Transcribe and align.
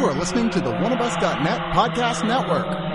You 0.00 0.06
are 0.06 0.14
listening 0.14 0.48
to 0.52 0.62
the 0.62 0.72
oneofus.net 0.72 1.60
podcast 1.74 2.24
network. 2.24 2.89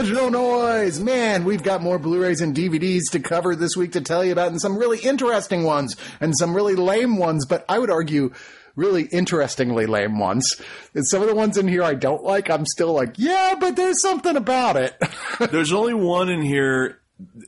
Digital 0.00 0.30
Noise. 0.30 1.00
Man, 1.00 1.44
we've 1.44 1.62
got 1.62 1.82
more 1.82 1.98
Blu-rays 1.98 2.40
and 2.40 2.54
DVDs 2.54 3.10
to 3.12 3.18
cover 3.20 3.56
this 3.56 3.76
week 3.76 3.92
to 3.92 4.00
tell 4.00 4.24
you 4.24 4.30
about 4.30 4.48
and 4.52 4.60
some 4.60 4.76
really 4.76 4.98
interesting 5.00 5.64
ones 5.64 5.96
and 6.20 6.32
some 6.38 6.54
really 6.54 6.76
lame 6.76 7.16
ones, 7.16 7.44
but 7.46 7.64
I 7.68 7.80
would 7.80 7.90
argue 7.90 8.32
really 8.76 9.02
interestingly 9.06 9.86
lame 9.86 10.20
ones. 10.20 10.54
And 10.94 11.04
some 11.04 11.20
of 11.22 11.26
the 11.28 11.34
ones 11.34 11.58
in 11.58 11.66
here 11.66 11.82
I 11.82 11.94
don't 11.94 12.22
like, 12.22 12.48
I'm 12.48 12.64
still 12.64 12.92
like, 12.92 13.14
yeah, 13.18 13.56
but 13.58 13.74
there's 13.74 14.00
something 14.00 14.36
about 14.36 14.76
it. 14.76 14.96
There's 15.50 15.72
only 15.72 15.94
one 15.94 16.28
in 16.28 16.42
here. 16.42 17.00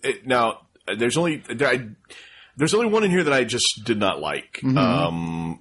it- 0.02 0.26
Now, 0.26 0.62
there's 0.98 1.16
only 1.16 1.44
I, 1.48 1.86
there's 2.56 2.74
only 2.74 2.86
one 2.88 3.04
in 3.04 3.12
here 3.12 3.22
that 3.22 3.32
I 3.32 3.44
just 3.44 3.82
did 3.84 3.98
not 3.98 4.18
like. 4.20 4.60
Um, 4.64 5.60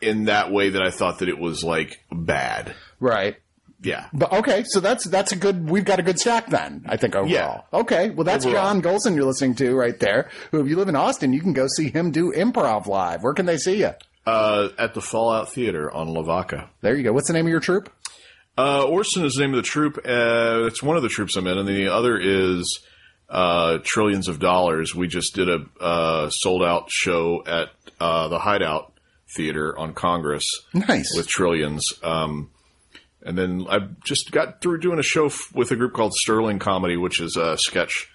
in 0.00 0.24
that 0.24 0.50
way 0.50 0.70
that 0.70 0.80
I 0.82 0.90
thought 0.90 1.18
that 1.18 1.28
it 1.28 1.38
was 1.38 1.62
like 1.62 2.00
bad. 2.10 2.74
right. 2.98 3.36
Yeah. 3.86 4.06
But 4.12 4.32
okay, 4.32 4.64
so 4.66 4.80
that's 4.80 5.04
that's 5.04 5.32
a 5.32 5.36
good. 5.36 5.70
We've 5.70 5.84
got 5.84 5.98
a 5.98 6.02
good 6.02 6.18
stack 6.18 6.48
then. 6.48 6.84
I 6.88 6.96
think 6.96 7.14
overall. 7.14 7.30
Yeah. 7.30 7.60
Okay, 7.72 8.10
well 8.10 8.24
that's 8.24 8.44
Overall. 8.44 8.64
John 8.64 8.82
Golson 8.82 9.14
you're 9.14 9.24
listening 9.24 9.54
to 9.56 9.74
right 9.74 9.98
there. 9.98 10.28
Who, 10.50 10.60
if 10.60 10.68
you 10.68 10.76
live 10.76 10.88
in 10.88 10.96
Austin, 10.96 11.32
you 11.32 11.40
can 11.40 11.52
go 11.52 11.66
see 11.68 11.88
him 11.90 12.10
do 12.10 12.32
improv 12.32 12.86
live. 12.86 13.22
Where 13.22 13.34
can 13.34 13.46
they 13.46 13.58
see 13.58 13.78
you? 13.78 13.92
Uh, 14.26 14.70
at 14.76 14.92
the 14.94 15.00
Fallout 15.00 15.52
Theater 15.52 15.90
on 15.90 16.08
Lavaca. 16.12 16.68
There 16.80 16.96
you 16.96 17.04
go. 17.04 17.12
What's 17.12 17.28
the 17.28 17.32
name 17.34 17.46
of 17.46 17.50
your 17.50 17.60
troupe? 17.60 17.88
Uh, 18.58 18.84
Orson 18.84 19.24
is 19.24 19.34
the 19.34 19.42
name 19.42 19.50
of 19.54 19.58
the 19.58 19.62
troop. 19.62 19.98
Uh, 19.98 20.66
it's 20.66 20.82
one 20.82 20.96
of 20.96 21.02
the 21.02 21.08
troops 21.08 21.36
I'm 21.36 21.46
in, 21.46 21.58
and 21.58 21.68
the 21.68 21.92
other 21.92 22.18
is 22.18 22.80
uh, 23.28 23.78
Trillions 23.84 24.28
of 24.28 24.38
Dollars. 24.40 24.94
We 24.94 25.06
just 25.08 25.34
did 25.34 25.48
a 25.48 25.64
uh, 25.80 26.30
sold 26.30 26.62
out 26.64 26.90
show 26.90 27.44
at 27.46 27.68
uh, 28.00 28.28
the 28.28 28.38
Hideout 28.38 28.92
Theater 29.36 29.78
on 29.78 29.92
Congress. 29.94 30.48
Nice. 30.72 31.12
with 31.16 31.28
Trillions. 31.28 31.84
Um, 32.02 32.50
and 33.26 33.36
then 33.36 33.66
I 33.68 33.80
just 34.04 34.30
got 34.30 34.60
through 34.60 34.80
doing 34.80 34.98
a 34.98 35.02
show 35.02 35.26
f- 35.26 35.52
with 35.54 35.70
a 35.72 35.76
group 35.76 35.92
called 35.92 36.14
Sterling 36.14 36.58
Comedy, 36.58 36.96
which 36.96 37.20
is 37.20 37.36
uh, 37.36 37.56
sketch 37.56 38.08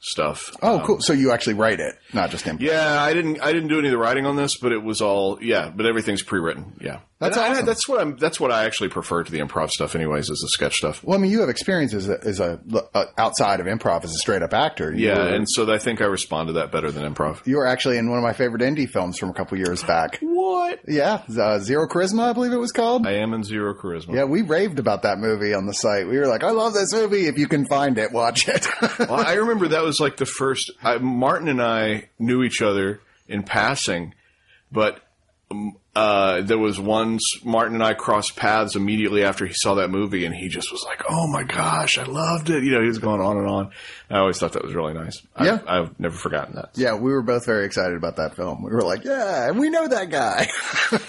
stuff. 0.00 0.54
Oh, 0.62 0.82
cool. 0.84 1.00
So 1.00 1.12
you 1.12 1.32
actually 1.32 1.54
write 1.54 1.80
it, 1.80 1.97
not 2.12 2.30
just 2.30 2.44
improv. 2.46 2.60
Yeah, 2.60 3.02
I 3.02 3.12
didn't. 3.14 3.40
I 3.40 3.52
didn't 3.52 3.68
do 3.68 3.78
any 3.78 3.88
of 3.88 3.92
the 3.92 3.98
writing 3.98 4.26
on 4.26 4.36
this, 4.36 4.56
but 4.56 4.72
it 4.72 4.82
was 4.82 5.00
all 5.00 5.38
yeah. 5.42 5.70
But 5.74 5.86
everything's 5.86 6.22
pre-written. 6.22 6.74
Yeah, 6.80 7.00
That's 7.18 7.36
And 7.36 7.44
I- 7.46 7.50
awesome. 7.50 7.66
that's 7.66 7.88
what 7.88 8.00
I'm. 8.00 8.16
That's 8.16 8.40
what 8.40 8.50
I 8.52 8.64
actually 8.64 8.88
prefer 8.88 9.22
to 9.24 9.30
the 9.32 9.40
improv 9.40 9.70
stuff, 9.70 9.94
anyways, 9.94 10.30
is 10.30 10.38
the 10.40 10.48
sketch 10.48 10.76
stuff. 10.76 11.02
Well, 11.04 11.18
I 11.18 11.20
mean, 11.20 11.30
you 11.30 11.40
have 11.40 11.48
experience 11.48 11.92
as 11.94 12.08
a, 12.08 12.18
as 12.24 12.40
a 12.40 12.60
uh, 12.94 13.04
outside 13.18 13.60
of 13.60 13.66
improv 13.66 14.04
as 14.04 14.10
a 14.12 14.18
straight 14.18 14.42
up 14.42 14.52
actor. 14.54 14.92
You 14.92 15.08
Yeah, 15.08 15.18
were, 15.18 15.28
and 15.34 15.46
so 15.48 15.70
I 15.72 15.78
think 15.78 16.00
I 16.00 16.06
respond 16.06 16.46
to 16.48 16.52
that 16.54 16.72
better 16.72 16.90
than 16.90 17.12
improv. 17.12 17.46
you 17.46 17.56
were 17.56 17.66
actually 17.66 17.98
in 17.98 18.08
one 18.08 18.18
of 18.18 18.22
my 18.24 18.32
favorite 18.32 18.62
indie 18.62 18.88
films 18.88 19.18
from 19.18 19.30
a 19.30 19.34
couple 19.34 19.58
years 19.58 19.82
back. 19.82 20.18
What? 20.20 20.80
Yeah, 20.86 21.22
uh, 21.38 21.58
Zero 21.58 21.86
Charisma, 21.88 22.30
I 22.30 22.32
believe 22.32 22.52
it 22.52 22.56
was 22.58 22.72
called. 22.72 23.06
I 23.06 23.14
am 23.14 23.32
in 23.34 23.42
zero 23.44 23.74
charisma. 23.74 24.14
yeah, 24.14 24.24
we 24.24 24.42
raved 24.42 24.78
about 24.78 25.02
that 25.02 25.18
movie 25.18 25.52
on 25.54 25.66
the 25.66 25.72
site. 25.72 26.06
We 26.08 26.18
were 26.18 26.26
like, 26.26 26.42
"I 26.44 26.50
love 26.50 26.72
this 26.74 26.92
movie. 26.92 27.26
If 27.26 27.38
you 27.38 27.48
can 27.48 27.66
find 27.66 27.98
it, 27.98 28.12
watch 28.12 28.48
it." 28.48 28.66
well, 28.98 29.14
I 29.14 29.34
remember 29.34 29.68
that 29.68 29.82
was 29.82 29.98
like 30.00 30.16
the 30.16 30.26
first. 30.26 30.70
I, 30.82 30.98
Martin 30.98 31.48
and 31.48 31.60
I 31.62 31.97
knew 32.18 32.42
each 32.42 32.62
other 32.62 33.00
in 33.28 33.42
passing, 33.42 34.14
but 34.72 35.00
um, 35.50 35.76
uh, 35.96 36.42
there 36.42 36.58
was 36.58 36.78
once 36.78 37.22
Martin 37.44 37.74
and 37.74 37.82
I 37.82 37.94
crossed 37.94 38.36
paths 38.36 38.76
immediately 38.76 39.24
after 39.24 39.46
he 39.46 39.52
saw 39.54 39.74
that 39.76 39.88
movie, 39.88 40.24
and 40.26 40.34
he 40.34 40.48
just 40.48 40.70
was 40.70 40.84
like, 40.84 41.02
"Oh 41.08 41.26
my 41.26 41.42
gosh, 41.42 41.98
I 41.98 42.04
loved 42.04 42.50
it!" 42.50 42.62
You 42.62 42.70
know, 42.72 42.82
he 42.82 42.86
was 42.86 42.98
going 42.98 43.20
on 43.20 43.36
and 43.38 43.46
on. 43.48 43.70
I 44.10 44.18
always 44.18 44.38
thought 44.38 44.52
that 44.52 44.62
was 44.62 44.74
really 44.74 44.92
nice. 44.92 45.20
Yeah. 45.42 45.54
I've, 45.54 45.68
I've 45.68 46.00
never 46.00 46.14
forgotten 46.16 46.54
that. 46.54 46.70
yeah, 46.74 46.94
we 46.94 47.10
were 47.10 47.22
both 47.22 47.46
very 47.46 47.64
excited 47.66 47.96
about 47.96 48.16
that 48.16 48.36
film. 48.36 48.62
We 48.62 48.70
were 48.70 48.82
like, 48.82 49.04
"Yeah, 49.04 49.50
we 49.52 49.70
know 49.70 49.88
that 49.88 50.10
guy." 50.10 50.48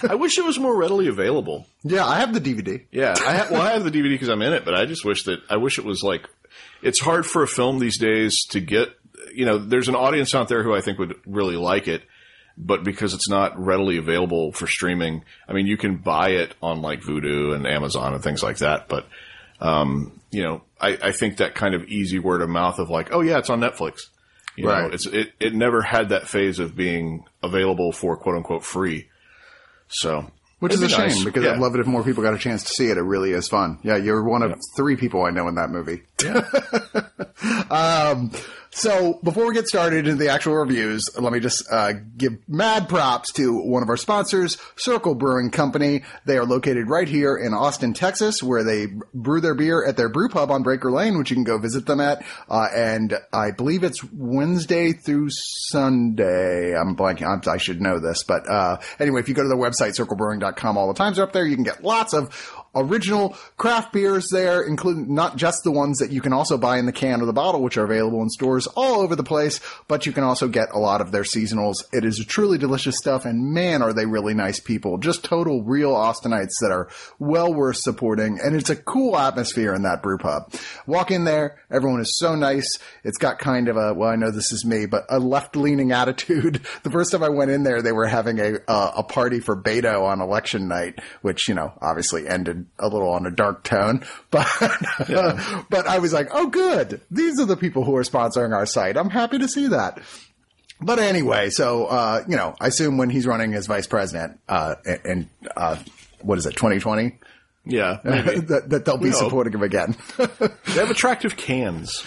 I 0.10 0.14
wish 0.16 0.38
it 0.38 0.44
was 0.44 0.58
more 0.58 0.76
readily 0.76 1.06
available. 1.06 1.66
yeah, 1.84 2.04
I 2.06 2.18
have 2.20 2.32
the 2.34 2.40
DVD. 2.40 2.84
Yeah, 2.90 3.14
I 3.24 3.34
have, 3.34 3.50
well, 3.50 3.62
I 3.62 3.72
have 3.72 3.84
the 3.84 3.90
DVD 3.90 4.10
because 4.10 4.28
I'm 4.30 4.42
in 4.42 4.54
it, 4.54 4.64
but 4.64 4.74
I 4.74 4.86
just 4.86 5.04
wish 5.04 5.24
that 5.24 5.40
I 5.48 5.56
wish 5.56 5.78
it 5.78 5.84
was 5.84 6.02
like. 6.02 6.26
It's 6.82 6.98
hard 6.98 7.26
for 7.26 7.42
a 7.42 7.46
film 7.46 7.78
these 7.78 7.98
days 7.98 8.44
to 8.50 8.60
get. 8.60 8.88
You 9.34 9.44
know, 9.46 9.58
there's 9.58 9.88
an 9.88 9.94
audience 9.94 10.34
out 10.34 10.48
there 10.48 10.62
who 10.62 10.74
I 10.74 10.80
think 10.80 10.98
would 10.98 11.14
really 11.26 11.56
like 11.56 11.88
it, 11.88 12.02
but 12.58 12.84
because 12.84 13.14
it's 13.14 13.28
not 13.28 13.58
readily 13.58 13.96
available 13.96 14.52
for 14.52 14.66
streaming, 14.66 15.24
I 15.48 15.52
mean, 15.52 15.66
you 15.66 15.76
can 15.76 15.96
buy 15.96 16.30
it 16.30 16.54
on 16.62 16.82
like 16.82 17.00
Vudu 17.00 17.54
and 17.54 17.66
Amazon 17.66 18.14
and 18.14 18.22
things 18.22 18.42
like 18.42 18.58
that. 18.58 18.88
But 18.88 19.06
um, 19.60 20.20
you 20.30 20.42
know, 20.42 20.62
I, 20.80 20.98
I 21.02 21.12
think 21.12 21.36
that 21.38 21.54
kind 21.54 21.74
of 21.74 21.84
easy 21.84 22.18
word 22.18 22.42
of 22.42 22.48
mouth 22.48 22.78
of 22.78 22.88
like, 22.90 23.12
oh 23.12 23.20
yeah, 23.20 23.38
it's 23.38 23.50
on 23.50 23.60
Netflix. 23.60 24.00
You 24.56 24.68
Right. 24.68 24.88
know, 24.88 24.94
it's 24.94 25.06
it 25.06 25.32
it 25.40 25.54
never 25.54 25.80
had 25.80 26.08
that 26.10 26.26
phase 26.28 26.58
of 26.58 26.74
being 26.76 27.24
available 27.42 27.92
for 27.92 28.16
quote 28.16 28.36
unquote 28.36 28.64
free. 28.64 29.08
So. 29.88 30.30
Which 30.58 30.74
is 30.74 30.82
a 30.82 30.90
shame 30.90 31.06
nice. 31.08 31.24
because 31.24 31.42
Yeah. 31.44 31.52
I'd 31.52 31.58
love 31.58 31.74
it 31.74 31.80
if 31.80 31.86
more 31.86 32.04
people 32.04 32.22
got 32.22 32.34
a 32.34 32.38
chance 32.38 32.64
to 32.64 32.68
see 32.68 32.90
it. 32.90 32.98
It 32.98 33.02
really 33.02 33.30
is 33.32 33.48
fun. 33.48 33.78
Yeah, 33.82 33.96
you're 33.96 34.22
one 34.22 34.42
of 34.42 34.60
three 34.76 34.94
people 34.96 35.24
I 35.24 35.30
know 35.30 35.48
in 35.48 35.54
that 35.54 35.70
movie. 35.70 36.02
um, 37.70 38.30
so 38.70 39.18
before 39.24 39.46
we 39.48 39.54
get 39.54 39.66
started 39.66 40.06
into 40.06 40.14
the 40.14 40.28
actual 40.28 40.54
reviews, 40.54 41.08
let 41.18 41.32
me 41.32 41.40
just 41.40 41.64
uh, 41.72 41.92
give 42.16 42.38
mad 42.48 42.88
props 42.88 43.32
to 43.32 43.60
one 43.60 43.82
of 43.82 43.88
our 43.88 43.96
sponsors, 43.96 44.58
Circle 44.76 45.16
Brewing 45.16 45.50
Company. 45.50 46.02
They 46.24 46.38
are 46.38 46.44
located 46.44 46.88
right 46.88 47.08
here 47.08 47.36
in 47.36 47.52
Austin, 47.52 47.94
Texas, 47.94 48.42
where 48.42 48.62
they 48.62 48.86
brew 49.12 49.40
their 49.40 49.54
beer 49.54 49.84
at 49.84 49.96
their 49.96 50.08
brew 50.08 50.28
pub 50.28 50.52
on 50.52 50.62
Breaker 50.62 50.92
Lane, 50.92 51.18
which 51.18 51.30
you 51.30 51.36
can 51.36 51.44
go 51.44 51.58
visit 51.58 51.86
them 51.86 52.00
at. 52.00 52.24
Uh, 52.48 52.68
and 52.72 53.18
I 53.32 53.50
believe 53.50 53.82
it's 53.82 54.04
Wednesday 54.12 54.92
through 54.92 55.30
Sunday. 55.30 56.76
I'm 56.76 56.94
blanking. 56.96 57.26
I'm, 57.26 57.40
I 57.52 57.56
should 57.56 57.80
know 57.80 57.98
this, 57.98 58.22
but 58.22 58.48
uh, 58.48 58.78
anyway, 59.00 59.20
if 59.20 59.28
you 59.28 59.34
go 59.34 59.42
to 59.42 59.48
their 59.48 59.58
website, 59.58 59.98
circlebrewing.com, 59.98 60.78
all 60.78 60.86
the 60.86 60.94
times 60.94 61.18
are 61.18 61.24
up 61.24 61.32
there. 61.32 61.44
You 61.44 61.56
can 61.56 61.64
get 61.64 61.82
lots 61.82 62.14
of 62.14 62.32
original 62.74 63.36
craft 63.56 63.92
beers 63.92 64.28
there, 64.30 64.62
including 64.62 65.14
not 65.14 65.36
just 65.36 65.64
the 65.64 65.70
ones 65.70 65.98
that 65.98 66.10
you 66.10 66.20
can 66.20 66.32
also 66.32 66.56
buy 66.56 66.78
in 66.78 66.86
the 66.86 66.92
can 66.92 67.20
or 67.20 67.26
the 67.26 67.32
bottle, 67.32 67.62
which 67.62 67.76
are 67.76 67.84
available 67.84 68.22
in 68.22 68.30
stores 68.30 68.66
all 68.68 69.00
over 69.00 69.16
the 69.16 69.24
place, 69.24 69.60
but 69.88 70.06
you 70.06 70.12
can 70.12 70.24
also 70.24 70.48
get 70.48 70.68
a 70.72 70.78
lot 70.78 71.00
of 71.00 71.12
their 71.12 71.22
seasonals. 71.22 71.84
It 71.92 72.04
is 72.04 72.24
truly 72.26 72.58
delicious 72.58 72.96
stuff, 72.96 73.24
and 73.24 73.52
man, 73.52 73.82
are 73.82 73.92
they 73.92 74.06
really 74.06 74.34
nice 74.34 74.60
people. 74.60 74.98
Just 74.98 75.24
total 75.24 75.62
real 75.62 75.92
Austinites 75.92 76.58
that 76.60 76.70
are 76.70 76.88
well 77.18 77.52
worth 77.52 77.78
supporting, 77.78 78.38
and 78.42 78.54
it's 78.54 78.70
a 78.70 78.76
cool 78.76 79.16
atmosphere 79.16 79.74
in 79.74 79.82
that 79.82 80.02
brew 80.02 80.18
pub. 80.18 80.52
Walk 80.86 81.10
in 81.10 81.24
there, 81.24 81.58
everyone 81.70 82.00
is 82.00 82.18
so 82.18 82.34
nice. 82.34 82.78
It's 83.04 83.18
got 83.18 83.38
kind 83.38 83.68
of 83.68 83.76
a, 83.76 83.94
well, 83.94 84.10
I 84.10 84.16
know 84.16 84.30
this 84.30 84.52
is 84.52 84.64
me, 84.64 84.86
but 84.86 85.04
a 85.08 85.18
left-leaning 85.18 85.92
attitude. 85.92 86.60
The 86.82 86.90
first 86.90 87.12
time 87.12 87.22
I 87.22 87.28
went 87.28 87.50
in 87.50 87.62
there, 87.62 87.82
they 87.82 87.92
were 87.92 88.06
having 88.06 88.38
a, 88.38 88.58
uh, 88.66 88.92
a 88.96 89.02
party 89.02 89.40
for 89.40 89.60
Beto 89.60 90.02
on 90.02 90.20
election 90.20 90.66
night, 90.66 90.98
which, 91.20 91.46
you 91.48 91.54
know, 91.54 91.72
obviously 91.80 92.26
ended 92.26 92.59
a 92.78 92.88
little 92.88 93.10
on 93.10 93.26
a 93.26 93.30
dark 93.30 93.64
tone, 93.64 94.04
but, 94.30 94.46
but 95.70 95.86
I 95.86 95.98
was 95.98 96.12
like, 96.12 96.28
oh, 96.32 96.46
good. 96.46 97.00
These 97.10 97.40
are 97.40 97.44
the 97.46 97.56
people 97.56 97.84
who 97.84 97.96
are 97.96 98.02
sponsoring 98.02 98.54
our 98.54 98.66
site. 98.66 98.96
I'm 98.96 99.10
happy 99.10 99.38
to 99.38 99.48
see 99.48 99.68
that. 99.68 100.00
But 100.80 100.98
anyway, 100.98 101.50
so, 101.50 101.86
uh, 101.86 102.24
you 102.26 102.36
know, 102.36 102.54
I 102.60 102.68
assume 102.68 102.96
when 102.96 103.10
he's 103.10 103.26
running 103.26 103.54
as 103.54 103.66
vice 103.66 103.86
president, 103.86 104.40
uh, 104.48 104.76
and, 105.04 105.28
uh, 105.56 105.76
what 106.22 106.38
is 106.38 106.46
it, 106.46 106.52
2020? 106.56 107.18
Yeah, 107.66 107.98
that, 108.04 108.64
that 108.70 108.84
they'll 108.86 108.96
be 108.96 109.04
We 109.04 109.10
hope. 109.10 109.24
supporting 109.24 109.52
him 109.52 109.62
again. 109.62 109.94
they 110.16 110.72
have 110.72 110.90
attractive 110.90 111.36
cans. 111.36 112.02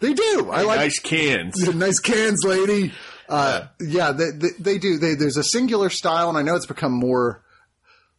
they 0.00 0.14
do. 0.14 0.48
I 0.50 0.62
like 0.62 0.78
nice 0.80 0.98
cans. 0.98 1.74
nice 1.74 2.00
cans, 2.00 2.42
lady. 2.44 2.92
Uh, 3.28 3.66
yeah, 3.80 4.12
they, 4.12 4.30
they, 4.30 4.48
they 4.58 4.78
do. 4.78 4.96
They, 4.98 5.14
there's 5.14 5.36
a 5.36 5.44
singular 5.44 5.90
style, 5.90 6.30
and 6.30 6.38
I 6.38 6.42
know 6.42 6.56
it's 6.56 6.64
become 6.66 6.92
more 6.92 7.42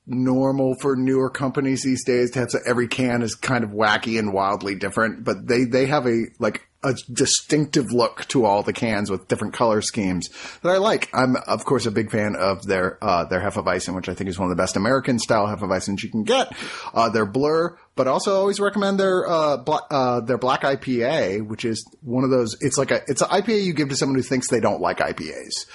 normal 0.08 0.76
for 0.76 0.96
newer 0.96 1.30
companies 1.30 1.84
these 1.84 2.04
days 2.04 2.32
to 2.32 2.40
have 2.40 2.52
so 2.52 2.60
every 2.66 2.88
can 2.88 3.22
is 3.22 3.36
kind 3.36 3.64
of 3.64 3.72
wacky 3.72 4.20
and 4.20 4.34
wildly 4.34 4.76
different, 4.76 5.24
but 5.24 5.48
they, 5.48 5.64
they 5.64 5.88
have 5.88 6.06
a, 6.06 6.26
like, 6.40 6.68
a 6.84 6.94
distinctive 7.12 7.92
look 7.92 8.26
to 8.28 8.46
all 8.46 8.62
the 8.62 8.72
cans 8.72 9.10
with 9.10 9.28
different 9.28 9.56
color 9.56 9.82
schemes 9.82 10.30
that 10.62 10.70
I 10.70 10.78
like. 10.78 11.10
I'm, 11.14 11.36
of 11.36 11.66
course, 11.66 11.88
a 11.88 11.92
big 11.92 12.12
fan 12.12 12.36
of 12.36 12.64
their, 12.64 13.04
uh, 13.04 13.26
their 13.26 13.42
Hefeweizen, 13.42 13.96
which 13.96 14.08
I 14.08 14.14
think 14.14 14.30
is 14.30 14.38
one 14.38 14.52
of 14.52 14.56
the 14.56 14.62
best 14.62 14.76
American 14.76 15.18
style 15.18 15.48
Hefeweizens 15.48 16.04
you 16.04 16.12
can 16.12 16.24
get. 16.24 16.54
Uh, 16.94 17.10
their 17.10 17.26
Blur, 17.26 17.76
but 17.96 18.08
also 18.08 18.36
always 18.36 18.60
recommend 18.60 19.00
their, 19.00 19.28
uh, 19.28 19.58
uh, 19.90 20.20
their 20.22 20.38
black 20.38 20.62
IPA, 20.62 21.48
which 21.48 21.66
is 21.66 21.84
one 22.02 22.24
of 22.24 22.30
those, 22.30 22.56
it's 22.62 22.78
like 22.78 22.92
a, 22.92 23.02
it's 23.08 23.22
an 23.22 23.30
IPA 23.30 23.64
you 23.64 23.74
give 23.74 23.90
to 23.90 23.96
someone 23.96 24.16
who 24.18 24.24
thinks 24.24 24.50
they 24.50 24.60
don't 24.60 24.82
like 24.82 25.00
IPAs. 25.00 25.66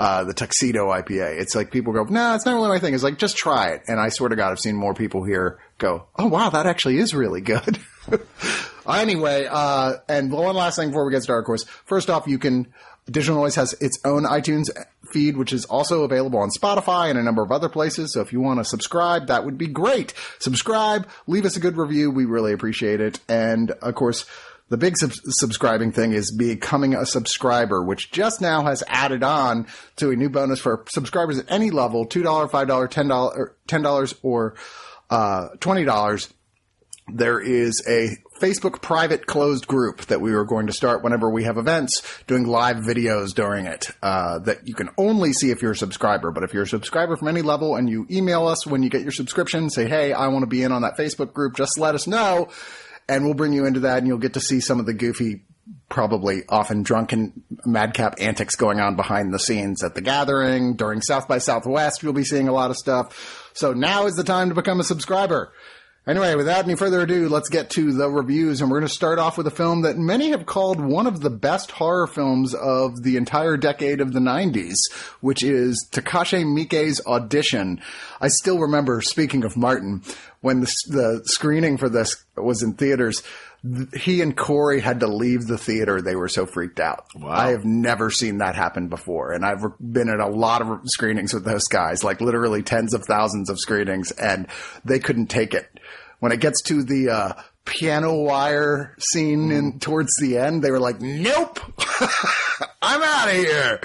Uh, 0.00 0.24
the 0.24 0.32
tuxedo 0.32 0.86
IPA. 0.86 1.38
It's 1.38 1.54
like 1.54 1.70
people 1.70 1.92
go, 1.92 2.04
nah, 2.04 2.34
it's 2.34 2.46
not 2.46 2.54
really 2.54 2.68
my 2.68 2.78
thing. 2.78 2.94
It's 2.94 3.02
like, 3.02 3.18
just 3.18 3.36
try 3.36 3.72
it. 3.72 3.82
And 3.86 4.00
I 4.00 4.08
swear 4.08 4.30
to 4.30 4.36
God, 4.36 4.50
I've 4.50 4.58
seen 4.58 4.74
more 4.74 4.94
people 4.94 5.24
here 5.24 5.58
go, 5.76 6.06
oh 6.18 6.26
wow, 6.26 6.48
that 6.48 6.64
actually 6.64 6.96
is 6.96 7.14
really 7.14 7.42
good. 7.42 7.78
Anyway, 8.98 9.46
uh, 9.48 9.94
and 10.08 10.32
one 10.32 10.56
last 10.56 10.76
thing 10.76 10.88
before 10.88 11.04
we 11.04 11.12
get 11.12 11.22
started, 11.22 11.40
of 11.40 11.46
course. 11.46 11.64
First 11.84 12.10
off, 12.10 12.26
you 12.26 12.38
can, 12.38 12.72
Digital 13.06 13.36
Noise 13.36 13.54
has 13.56 13.72
its 13.74 13.98
own 14.04 14.24
iTunes 14.24 14.70
feed, 15.12 15.36
which 15.36 15.52
is 15.52 15.64
also 15.66 16.02
available 16.02 16.38
on 16.38 16.50
Spotify 16.50 17.10
and 17.10 17.18
a 17.18 17.22
number 17.22 17.42
of 17.42 17.52
other 17.52 17.68
places. 17.68 18.12
So 18.12 18.20
if 18.20 18.32
you 18.32 18.40
want 18.40 18.58
to 18.58 18.64
subscribe, 18.64 19.26
that 19.28 19.44
would 19.44 19.58
be 19.58 19.66
great. 19.66 20.14
Subscribe, 20.38 21.08
leave 21.26 21.44
us 21.44 21.56
a 21.56 21.60
good 21.60 21.76
review. 21.76 22.10
We 22.10 22.24
really 22.24 22.52
appreciate 22.52 23.00
it. 23.00 23.20
And 23.28 23.70
of 23.70 23.94
course, 23.94 24.26
the 24.70 24.78
big 24.78 24.96
sub- 24.96 25.12
subscribing 25.12 25.92
thing 25.92 26.12
is 26.12 26.34
becoming 26.34 26.94
a 26.94 27.04
subscriber, 27.04 27.84
which 27.84 28.10
just 28.10 28.40
now 28.40 28.64
has 28.64 28.82
added 28.88 29.22
on 29.22 29.66
to 29.96 30.10
a 30.10 30.16
new 30.16 30.30
bonus 30.30 30.60
for 30.60 30.84
subscribers 30.88 31.38
at 31.38 31.50
any 31.50 31.70
level, 31.70 32.06
$2, 32.06 32.22
$5, 32.22 32.50
$10, 32.50 33.48
$10 33.68 34.14
or, 34.22 34.54
uh, 35.10 35.48
$20 35.58 36.32
there 37.14 37.40
is 37.40 37.82
a 37.88 38.16
Facebook 38.40 38.80
private 38.80 39.26
closed 39.26 39.66
group 39.66 40.02
that 40.06 40.20
we 40.20 40.32
are 40.32 40.44
going 40.44 40.66
to 40.66 40.72
start 40.72 41.02
whenever 41.02 41.28
we 41.28 41.44
have 41.44 41.58
events, 41.58 42.02
doing 42.26 42.46
live 42.46 42.78
videos 42.78 43.34
during 43.34 43.66
it 43.66 43.90
uh, 44.02 44.38
that 44.40 44.66
you 44.66 44.74
can 44.74 44.88
only 44.96 45.32
see 45.32 45.50
if 45.50 45.60
you're 45.60 45.72
a 45.72 45.76
subscriber. 45.76 46.30
But 46.30 46.44
if 46.44 46.54
you're 46.54 46.62
a 46.62 46.68
subscriber 46.68 47.16
from 47.16 47.28
any 47.28 47.42
level 47.42 47.76
and 47.76 47.88
you 47.88 48.06
email 48.10 48.46
us 48.46 48.66
when 48.66 48.82
you 48.82 48.88
get 48.88 49.02
your 49.02 49.12
subscription, 49.12 49.68
say, 49.70 49.88
"Hey, 49.88 50.12
I 50.12 50.28
want 50.28 50.42
to 50.42 50.46
be 50.46 50.62
in 50.62 50.72
on 50.72 50.82
that 50.82 50.96
Facebook 50.96 51.32
group," 51.32 51.56
just 51.56 51.78
let 51.78 51.94
us 51.94 52.06
know, 52.06 52.48
and 53.10 53.24
we'll 53.24 53.34
bring 53.34 53.52
you 53.52 53.66
into 53.66 53.80
that, 53.80 53.98
and 53.98 54.06
you'll 54.06 54.18
get 54.18 54.34
to 54.34 54.40
see 54.40 54.60
some 54.60 54.80
of 54.80 54.86
the 54.86 54.94
goofy. 54.94 55.42
Probably 55.88 56.42
often 56.48 56.84
drunken 56.84 57.42
madcap 57.66 58.14
antics 58.20 58.54
going 58.54 58.78
on 58.78 58.94
behind 58.94 59.34
the 59.34 59.38
scenes 59.38 59.82
at 59.82 59.94
the 59.94 60.00
gathering 60.00 60.74
during 60.76 61.00
South 61.00 61.26
by 61.26 61.38
Southwest. 61.38 62.02
You'll 62.02 62.12
be 62.12 62.24
seeing 62.24 62.46
a 62.46 62.52
lot 62.52 62.70
of 62.70 62.76
stuff. 62.76 63.50
So 63.54 63.72
now 63.72 64.06
is 64.06 64.14
the 64.14 64.24
time 64.24 64.48
to 64.48 64.54
become 64.54 64.78
a 64.78 64.84
subscriber. 64.84 65.52
Anyway, 66.06 66.34
without 66.34 66.64
any 66.64 66.74
further 66.74 67.02
ado, 67.02 67.28
let's 67.28 67.50
get 67.50 67.68
to 67.70 67.92
the 67.92 68.08
reviews, 68.08 68.60
and 68.60 68.70
we're 68.70 68.78
going 68.78 68.88
to 68.88 68.94
start 68.94 69.18
off 69.18 69.36
with 69.36 69.46
a 69.46 69.50
film 69.50 69.82
that 69.82 69.98
many 69.98 70.30
have 70.30 70.46
called 70.46 70.80
one 70.80 71.06
of 71.06 71.20
the 71.20 71.30
best 71.30 71.70
horror 71.70 72.06
films 72.06 72.54
of 72.54 73.02
the 73.02 73.16
entire 73.16 73.58
decade 73.58 74.00
of 74.00 74.14
the 74.14 74.18
90s, 74.18 74.76
which 75.20 75.42
is 75.42 75.86
Takashi 75.92 76.42
Miike's 76.42 77.04
Audition. 77.06 77.82
I 78.18 78.28
still 78.28 78.58
remember, 78.58 79.02
speaking 79.02 79.44
of 79.44 79.58
Martin, 79.58 80.02
when 80.40 80.60
the, 80.60 80.74
the 80.88 81.22
screening 81.26 81.76
for 81.76 81.90
this 81.90 82.24
was 82.34 82.62
in 82.62 82.72
theaters, 82.72 83.22
he 83.94 84.22
and 84.22 84.34
Corey 84.34 84.80
had 84.80 85.00
to 85.00 85.06
leave 85.06 85.46
the 85.46 85.58
theater. 85.58 86.00
They 86.00 86.16
were 86.16 86.28
so 86.28 86.46
freaked 86.46 86.80
out. 86.80 87.04
Wow. 87.14 87.30
I 87.30 87.50
have 87.50 87.64
never 87.66 88.10
seen 88.10 88.38
that 88.38 88.54
happen 88.54 88.88
before. 88.88 89.32
And 89.32 89.44
I've 89.44 89.62
been 89.78 90.08
at 90.08 90.18
a 90.18 90.28
lot 90.28 90.62
of 90.62 90.80
screenings 90.86 91.34
with 91.34 91.44
those 91.44 91.68
guys, 91.68 92.02
like 92.02 92.22
literally 92.22 92.62
tens 92.62 92.94
of 92.94 93.04
thousands 93.04 93.50
of 93.50 93.60
screenings, 93.60 94.12
and 94.12 94.46
they 94.84 94.98
couldn't 94.98 95.26
take 95.26 95.52
it. 95.52 95.68
When 96.20 96.32
it 96.32 96.40
gets 96.40 96.62
to 96.62 96.82
the, 96.82 97.10
uh, 97.10 97.32
piano 97.64 98.14
wire 98.14 98.96
scene 98.98 99.50
in, 99.50 99.78
towards 99.78 100.16
the 100.16 100.38
end, 100.38 100.62
they 100.62 100.70
were 100.70 100.80
like, 100.80 101.00
nope, 101.00 101.60
I'm 102.82 103.02
out 103.02 103.28
of 103.28 103.34
here. 103.34 103.80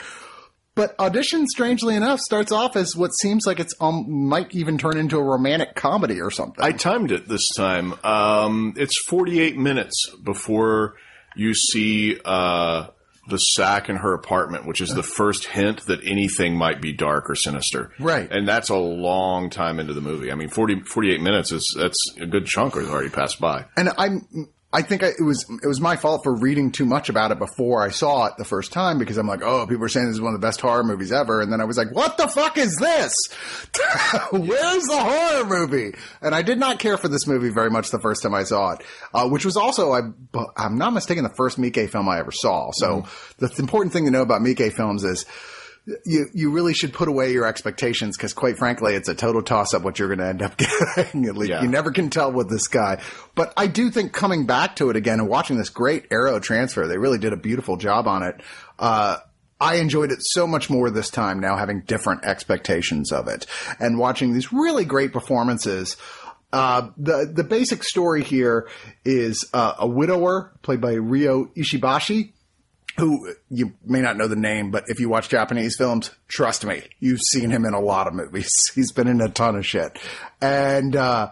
But 0.73 0.99
audition, 0.99 1.47
strangely 1.47 1.95
enough, 1.95 2.19
starts 2.19 2.51
off 2.51 2.75
as 2.75 2.95
what 2.95 3.11
seems 3.11 3.45
like 3.45 3.61
it's 3.61 3.73
um, 3.79 4.27
might 4.27 4.53
even 4.53 4.77
turn 4.77 4.97
into 4.97 5.17
a 5.17 5.23
romantic 5.23 5.73
comedy 5.75 6.19
or 6.19 6.29
something. 6.31 6.61
I 6.63 6.73
timed 6.73 7.11
it 7.11 7.29
this 7.29 7.47
time. 7.55 7.93
Um, 8.03 8.73
it's 8.75 9.01
48 9.07 9.57
minutes 9.57 9.95
before 10.21 10.95
you 11.35 11.53
see 11.53 12.19
uh, 12.25 12.87
the 13.27 13.37
sack 13.37 13.89
in 13.89 13.97
her 13.97 14.13
apartment, 14.13 14.65
which 14.67 14.81
is 14.81 14.89
the 14.89 14.99
uh. 14.99 15.03
first 15.03 15.45
hint 15.45 15.85
that 15.87 15.99
anything 16.05 16.55
might 16.55 16.81
be 16.81 16.93
dark 16.93 17.29
or 17.29 17.35
sinister. 17.35 17.91
Right. 17.99 18.31
And 18.31 18.47
that's 18.47 18.69
a 18.69 18.75
long 18.75 19.49
time 19.49 19.79
into 19.79 19.93
the 19.93 20.01
movie. 20.01 20.31
I 20.31 20.35
mean, 20.35 20.49
40, 20.49 20.81
48 20.81 21.21
minutes 21.21 21.51
is 21.51 21.75
that's 21.77 22.15
a 22.19 22.25
good 22.25 22.45
chunk 22.45 22.75
has 22.75 22.89
already 22.89 23.09
passed 23.09 23.39
by. 23.39 23.65
and 23.77 23.89
I'm 23.97 24.27
I 24.75 24.81
think 24.81 25.03
I, 25.03 25.07
it 25.07 25.21
was 25.21 25.45
it 25.63 25.67
was 25.67 25.79
my 25.79 25.95
fault 25.95 26.25
for 26.25 26.35
reading 26.35 26.69
too 26.69 26.85
much 26.85 27.07
about 27.07 27.31
it 27.31 27.39
before 27.39 27.81
I 27.81 27.91
saw 27.91 28.25
it 28.25 28.33
the 28.37 28.43
first 28.43 28.73
time 28.73 28.99
because 28.99 29.15
I'm 29.17 29.25
like, 29.25 29.41
oh, 29.41 29.65
people 29.65 29.85
are 29.85 29.87
saying 29.87 30.07
this 30.07 30.15
is 30.15 30.21
one 30.21 30.33
of 30.33 30.41
the 30.41 30.45
best 30.45 30.59
horror 30.59 30.83
movies 30.83 31.13
ever, 31.13 31.39
and 31.39 31.49
then 31.49 31.61
I 31.61 31.63
was 31.63 31.77
like, 31.77 31.93
what 31.93 32.17
the 32.17 32.27
fuck 32.27 32.57
is 32.57 32.75
this? 32.75 33.15
Where's 34.33 34.83
the 34.83 34.97
horror 34.99 35.45
movie? 35.45 35.95
And 36.21 36.35
I 36.35 36.41
did 36.41 36.59
not 36.59 36.79
care 36.79 36.97
for 36.97 37.07
this 37.07 37.25
movie 37.25 37.51
very 37.51 37.69
much 37.69 37.89
the 37.89 38.01
first 38.01 38.21
time 38.21 38.33
I 38.33 38.43
saw 38.43 38.71
it, 38.73 38.83
uh, 39.13 39.29
which 39.29 39.45
was 39.45 39.55
also 39.55 39.93
I 39.93 40.01
I'm 40.57 40.77
not 40.77 40.91
mistaken 40.91 41.23
the 41.23 41.29
first 41.37 41.57
Miike 41.57 41.89
film 41.89 42.09
I 42.09 42.19
ever 42.19 42.33
saw. 42.33 42.71
So 42.73 43.05
the 43.37 43.49
important 43.57 43.93
thing 43.93 44.03
to 44.03 44.11
know 44.11 44.23
about 44.23 44.41
Miike 44.41 44.73
films 44.73 45.05
is 45.05 45.25
you 46.05 46.25
you 46.33 46.49
really 46.51 46.73
should 46.73 46.93
put 46.93 47.07
away 47.07 47.31
your 47.31 47.45
expectations 47.45 48.17
because 48.17 48.33
quite 48.33 48.57
frankly 48.57 48.95
it's 48.95 49.07
a 49.07 49.13
total 49.13 49.43
toss 49.43 49.73
up 49.73 49.83
what 49.83 49.99
you're 49.99 50.07
going 50.07 50.19
to 50.19 50.25
end 50.27 50.41
up 50.41 50.57
getting 50.95 51.25
At 51.27 51.37
least 51.37 51.51
Yeah. 51.51 51.61
you 51.61 51.67
never 51.67 51.91
can 51.91 52.09
tell 52.09 52.31
with 52.31 52.49
this 52.49 52.67
guy 52.67 53.01
but 53.35 53.53
i 53.55 53.67
do 53.67 53.91
think 53.91 54.11
coming 54.11 54.47
back 54.47 54.77
to 54.77 54.89
it 54.89 54.95
again 54.95 55.19
and 55.19 55.29
watching 55.29 55.57
this 55.57 55.69
great 55.69 56.05
arrow 56.11 56.39
transfer 56.39 56.87
they 56.87 56.97
really 56.97 57.19
did 57.19 57.33
a 57.33 57.37
beautiful 57.37 57.77
job 57.77 58.07
on 58.07 58.23
it 58.23 58.41
uh 58.79 59.17
I 59.61 59.75
enjoyed 59.75 60.11
it 60.11 60.17
so 60.19 60.45
much 60.47 60.69
more 60.69 60.89
this 60.89 61.09
time 61.09 61.39
now 61.39 61.55
having 61.55 61.81
different 61.87 62.25
expectations 62.25 63.13
of 63.13 63.29
it 63.29 63.45
and 63.79 63.97
watching 63.97 64.33
these 64.33 64.51
really 64.51 64.83
great 64.83 65.13
performances. 65.13 65.95
Uh, 66.51 66.89
the, 66.97 67.29
the 67.33 67.43
basic 67.43 67.81
story 67.85 68.21
here 68.21 68.67
is, 69.05 69.49
uh, 69.53 69.73
a 69.79 69.87
widower 69.87 70.51
played 70.61 70.81
by 70.81 70.93
Ryo 70.95 71.45
Ishibashi 71.55 72.33
who 72.97 73.33
you 73.49 73.73
may 73.85 73.99
not 74.01 74.15
know 74.17 74.27
the 74.27 74.35
name, 74.35 74.71
but 74.71 74.85
if 74.87 74.99
you 74.99 75.09
watch 75.09 75.27
Japanese 75.29 75.75
films, 75.77 76.11
trust 76.27 76.65
me, 76.65 76.81
you've 76.99 77.21
seen 77.21 77.49
him 77.49 77.65
in 77.65 77.73
a 77.73 77.79
lot 77.79 78.07
of 78.07 78.13
movies. 78.13 78.71
He's 78.75 78.91
been 78.91 79.07
in 79.07 79.19
a 79.21 79.29
ton 79.29 79.55
of 79.55 79.65
shit. 79.65 79.97
And, 80.41 80.95
uh, 80.95 81.31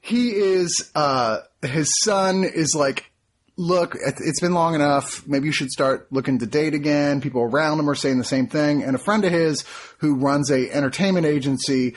he 0.00 0.30
is, 0.30 0.90
uh, 0.94 1.38
his 1.62 1.92
son 2.00 2.44
is 2.44 2.74
like, 2.76 3.10
look, 3.56 3.94
it- 3.96 4.14
it's 4.20 4.40
been 4.40 4.54
long 4.54 4.74
enough. 4.74 5.26
Maybe 5.26 5.46
you 5.46 5.52
should 5.52 5.70
start 5.70 6.06
looking 6.12 6.38
to 6.38 6.46
date 6.46 6.74
again. 6.74 7.20
People 7.20 7.42
around 7.42 7.80
him 7.80 7.90
are 7.90 7.94
saying 7.96 8.18
the 8.18 8.24
same 8.24 8.46
thing. 8.46 8.82
And 8.84 8.94
a 8.94 8.98
friend 9.00 9.24
of 9.24 9.32
his 9.32 9.64
who 9.98 10.14
runs 10.16 10.50
a 10.50 10.70
entertainment 10.72 11.26
agency 11.26 11.94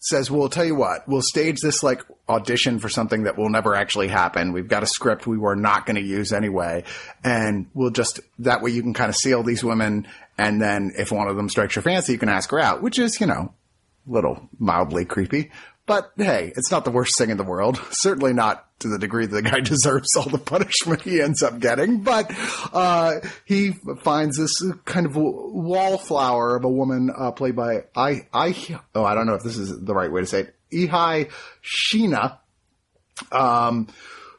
says, 0.00 0.28
well, 0.30 0.42
I'll 0.42 0.48
tell 0.48 0.64
you 0.64 0.74
what, 0.74 1.06
we'll 1.06 1.22
stage 1.22 1.60
this 1.60 1.82
like 1.84 2.02
audition 2.28 2.78
for 2.78 2.88
something 2.88 3.24
that 3.24 3.36
will 3.36 3.50
never 3.50 3.74
actually 3.74 4.08
happen. 4.08 4.52
We've 4.52 4.68
got 4.68 4.82
a 4.82 4.86
script 4.86 5.26
we 5.26 5.38
were 5.38 5.56
not 5.56 5.86
going 5.86 5.96
to 5.96 6.02
use 6.02 6.32
anyway. 6.32 6.84
And 7.24 7.66
we'll 7.74 7.90
just, 7.90 8.20
that 8.40 8.62
way 8.62 8.70
you 8.70 8.82
can 8.82 8.94
kind 8.94 9.10
of 9.10 9.16
seal 9.16 9.42
these 9.42 9.64
women. 9.64 10.06
And 10.38 10.60
then 10.60 10.92
if 10.96 11.12
one 11.12 11.28
of 11.28 11.36
them 11.36 11.48
strikes 11.48 11.76
your 11.76 11.82
fancy, 11.82 12.12
you 12.12 12.18
can 12.18 12.28
ask 12.28 12.50
her 12.50 12.60
out, 12.60 12.82
which 12.82 12.98
is, 12.98 13.20
you 13.20 13.26
know, 13.26 13.52
a 14.08 14.10
little 14.10 14.48
mildly 14.58 15.04
creepy. 15.04 15.50
But 15.84 16.12
hey, 16.16 16.52
it's 16.56 16.70
not 16.70 16.84
the 16.84 16.92
worst 16.92 17.18
thing 17.18 17.30
in 17.30 17.36
the 17.36 17.44
world. 17.44 17.80
Certainly 17.90 18.34
not 18.34 18.66
to 18.80 18.88
the 18.88 18.98
degree 18.98 19.26
that 19.26 19.34
the 19.34 19.50
guy 19.50 19.60
deserves 19.64 20.14
all 20.16 20.28
the 20.28 20.38
punishment 20.38 21.02
he 21.02 21.20
ends 21.20 21.42
up 21.42 21.58
getting. 21.58 22.02
But 22.02 22.30
uh, 22.72 23.14
he 23.44 23.72
finds 24.02 24.38
this 24.38 24.62
kind 24.84 25.06
of 25.06 25.16
wallflower 25.16 26.56
of 26.56 26.64
a 26.64 26.70
woman 26.70 27.10
uh, 27.16 27.32
played 27.32 27.56
by 27.56 27.84
I 27.96 28.26
I 28.32 28.54
oh 28.94 29.04
I 29.04 29.14
don't 29.14 29.26
know 29.26 29.34
if 29.34 29.42
this 29.42 29.56
is 29.56 29.76
the 29.80 29.94
right 29.94 30.10
way 30.10 30.20
to 30.20 30.26
say 30.26 30.40
it. 30.42 30.54
Eihi 30.72 31.30
Shiina 31.62 32.38
um, 33.30 33.88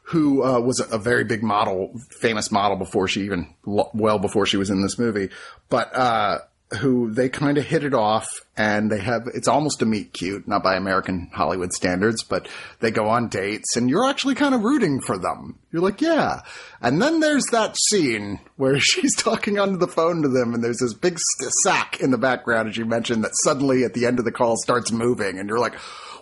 who 0.04 0.44
uh, 0.44 0.60
was 0.60 0.80
a 0.80 0.98
very 0.98 1.24
big 1.24 1.44
model, 1.44 1.94
famous 2.20 2.52
model 2.52 2.78
before 2.78 3.08
she 3.08 3.22
even, 3.22 3.54
well 3.66 4.20
before 4.20 4.46
she 4.46 4.58
was 4.58 4.70
in 4.70 4.82
this 4.82 5.00
movie, 5.00 5.30
but 5.70 5.96
uh, 5.96 6.40
who 6.80 7.12
they 7.12 7.30
kind 7.30 7.58
of 7.58 7.66
hit 7.66 7.84
it 7.84 7.94
off 7.94 8.28
and 8.58 8.92
they 8.92 9.00
have, 9.00 9.28
it's 9.34 9.48
almost 9.48 9.82
a 9.82 9.86
meet 9.86 10.12
cute, 10.14 10.48
not 10.48 10.64
by 10.64 10.76
American 10.76 11.30
Hollywood 11.34 11.72
standards, 11.72 12.24
but 12.24 12.48
they 12.80 12.92
go 12.92 13.08
on 13.10 13.30
dates 13.30 13.76
and 13.76 13.90
you're 13.90 14.10
actually 14.10 14.36
kind 14.36 14.54
of 14.54 14.64
rooting 14.64 15.00
for 15.00 15.18
them. 15.18 15.58
You're 15.72 15.82
like, 15.82 16.02
yeah. 16.02 16.42
And 16.82 17.02
then 17.02 17.20
there's 17.20 17.46
that 17.48 17.78
scene 17.90 18.40
where 18.58 18.80
she's 18.82 19.16
talking 19.16 19.58
onto 19.58 19.78
the 19.78 19.88
phone 19.88 20.22
to 20.24 20.28
them 20.28 20.54
and 20.54 20.64
there's 20.64 20.80
this 20.80 20.94
big 20.94 21.18
sack 21.64 22.02
in 22.02 22.12
the 22.12 22.18
background, 22.18 22.70
as 22.70 22.78
you 22.78 22.86
mentioned, 22.86 23.24
that 23.24 23.36
suddenly 23.44 23.84
at 23.84 23.94
the 23.94 24.06
end 24.06 24.20
of 24.20 24.26
the 24.26 24.32
call 24.32 24.58
starts 24.58 24.92
moving 24.92 25.40
and 25.40 25.48
you're 25.48 25.60
like, 25.60 25.76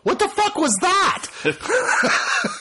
what 0.03 0.20
the 0.20 0.27
fuck 0.29 0.55
was 0.55 0.75
that? 0.77 1.27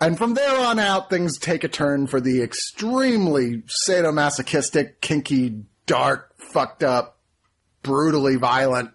And 0.00 0.18
from 0.18 0.34
there 0.34 0.58
on 0.58 0.80
out, 0.80 1.10
things 1.10 1.38
take 1.38 1.62
a 1.62 1.68
turn 1.68 2.08
for 2.08 2.20
the 2.20 2.42
extremely 2.42 3.62
sadomasochistic, 3.88 4.94
kinky, 5.00 5.62
dark, 5.86 6.32
fucked 6.38 6.82
up, 6.82 7.18
brutally 7.84 8.34
violent. 8.34 8.90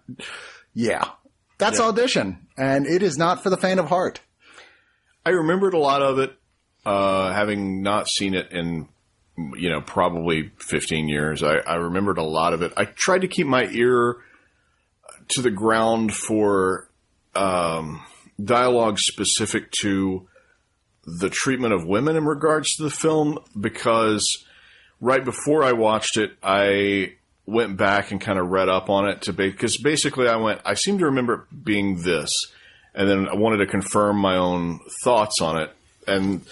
Yeah. 0.74 1.08
That's 1.56 1.78
Yeah. 1.78 1.86
audition. 1.86 2.46
And 2.58 2.86
it 2.86 3.02
is 3.02 3.16
not 3.16 3.42
for 3.42 3.48
the 3.48 3.56
faint 3.56 3.80
of 3.80 3.86
heart. 3.88 4.20
I 5.24 5.30
remembered 5.30 5.72
a 5.72 5.78
lot 5.78 6.02
of 6.02 6.18
it, 6.18 6.36
uh, 6.84 7.32
having 7.32 7.82
not 7.82 8.06
seen 8.08 8.34
it 8.34 8.52
in, 8.52 8.88
you 9.56 9.70
know, 9.70 9.80
probably 9.80 10.50
15 10.58 11.08
years. 11.08 11.42
I, 11.42 11.54
I 11.66 11.76
remembered 11.76 12.18
a 12.18 12.22
lot 12.22 12.52
of 12.52 12.60
it. 12.60 12.74
I 12.76 12.84
tried 12.84 13.22
to 13.22 13.28
keep 13.28 13.46
my 13.46 13.64
ear 13.64 14.16
to 15.28 15.40
the 15.40 15.50
ground 15.50 16.14
for 16.14 16.87
um, 17.38 18.02
dialogue 18.42 18.98
specific 18.98 19.70
to 19.82 20.28
the 21.04 21.30
treatment 21.30 21.72
of 21.72 21.86
women 21.86 22.16
in 22.16 22.24
regards 22.24 22.74
to 22.76 22.82
the 22.82 22.90
film 22.90 23.38
because 23.58 24.44
right 25.00 25.24
before 25.24 25.62
I 25.64 25.72
watched 25.72 26.16
it, 26.16 26.32
I 26.42 27.14
went 27.46 27.78
back 27.78 28.10
and 28.10 28.20
kind 28.20 28.38
of 28.38 28.48
read 28.48 28.68
up 28.68 28.90
on 28.90 29.08
it 29.08 29.22
to 29.22 29.32
because 29.32 29.78
basically 29.78 30.28
I 30.28 30.36
went, 30.36 30.60
I 30.64 30.74
seem 30.74 30.98
to 30.98 31.06
remember 31.06 31.34
it 31.50 31.64
being 31.64 32.02
this, 32.02 32.30
and 32.94 33.08
then 33.08 33.28
I 33.28 33.34
wanted 33.34 33.58
to 33.58 33.66
confirm 33.66 34.18
my 34.18 34.36
own 34.36 34.80
thoughts 35.04 35.40
on 35.40 35.62
it. 35.62 35.70
And 36.06 36.44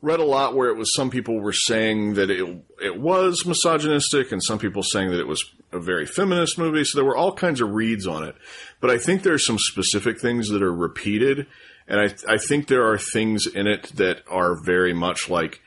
read 0.00 0.20
a 0.20 0.24
lot 0.24 0.54
where 0.54 0.68
it 0.68 0.76
was 0.76 0.94
some 0.94 1.10
people 1.10 1.40
were 1.40 1.52
saying 1.52 2.14
that 2.14 2.30
it 2.30 2.64
it 2.82 2.98
was 2.98 3.44
misogynistic, 3.44 4.32
and 4.32 4.42
some 4.42 4.58
people 4.58 4.82
saying 4.82 5.10
that 5.10 5.20
it 5.20 5.26
was 5.26 5.44
a 5.72 5.78
very 5.78 6.06
feminist 6.06 6.58
movie. 6.58 6.84
So 6.84 6.98
there 6.98 7.04
were 7.04 7.16
all 7.16 7.32
kinds 7.32 7.60
of 7.60 7.72
reads 7.72 8.06
on 8.06 8.24
it. 8.24 8.36
But 8.80 8.90
I 8.90 8.98
think 8.98 9.22
there's 9.22 9.46
some 9.46 9.58
specific 9.58 10.20
things 10.20 10.48
that 10.48 10.62
are 10.62 10.74
repeated, 10.74 11.46
and 11.86 12.00
I 12.00 12.14
I 12.32 12.38
think 12.38 12.68
there 12.68 12.88
are 12.88 12.98
things 12.98 13.46
in 13.46 13.66
it 13.66 13.92
that 13.96 14.22
are 14.28 14.54
very 14.54 14.92
much 14.92 15.28
like 15.28 15.60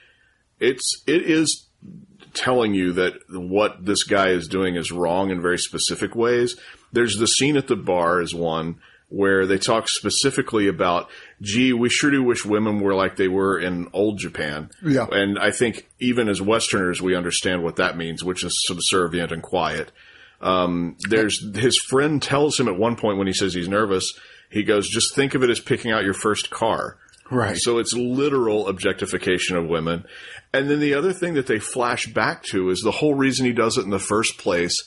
it's 0.60 1.04
it 1.08 1.24
is 1.24 1.68
telling 2.34 2.74
you 2.74 2.94
that 2.94 3.14
what 3.30 3.86
this 3.86 4.04
guy 4.04 4.30
is 4.30 4.48
doing 4.48 4.76
is 4.76 4.92
wrong 4.92 5.32
in 5.32 5.42
very 5.42 5.58
specific 5.58 6.16
ways. 6.16 6.58
There's 6.94 7.18
the 7.18 7.28
scene 7.28 7.58
at 7.58 7.68
the 7.68 7.76
bar 7.76 8.22
is 8.22 8.34
one 8.34 8.78
where 9.12 9.46
they 9.46 9.58
talk 9.58 9.90
specifically 9.90 10.68
about, 10.68 11.10
gee, 11.42 11.74
we 11.74 11.90
sure 11.90 12.10
do 12.10 12.24
wish 12.24 12.46
women 12.46 12.80
were 12.80 12.96
like 12.96 13.18
they 13.18 13.28
were 13.28 13.60
in 13.60 13.90
old 13.92 14.18
Japan. 14.18 14.70
Yeah. 14.82 15.06
And 15.12 15.38
I 15.38 15.52
think 15.52 15.88
even 16.00 16.30
as 16.30 16.42
Westerners, 16.42 17.02
we 17.02 17.16
understand 17.16 17.62
what 17.62 17.76
that 17.76 17.98
means, 17.98 18.24
which 18.24 18.46
is 18.46 18.64
subservient 18.66 19.34
and 19.34 19.44
quiet. 19.44 19.92
Um, 20.40 20.96
there's 21.10 21.44
his 21.56 21.78
friend 21.78 22.22
tells 22.22 22.58
him 22.58 22.70
at 22.70 22.78
one 22.78 22.96
point 22.96 23.18
when 23.18 23.28
he 23.28 23.34
says 23.34 23.54
he's 23.54 23.68
nervous, 23.68 24.18
he 24.50 24.64
goes, 24.64 24.90
just 24.90 25.14
think 25.14 25.36
of 25.36 25.44
it 25.44 25.50
as 25.50 25.60
picking 25.60 25.92
out 25.92 26.06
your 26.06 26.14
first 26.14 26.50
car. 26.50 26.98
Right. 27.30 27.58
So 27.58 27.80
it's 27.80 27.94
literal 27.94 28.68
objectification 28.70 29.58
of 29.58 29.68
women. 29.68 30.06
And 30.54 30.70
then 30.70 30.80
the 30.80 30.94
other 30.94 31.12
thing 31.12 31.34
that 31.34 31.48
they 31.48 31.60
flash 31.60 32.08
back 32.08 32.44
to 32.52 32.70
is 32.70 32.82
the 32.82 32.92
whole 32.92 33.14
reason 33.16 33.46
he 33.46 33.54
does 33.54 33.78
it 33.78 33.84
in 33.84 33.90
the 33.90 34.00
first 34.00 34.38
place 34.38 34.84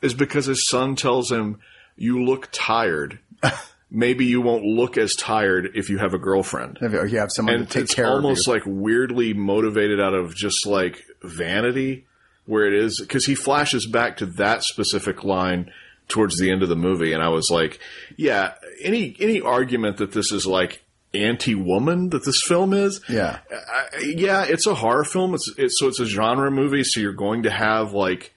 is 0.00 0.14
because 0.14 0.46
his 0.46 0.68
son 0.68 0.96
tells 0.96 1.30
him, 1.30 1.58
you 1.96 2.24
look 2.24 2.48
tired. 2.52 3.18
Maybe 3.90 4.24
you 4.26 4.40
won't 4.40 4.64
look 4.64 4.98
as 4.98 5.14
tired 5.14 5.70
if 5.74 5.88
you 5.90 5.98
have 5.98 6.12
a 6.12 6.18
girlfriend. 6.18 6.78
If 6.82 6.92
you 7.12 7.18
have 7.18 7.30
someone 7.32 7.54
And 7.54 7.66
to 7.68 7.72
take 7.72 7.84
it's 7.84 7.94
care 7.94 8.08
almost 8.08 8.46
of 8.46 8.46
you. 8.48 8.52
like 8.54 8.62
weirdly 8.66 9.32
motivated 9.32 10.00
out 10.00 10.12
of 10.14 10.34
just 10.34 10.66
like 10.66 11.02
vanity 11.22 12.04
where 12.46 12.66
it 12.66 12.74
is 12.74 13.00
because 13.00 13.26
he 13.26 13.34
flashes 13.34 13.86
back 13.86 14.16
to 14.18 14.26
that 14.26 14.64
specific 14.64 15.22
line 15.24 15.70
towards 16.08 16.38
the 16.38 16.50
end 16.50 16.62
of 16.62 16.68
the 16.68 16.76
movie 16.76 17.12
and 17.12 17.22
I 17.22 17.28
was 17.28 17.48
like, 17.50 17.78
yeah, 18.16 18.54
any 18.82 19.16
any 19.20 19.40
argument 19.40 19.98
that 19.98 20.12
this 20.12 20.32
is 20.32 20.46
like 20.46 20.82
anti-woman 21.14 22.10
that 22.10 22.24
this 22.24 22.42
film 22.46 22.72
is, 22.72 23.00
yeah. 23.08 23.38
Yeah, 24.00 24.44
it's 24.44 24.66
a 24.66 24.74
horror 24.74 25.04
film. 25.04 25.34
It's, 25.34 25.52
it's 25.56 25.78
so 25.78 25.88
it's 25.88 26.00
a 26.00 26.06
genre 26.06 26.50
movie, 26.50 26.84
so 26.84 27.00
you're 27.00 27.12
going 27.12 27.44
to 27.44 27.50
have 27.50 27.92
like 27.92 28.32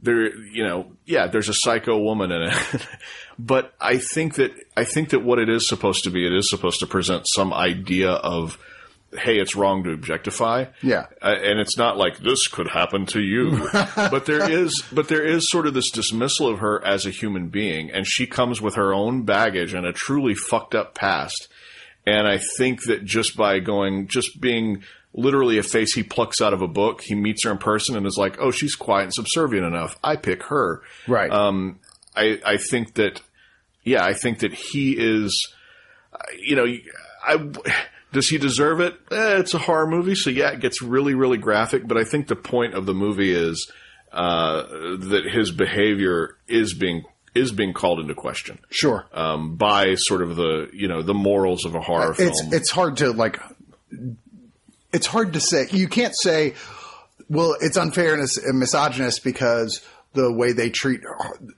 there, 0.00 0.36
you 0.36 0.64
know, 0.64 0.92
yeah, 1.04 1.26
there's 1.26 1.48
a 1.48 1.54
psycho 1.54 1.98
woman 1.98 2.30
in 2.30 2.42
it. 2.42 2.86
but 3.38 3.74
I 3.80 3.98
think 3.98 4.34
that 4.34 4.52
I 4.76 4.84
think 4.84 5.10
that 5.10 5.20
what 5.20 5.38
it 5.38 5.48
is 5.48 5.68
supposed 5.68 6.04
to 6.04 6.10
be, 6.10 6.26
it 6.26 6.32
is 6.32 6.50
supposed 6.50 6.80
to 6.80 6.86
present 6.86 7.26
some 7.26 7.52
idea 7.52 8.10
of, 8.10 8.58
hey, 9.12 9.38
it's 9.38 9.56
wrong 9.56 9.84
to 9.84 9.92
objectify. 9.92 10.66
Yeah. 10.82 11.06
Uh, 11.20 11.34
and 11.42 11.58
it's 11.58 11.76
not 11.76 11.96
like 11.96 12.18
this 12.18 12.46
could 12.46 12.68
happen 12.68 13.06
to 13.06 13.20
you, 13.20 13.68
but 13.96 14.26
there 14.26 14.48
is, 14.50 14.82
but 14.92 15.08
there 15.08 15.24
is 15.24 15.50
sort 15.50 15.66
of 15.66 15.74
this 15.74 15.90
dismissal 15.90 16.48
of 16.48 16.60
her 16.60 16.84
as 16.84 17.06
a 17.06 17.10
human 17.10 17.48
being, 17.48 17.90
and 17.90 18.06
she 18.06 18.26
comes 18.26 18.60
with 18.60 18.76
her 18.76 18.94
own 18.94 19.24
baggage 19.24 19.74
and 19.74 19.86
a 19.86 19.92
truly 19.92 20.34
fucked 20.34 20.74
up 20.74 20.94
past. 20.94 21.48
And 22.06 22.26
I 22.26 22.38
think 22.38 22.84
that 22.84 23.04
just 23.04 23.36
by 23.36 23.58
going, 23.58 24.08
just 24.08 24.40
being 24.40 24.82
literally 25.18 25.58
a 25.58 25.62
face 25.62 25.92
he 25.92 26.02
plucks 26.02 26.40
out 26.40 26.52
of 26.52 26.62
a 26.62 26.68
book, 26.68 27.02
he 27.02 27.14
meets 27.14 27.44
her 27.44 27.50
in 27.50 27.58
person 27.58 27.96
and 27.96 28.06
is 28.06 28.16
like, 28.16 28.36
oh, 28.38 28.52
she's 28.52 28.76
quiet 28.76 29.04
and 29.04 29.14
subservient 29.14 29.66
enough. 29.66 29.98
I 30.02 30.16
pick 30.16 30.44
her. 30.44 30.82
Right. 31.08 31.30
Um, 31.30 31.80
I, 32.14 32.40
I 32.46 32.56
think 32.56 32.94
that, 32.94 33.20
yeah, 33.82 34.04
I 34.04 34.14
think 34.14 34.40
that 34.40 34.54
he 34.54 34.92
is, 34.96 35.52
you 36.38 36.54
know, 36.54 36.66
I, 37.26 37.50
does 38.12 38.28
he 38.28 38.38
deserve 38.38 38.80
it? 38.80 38.94
Eh, 39.10 39.38
it's 39.38 39.54
a 39.54 39.58
horror 39.58 39.88
movie, 39.88 40.14
so 40.14 40.30
yeah, 40.30 40.50
it 40.52 40.60
gets 40.60 40.80
really, 40.80 41.14
really 41.14 41.36
graphic. 41.36 41.86
But 41.86 41.98
I 41.98 42.04
think 42.04 42.28
the 42.28 42.36
point 42.36 42.74
of 42.74 42.86
the 42.86 42.94
movie 42.94 43.32
is 43.32 43.70
uh, 44.12 44.62
that 44.62 45.28
his 45.30 45.50
behavior 45.50 46.36
is 46.46 46.74
being 46.74 47.04
is 47.34 47.52
being 47.52 47.74
called 47.74 48.00
into 48.00 48.14
question 48.14 48.58
sure. 48.70 49.04
um, 49.12 49.56
by 49.56 49.94
sort 49.96 50.22
of 50.22 50.34
the 50.34 50.70
you 50.72 50.88
know 50.88 51.02
the 51.02 51.14
morals 51.14 51.66
of 51.66 51.74
a 51.74 51.80
horror 51.80 52.14
it's 52.18 52.40
film. 52.40 52.54
it's 52.54 52.70
hard 52.70 52.96
to 52.96 53.12
like 53.12 53.38
it's 54.92 55.06
hard 55.06 55.32
to 55.34 55.40
say. 55.40 55.66
You 55.70 55.88
can't 55.88 56.14
say 56.16 56.54
well 57.28 57.56
it's 57.60 57.76
unfair 57.76 58.14
and 58.14 58.28
misogynist 58.58 59.22
because 59.24 59.80
the 60.14 60.32
way 60.32 60.52
they 60.52 60.70
treat 60.70 61.00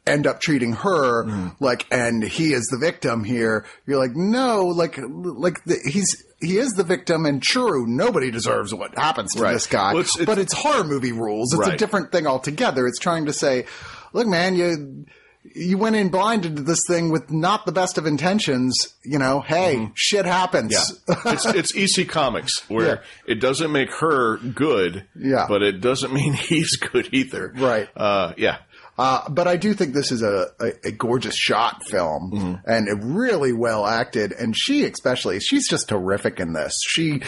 end 0.07 0.27
up 0.27 0.41
treating 0.41 0.73
her 0.73 1.25
Mm-hmm. 1.25 1.49
like 1.65 1.87
and 1.93 2.23
he 2.23 2.53
is 2.53 2.67
the 2.67 2.79
victim 2.79 3.23
here. 3.25 3.65
You're 3.87 3.99
like 3.99 4.15
no 4.17 4.65
like 4.67 4.99
like 4.99 5.63
the, 5.65 5.79
he's 5.85 6.25
he 6.41 6.57
is 6.59 6.71
the 6.73 6.83
victim 6.85 7.27
and 7.27 7.43
true. 7.43 7.87
Nobody 7.87 8.31
deserves 8.31 8.75
what 8.75 8.97
happens 8.99 9.35
to 9.35 9.43
Right. 9.43 9.53
this 9.53 9.67
guy. 9.67 9.93
Well, 9.93 10.01
it's- 10.01 10.17
it's- 10.17 10.27
but 10.27 10.39
it's 10.39 10.53
horror 10.55 10.85
movie 10.85 11.13
rules. 11.13 11.53
It's 11.55 11.69
a 11.69 11.77
different 11.77 12.11
thing 12.13 12.27
altogether. 12.27 12.87
It's 12.87 12.99
trying 12.99 13.27
to 13.27 13.33
say 13.33 13.67
look 14.13 14.27
man 14.27 14.57
you 14.57 15.07
you 15.43 15.79
went 15.79 15.97
in 15.97 16.11
blind 16.11 16.45
into 16.45 16.63
this 16.63 16.85
thing 16.87 17.11
with 17.11 17.31
not 17.31 17.65
the 17.67 17.73
best 17.73 17.97
of 17.99 18.07
intentions, 18.07 18.95
you 19.03 19.19
know, 19.19 19.41
hey, 19.41 19.91
shit 19.95 20.27
happens. 20.27 20.75
Mm-hmm. 20.75 21.29
Yeah. 21.29 21.33
it's, 21.57 21.75
it's 21.75 21.99
EC 21.99 22.09
Comics 22.09 22.69
where 22.69 22.87
Yeah. 22.87 22.97
it 23.27 23.41
doesn't 23.41 23.73
make 23.73 23.91
her 23.97 24.37
good, 24.37 25.07
Yeah. 25.19 25.47
but 25.49 25.63
it 25.63 25.81
doesn't 25.81 26.13
mean 26.13 26.33
he's 26.35 26.77
good 26.77 27.09
either. 27.13 27.53
Right. 27.57 27.89
Uh, 27.97 28.35
yeah. 28.37 28.59
Uh, 28.99 29.27
but 29.31 29.49
I 29.49 29.57
do 29.57 29.73
think 29.73 29.95
this 29.95 30.13
is 30.13 30.21
a, 30.23 30.49
a, 30.61 30.73
a 30.89 30.93
gorgeous 30.93 31.35
shot 31.35 31.85
film 31.87 32.33
Mm-hmm. 32.35 32.55
and 32.71 33.17
really 33.17 33.53
well 33.55 33.87
acted. 33.87 34.33
And 34.33 34.55
she 34.55 34.85
especially, 34.85 35.41
she's 35.41 35.67
just 35.69 35.89
terrific 35.89 36.39
in 36.39 36.53
this. 36.53 36.79
She, 36.87 37.23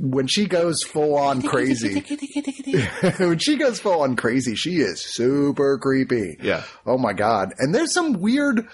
when 0.00 0.26
she 0.26 0.46
goes 0.46 0.82
full 0.82 1.14
on 1.16 1.42
crazy, 1.42 2.00
when 3.18 3.38
she 3.38 3.56
goes 3.56 3.78
full 3.80 4.00
on 4.00 4.16
crazy, 4.16 4.54
she 4.54 4.76
is 4.76 5.00
super 5.00 5.76
creepy. 5.78 6.38
Yeah. 6.42 6.64
Oh 6.86 6.96
my 6.96 7.12
God. 7.12 7.52
And 7.58 7.74
there's 7.74 7.92
some 7.92 8.14
weird 8.14 8.66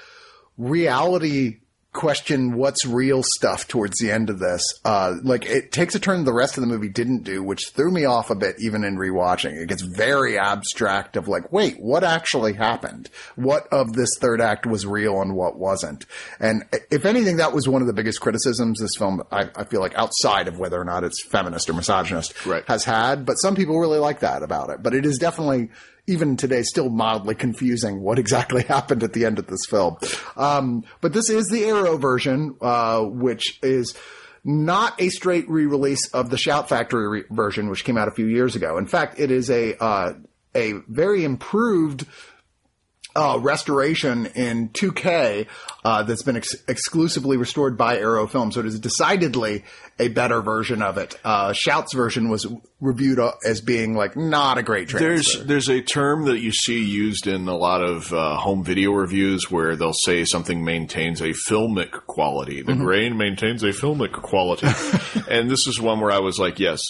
reality 0.57 1.59
question 1.97 2.55
what's 2.57 2.87
real 2.87 3.23
stuff 3.25 3.67
towards 3.67 3.99
the 3.99 4.11
end 4.13 4.31
of 4.31 4.39
this. 4.39 4.63
Uh, 4.85 5.15
like 5.23 5.45
it 5.47 5.73
takes 5.73 5.95
a 5.95 5.99
turn 5.99 6.25
the 6.25 6.33
rest 6.33 6.57
of 6.57 6.61
the 6.61 6.67
movie 6.69 6.89
didn't 6.89 7.25
do, 7.25 7.43
which 7.43 7.71
threw 7.71 7.91
me 7.91 8.05
off 8.05 8.31
a 8.31 8.35
bit 8.35 8.55
even 8.61 8.85
in 8.85 8.97
rewatching. 8.97 9.57
It 9.61 9.69
gets 9.69 9.83
very 9.83 10.39
abstract 10.39 11.17
of 11.17 11.27
like, 11.27 11.53
wait, 11.53 11.77
what 11.81 12.05
actually 12.05 12.53
happened? 12.53 13.11
What 13.35 13.67
of 13.73 13.95
this 13.95 14.17
third 14.19 14.41
act 14.41 14.67
was 14.67 14.87
real 14.87 15.21
and 15.21 15.35
what 15.35 15.59
wasn't? 15.59 16.07
And 16.39 16.65
if 16.91 17.05
anything, 17.05 17.39
that 17.39 17.53
was 17.53 17.69
one 17.69 17.81
of 17.81 17.89
the 17.89 17.95
biggest 17.95 18.21
criticisms 18.21 18.79
this 18.81 18.95
film, 18.97 19.23
I, 19.33 19.49
I 19.57 19.65
feel 19.65 19.81
like 19.81 19.95
outside 19.97 20.47
of 20.49 20.59
whether 20.59 20.81
or 20.81 20.85
not 20.85 21.03
it's 21.03 21.25
feminist 21.27 21.69
or 21.71 21.73
misogynist 21.73 22.47
Right. 22.47 22.65
has 22.69 22.85
had, 22.85 23.25
but 23.25 23.35
some 23.37 23.57
people 23.57 23.81
really 23.81 23.99
like 23.99 24.21
that 24.21 24.43
about 24.43 24.71
it. 24.71 24.83
But 24.83 24.95
it 24.95 25.07
is 25.07 25.19
definitely, 25.19 25.71
even 26.07 26.37
today, 26.37 26.63
still 26.63 26.89
mildly 26.89 27.35
confusing 27.35 28.01
what 28.01 28.19
exactly 28.19 28.63
happened 28.69 29.03
at 29.03 29.13
the 29.13 29.25
end 29.25 29.39
of 29.39 29.47
this 29.47 29.67
film. 29.69 29.97
Um, 30.37 30.85
but 31.01 31.13
this 31.13 31.31
is 31.31 31.49
the 31.49 31.65
Arrow 31.65 31.97
version, 31.97 32.57
uh, 32.61 33.03
which 33.03 33.59
is 33.63 33.97
not 34.45 35.01
a 35.01 35.09
straight 35.09 35.49
re-release 35.51 36.09
of 36.11 36.31
the 36.31 36.39
Shout 36.39 36.69
Factory 36.69 37.09
re- 37.09 37.25
version, 37.31 37.69
which 37.69 37.85
came 37.85 37.99
out 37.99 38.09
a 38.09 38.13
few 38.13 38.27
years 38.27 38.55
ago. 38.55 38.79
In 38.79 38.87
fact, 38.87 39.19
it 39.19 39.31
is 39.31 39.51
a 39.51 39.77
uh, 39.83 40.13
a 40.55 40.73
very 40.89 41.25
improved 41.25 42.07
uh, 43.17 43.39
restoration 43.41 44.27
in 44.27 44.69
2K 44.71 45.47
uh, 45.85 46.03
that's 46.03 46.23
been 46.23 46.37
ex- 46.37 46.55
exclusively 46.69 47.37
restored 47.37 47.77
by 47.77 47.99
Arrow 47.99 48.27
Film. 48.27 48.53
So 48.53 48.61
it 48.61 48.67
is 48.67 48.79
decidedly 48.79 49.65
a 49.99 50.09
better 50.09 50.43
version 50.43 50.83
of 50.83 50.99
it. 50.99 51.19
Uh, 51.25 51.53
Shout's 51.53 51.95
version 51.95 52.29
was 52.29 52.47
reviewed 52.81 53.19
uh, 53.19 53.33
as 53.45 53.61
being 53.61 53.95
like 53.95 54.17
not 54.17 54.59
a 54.59 54.63
great 54.63 54.89
transfer. 54.89 55.09
There's 55.09 55.47
there's 55.47 55.69
a 55.69 55.81
term 55.81 56.27
that 56.27 56.39
you 56.41 56.53
see 56.53 56.83
used 56.85 57.27
in 57.27 57.49
a 57.49 57.57
lot 57.57 57.83
of 57.83 58.13
uh, 58.13 58.37
home 58.37 58.63
video 58.63 58.93
reviews 58.93 59.51
where 59.51 59.77
they'll 59.77 59.93
say 59.93 60.25
something 60.25 60.65
maintains 60.65 61.21
a 61.21 61.29
filmic 61.31 61.93
quality. 62.07 62.63
The 62.63 62.75
grain 62.75 63.17
maintains 63.17 63.63
a 63.63 63.69
filmic 63.69 64.13
quality, 64.13 64.67
and 65.31 65.51
this 65.51 65.67
is 65.67 65.81
one 65.81 66.01
where 66.01 66.13
I 66.13 66.21
was 66.21 66.39
like, 66.39 66.59
yes. 66.59 66.81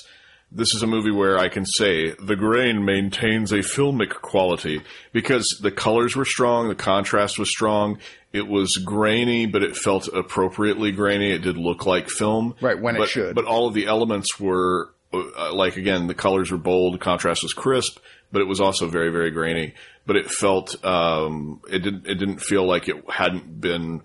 This 0.53 0.77
is 0.77 0.83
a 0.85 0.87
movie 0.87 1.11
where 1.11 1.39
I 1.39 1.49
can 1.49 1.67
say 1.67 2.13
the 2.13 2.37
grain 2.37 2.85
maintains 2.85 3.51
a 3.51 3.59
filmic 3.59 4.11
quality 4.11 4.81
because 5.13 5.59
the 5.61 5.73
colors 5.73 6.15
were 6.15 6.25
strong, 6.25 6.69
the 6.69 6.77
contrast 6.77 7.37
was 7.37 7.51
strong. 7.51 7.99
It 8.37 8.47
was 8.47 8.76
grainy, 8.76 9.47
but 9.47 9.62
it 9.62 9.76
felt 9.76 10.09
appropriately 10.09 10.93
grainy. 10.93 11.33
It 11.33 11.43
did 11.43 11.57
look 11.57 11.87
like 11.87 12.09
film, 12.09 12.55
Right, 12.61 12.81
when 12.81 12.97
it 12.97 12.99
but, 12.99 13.09
should. 13.09 13.35
But 13.35 13.47
all 13.47 13.66
of 13.66 13.75
the 13.75 13.87
elements 13.87 14.38
were 14.38 14.90
uh, 15.12 15.55
like 15.55 15.76
again, 15.76 16.07
the 16.07 16.14
colors 16.14 16.50
were 16.50 16.59
bold, 16.59 17.00
contrast 17.00 17.43
was 17.43 17.52
crisp, 17.52 17.99
but 18.33 18.43
it 18.43 18.47
was 18.47 18.61
also 18.61 18.88
very, 18.88 19.11
very 19.11 19.31
grainy. 19.31 19.75
But 20.05 20.16
it 20.16 20.31
felt 20.31 20.85
um, 20.85 21.61
it 21.71 21.81
didn't 21.81 22.07
it 22.07 22.16
didn't 22.16 22.40
feel 22.40 22.66
like 22.66 22.88
it 22.88 23.09
hadn't 23.11 23.61
been 23.61 24.02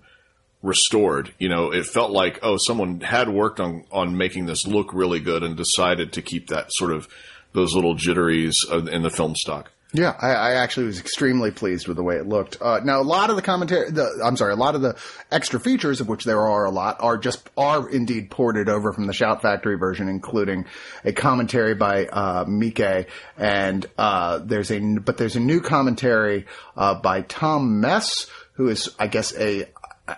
restored. 0.62 1.32
You 1.38 1.48
know, 1.48 1.72
it 1.72 1.86
felt 1.86 2.10
like 2.10 2.40
oh, 2.42 2.56
someone 2.56 3.00
had 3.00 3.28
worked 3.28 3.60
on 3.60 3.84
on 3.92 4.16
making 4.16 4.46
this 4.46 4.66
look 4.66 4.94
really 4.94 5.20
good 5.20 5.42
and 5.42 5.56
decided 5.56 6.14
to 6.14 6.22
keep 6.22 6.48
that 6.48 6.66
sort 6.70 6.92
of 6.92 7.08
those 7.52 7.74
little 7.74 7.94
jitteries 7.94 8.56
in 8.70 9.02
the 9.02 9.10
film 9.10 9.34
stock. 9.36 9.70
Yeah, 9.94 10.16
I, 10.18 10.30
I 10.30 10.50
actually 10.54 10.86
was 10.86 10.98
extremely 10.98 11.50
pleased 11.50 11.86
with 11.86 11.98
the 11.98 12.02
way 12.02 12.16
it 12.16 12.26
looked. 12.26 12.56
Uh, 12.62 12.80
now, 12.82 13.00
a 13.00 13.02
lot 13.02 13.28
of 13.28 13.36
the 13.36 13.42
commentary, 13.42 13.90
the, 13.90 14.22
I'm 14.24 14.38
sorry, 14.38 14.54
a 14.54 14.56
lot 14.56 14.74
of 14.74 14.80
the 14.80 14.96
extra 15.30 15.60
features, 15.60 16.00
of 16.00 16.08
which 16.08 16.24
there 16.24 16.40
are 16.40 16.64
a 16.64 16.70
lot, 16.70 16.96
are 17.00 17.18
just 17.18 17.50
are 17.58 17.86
indeed 17.90 18.30
ported 18.30 18.70
over 18.70 18.94
from 18.94 19.06
the 19.06 19.12
Shout 19.12 19.42
Factory 19.42 19.76
version, 19.76 20.08
including 20.08 20.64
a 21.04 21.12
commentary 21.12 21.74
by 21.74 22.06
uh, 22.06 22.46
Miike, 22.46 23.06
and 23.36 23.84
uh, 23.98 24.38
there's 24.38 24.70
a 24.70 24.80
but 24.80 25.18
there's 25.18 25.36
a 25.36 25.40
new 25.40 25.60
commentary 25.60 26.46
uh, 26.74 26.94
by 26.94 27.20
Tom 27.20 27.80
Mes, 27.82 28.30
who 28.54 28.68
is, 28.68 28.94
I 28.98 29.08
guess, 29.08 29.36
a 29.36 29.66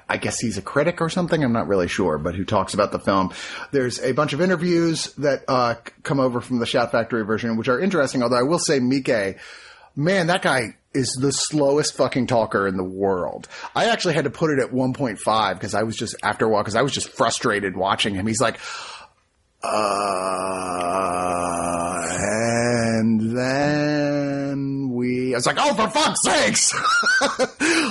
I 0.09 0.17
guess 0.17 0.39
he's 0.39 0.57
a 0.57 0.63
critic 0.63 1.01
or 1.01 1.11
something. 1.11 1.43
I'm 1.43 1.53
not 1.53 1.67
really 1.67 1.89
sure, 1.89 2.17
but 2.17 2.35
who 2.35 2.45
talks 2.45 2.75
about 2.75 2.93
the 2.93 2.99
film. 2.99 3.33
There's 3.71 4.01
a 4.01 4.13
bunch 4.13 4.33
of 4.33 4.41
interviews 4.41 5.13
that 5.15 5.45
uh, 5.49 5.75
come 6.05 6.21
over 6.21 6.41
from 6.41 6.59
the 6.59 6.67
Shout 6.67 6.93
Factory 6.93 7.25
version, 7.25 7.57
which 7.57 7.69
are 7.69 7.81
interesting. 7.81 8.23
Although 8.23 8.39
I 8.39 8.43
will 8.43 8.59
say, 8.59 8.81
Miike, 8.81 9.39
man, 9.97 10.27
that 10.29 10.43
guy 10.43 10.77
is 10.93 11.17
the 11.21 11.33
slowest 11.33 11.97
fucking 11.97 12.27
talker 12.27 12.67
in 12.69 12.77
the 12.77 12.85
world. 12.85 13.49
I 13.75 13.87
actually 13.87 14.15
had 14.15 14.25
to 14.25 14.31
put 14.31 14.51
it 14.51 14.61
at 14.61 14.71
1.5 14.71 15.55
because 15.55 15.75
I 15.75 15.83
was 15.83 15.97
just 15.97 16.15
after 16.23 16.47
a 16.47 16.49
while 16.49 16.63
because 16.63 16.77
I 16.77 16.83
was 16.83 16.93
just 16.93 17.09
frustrated 17.09 17.77
watching 17.77 18.15
him. 18.15 18.27
He's 18.27 18.41
like, 18.41 18.59
uh, 19.63 19.69
and 22.17 23.37
then 23.37 24.84
I 25.35 25.39
was 25.39 25.47
like, 25.47 25.57
oh, 25.59 25.75
for 25.75 25.89
fuck's 25.91 26.23
sakes! 26.23 26.75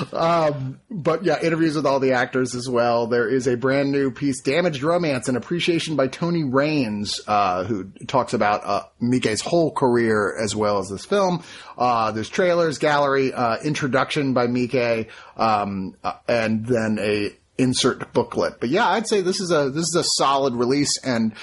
um, 0.13 0.79
but 0.89 1.23
yeah, 1.23 1.41
interviews 1.41 1.75
with 1.75 1.85
all 1.85 1.99
the 1.99 2.13
actors 2.13 2.55
as 2.55 2.69
well. 2.69 3.07
There 3.07 3.27
is 3.27 3.47
a 3.47 3.57
brand 3.57 3.91
new 3.91 4.11
piece, 4.11 4.41
Damaged 4.41 4.83
Romance, 4.83 5.27
an 5.27 5.35
appreciation 5.35 5.95
by 5.95 6.07
Tony 6.07 6.43
Rayns, 6.43 7.19
uh, 7.27 7.63
who 7.65 7.91
talks 8.07 8.33
about, 8.33 8.65
uh, 8.65 8.83
Miike's 9.01 9.41
whole 9.41 9.71
career 9.71 10.35
as 10.41 10.55
well 10.55 10.79
as 10.79 10.89
this 10.89 11.05
film. 11.05 11.43
Uh, 11.77 12.11
there's 12.11 12.29
trailers, 12.29 12.77
gallery, 12.77 13.33
uh, 13.33 13.57
introduction 13.63 14.33
by 14.33 14.47
Mike, 14.47 15.09
um, 15.37 15.95
uh, 16.03 16.13
and 16.27 16.65
then 16.65 16.97
a, 16.99 17.31
insert 17.63 18.13
booklet. 18.13 18.59
But 18.59 18.69
yeah, 18.69 18.87
I'd 18.87 19.07
say 19.07 19.21
this 19.21 19.39
is 19.39 19.51
a 19.51 19.69
this 19.69 19.87
is 19.87 19.95
a 19.95 20.03
solid 20.03 20.53
release, 20.53 20.97
and 21.03 21.33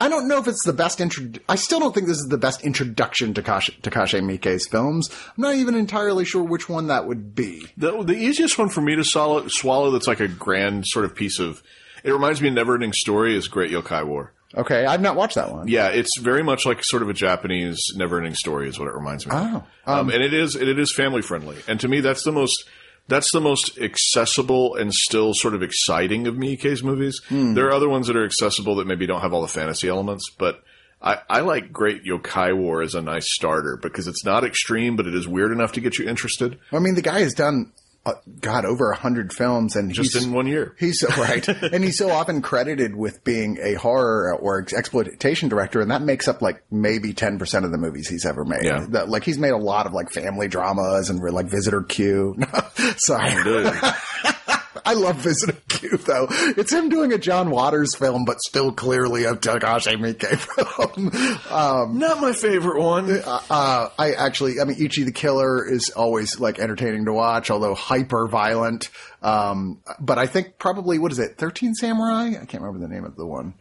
I 0.00 0.08
don't 0.08 0.28
know 0.28 0.38
if 0.38 0.46
it's 0.46 0.64
the 0.64 0.72
best 0.72 1.00
intro. 1.00 1.26
I 1.48 1.56
still 1.56 1.80
don't 1.80 1.94
think 1.94 2.06
this 2.06 2.18
is 2.18 2.28
the 2.28 2.38
best 2.38 2.62
introduction 2.62 3.34
to 3.34 3.42
Takashi, 3.42 3.80
Takashi 3.80 4.20
Miike's 4.20 4.68
films. 4.68 5.08
I'm 5.10 5.42
not 5.42 5.54
even 5.56 5.74
entirely 5.74 6.24
sure 6.24 6.42
which 6.42 6.68
one 6.68 6.88
that 6.88 7.06
would 7.06 7.34
be. 7.34 7.66
The, 7.76 8.02
the 8.02 8.16
easiest 8.16 8.58
one 8.58 8.68
for 8.68 8.80
me 8.80 8.94
to 8.96 9.04
swallow, 9.04 9.48
swallow 9.48 9.90
that's 9.90 10.06
like 10.06 10.20
a 10.20 10.28
grand 10.28 10.86
sort 10.86 11.04
of 11.04 11.14
piece 11.14 11.40
of. 11.40 11.62
It 12.04 12.12
reminds 12.12 12.40
me 12.40 12.48
of 12.48 12.54
Never 12.54 12.74
Ending 12.74 12.92
Story 12.94 13.36
is 13.36 13.48
Great 13.48 13.70
Yokai 13.70 14.06
War. 14.06 14.32
Okay, 14.56 14.84
I've 14.84 15.00
not 15.00 15.14
watched 15.14 15.36
that 15.36 15.52
one. 15.52 15.68
Yeah, 15.68 15.88
it's 15.88 16.18
very 16.18 16.42
much 16.42 16.66
like 16.66 16.82
sort 16.82 17.02
of 17.02 17.08
a 17.08 17.12
Japanese 17.12 17.78
Never 17.94 18.16
Ending 18.16 18.34
Story 18.34 18.68
is 18.68 18.78
what 18.78 18.88
it 18.88 18.94
reminds 18.94 19.26
me. 19.26 19.32
Oh, 19.34 19.64
of. 19.86 19.98
Um, 19.98 20.10
and 20.10 20.22
it 20.22 20.34
is 20.34 20.56
and 20.56 20.68
it 20.68 20.78
is 20.78 20.92
family 20.92 21.22
friendly, 21.22 21.56
and 21.68 21.78
to 21.80 21.88
me 21.88 22.00
that's 22.00 22.24
the 22.24 22.32
most 22.32 22.64
that's 23.08 23.32
the 23.32 23.40
most 23.40 23.78
accessible 23.78 24.76
and 24.76 24.94
still 24.94 25.34
sort 25.34 25.54
of 25.54 25.62
exciting 25.62 26.26
of 26.26 26.36
Miike's 26.36 26.82
movies. 26.82 27.20
Hmm. 27.28 27.54
There 27.54 27.66
are 27.66 27.72
other 27.72 27.88
ones 27.88 28.06
that 28.06 28.16
are 28.16 28.24
accessible 28.24 28.76
that 28.76 28.86
maybe 28.86 29.06
don't 29.06 29.20
have 29.20 29.32
all 29.32 29.42
the 29.42 29.48
fantasy 29.48 29.88
elements, 29.88 30.30
but 30.38 30.62
I, 31.02 31.18
I 31.28 31.40
like 31.40 31.72
Great 31.72 32.04
Yokai 32.04 32.56
War 32.56 32.82
as 32.82 32.94
a 32.94 33.02
nice 33.02 33.32
starter 33.34 33.76
because 33.76 34.06
it's 34.06 34.24
not 34.24 34.44
extreme, 34.44 34.96
but 34.96 35.06
it 35.06 35.14
is 35.14 35.26
weird 35.26 35.50
enough 35.50 35.72
to 35.72 35.80
get 35.80 35.98
you 35.98 36.08
interested. 36.08 36.58
I 36.72 36.78
mean, 36.78 36.94
the 36.94 37.02
guy 37.02 37.20
has 37.20 37.34
done. 37.34 37.72
Uh, 38.06 38.14
God, 38.40 38.64
over 38.64 38.90
a 38.90 38.96
hundred 38.96 39.30
films, 39.30 39.76
and 39.76 39.92
Just 39.92 40.16
in 40.16 40.32
one 40.32 40.46
year. 40.46 40.74
He's 40.78 41.00
so 41.00 41.08
right, 41.20 41.46
and 41.72 41.84
he's 41.84 41.98
so 41.98 42.10
often 42.10 42.40
credited 42.40 42.96
with 42.96 43.22
being 43.24 43.58
a 43.62 43.74
horror 43.74 44.34
or 44.34 44.66
exploitation 44.74 45.50
director, 45.50 45.82
and 45.82 45.90
that 45.90 46.00
makes 46.00 46.26
up 46.26 46.40
like 46.40 46.62
maybe 46.70 47.12
ten 47.12 47.38
percent 47.38 47.66
of 47.66 47.72
the 47.72 47.78
movies 47.78 48.08
he's 48.08 48.24
ever 48.24 48.46
made. 48.46 48.64
Yeah. 48.64 48.86
Like 49.06 49.24
he's 49.24 49.36
made 49.36 49.52
a 49.52 49.58
lot 49.58 49.84
of 49.86 49.92
like 49.92 50.10
family 50.12 50.48
dramas 50.48 51.10
and 51.10 51.20
like 51.20 51.50
Visitor 51.50 51.82
Q. 51.82 52.38
Sorry. 52.96 53.34
I 54.84 54.94
love 54.94 55.16
Visitor 55.16 55.58
Though. 55.80 56.26
It's 56.30 56.72
him 56.72 56.88
doing 56.88 57.12
a 57.12 57.18
John 57.18 57.50
Waters 57.50 57.94
film, 57.94 58.24
but 58.24 58.40
still 58.40 58.72
clearly 58.72 59.24
a 59.24 59.34
Takashi 59.34 59.96
Miike 59.96 60.36
film. 61.44 61.98
Not 61.98 62.20
my 62.20 62.32
favorite 62.32 62.80
one. 62.82 63.10
Uh, 63.10 63.88
I 63.98 64.12
actually, 64.12 64.60
I 64.60 64.64
mean, 64.64 64.76
Ichi 64.80 65.04
the 65.04 65.12
Killer 65.12 65.66
is 65.66 65.90
always 65.90 66.38
like 66.40 66.58
entertaining 66.58 67.06
to 67.06 67.12
watch, 67.12 67.50
although 67.50 67.74
hyper 67.74 68.28
violent. 68.28 68.90
Um, 69.22 69.80
but 69.98 70.18
I 70.18 70.26
think 70.26 70.58
probably 70.58 70.98
what 70.98 71.12
is 71.12 71.18
it, 71.18 71.36
Thirteen 71.38 71.74
Samurai? 71.74 72.28
I 72.40 72.44
can't 72.46 72.62
remember 72.62 72.78
the 72.86 72.92
name 72.92 73.04
of 73.04 73.16
the 73.16 73.26
one. 73.26 73.54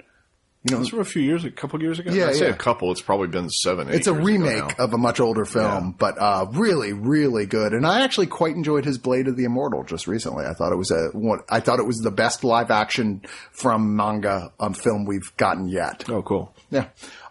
You 0.64 0.76
know, 0.76 0.82
It's 0.82 0.90
from 0.90 1.00
a 1.00 1.06
few 1.06 1.22
years, 1.22 1.46
a 1.46 1.52
couple 1.52 1.82
years 1.82 2.00
ago. 2.00 2.12
Yeah, 2.12 2.28
I 2.28 2.34
say 2.34 2.48
yeah. 2.48 2.54
a 2.54 2.58
couple. 2.58 2.92
It's 2.92 3.02
probably 3.02 3.30
been 3.30 3.50
seven. 3.50 3.88
Eight 3.88 3.96
it's 3.96 4.08
a 4.08 4.14
remake 4.14 4.78
of 4.78 4.94
a 4.94 4.98
much 4.98 5.22
older 5.22 5.46
film, 5.46 5.96
but 5.98 6.18
uh, 6.20 6.48
really, 6.52 6.92
really 6.92 7.46
good. 7.46 7.72
And 7.72 7.88
I 7.88 8.02
actually 8.02 8.28
quite 8.28 8.56
enjoyed 8.56 8.84
his 8.84 8.98
Blade 8.98 9.30
of 9.30 9.38
the 9.38 9.46
Immortal 9.46 9.86
just 9.86 10.06
recently. 10.06 10.46
I 10.46 10.54
thought 10.54 10.74
it 10.74 10.76
was 10.76 10.92
a 10.92 11.18
one. 11.18 11.40
I 11.50 11.62
thought 11.62 11.80
it 11.80 11.88
was 11.88 12.00
the 12.00 12.12
best 12.12 12.44
live 12.44 12.72
action 12.72 13.22
from 13.54 13.96
manga 13.96 14.52
um, 14.60 14.74
film 14.74 15.06
we've 15.06 15.36
gotten 15.38 15.70
yet. 15.70 16.04
Oh, 16.10 16.22
cool. 16.22 16.54
Yeah, 16.72 16.88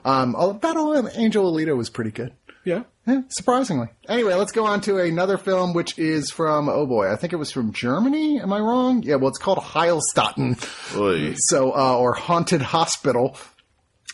um, 0.06 0.32
Battle 0.58 0.94
of 0.94 1.10
Angel 1.14 1.52
Alita 1.52 1.76
was 1.76 1.90
pretty 1.90 2.12
good. 2.12 2.32
Yeah. 2.68 2.83
Yeah, 3.07 3.22
surprisingly. 3.31 3.88
Anyway, 4.07 4.35
let's 4.35 4.52
go 4.52 4.66
on 4.66 4.83
to 4.83 4.98
another 4.98 5.38
film, 5.38 5.72
which 5.72 5.98
is 5.98 6.31
from, 6.31 6.68
oh 6.68 6.85
boy, 6.85 7.11
I 7.11 7.16
think 7.16 7.33
it 7.33 7.37
was 7.37 7.50
from 7.50 7.72
Germany. 7.72 8.38
Am 8.40 8.52
I 8.52 8.59
wrong? 8.59 9.02
Yeah, 9.02 9.14
well, 9.16 9.28
it's 9.28 9.38
called 9.38 9.59
Heilstatten. 9.59 10.59
Oy. 10.98 11.35
So, 11.38 11.74
uh, 11.74 11.96
or 11.96 12.12
Haunted 12.12 12.61
Hospital. 12.61 13.37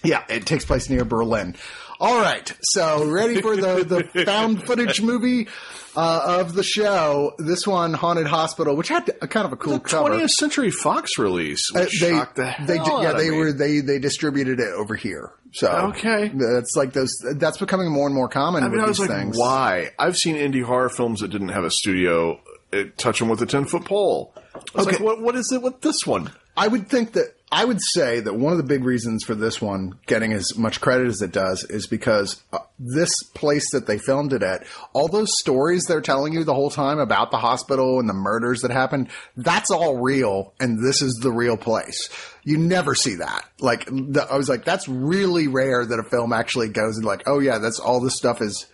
Yeah, 0.05 0.23
it 0.29 0.47
takes 0.47 0.65
place 0.65 0.89
near 0.89 1.05
Berlin. 1.05 1.57
All 1.99 2.21
right. 2.21 2.53
So, 2.61 3.05
ready 3.11 3.41
for 3.41 3.57
the, 3.57 3.85
the 4.15 4.25
found 4.25 4.63
footage 4.65 5.01
movie, 5.03 5.49
uh, 5.97 6.39
of 6.41 6.55
the 6.55 6.63
show. 6.63 7.33
This 7.39 7.67
one, 7.67 7.95
Haunted 7.95 8.27
Hospital, 8.29 8.77
which 8.77 8.89
had 8.89 9.11
a 9.23 9.27
kind 9.27 9.47
of 9.47 9.53
a 9.53 9.57
cool 9.57 9.81
cover. 9.81 10.11
20th 10.11 10.31
Century 10.31 10.71
Fox 10.71 11.19
release, 11.19 11.69
Uh, 11.75 11.81
they, 11.81 11.89
shocked 11.89 12.37
the 12.37 12.47
hell 12.47 12.67
they, 12.67 12.79
did- 12.79 12.87
yeah, 12.87 13.11
of 13.13 13.17
they 13.19 13.31
me. 13.31 13.37
were, 13.37 13.53
they, 13.53 13.81
they 13.81 13.99
distributed 13.99 14.61
it 14.61 14.73
over 14.75 14.95
here. 14.95 15.33
So, 15.55 15.69
Okay. 15.91 16.33
That's 16.35 16.75
like 16.77 16.93
those, 16.93 17.15
that's 17.37 17.59
becoming 17.59 17.91
more 17.93 18.07
and 18.07 18.15
more 18.15 18.29
common 18.29 18.65
I 18.65 18.67
mean, 18.67 18.77
with 18.79 18.85
I 18.85 18.89
was 18.89 18.99
these 18.99 19.09
like, 19.09 19.19
things. 19.19 19.39
why? 19.39 19.91
I've 19.99 20.17
seen 20.17 20.35
indie 20.37 20.65
horror 20.65 20.89
films 20.89 21.21
that 21.21 21.29
didn't 21.29 21.51
have 21.51 21.65
a 21.65 21.71
studio 21.71 22.41
uh, 22.73 22.85
touch 22.97 23.21
them 23.21 23.29
with 23.29 23.41
a 23.41 23.47
ten 23.47 23.65
foot 23.65 23.85
pole. 23.85 24.35
I 24.37 24.39
was 24.75 24.87
Okay. 24.89 24.97
like, 24.97 25.01
what? 25.05 25.21
What 25.23 25.35
is 25.37 25.53
it 25.53 25.63
with 25.63 25.81
this 25.81 26.05
one? 26.07 26.33
I 26.57 26.67
would 26.69 26.89
think 26.89 27.13
that 27.13 27.34
I 27.55 27.65
would 27.65 27.79
say 27.81 28.19
that 28.19 28.35
one 28.35 28.51
of 28.51 28.57
the 28.57 28.65
big 28.65 28.83
reasons 28.83 29.23
for 29.23 29.37
this 29.37 29.63
one 29.63 29.93
getting 30.07 30.33
as 30.33 30.59
much 30.59 30.81
credit 30.81 31.07
as 31.07 31.23
it 31.23 31.31
does 31.31 31.63
is 31.63 31.87
because 31.87 32.43
uh, 32.53 32.59
this 32.81 33.23
place 33.33 33.71
that 33.71 33.87
they 33.87 33.97
filmed 33.97 34.33
it 34.33 34.43
at, 34.43 34.67
all 34.93 35.07
those 35.07 35.39
stories 35.39 35.85
they're 35.85 36.01
telling 36.01 36.33
you 36.33 36.43
the 36.43 36.53
whole 36.53 36.69
time 36.69 36.99
about 36.99 37.31
the 37.31 37.37
hospital 37.37 38.01
and 38.01 38.09
the 38.09 38.13
murders 38.13 38.63
that 38.63 38.73
happened, 38.73 39.09
that's 39.37 39.71
all 39.71 39.99
real, 39.99 40.53
and 40.59 40.85
this 40.85 41.01
is 41.01 41.21
the 41.23 41.31
real 41.31 41.57
place. 41.57 42.09
You 42.43 42.59
never 42.59 42.97
see 42.97 43.15
that. 43.15 43.45
Like, 43.61 43.87
the, 43.87 44.27
I 44.29 44.37
was 44.37 44.49
like, 44.49 44.65
that's 44.65 44.89
really 44.89 45.47
rare 45.47 45.87
that 45.87 46.01
a 46.01 46.11
film 46.11 46.33
actually 46.33 46.71
goes 46.71 46.97
and 46.97 47.07
like, 47.07 47.23
oh 47.29 47.39
yeah, 47.39 47.59
that's 47.59 47.79
all 47.79 48.01
this 48.01 48.17
stuff 48.17 48.43
is 48.43 48.67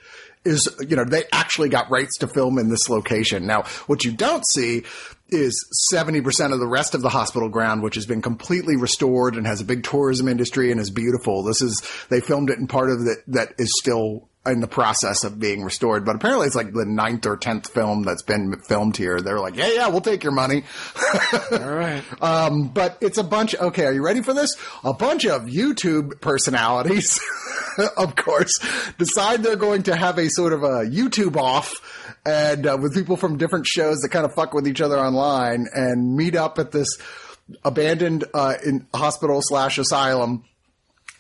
is, 0.42 0.74
you 0.88 0.96
know, 0.96 1.04
they 1.04 1.24
actually 1.32 1.68
got 1.68 1.90
rights 1.90 2.16
to 2.16 2.26
film 2.26 2.58
in 2.58 2.70
this 2.70 2.88
location. 2.88 3.46
Now, 3.46 3.64
what 3.88 4.06
you 4.06 4.12
don't 4.12 4.46
see 4.46 4.84
is 5.32 5.64
70% 5.92 6.52
of 6.52 6.60
the 6.60 6.66
rest 6.66 6.94
of 6.94 7.02
the 7.02 7.08
hospital 7.08 7.48
ground, 7.48 7.82
which 7.82 7.94
has 7.94 8.06
been 8.06 8.22
completely 8.22 8.76
restored 8.76 9.36
and 9.36 9.46
has 9.46 9.60
a 9.60 9.64
big 9.64 9.82
tourism 9.84 10.28
industry 10.28 10.70
and 10.70 10.80
is 10.80 10.90
beautiful. 10.90 11.42
This 11.42 11.62
is, 11.62 11.82
they 12.08 12.20
filmed 12.20 12.50
it 12.50 12.58
in 12.58 12.66
part 12.66 12.90
of 12.90 13.00
it 13.06 13.18
that 13.28 13.54
is 13.58 13.72
still 13.78 14.28
in 14.46 14.60
the 14.60 14.66
process 14.66 15.22
of 15.24 15.38
being 15.38 15.62
restored. 15.62 16.04
But 16.04 16.16
apparently 16.16 16.46
it's 16.46 16.56
like 16.56 16.72
the 16.72 16.86
ninth 16.86 17.26
or 17.26 17.36
tenth 17.36 17.68
film 17.68 18.02
that's 18.02 18.22
been 18.22 18.58
filmed 18.60 18.96
here. 18.96 19.20
They're 19.20 19.38
like, 19.38 19.56
yeah, 19.56 19.68
yeah, 19.68 19.88
we'll 19.88 20.00
take 20.00 20.22
your 20.22 20.32
money. 20.32 20.64
All 21.52 21.58
right. 21.58 22.02
Um, 22.22 22.68
but 22.68 22.98
it's 23.00 23.18
a 23.18 23.24
bunch. 23.24 23.54
Okay, 23.54 23.84
are 23.84 23.92
you 23.92 24.02
ready 24.04 24.22
for 24.22 24.32
this? 24.32 24.56
A 24.82 24.94
bunch 24.94 25.26
of 25.26 25.42
YouTube 25.42 26.20
personalities, 26.20 27.20
of 27.96 28.16
course, 28.16 28.58
decide 28.98 29.42
they're 29.42 29.56
going 29.56 29.84
to 29.84 29.96
have 29.96 30.18
a 30.18 30.28
sort 30.28 30.52
of 30.52 30.62
a 30.62 30.84
YouTube 30.84 31.36
off, 31.36 32.16
and 32.24 32.66
uh, 32.66 32.78
with 32.80 32.94
people 32.94 33.16
from 33.16 33.38
different 33.38 33.66
shows 33.66 33.98
that 33.98 34.10
kind 34.10 34.24
of 34.24 34.34
fuck 34.34 34.54
with 34.54 34.66
each 34.66 34.80
other 34.80 34.98
online, 34.98 35.66
and 35.74 36.16
meet 36.16 36.34
up 36.34 36.58
at 36.58 36.72
this 36.72 36.98
abandoned 37.64 38.24
uh, 38.34 38.54
in 38.64 38.86
hospital 38.94 39.40
slash 39.42 39.78
asylum 39.78 40.44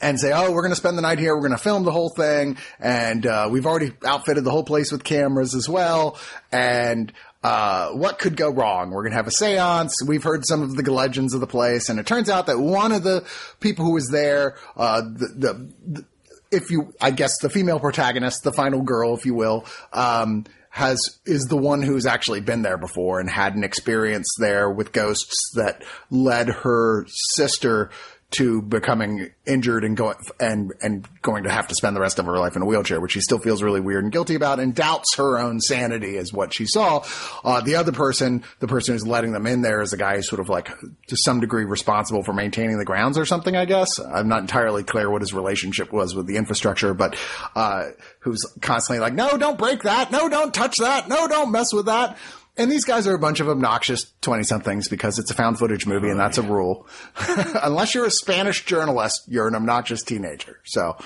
and 0.00 0.18
say, 0.18 0.32
"Oh, 0.32 0.52
we're 0.52 0.62
going 0.62 0.72
to 0.72 0.76
spend 0.76 0.96
the 0.96 1.02
night 1.02 1.18
here. 1.18 1.34
We're 1.34 1.48
going 1.48 1.52
to 1.52 1.58
film 1.58 1.84
the 1.84 1.92
whole 1.92 2.10
thing, 2.10 2.56
and 2.78 3.26
uh, 3.26 3.48
we've 3.50 3.66
already 3.66 3.92
outfitted 4.04 4.44
the 4.44 4.50
whole 4.50 4.64
place 4.64 4.92
with 4.92 5.04
cameras 5.04 5.54
as 5.54 5.68
well." 5.68 6.18
And 6.52 7.12
uh, 7.42 7.90
what 7.90 8.18
could 8.18 8.36
go 8.36 8.50
wrong? 8.50 8.90
We're 8.90 9.02
going 9.02 9.12
to 9.12 9.16
have 9.16 9.26
a 9.26 9.30
séance. 9.30 9.92
We've 10.06 10.22
heard 10.22 10.44
some 10.46 10.62
of 10.62 10.76
the 10.76 10.92
legends 10.92 11.34
of 11.34 11.40
the 11.40 11.46
place, 11.46 11.88
and 11.88 11.98
it 11.98 12.06
turns 12.06 12.28
out 12.28 12.46
that 12.46 12.58
one 12.58 12.92
of 12.92 13.02
the 13.02 13.24
people 13.60 13.84
who 13.84 13.92
was 13.92 14.08
there, 14.08 14.56
uh, 14.76 15.00
the, 15.00 15.72
the 15.86 16.04
if 16.50 16.70
you, 16.70 16.92
I 17.00 17.10
guess, 17.10 17.38
the 17.38 17.48
female 17.48 17.80
protagonist, 17.80 18.42
the 18.42 18.52
final 18.52 18.82
girl, 18.82 19.14
if 19.14 19.24
you 19.24 19.34
will, 19.34 19.64
um, 19.92 20.44
has 20.70 21.18
is 21.26 21.46
the 21.46 21.56
one 21.56 21.82
who's 21.82 22.06
actually 22.06 22.40
been 22.40 22.62
there 22.62 22.78
before 22.78 23.20
and 23.20 23.28
had 23.28 23.56
an 23.56 23.64
experience 23.64 24.28
there 24.38 24.70
with 24.70 24.92
ghosts 24.92 25.52
that 25.56 25.82
led 26.10 26.48
her 26.48 27.04
sister 27.08 27.90
to 28.30 28.62
becoming 28.62 29.30
injured 29.44 29.84
and 29.84 29.96
going 29.96 30.16
and 30.38 30.72
and 30.80 31.08
going 31.20 31.44
to 31.44 31.50
have 31.50 31.66
to 31.68 31.74
spend 31.74 31.96
the 31.96 32.00
rest 32.00 32.18
of 32.18 32.26
her 32.26 32.38
life 32.38 32.54
in 32.54 32.62
a 32.62 32.64
wheelchair, 32.64 33.00
which 33.00 33.12
she 33.12 33.20
still 33.20 33.38
feels 33.38 33.62
really 33.62 33.80
weird 33.80 34.04
and 34.04 34.12
guilty 34.12 34.34
about, 34.36 34.60
and 34.60 34.74
doubts 34.74 35.16
her 35.16 35.38
own 35.38 35.60
sanity 35.60 36.16
is 36.16 36.32
what 36.32 36.54
she 36.54 36.64
saw. 36.66 37.04
Uh, 37.44 37.60
the 37.60 37.74
other 37.74 37.92
person, 37.92 38.44
the 38.60 38.68
person 38.68 38.94
who's 38.94 39.06
letting 39.06 39.32
them 39.32 39.46
in 39.46 39.62
there, 39.62 39.80
is 39.80 39.92
a 39.92 39.96
guy 39.96 40.16
who's 40.16 40.28
sort 40.28 40.40
of 40.40 40.48
like 40.48 40.68
to 41.08 41.16
some 41.16 41.40
degree 41.40 41.64
responsible 41.64 42.22
for 42.22 42.32
maintaining 42.32 42.78
the 42.78 42.84
grounds 42.84 43.18
or 43.18 43.26
something. 43.26 43.56
I 43.56 43.64
guess 43.64 43.98
I'm 43.98 44.28
not 44.28 44.40
entirely 44.40 44.84
clear 44.84 45.10
what 45.10 45.22
his 45.22 45.34
relationship 45.34 45.92
was 45.92 46.14
with 46.14 46.26
the 46.26 46.36
infrastructure, 46.36 46.94
but 46.94 47.16
uh, 47.56 47.90
who's 48.20 48.44
constantly 48.60 49.00
like, 49.00 49.14
"No, 49.14 49.36
don't 49.38 49.58
break 49.58 49.82
that. 49.82 50.12
No, 50.12 50.28
don't 50.28 50.54
touch 50.54 50.76
that. 50.76 51.08
No, 51.08 51.26
don't 51.26 51.50
mess 51.50 51.72
with 51.72 51.86
that." 51.86 52.16
And 52.60 52.70
these 52.70 52.84
guys 52.84 53.06
are 53.06 53.14
a 53.14 53.18
bunch 53.18 53.40
of 53.40 53.48
obnoxious 53.48 54.12
20 54.20 54.42
somethings 54.42 54.86
because 54.86 55.18
it's 55.18 55.30
a 55.30 55.34
found 55.34 55.58
footage 55.58 55.86
movie 55.86 56.10
and 56.10 56.20
that's 56.20 56.36
a 56.36 56.42
rule. 56.42 56.86
Unless 57.62 57.94
you're 57.94 58.04
a 58.04 58.10
Spanish 58.10 58.66
journalist, 58.66 59.22
you're 59.28 59.48
an 59.48 59.54
obnoxious 59.54 60.02
teenager. 60.02 60.60
So, 60.64 60.98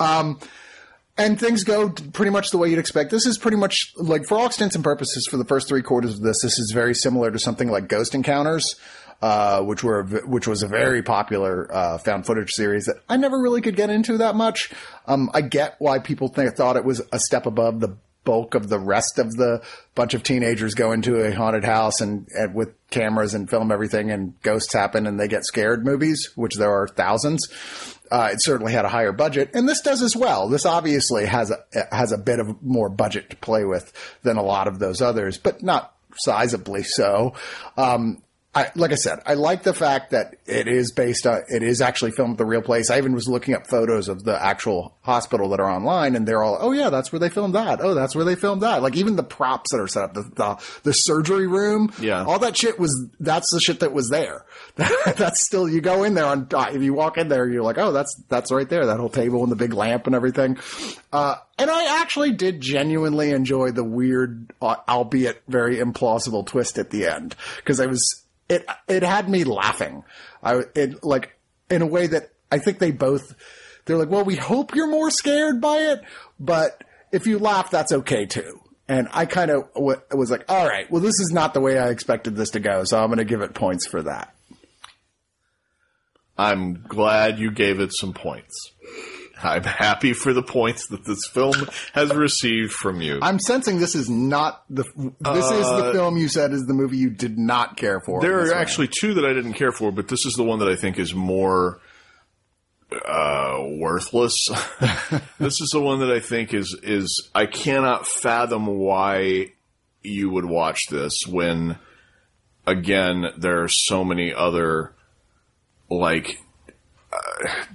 um, 0.00 0.40
and 1.18 1.38
things 1.38 1.64
go 1.64 1.90
pretty 1.90 2.30
much 2.30 2.50
the 2.50 2.56
way 2.56 2.70
you'd 2.70 2.78
expect. 2.78 3.10
This 3.10 3.26
is 3.26 3.36
pretty 3.36 3.58
much 3.58 3.92
like, 3.96 4.24
for 4.24 4.38
all 4.38 4.46
extents 4.46 4.74
and 4.74 4.82
purposes, 4.82 5.26
for 5.26 5.36
the 5.36 5.44
first 5.44 5.68
three 5.68 5.82
quarters 5.82 6.14
of 6.14 6.22
this, 6.22 6.40
this 6.40 6.58
is 6.58 6.72
very 6.72 6.94
similar 6.94 7.30
to 7.30 7.38
something 7.38 7.70
like 7.70 7.88
Ghost 7.88 8.14
Encounters, 8.14 8.76
uh, 9.20 9.60
which 9.60 9.84
were 9.84 10.04
which 10.04 10.48
was 10.48 10.62
a 10.62 10.66
very 10.66 11.02
popular 11.02 11.68
uh, 11.70 11.98
found 11.98 12.24
footage 12.24 12.52
series 12.52 12.86
that 12.86 12.96
I 13.10 13.18
never 13.18 13.38
really 13.38 13.60
could 13.60 13.76
get 13.76 13.90
into 13.90 14.16
that 14.16 14.34
much. 14.34 14.72
Um, 15.06 15.30
I 15.34 15.42
get 15.42 15.76
why 15.78 15.98
people 15.98 16.28
think, 16.28 16.54
thought 16.54 16.76
it 16.76 16.86
was 16.86 17.02
a 17.12 17.18
step 17.18 17.44
above 17.44 17.80
the 17.80 17.98
bulk 18.24 18.54
of 18.54 18.68
the 18.68 18.78
rest 18.78 19.18
of 19.18 19.32
the 19.36 19.62
bunch 19.94 20.14
of 20.14 20.22
teenagers 20.22 20.74
go 20.74 20.92
into 20.92 21.16
a 21.16 21.34
haunted 21.34 21.64
house 21.64 22.00
and, 22.00 22.28
and, 22.32 22.54
with 22.54 22.74
cameras 22.90 23.34
and 23.34 23.50
film 23.50 23.72
everything 23.72 24.10
and 24.10 24.40
ghosts 24.42 24.72
happen 24.72 25.06
and 25.06 25.18
they 25.18 25.28
get 25.28 25.44
scared 25.44 25.84
movies, 25.84 26.30
which 26.34 26.56
there 26.56 26.70
are 26.70 26.88
thousands. 26.88 27.48
Uh, 28.10 28.28
it 28.32 28.42
certainly 28.42 28.72
had 28.72 28.84
a 28.84 28.90
higher 28.90 29.12
budget, 29.12 29.50
and 29.54 29.66
this 29.66 29.80
does 29.80 30.02
as 30.02 30.14
well. 30.14 30.46
This 30.46 30.66
obviously 30.66 31.24
has 31.24 31.50
a 31.50 31.56
has 31.90 32.12
a 32.12 32.18
bit 32.18 32.40
of 32.40 32.62
more 32.62 32.90
budget 32.90 33.30
to 33.30 33.36
play 33.36 33.64
with 33.64 33.90
than 34.22 34.36
a 34.36 34.42
lot 34.42 34.68
of 34.68 34.78
those 34.78 35.00
others, 35.00 35.38
but 35.38 35.62
not 35.62 35.94
sizably 36.26 36.84
so. 36.84 37.32
Um, 37.78 38.22
I, 38.54 38.70
like 38.74 38.92
I 38.92 38.96
said, 38.96 39.18
I 39.24 39.32
like 39.32 39.62
the 39.62 39.72
fact 39.72 40.10
that 40.10 40.34
it 40.44 40.68
is 40.68 40.92
based 40.92 41.26
on, 41.26 41.40
it 41.48 41.62
is 41.62 41.80
actually 41.80 42.10
filmed 42.10 42.32
at 42.32 42.38
the 42.38 42.44
real 42.44 42.60
place. 42.60 42.90
I 42.90 42.98
even 42.98 43.14
was 43.14 43.26
looking 43.26 43.54
up 43.54 43.66
photos 43.66 44.08
of 44.08 44.24
the 44.24 44.38
actual 44.44 44.94
hospital 45.00 45.48
that 45.50 45.60
are 45.60 45.70
online 45.70 46.14
and 46.16 46.28
they're 46.28 46.42
all, 46.42 46.58
oh 46.60 46.72
yeah, 46.72 46.90
that's 46.90 47.10
where 47.10 47.18
they 47.18 47.30
filmed 47.30 47.54
that. 47.54 47.80
Oh, 47.80 47.94
that's 47.94 48.14
where 48.14 48.26
they 48.26 48.34
filmed 48.34 48.60
that. 48.62 48.82
Like 48.82 48.94
even 48.96 49.16
the 49.16 49.22
props 49.22 49.72
that 49.72 49.80
are 49.80 49.88
set 49.88 50.04
up, 50.04 50.12
the, 50.12 50.22
the, 50.34 50.62
the 50.82 50.92
surgery 50.92 51.46
room, 51.46 51.92
Yeah. 51.98 52.24
all 52.24 52.38
that 52.40 52.54
shit 52.54 52.78
was, 52.78 53.08
that's 53.18 53.50
the 53.54 53.58
shit 53.60 53.80
that 53.80 53.94
was 53.94 54.10
there. 54.10 54.44
that's 54.76 55.42
still, 55.42 55.66
you 55.66 55.80
go 55.80 56.04
in 56.04 56.12
there 56.12 56.26
on, 56.26 56.46
if 56.52 56.82
you 56.82 56.92
walk 56.92 57.16
in 57.16 57.28
there, 57.28 57.48
you're 57.48 57.62
like, 57.62 57.78
oh, 57.78 57.92
that's, 57.92 58.14
that's 58.28 58.52
right 58.52 58.68
there, 58.68 58.84
that 58.84 58.98
whole 59.00 59.08
table 59.08 59.42
and 59.42 59.50
the 59.50 59.56
big 59.56 59.72
lamp 59.72 60.06
and 60.06 60.14
everything. 60.14 60.58
Uh, 61.10 61.36
and 61.58 61.70
I 61.70 62.00
actually 62.02 62.32
did 62.32 62.60
genuinely 62.60 63.30
enjoy 63.30 63.70
the 63.70 63.84
weird, 63.84 64.52
uh, 64.60 64.76
albeit 64.86 65.42
very 65.48 65.76
implausible 65.78 66.46
twist 66.46 66.76
at 66.76 66.90
the 66.90 67.06
end. 67.06 67.34
Cause 67.64 67.80
I 67.80 67.86
was, 67.86 68.21
it 68.52 68.66
it 68.88 69.02
had 69.02 69.28
me 69.28 69.44
laughing. 69.44 70.04
I 70.42 70.62
it 70.74 71.02
like 71.02 71.36
in 71.70 71.82
a 71.82 71.86
way 71.86 72.06
that 72.06 72.30
I 72.50 72.58
think 72.58 72.78
they 72.78 72.90
both 72.90 73.34
they're 73.84 73.96
like, 73.96 74.10
well, 74.10 74.24
we 74.24 74.36
hope 74.36 74.74
you're 74.74 74.90
more 74.90 75.10
scared 75.10 75.60
by 75.60 75.76
it, 75.78 76.02
but 76.38 76.84
if 77.10 77.26
you 77.26 77.38
laugh, 77.38 77.70
that's 77.70 77.92
okay 77.92 78.26
too. 78.26 78.60
And 78.88 79.08
I 79.12 79.26
kind 79.26 79.50
of 79.50 79.72
w- 79.74 80.00
was 80.12 80.30
like, 80.30 80.44
all 80.48 80.68
right, 80.68 80.90
well, 80.90 81.00
this 81.00 81.18
is 81.18 81.30
not 81.32 81.54
the 81.54 81.60
way 81.60 81.78
I 81.78 81.88
expected 81.88 82.36
this 82.36 82.50
to 82.50 82.60
go, 82.60 82.84
so 82.84 82.98
I'm 83.00 83.08
going 83.08 83.18
to 83.18 83.24
give 83.24 83.40
it 83.40 83.54
points 83.54 83.86
for 83.88 84.02
that. 84.02 84.34
I'm 86.38 86.82
glad 86.82 87.38
you 87.38 87.50
gave 87.50 87.80
it 87.80 87.90
some 87.94 88.12
points. 88.12 88.72
I'm 89.44 89.64
happy 89.64 90.12
for 90.12 90.32
the 90.32 90.42
points 90.42 90.88
that 90.88 91.04
this 91.04 91.26
film 91.32 91.54
has 91.92 92.14
received 92.14 92.72
from 92.72 93.00
you. 93.00 93.18
I'm 93.22 93.38
sensing 93.38 93.78
this 93.78 93.94
is 93.94 94.08
not 94.08 94.64
the 94.70 94.84
this 95.20 95.50
is 95.50 95.66
the 95.66 95.90
film 95.92 96.16
you 96.16 96.28
said 96.28 96.52
is 96.52 96.66
the 96.66 96.74
movie 96.74 96.96
you 96.96 97.10
did 97.10 97.38
not 97.38 97.76
care 97.76 98.00
for. 98.00 98.20
There 98.20 98.40
are 98.40 98.50
way. 98.50 98.54
actually 98.54 98.88
two 98.88 99.14
that 99.14 99.24
I 99.24 99.32
didn't 99.32 99.54
care 99.54 99.72
for, 99.72 99.92
but 99.92 100.08
this 100.08 100.26
is 100.26 100.34
the 100.34 100.44
one 100.44 100.58
that 100.60 100.68
I 100.68 100.76
think 100.76 100.98
is 100.98 101.14
more 101.14 101.80
uh, 102.92 103.58
worthless. 103.60 104.48
this 105.38 105.60
is 105.60 105.70
the 105.72 105.80
one 105.80 106.00
that 106.00 106.10
I 106.10 106.20
think 106.20 106.54
is 106.54 106.78
is 106.82 107.30
I 107.34 107.46
cannot 107.46 108.06
fathom 108.06 108.66
why 108.66 109.52
you 110.02 110.30
would 110.30 110.44
watch 110.44 110.86
this 110.88 111.20
when 111.28 111.78
again 112.66 113.26
there 113.38 113.62
are 113.62 113.68
so 113.68 114.04
many 114.04 114.32
other 114.34 114.94
like 115.88 116.28
uh, 116.28 116.51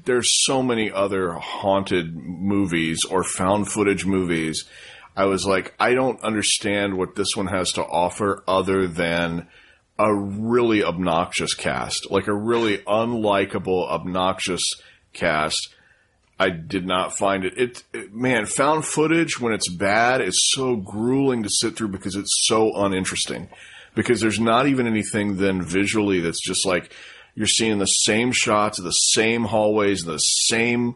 there's 0.06 0.46
so 0.46 0.62
many 0.62 0.92
other 0.92 1.34
haunted 1.34 2.16
movies 2.16 3.04
or 3.10 3.24
found 3.24 3.70
footage 3.70 4.06
movies. 4.06 4.66
I 5.16 5.26
was 5.26 5.46
like, 5.46 5.74
I 5.80 5.94
don't 5.94 6.22
understand 6.22 6.98
what 6.98 7.16
this 7.16 7.36
one 7.36 7.48
has 7.48 7.72
to 7.74 7.84
offer 7.84 8.44
other 8.48 8.88
than 8.88 9.48
a 10.00 10.14
really 10.14 10.84
obnoxious 10.84 11.54
cast, 11.56 12.12
like 12.12 12.28
a 12.28 12.34
really 12.34 12.78
unlikable, 12.80 13.90
obnoxious 13.90 14.64
cast. 15.14 15.70
I 16.40 16.52
did 16.52 16.86
not 16.86 17.18
find 17.18 17.44
it. 17.46 17.58
It, 17.58 17.84
it 17.94 18.14
man, 18.14 18.46
found 18.46 18.86
footage 18.86 19.42
when 19.42 19.54
it's 19.54 19.70
bad 19.70 20.22
is 20.22 20.52
so 20.54 20.76
grueling 20.76 21.44
to 21.44 21.50
sit 21.50 21.76
through 21.76 21.88
because 21.88 22.16
it's 22.16 22.44
so 22.48 22.76
uninteresting. 22.76 23.50
Because 23.96 24.22
there's 24.22 24.40
not 24.40 24.68
even 24.68 24.86
anything 24.86 25.38
then 25.38 25.64
visually 25.64 26.20
that's 26.20 26.46
just 26.46 26.64
like 26.68 26.94
you're 27.38 27.46
seeing 27.46 27.78
the 27.78 27.86
same 27.86 28.32
shots, 28.32 28.80
the 28.82 28.90
same 28.90 29.44
hallways, 29.44 30.02
the 30.02 30.18
same 30.18 30.96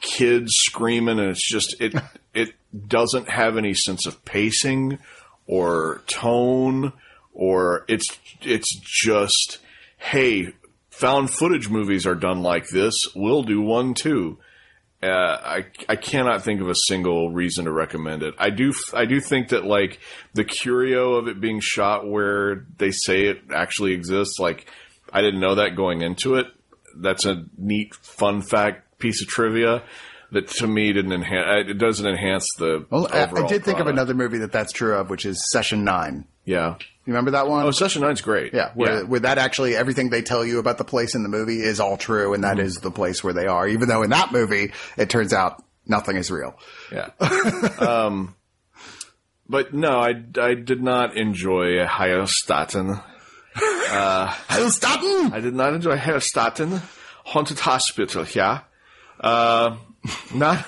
kids 0.00 0.52
screaming, 0.52 1.18
and 1.18 1.30
it's 1.30 1.46
just 1.46 1.74
it 1.80 1.92
it 2.34 2.54
doesn't 2.86 3.28
have 3.28 3.56
any 3.56 3.74
sense 3.74 4.06
of 4.06 4.24
pacing 4.24 5.00
or 5.48 6.02
tone, 6.06 6.92
or 7.32 7.84
it's 7.88 8.06
it's 8.42 8.72
just 8.80 9.58
hey, 9.96 10.52
found 10.90 11.30
footage 11.30 11.68
movies 11.68 12.06
are 12.06 12.14
done 12.14 12.40
like 12.40 12.68
this. 12.68 12.94
We'll 13.16 13.42
do 13.42 13.60
one 13.60 13.94
too. 13.94 14.38
Uh, 15.02 15.08
I 15.08 15.64
I 15.88 15.96
cannot 15.96 16.44
think 16.44 16.60
of 16.60 16.68
a 16.68 16.76
single 16.76 17.32
reason 17.32 17.64
to 17.64 17.72
recommend 17.72 18.22
it. 18.22 18.34
I 18.38 18.50
do 18.50 18.72
I 18.94 19.04
do 19.04 19.18
think 19.18 19.48
that 19.48 19.64
like 19.64 19.98
the 20.34 20.44
curio 20.44 21.14
of 21.14 21.26
it 21.26 21.40
being 21.40 21.58
shot 21.58 22.08
where 22.08 22.66
they 22.76 22.92
say 22.92 23.24
it 23.24 23.42
actually 23.52 23.94
exists. 23.94 24.38
Like 24.38 24.70
I 25.12 25.22
didn't 25.22 25.40
know 25.40 25.56
that 25.56 25.76
going 25.76 26.02
into 26.02 26.36
it. 26.36 26.46
That's 26.96 27.24
a 27.24 27.44
neat 27.56 27.94
fun 27.94 28.42
fact 28.42 28.98
piece 28.98 29.22
of 29.22 29.28
trivia 29.28 29.82
that 30.32 30.48
to 30.48 30.66
me 30.66 30.92
didn't 30.92 31.12
enhance. 31.12 31.70
It 31.70 31.78
doesn't 31.78 32.06
enhance 32.06 32.46
the. 32.58 32.86
Well, 32.90 33.08
I, 33.10 33.24
I 33.24 33.46
did 33.46 33.64
think 33.64 33.78
of 33.78 33.86
another 33.86 34.14
movie 34.14 34.38
that 34.38 34.52
that's 34.52 34.72
true 34.72 34.94
of, 34.94 35.10
which 35.10 35.24
is 35.24 35.42
Session 35.50 35.84
Nine. 35.84 36.26
Yeah. 36.44 36.76
You 37.04 37.12
remember 37.14 37.30
that 37.32 37.48
one? 37.48 37.64
Oh, 37.64 37.70
Session 37.70 38.02
Nine's 38.02 38.20
great. 38.20 38.52
Yeah, 38.52 38.72
where, 38.74 39.04
where 39.06 39.20
that 39.20 39.38
actually 39.38 39.74
everything 39.74 40.10
they 40.10 40.20
tell 40.20 40.44
you 40.44 40.58
about 40.58 40.76
the 40.76 40.84
place 40.84 41.14
in 41.14 41.22
the 41.22 41.28
movie 41.28 41.60
is 41.60 41.80
all 41.80 41.96
true, 41.96 42.34
and 42.34 42.44
that 42.44 42.58
is 42.58 42.76
the 42.76 42.90
place 42.90 43.24
where 43.24 43.32
they 43.32 43.46
are. 43.46 43.66
Even 43.66 43.88
though 43.88 44.02
in 44.02 44.10
that 44.10 44.32
movie 44.32 44.72
it 44.96 45.08
turns 45.08 45.32
out 45.32 45.62
nothing 45.86 46.16
is 46.16 46.30
real. 46.30 46.58
Yeah. 46.92 47.10
um, 47.78 48.34
but 49.48 49.72
no, 49.72 49.98
I, 49.98 50.22
I 50.38 50.54
did 50.54 50.82
not 50.82 51.16
enjoy 51.16 51.82
Heilstatten! 54.48 55.32
I 55.32 55.40
did 55.40 55.54
not 55.54 55.74
enjoy 55.74 55.96
Hyostaten. 55.96 56.80
Haunted 57.24 57.58
Hospital, 57.58 58.24
yeah. 58.34 58.60
Uh, 59.20 59.76
not, 60.34 60.66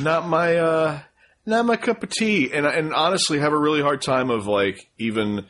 not 0.00 0.28
my, 0.28 0.56
uh, 0.56 1.00
not 1.46 1.66
my 1.66 1.76
cup 1.76 2.02
of 2.02 2.10
tea. 2.10 2.52
And, 2.52 2.66
and 2.66 2.94
honestly 2.94 3.38
have 3.40 3.52
a 3.52 3.58
really 3.58 3.80
hard 3.82 4.02
time 4.02 4.30
of 4.30 4.46
like 4.46 4.88
even, 4.98 5.46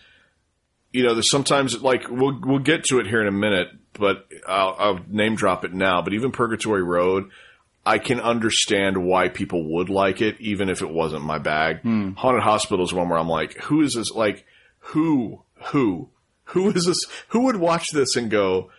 you 0.92 1.04
know, 1.04 1.14
there's 1.14 1.30
sometimes 1.30 1.82
like, 1.82 2.08
we'll, 2.08 2.40
we'll 2.42 2.58
get 2.60 2.84
to 2.84 2.98
it 3.00 3.06
here 3.06 3.20
in 3.20 3.28
a 3.28 3.32
minute, 3.32 3.68
but 3.92 4.26
I'll, 4.48 4.76
I'll 4.78 5.00
name 5.08 5.34
drop 5.34 5.64
it 5.64 5.74
now. 5.74 6.02
But 6.02 6.14
even 6.14 6.32
Purgatory 6.32 6.82
Road, 6.82 7.30
I 7.84 7.98
can 7.98 8.20
understand 8.20 8.98
why 9.04 9.28
people 9.28 9.64
would 9.74 9.88
like 9.88 10.20
it, 10.20 10.40
even 10.40 10.68
if 10.68 10.82
it 10.82 10.90
wasn't 10.90 11.24
my 11.24 11.38
bag. 11.38 11.82
Haunted 12.14 12.42
Hospital 12.42 12.84
is 12.84 12.92
one 12.92 13.08
where 13.08 13.18
I'm 13.18 13.28
like, 13.28 13.54
who 13.62 13.82
is 13.82 13.94
this? 13.94 14.10
Like, 14.10 14.44
who, 14.78 15.42
who, 15.70 16.10
who 16.52 16.70
is 16.70 16.86
this? 16.86 17.00
Who 17.28 17.44
would 17.44 17.56
watch 17.56 17.90
this 17.90 18.16
and 18.16 18.30
go, 18.30 18.70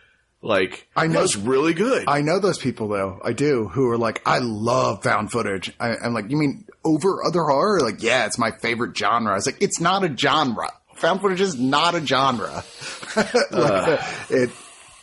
like, 0.42 0.88
I 0.96 1.08
know- 1.08 1.20
that's 1.22 1.36
really 1.36 1.74
good. 1.74 2.06
I 2.08 2.22
know 2.22 2.40
those 2.40 2.58
people 2.58 2.88
though. 2.88 3.20
I 3.24 3.34
do 3.34 3.68
who 3.68 3.90
are 3.90 3.98
like, 3.98 4.22
I 4.26 4.40
love 4.40 5.04
found 5.04 5.32
footage. 5.32 5.74
I, 5.80 5.96
I'm 5.98 6.14
like, 6.14 6.30
you 6.30 6.38
mean 6.38 6.66
over 6.84 7.24
other 7.26 7.44
horror? 7.44 7.80
Like, 7.82 8.02
yeah, 8.02 8.26
it's 8.26 8.38
my 8.38 8.52
favorite 8.52 8.98
genre. 8.98 9.32
I 9.32 9.36
was 9.36 9.46
like, 9.46 9.62
it's 9.62 9.80
not 9.80 10.04
a 10.04 10.16
genre. 10.16 10.72
Found 10.96 11.22
footage 11.22 11.42
is 11.42 11.60
not 11.60 11.96
a 11.96 12.06
genre. 12.06 12.64
like, 13.16 13.36
uh. 13.52 13.98
it 14.30 14.50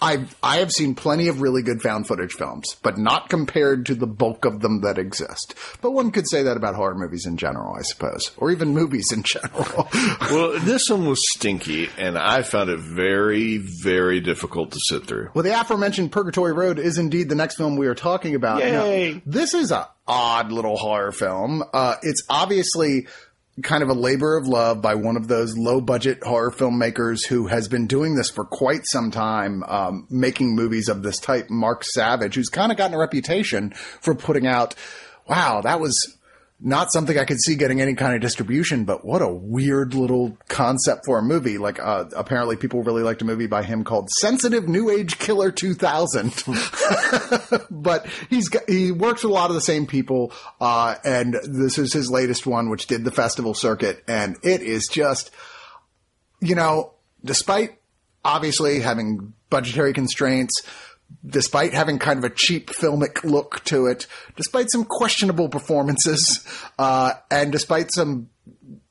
I 0.00 0.26
I 0.42 0.58
have 0.58 0.72
seen 0.72 0.94
plenty 0.94 1.28
of 1.28 1.40
really 1.40 1.62
good 1.62 1.82
found 1.82 2.06
footage 2.06 2.32
films, 2.34 2.76
but 2.82 2.98
not 2.98 3.28
compared 3.28 3.86
to 3.86 3.94
the 3.94 4.06
bulk 4.06 4.44
of 4.44 4.60
them 4.60 4.80
that 4.82 4.98
exist. 4.98 5.54
But 5.80 5.92
one 5.92 6.10
could 6.10 6.28
say 6.28 6.42
that 6.42 6.56
about 6.56 6.74
horror 6.74 6.94
movies 6.94 7.26
in 7.26 7.36
general, 7.36 7.74
I 7.76 7.82
suppose, 7.82 8.30
or 8.36 8.50
even 8.50 8.68
movies 8.74 9.10
in 9.12 9.22
general. 9.22 9.88
Well, 10.30 10.58
this 10.60 10.90
one 10.90 11.06
was 11.06 11.22
stinky, 11.36 11.88
and 11.96 12.18
I 12.18 12.42
found 12.42 12.68
it 12.68 12.78
very, 12.80 13.56
very 13.56 14.20
difficult 14.20 14.72
to 14.72 14.78
sit 14.88 15.06
through. 15.06 15.30
well, 15.32 15.42
the 15.42 15.58
aforementioned 15.58 16.12
Purgatory 16.12 16.52
Road 16.52 16.78
is 16.78 16.98
indeed 16.98 17.28
the 17.30 17.34
next 17.34 17.56
film 17.56 17.76
we 17.76 17.86
are 17.86 17.94
talking 17.94 18.34
about. 18.34 18.60
Yay. 18.60 19.14
Now, 19.14 19.22
this 19.24 19.54
is 19.54 19.70
a 19.70 19.88
odd 20.06 20.52
little 20.52 20.76
horror 20.76 21.12
film. 21.12 21.62
Uh, 21.72 21.96
it's 22.02 22.22
obviously 22.28 23.06
kind 23.62 23.82
of 23.82 23.88
a 23.88 23.94
labor 23.94 24.36
of 24.36 24.46
love 24.46 24.80
by 24.82 24.94
one 24.94 25.16
of 25.16 25.28
those 25.28 25.56
low 25.56 25.80
budget 25.80 26.22
horror 26.22 26.50
filmmakers 26.50 27.26
who 27.26 27.46
has 27.46 27.68
been 27.68 27.86
doing 27.86 28.14
this 28.14 28.30
for 28.30 28.44
quite 28.44 28.82
some 28.84 29.10
time, 29.10 29.62
um, 29.64 30.06
making 30.10 30.54
movies 30.54 30.88
of 30.88 31.02
this 31.02 31.18
type. 31.18 31.50
Mark 31.50 31.84
Savage, 31.84 32.34
who's 32.34 32.48
kind 32.48 32.70
of 32.70 32.78
gotten 32.78 32.94
a 32.94 32.98
reputation 32.98 33.70
for 34.00 34.14
putting 34.14 34.46
out, 34.46 34.74
wow, 35.26 35.60
that 35.62 35.80
was 35.80 36.17
not 36.60 36.90
something 36.92 37.16
I 37.16 37.24
could 37.24 37.40
see 37.40 37.54
getting 37.54 37.80
any 37.80 37.94
kind 37.94 38.16
of 38.16 38.20
distribution, 38.20 38.84
but 38.84 39.04
what 39.04 39.22
a 39.22 39.28
weird 39.28 39.94
little 39.94 40.36
concept 40.48 41.06
for 41.06 41.18
a 41.18 41.22
movie. 41.22 41.56
Like, 41.56 41.78
uh, 41.78 42.06
apparently 42.16 42.56
people 42.56 42.82
really 42.82 43.02
liked 43.02 43.22
a 43.22 43.24
movie 43.24 43.46
by 43.46 43.62
him 43.62 43.84
called 43.84 44.10
Sensitive 44.10 44.66
New 44.68 44.90
Age 44.90 45.18
Killer 45.18 45.52
2000. 45.52 46.44
but 47.70 48.06
he's 48.28 48.48
got, 48.48 48.68
he 48.68 48.90
works 48.90 49.22
with 49.22 49.30
a 49.30 49.34
lot 49.34 49.50
of 49.50 49.54
the 49.54 49.60
same 49.60 49.86
people, 49.86 50.32
uh, 50.60 50.96
and 51.04 51.36
this 51.44 51.78
is 51.78 51.92
his 51.92 52.10
latest 52.10 52.44
one, 52.44 52.70
which 52.70 52.88
did 52.88 53.04
the 53.04 53.12
festival 53.12 53.54
circuit, 53.54 54.02
and 54.08 54.36
it 54.42 54.60
is 54.60 54.88
just, 54.88 55.30
you 56.40 56.56
know, 56.56 56.92
despite 57.24 57.78
obviously 58.24 58.80
having 58.80 59.32
budgetary 59.48 59.92
constraints, 59.92 60.62
despite 61.24 61.72
having 61.72 61.98
kind 61.98 62.18
of 62.18 62.24
a 62.24 62.34
cheap 62.34 62.70
filmic 62.70 63.24
look 63.24 63.64
to 63.64 63.86
it, 63.86 64.06
despite 64.36 64.70
some 64.70 64.84
questionable 64.84 65.48
performances, 65.48 66.46
uh, 66.78 67.12
and 67.30 67.52
despite 67.52 67.92
some 67.92 68.30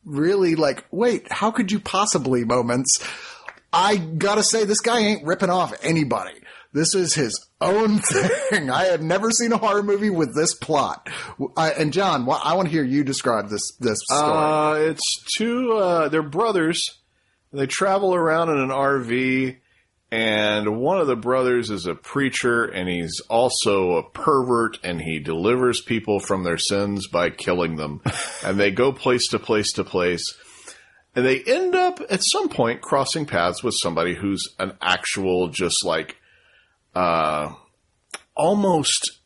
really 0.06 0.56
like, 0.56 0.86
wait, 0.91 1.32
how 1.32 1.51
could 1.51 1.71
you 1.71 1.80
possibly 1.80 2.43
moments? 2.43 3.06
I 3.71 3.97
gotta 3.97 4.43
say, 4.43 4.63
this 4.63 4.80
guy 4.80 4.99
ain't 4.99 5.25
ripping 5.25 5.49
off 5.49 5.73
anybody. 5.84 6.39
This 6.73 6.93
is 6.95 7.13
his 7.13 7.47
own 7.60 7.99
thing. 8.51 8.69
I 8.69 8.86
have 8.86 9.01
never 9.01 9.32
seen 9.32 9.51
a 9.51 9.58
horror 9.58 9.84
movie 9.84 10.10
with 10.10 10.36
this 10.36 10.53
plot. 10.53 11.10
I, 11.56 11.71
and 11.71 11.91
John, 11.93 12.21
I 12.30 12.53
want 12.53 12.67
to 12.67 12.71
hear 12.71 12.84
you 12.84 13.03
describe 13.03 13.49
this 13.49 13.75
this 13.80 13.99
story. 14.03 14.21
Uh, 14.21 14.73
it's 14.91 15.23
two, 15.38 15.73
uh, 15.73 16.10
they're 16.10 16.23
brothers. 16.23 16.84
They 17.53 17.65
travel 17.65 18.13
around 18.13 18.49
in 18.49 18.58
an 18.58 18.69
RV, 18.69 19.58
and 20.10 20.80
one 20.80 21.00
of 21.00 21.08
the 21.08 21.17
brothers 21.17 21.70
is 21.70 21.86
a 21.86 21.93
preacher, 21.93 22.63
and 22.63 22.88
he's 22.88 23.22
also 23.30 23.98
a 23.98 24.10
pervert, 24.10 24.78
and 24.84 25.02
he 25.02 25.20
delivers 25.20 25.82
people 25.82 26.20
from 26.20 26.43
their 26.43 26.58
sins 26.58 27.08
by 27.08 27.30
killing 27.30 27.76
them. 27.76 28.02
and 28.46 28.58
they 28.58 28.72
go 28.72 28.93
place 28.93 29.28
to 29.30 29.39
place 29.39 29.74
to 29.74 29.84
place. 29.84 30.34
And 31.13 31.26
they 31.26 31.41
end 31.41 31.76
up 31.76 32.00
at 32.10 32.22
some 32.24 32.48
point 32.48 32.82
crossing 32.82 33.26
paths 33.26 33.63
with 33.63 33.76
somebody 33.76 34.15
who's 34.15 34.56
an 34.60 34.74
actual, 34.82 35.50
just 35.50 35.84
like, 35.84 36.15
uh, 36.96 37.54
almost 38.36 39.16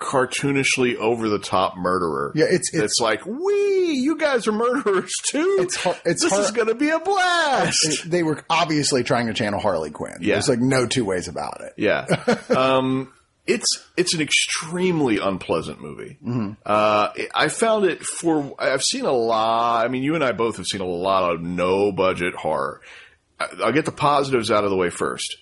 cartoonishly 0.00 0.96
over 0.96 1.28
the 1.28 1.38
top 1.38 1.76
murderer. 1.76 2.32
Yeah, 2.34 2.46
it's- 2.46 2.68
it's- 2.74 2.82
it's 2.92 3.00
like, 3.00 3.24
we, 3.26 3.92
you 3.94 4.16
guys 4.18 4.46
are 4.46 4.52
murderers 4.52 5.12
too. 5.30 5.58
It's 5.60 5.76
har- 5.76 5.96
it's 6.04 6.22
this 6.22 6.32
har- 6.32 6.40
is 6.42 6.50
going 6.50 6.68
to 6.68 6.74
be 6.74 6.90
a 6.90 6.98
blast. 7.00 8.02
they 8.10 8.22
were 8.22 8.42
obviously 8.50 9.02
trying 9.04 9.26
to 9.28 9.34
channel 9.34 9.60
Harley 9.60 9.90
Quinn. 9.90 10.16
Yeah. 10.20 10.34
There's 10.34 10.48
like 10.48 10.58
no 10.60 10.86
two 10.86 11.04
ways 11.04 11.28
about 11.28 11.60
it. 11.60 11.72
Yeah. 11.76 12.06
um, 12.56 13.12
it's 13.46 13.86
it's 13.98 14.14
an 14.14 14.22
extremely 14.22 15.18
unpleasant 15.18 15.78
movie. 15.80 16.16
Mm-hmm. 16.24 16.52
Uh, 16.64 17.08
I 17.34 17.48
found 17.48 17.84
it 17.84 18.02
for 18.02 18.54
I've 18.58 18.82
seen 18.82 19.04
a 19.04 19.12
lot. 19.12 19.84
I 19.84 19.88
mean, 19.88 20.02
you 20.02 20.14
and 20.14 20.24
I 20.24 20.32
both 20.32 20.56
have 20.56 20.66
seen 20.66 20.80
a 20.80 20.86
lot 20.86 21.30
of 21.34 21.42
no 21.42 21.92
budget 21.92 22.34
horror. 22.34 22.80
I'll 23.38 23.72
get 23.72 23.84
the 23.84 23.92
positives 23.92 24.50
out 24.50 24.64
of 24.64 24.70
the 24.70 24.76
way 24.76 24.88
first. 24.88 25.36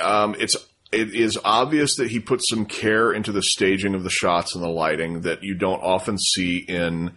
Um, 0.00 0.34
it's 0.38 0.56
it 0.92 1.14
is 1.14 1.38
obvious 1.44 1.96
that 1.96 2.10
he 2.10 2.20
put 2.20 2.40
some 2.46 2.66
care 2.66 3.12
into 3.12 3.32
the 3.32 3.42
staging 3.42 3.94
of 3.94 4.04
the 4.04 4.10
shots 4.10 4.54
and 4.54 4.62
the 4.62 4.68
lighting 4.68 5.22
that 5.22 5.42
you 5.42 5.54
don't 5.54 5.80
often 5.82 6.18
see 6.18 6.58
in 6.58 7.12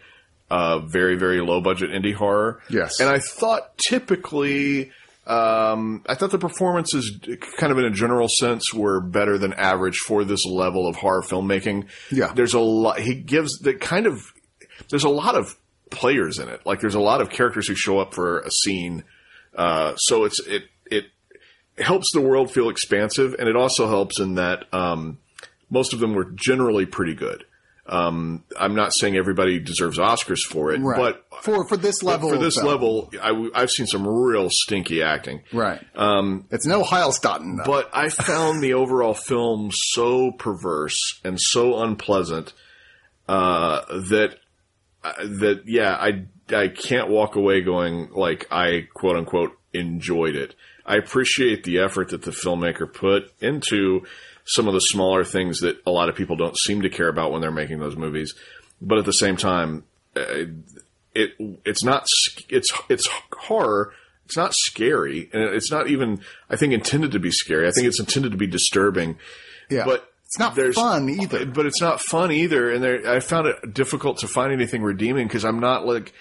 uh, 0.49 0.79
very 0.79 1.15
very 1.17 1.41
low 1.41 1.61
budget 1.61 1.89
indie 1.91 2.13
horror. 2.13 2.61
Yes. 2.69 2.99
and 2.99 3.09
I 3.09 3.19
thought 3.19 3.77
typically. 3.77 4.91
Um, 5.27 6.03
I 6.07 6.13
thought 6.13 6.29
the 6.29 6.37
performances, 6.37 7.19
kind 7.57 7.71
of 7.71 7.79
in 7.79 7.85
a 7.85 7.89
general 7.89 8.27
sense, 8.29 8.71
were 8.71 9.01
better 9.01 9.39
than 9.39 9.53
average 9.53 9.97
for 9.97 10.23
this 10.23 10.45
level 10.45 10.87
of 10.87 10.97
horror 10.97 11.23
filmmaking. 11.23 11.87
Yeah. 12.11 12.31
there's 12.35 12.53
a 12.53 12.59
lot. 12.59 12.99
He 12.99 13.15
gives 13.15 13.57
the 13.57 13.73
kind 13.73 14.05
of 14.05 14.21
there's 14.91 15.03
a 15.03 15.09
lot 15.09 15.33
of 15.33 15.57
players 15.89 16.37
in 16.37 16.47
it. 16.47 16.63
Like 16.63 16.79
there's 16.79 16.93
a 16.93 16.99
lot 16.99 17.21
of 17.21 17.31
characters 17.31 17.67
who 17.67 17.73
show 17.73 17.97
up 17.97 18.13
for 18.13 18.41
a 18.41 18.51
scene. 18.51 19.03
Uh, 19.55 19.95
so 19.95 20.25
it's 20.25 20.39
it 20.45 20.65
it 20.65 20.69
helps 21.77 22.11
the 22.13 22.21
world 22.21 22.51
feel 22.51 22.69
expansive, 22.69 23.35
and 23.37 23.47
it 23.49 23.55
also 23.55 23.87
helps 23.87 24.19
in 24.19 24.35
that 24.35 24.65
um, 24.73 25.17
most 25.69 25.93
of 25.93 25.99
them 25.99 26.13
were 26.13 26.25
generally 26.25 26.85
pretty 26.85 27.13
good. 27.15 27.43
Um, 27.87 28.43
I'm 28.59 28.73
not 28.73 28.93
saying 28.93 29.15
everybody 29.15 29.59
deserves 29.59 29.99
Oscars 29.99 30.39
for 30.41 30.71
it, 30.71 30.79
Right. 30.79 30.97
but 30.97 31.23
for 31.43 31.67
for 31.67 31.77
this 31.77 32.01
level, 32.01 32.29
for 32.31 32.37
this 32.39 32.55
film. 32.55 32.67
level, 32.67 33.11
I, 33.53 33.59
have 33.59 33.69
seen 33.69 33.85
some 33.85 34.07
real 34.07 34.49
stinky 34.49 35.03
acting. 35.03 35.43
right? 35.53 35.85
Um, 35.93 36.45
it's 36.49 36.65
no 36.65 36.81
Heilstatten, 36.81 37.57
though. 37.57 37.63
But 37.71 37.91
I 37.93 38.09
found 38.09 38.63
the 38.63 38.73
overall 38.73 39.13
film 39.13 39.69
so 39.71 40.31
perverse 40.31 41.19
and 41.23 41.39
so 41.39 41.77
unpleasant 41.83 42.53
uh, 43.27 43.81
that 44.09 44.37
uh, 45.03 45.13
that 45.21 45.63
yeah, 45.67 45.93
I 45.93 46.25
I 46.55 46.69
can't 46.69 47.09
walk 47.09 47.35
away 47.35 47.61
going 47.61 48.09
like 48.13 48.47
I 48.51 48.87
quote 48.95 49.15
unquote 49.15 49.51
enjoyed 49.73 50.35
it. 50.35 50.55
I 50.85 50.97
appreciate 50.97 51.63
the 51.63 51.79
effort 51.79 52.09
that 52.09 52.21
the 52.23 52.31
filmmaker 52.31 52.91
put 52.91 53.31
into 53.41 54.05
some 54.45 54.67
of 54.67 54.73
the 54.73 54.79
smaller 54.81 55.23
things 55.23 55.61
that 55.61 55.77
a 55.87 55.91
lot 55.91 56.09
of 56.09 56.15
people 56.15 56.35
don't 56.35 56.57
seem 56.57 56.81
to 56.83 56.89
care 56.89 57.07
about 57.07 57.31
when 57.31 57.41
they're 57.41 57.51
making 57.51 57.79
those 57.79 57.95
movies. 57.95 58.35
But 58.81 58.99
at 58.99 59.05
the 59.05 59.13
same 59.13 59.37
time, 59.37 59.83
uh, 60.15 60.45
it 61.13 61.31
it's 61.65 61.83
not 61.83 62.05
it's 62.49 62.71
it's 62.89 63.09
horror. 63.33 63.93
It's 64.25 64.35
not 64.37 64.53
scary, 64.55 65.29
and 65.33 65.41
it's 65.43 65.71
not 65.71 65.87
even 65.87 66.19
I 66.49 66.55
think 66.55 66.73
intended 66.73 67.11
to 67.13 67.19
be 67.19 67.31
scary. 67.31 67.67
I 67.67 67.71
think 67.71 67.87
it's 67.87 67.99
intended 67.99 68.31
to 68.31 68.37
be 68.37 68.47
disturbing. 68.47 69.17
yeah, 69.69 69.85
But 69.85 70.11
it's 70.25 70.39
not 70.39 70.55
there's- 70.55 70.75
fun 70.75 71.07
either. 71.09 71.45
But 71.45 71.65
it's 71.67 71.79
not 71.81 72.01
fun 72.01 72.31
either, 72.31 72.71
and 72.71 72.83
there, 72.83 73.07
I 73.09 73.19
found 73.19 73.47
it 73.47 73.73
difficult 73.73 74.17
to 74.19 74.27
find 74.27 74.51
anything 74.51 74.81
redeeming 74.83 75.27
because 75.27 75.45
I'm 75.45 75.59
not 75.59 75.85
like 75.85 76.11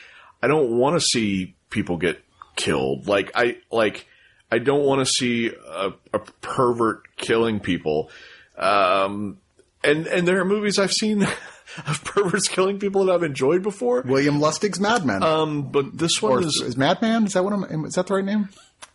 I 0.43 0.47
don't 0.49 0.71
want 0.79 0.97
to 0.97 1.01
see 1.01 1.55
people 1.71 1.97
get 1.97 2.23
killed. 2.57 3.09
Like 3.09 3.31
I 3.35 3.57
like 3.73 4.07
I 4.51 4.59
don't 4.59 4.85
want 4.85 5.01
to 5.01 5.07
see 5.07 5.49
a, 5.49 5.93
a 6.13 6.19
pervert 6.19 7.17
killing 7.17 7.61
people. 7.61 8.11
Um, 8.57 9.39
and 9.83 10.07
and 10.07 10.27
there 10.29 10.41
are 10.41 10.45
movies 10.45 10.79
I've 10.79 10.93
seen 10.93 11.23
of 11.87 12.05
perverts 12.05 12.49
killing 12.49 12.79
people 12.79 13.07
that 13.07 13.13
I've 13.15 13.23
enjoyed 13.23 13.63
before. 13.63 14.03
William 14.03 14.39
Lustig's 14.39 14.79
Mad 14.81 15.05
Men. 15.05 15.23
Um, 15.23 15.71
but 15.73 15.97
this 15.99 16.23
or 16.23 16.31
one 16.31 16.45
is, 16.45 16.57
is 16.57 16.61
is 16.69 16.77
Madman? 16.77 17.25
Is 17.27 17.33
that 17.33 17.43
what 17.45 17.53
I'm? 17.53 17.85
Is 17.85 17.95
that 17.95 18.07
the 18.07 18.15
right 18.15 18.25
name? 18.25 18.49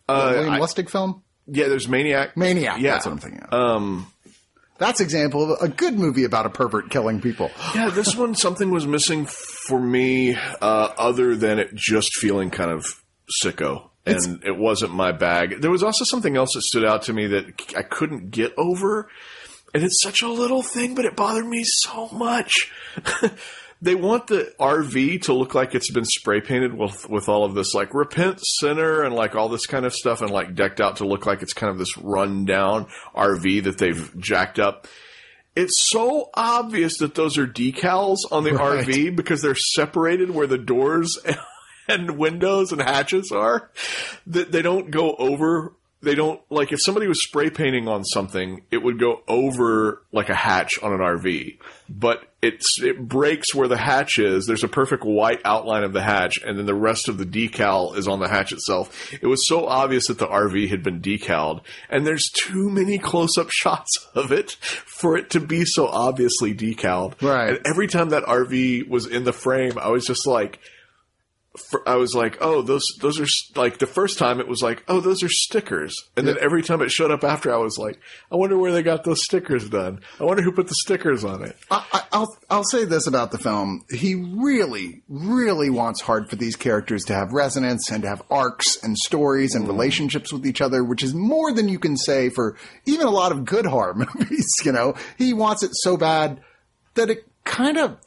uh, 0.08 0.32
William 0.36 0.54
I- 0.54 0.60
Lustig 0.60 0.90
film? 0.90 1.24
yeah. 1.48 1.68
There's 1.68 1.88
Maniac. 1.88 2.38
Maniac. 2.38 2.80
Yeah. 2.80 2.94
That's 2.94 3.06
what 3.06 3.12
I'm 3.14 3.18
thinking 3.20 3.42
of. 3.42 3.54
Um, 3.54 4.08
That's 4.78 5.02
example 5.02 5.52
of 5.54 5.62
a 5.62 5.68
good 5.68 6.00
movie 6.00 6.24
about 6.24 6.46
a 6.46 6.50
pervert 6.50 6.90
killing 6.90 7.20
people. 7.22 7.52
Yeah, 7.76 7.90
this 7.90 8.16
one 8.16 8.34
something 8.34 8.72
was 8.72 8.88
missing 8.88 9.26
for 9.26 9.80
me, 9.80 10.36
uh, 10.36 10.90
other 10.98 11.36
than 11.36 11.60
it 11.60 11.76
just 11.76 12.16
feeling 12.16 12.50
kind 12.50 12.72
of 12.72 12.86
sicko, 13.44 13.89
and 14.10 14.44
it 14.44 14.58
wasn't 14.58 14.94
my 14.94 15.12
bag. 15.12 15.62
There 15.62 15.72
was 15.72 15.84
also 15.84 16.04
something 16.04 16.36
else 16.36 16.54
that 16.54 16.62
stood 16.64 16.86
out 16.86 17.04
to 17.04 17.14
me 17.14 17.28
that 17.28 17.74
I 17.76 17.82
couldn't 17.84 18.32
get 18.32 18.54
over, 18.58 19.10
and 19.74 19.84
it's 19.84 20.02
such 20.02 20.22
a 20.22 20.28
little 20.30 20.62
thing, 20.64 20.96
but 20.96 21.06
it 21.06 21.16
bothered 21.16 21.46
me 21.46 21.64
so 21.64 22.10
much. 22.10 22.72
they 23.82 23.96
want 23.96 24.28
the 24.28 24.54
RV 24.60 25.22
to 25.24 25.34
look 25.34 25.56
like 25.56 25.74
it's 25.74 25.92
been 25.92 26.06
spray 26.06 26.42
painted 26.42 26.74
with 26.74 27.10
with 27.10 27.30
all 27.30 27.46
of 27.46 27.54
this 27.56 27.74
like 27.74 27.94
repent 27.94 28.40
sinner 28.42 29.04
and 29.04 29.16
like 29.16 29.36
all 29.36 29.48
this 29.50 29.66
kind 29.66 29.86
of 29.86 29.94
stuff 29.94 30.22
and 30.22 30.32
like 30.32 30.56
decked 30.56 30.82
out 30.82 30.98
to 30.98 31.06
look 31.08 31.26
like 31.26 31.42
it's 31.42 31.54
kind 31.54 31.72
of 31.72 31.78
this 31.78 31.98
run 31.98 32.46
down 32.46 32.88
RV 33.16 33.64
that 33.64 33.78
they've 33.78 34.18
jacked 34.20 34.60
up. 34.60 34.88
It's 35.56 35.82
so 35.82 36.30
obvious 36.36 37.00
that 37.00 37.16
those 37.16 37.38
are 37.38 37.48
decals 37.48 38.18
on 38.32 38.44
the 38.44 38.52
Right. 38.54 38.86
RV 38.86 39.16
because 39.16 39.42
they're 39.42 39.56
separated 39.56 40.30
where 40.30 40.48
the 40.48 40.58
doors 40.58 41.18
and 41.90 42.18
windows 42.18 42.72
and 42.72 42.82
hatches 42.82 43.32
are 43.32 43.70
that 44.28 44.52
they 44.52 44.62
don't 44.62 44.92
go 44.92 45.16
over 45.16 45.74
they 46.02 46.16
don't 46.16 46.40
like 46.50 46.72
if 46.72 46.82
somebody 46.82 47.08
was 47.08 47.22
spray 47.22 47.50
painting 47.50 47.88
on 47.88 48.06
something, 48.06 48.64
it 48.72 48.78
would 48.78 49.00
go 49.00 49.22
over 49.28 50.02
like 50.14 50.30
a 50.30 50.36
hatch 50.36 50.82
on 50.82 50.94
an 50.94 51.00
RV, 51.00 51.58
but 51.90 52.24
it's 52.42 52.82
it 52.82 53.06
breaks 53.06 53.54
where 53.54 53.68
the 53.68 53.78
hatch 53.78 54.18
is. 54.18 54.46
There's 54.46 54.64
a 54.64 54.70
perfect 54.70 55.04
white 55.04 55.42
outline 55.44 55.84
of 55.84 55.92
the 55.92 56.02
hatch, 56.02 56.40
and 56.42 56.58
then 56.58 56.66
the 56.66 56.74
rest 56.74 57.10
of 57.10 57.18
the 57.18 57.26
decal 57.26 57.98
is 57.98 58.08
on 58.08 58.20
the 58.20 58.30
hatch 58.30 58.54
itself. 58.54 59.12
It 59.14 59.28
was 59.28 59.46
so 59.46 59.66
obvious 59.66 60.08
that 60.08 60.20
the 60.20 60.28
RV 60.28 60.70
had 60.70 60.84
been 60.84 61.02
decaled, 61.02 61.62
and 61.90 62.08
there's 62.08 62.30
too 62.30 62.70
many 62.70 62.98
close-up 62.98 63.50
shots 63.52 64.08
of 64.16 64.32
it 64.32 64.52
for 64.52 65.18
it 65.18 65.32
to 65.32 65.42
be 65.42 65.66
so 65.66 65.88
obviously 65.88 66.54
decaled. 66.54 67.22
Right. 67.22 67.50
And 67.50 67.68
every 67.68 67.88
time 67.88 68.10
that 68.10 68.24
RV 68.24 68.88
was 68.88 69.06
in 69.06 69.26
the 69.26 69.34
frame, 69.34 69.78
I 69.78 69.90
was 69.90 70.06
just 70.06 70.26
like 70.26 70.60
for, 71.70 71.88
I 71.88 71.96
was 71.96 72.14
like, 72.14 72.38
oh, 72.42 72.62
those 72.62 72.84
those 73.00 73.20
are 73.20 73.28
like 73.60 73.80
the 73.80 73.88
first 73.88 74.18
time 74.18 74.40
it 74.40 74.48
was 74.48 74.62
like, 74.62 74.84
oh, 74.88 75.00
those 75.00 75.24
are 75.24 75.30
stickers, 75.30 75.96
and 76.16 76.28
then 76.28 76.38
every 76.40 76.62
time 76.62 76.82
it 76.82 76.92
showed 76.92 77.12
up 77.12 77.24
after, 77.24 77.54
I 77.54 77.58
was 77.58 77.78
like, 77.78 78.00
I 78.32 78.36
wonder 78.36 78.58
where 78.58 78.72
they 78.72 78.84
got 78.84 79.04
those 79.04 79.24
stickers 79.24 79.68
done. 79.70 80.02
I 80.20 80.24
wonder 80.24 80.44
who 80.44 80.52
put 80.52 80.68
the 80.68 80.76
stickers 80.76 81.24
on 81.24 81.44
it. 81.44 81.58
I, 81.72 81.86
I- 81.94 82.00
I'll 82.12 82.38
I'll 82.50 82.64
say 82.64 82.86
this 82.86 83.08
about 83.08 83.32
the 83.32 83.38
film: 83.38 83.86
he 83.90 84.16
really, 84.16 85.04
really 85.08 85.70
wants 85.70 86.02
hard 86.02 86.30
for 86.30 86.36
these 86.36 86.56
characters 86.56 87.06
to 87.06 87.14
have 87.14 87.34
resonance 87.34 87.92
and 87.92 88.04
to 88.04 88.10
have 88.10 88.24
arcs 88.30 88.78
and 88.82 88.98
stories 88.98 89.54
and 89.56 89.66
mm. 89.66 89.68
relationships 89.68 90.34
with 90.34 90.46
each 90.46 90.62
other, 90.62 90.84
which 90.84 91.04
is 91.04 91.14
more 91.14 91.54
than 91.54 91.70
you 91.70 91.80
can 91.80 91.98
say 91.98 92.30
for 92.30 92.58
even 92.86 93.06
a 93.06 93.12
lot 93.12 93.32
of 93.32 93.46
good 93.46 93.66
horror 93.66 93.94
movies. 94.16 94.52
You 94.66 94.72
know, 94.72 94.96
he 95.18 95.34
wants 95.34 95.64
it 95.64 95.72
so 95.74 95.98
bad 95.98 96.42
that 96.96 97.10
it 97.10 97.26
kind 97.44 97.78
of. 97.78 97.98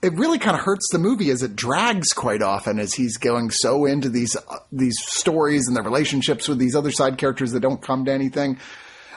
It 0.00 0.12
really 0.14 0.38
kind 0.38 0.56
of 0.56 0.62
hurts 0.62 0.88
the 0.92 0.98
movie 0.98 1.30
as 1.30 1.42
it 1.42 1.56
drags 1.56 2.12
quite 2.12 2.40
often 2.40 2.78
as 2.78 2.94
he's 2.94 3.16
going 3.16 3.50
so 3.50 3.84
into 3.84 4.08
these 4.08 4.36
uh, 4.36 4.58
these 4.70 4.96
stories 5.00 5.66
and 5.66 5.76
the 5.76 5.82
relationships 5.82 6.48
with 6.48 6.58
these 6.58 6.76
other 6.76 6.92
side 6.92 7.18
characters 7.18 7.52
that 7.52 7.60
don't 7.60 7.82
come 7.82 8.04
to 8.04 8.12
anything. 8.12 8.58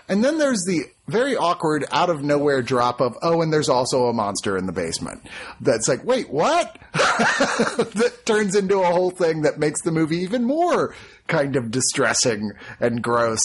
And 0.09 0.25
then 0.25 0.39
there's 0.39 0.65
the 0.65 0.85
very 1.07 1.37
awkward, 1.37 1.85
out 1.91 2.09
of 2.09 2.23
nowhere 2.23 2.61
drop 2.61 2.99
of, 2.99 3.15
oh, 3.21 3.41
and 3.41 3.53
there's 3.53 3.69
also 3.69 4.07
a 4.07 4.13
monster 4.13 4.57
in 4.57 4.65
the 4.65 4.71
basement. 4.71 5.21
That's 5.59 5.87
like, 5.87 6.03
wait, 6.03 6.29
what? 6.29 6.77
that 6.93 8.21
turns 8.25 8.55
into 8.55 8.79
a 8.79 8.91
whole 8.91 9.11
thing 9.11 9.43
that 9.43 9.59
makes 9.59 9.81
the 9.83 9.91
movie 9.91 10.17
even 10.17 10.43
more 10.43 10.95
kind 11.27 11.55
of 11.55 11.71
distressing 11.71 12.51
and 12.79 13.01
gross. 13.01 13.41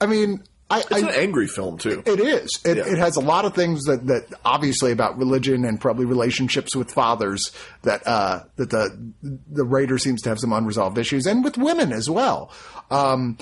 I 0.00 0.06
mean, 0.06 0.42
I, 0.70 0.80
It's 0.80 0.92
I 0.92 0.98
an 1.00 1.08
angry 1.10 1.46
film 1.46 1.78
too. 1.78 2.02
it 2.06 2.20
is. 2.20 2.60
It, 2.64 2.78
it 2.78 2.98
has 2.98 3.16
a 3.16 3.20
lot 3.20 3.44
of 3.44 3.54
things 3.54 3.84
that, 3.84 4.06
that 4.06 4.26
obviously 4.44 4.92
about 4.92 5.18
religion 5.18 5.64
and 5.64 5.80
probably 5.80 6.06
relationships 6.06 6.74
with 6.74 6.90
fathers 6.90 7.52
that 7.82 8.06
uh, 8.06 8.44
that 8.56 8.70
the 8.70 9.12
the 9.22 9.64
writer 9.64 9.98
seems 9.98 10.22
to 10.22 10.30
have 10.30 10.38
some 10.38 10.52
unresolved 10.52 10.96
issues, 10.96 11.26
and 11.26 11.44
with 11.44 11.58
women 11.58 11.92
as 11.92 12.08
well. 12.08 12.50
Um, 12.90 13.36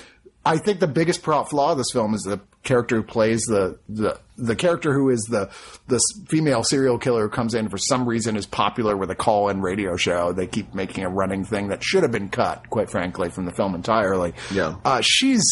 I 0.45 0.59
think 0.59 0.81
the 0.81 0.89
biggest 0.89 1.23
flaw 1.23 1.73
of 1.73 1.79
this 1.79 1.93
film 1.93 2.15
is 2.15 2.23
the 2.23 2.41
character 2.65 2.97
who 2.97 3.03
plays 3.03 3.43
the 3.43 3.79
the 3.89 4.19
the 4.37 4.57
character 4.57 4.93
who 4.93 5.11
is 5.11 5.21
the 5.31 5.49
the 5.87 6.01
female 6.29 6.65
serial 6.65 6.99
killer 6.99 7.23
who 7.23 7.29
comes 7.29 7.55
in 7.55 7.69
for 7.69 7.79
some 7.79 8.09
reason 8.09 8.37
is 8.37 8.47
popular 8.47 8.97
with 8.97 9.11
a 9.11 9.15
call 9.15 9.49
in 9.49 9.61
radio 9.61 9.97
show. 9.97 10.33
They 10.33 10.49
keep 10.49 10.75
making 10.75 11.05
a 11.05 11.09
running 11.09 11.45
thing 11.45 11.69
that 11.69 11.85
should 11.85 12.03
have 12.03 12.13
been 12.13 12.29
cut, 12.31 12.69
quite 12.71 12.91
frankly, 12.91 13.31
from 13.31 13.45
the 13.45 13.53
film 13.53 13.77
entirely. 13.77 14.35
Yeah. 14.53 14.77
uh, 14.85 15.01
she's. 15.01 15.45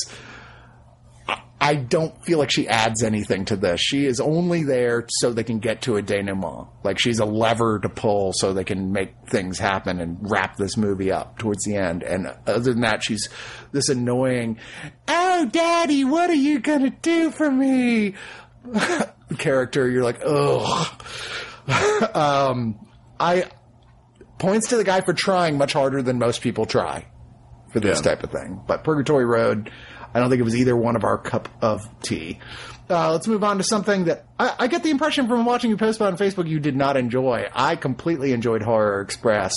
I 1.62 1.74
don't 1.74 2.24
feel 2.24 2.38
like 2.38 2.50
she 2.50 2.66
adds 2.68 3.02
anything 3.02 3.44
to 3.46 3.56
this. 3.56 3.80
She 3.80 4.06
is 4.06 4.18
only 4.18 4.62
there 4.64 5.04
so 5.08 5.30
they 5.32 5.44
can 5.44 5.58
get 5.58 5.82
to 5.82 5.96
a 5.96 6.02
denouement. 6.02 6.68
Like 6.84 6.98
she's 6.98 7.18
a 7.18 7.26
lever 7.26 7.78
to 7.80 7.88
pull 7.90 8.32
so 8.32 8.54
they 8.54 8.64
can 8.64 8.92
make 8.92 9.12
things 9.28 9.58
happen 9.58 10.00
and 10.00 10.16
wrap 10.22 10.56
this 10.56 10.76
movie 10.78 11.12
up 11.12 11.38
towards 11.38 11.64
the 11.64 11.76
end. 11.76 12.02
And 12.02 12.28
other 12.46 12.60
than 12.72 12.80
that, 12.80 13.04
she's 13.04 13.28
this 13.72 13.90
annoying, 13.90 14.58
oh, 15.06 15.44
daddy, 15.52 16.04
what 16.04 16.30
are 16.30 16.34
you 16.34 16.60
going 16.60 16.82
to 16.82 16.90
do 17.02 17.30
for 17.30 17.50
me? 17.50 18.14
character. 19.38 19.88
You're 19.88 20.04
like, 20.04 20.20
ugh. 20.24 21.02
um, 22.16 22.86
I 23.18 23.44
points 24.38 24.68
to 24.68 24.76
the 24.76 24.84
guy 24.84 25.02
for 25.02 25.12
trying 25.12 25.58
much 25.58 25.74
harder 25.74 26.00
than 26.02 26.18
most 26.18 26.40
people 26.40 26.64
try 26.64 27.06
for 27.72 27.80
this 27.80 27.98
Yeah. 27.98 28.14
type 28.14 28.24
of 28.24 28.30
thing. 28.30 28.60
But 28.66 28.82
Purgatory 28.84 29.26
Road, 29.26 29.70
I 30.14 30.20
don't 30.20 30.28
think 30.30 30.40
it 30.40 30.44
was 30.44 30.56
either 30.56 30.76
one 30.76 30.96
of 30.96 31.04
our 31.04 31.18
cup 31.18 31.48
of 31.62 31.88
tea. 32.02 32.38
Uh, 32.88 33.12
let's 33.12 33.28
move 33.28 33.44
on 33.44 33.58
to 33.58 33.62
something 33.62 34.04
that 34.06 34.24
I, 34.38 34.54
I 34.60 34.66
get 34.66 34.82
the 34.82 34.90
impression 34.90 35.28
from 35.28 35.44
watching 35.44 35.70
you 35.70 35.76
post 35.76 36.00
about 36.00 36.12
on 36.12 36.18
Facebook 36.18 36.48
you 36.48 36.58
did 36.58 36.74
not 36.74 36.96
enjoy. 36.96 37.46
I 37.54 37.76
completely 37.76 38.32
enjoyed 38.32 38.62
Horror 38.62 39.00
Express. 39.00 39.54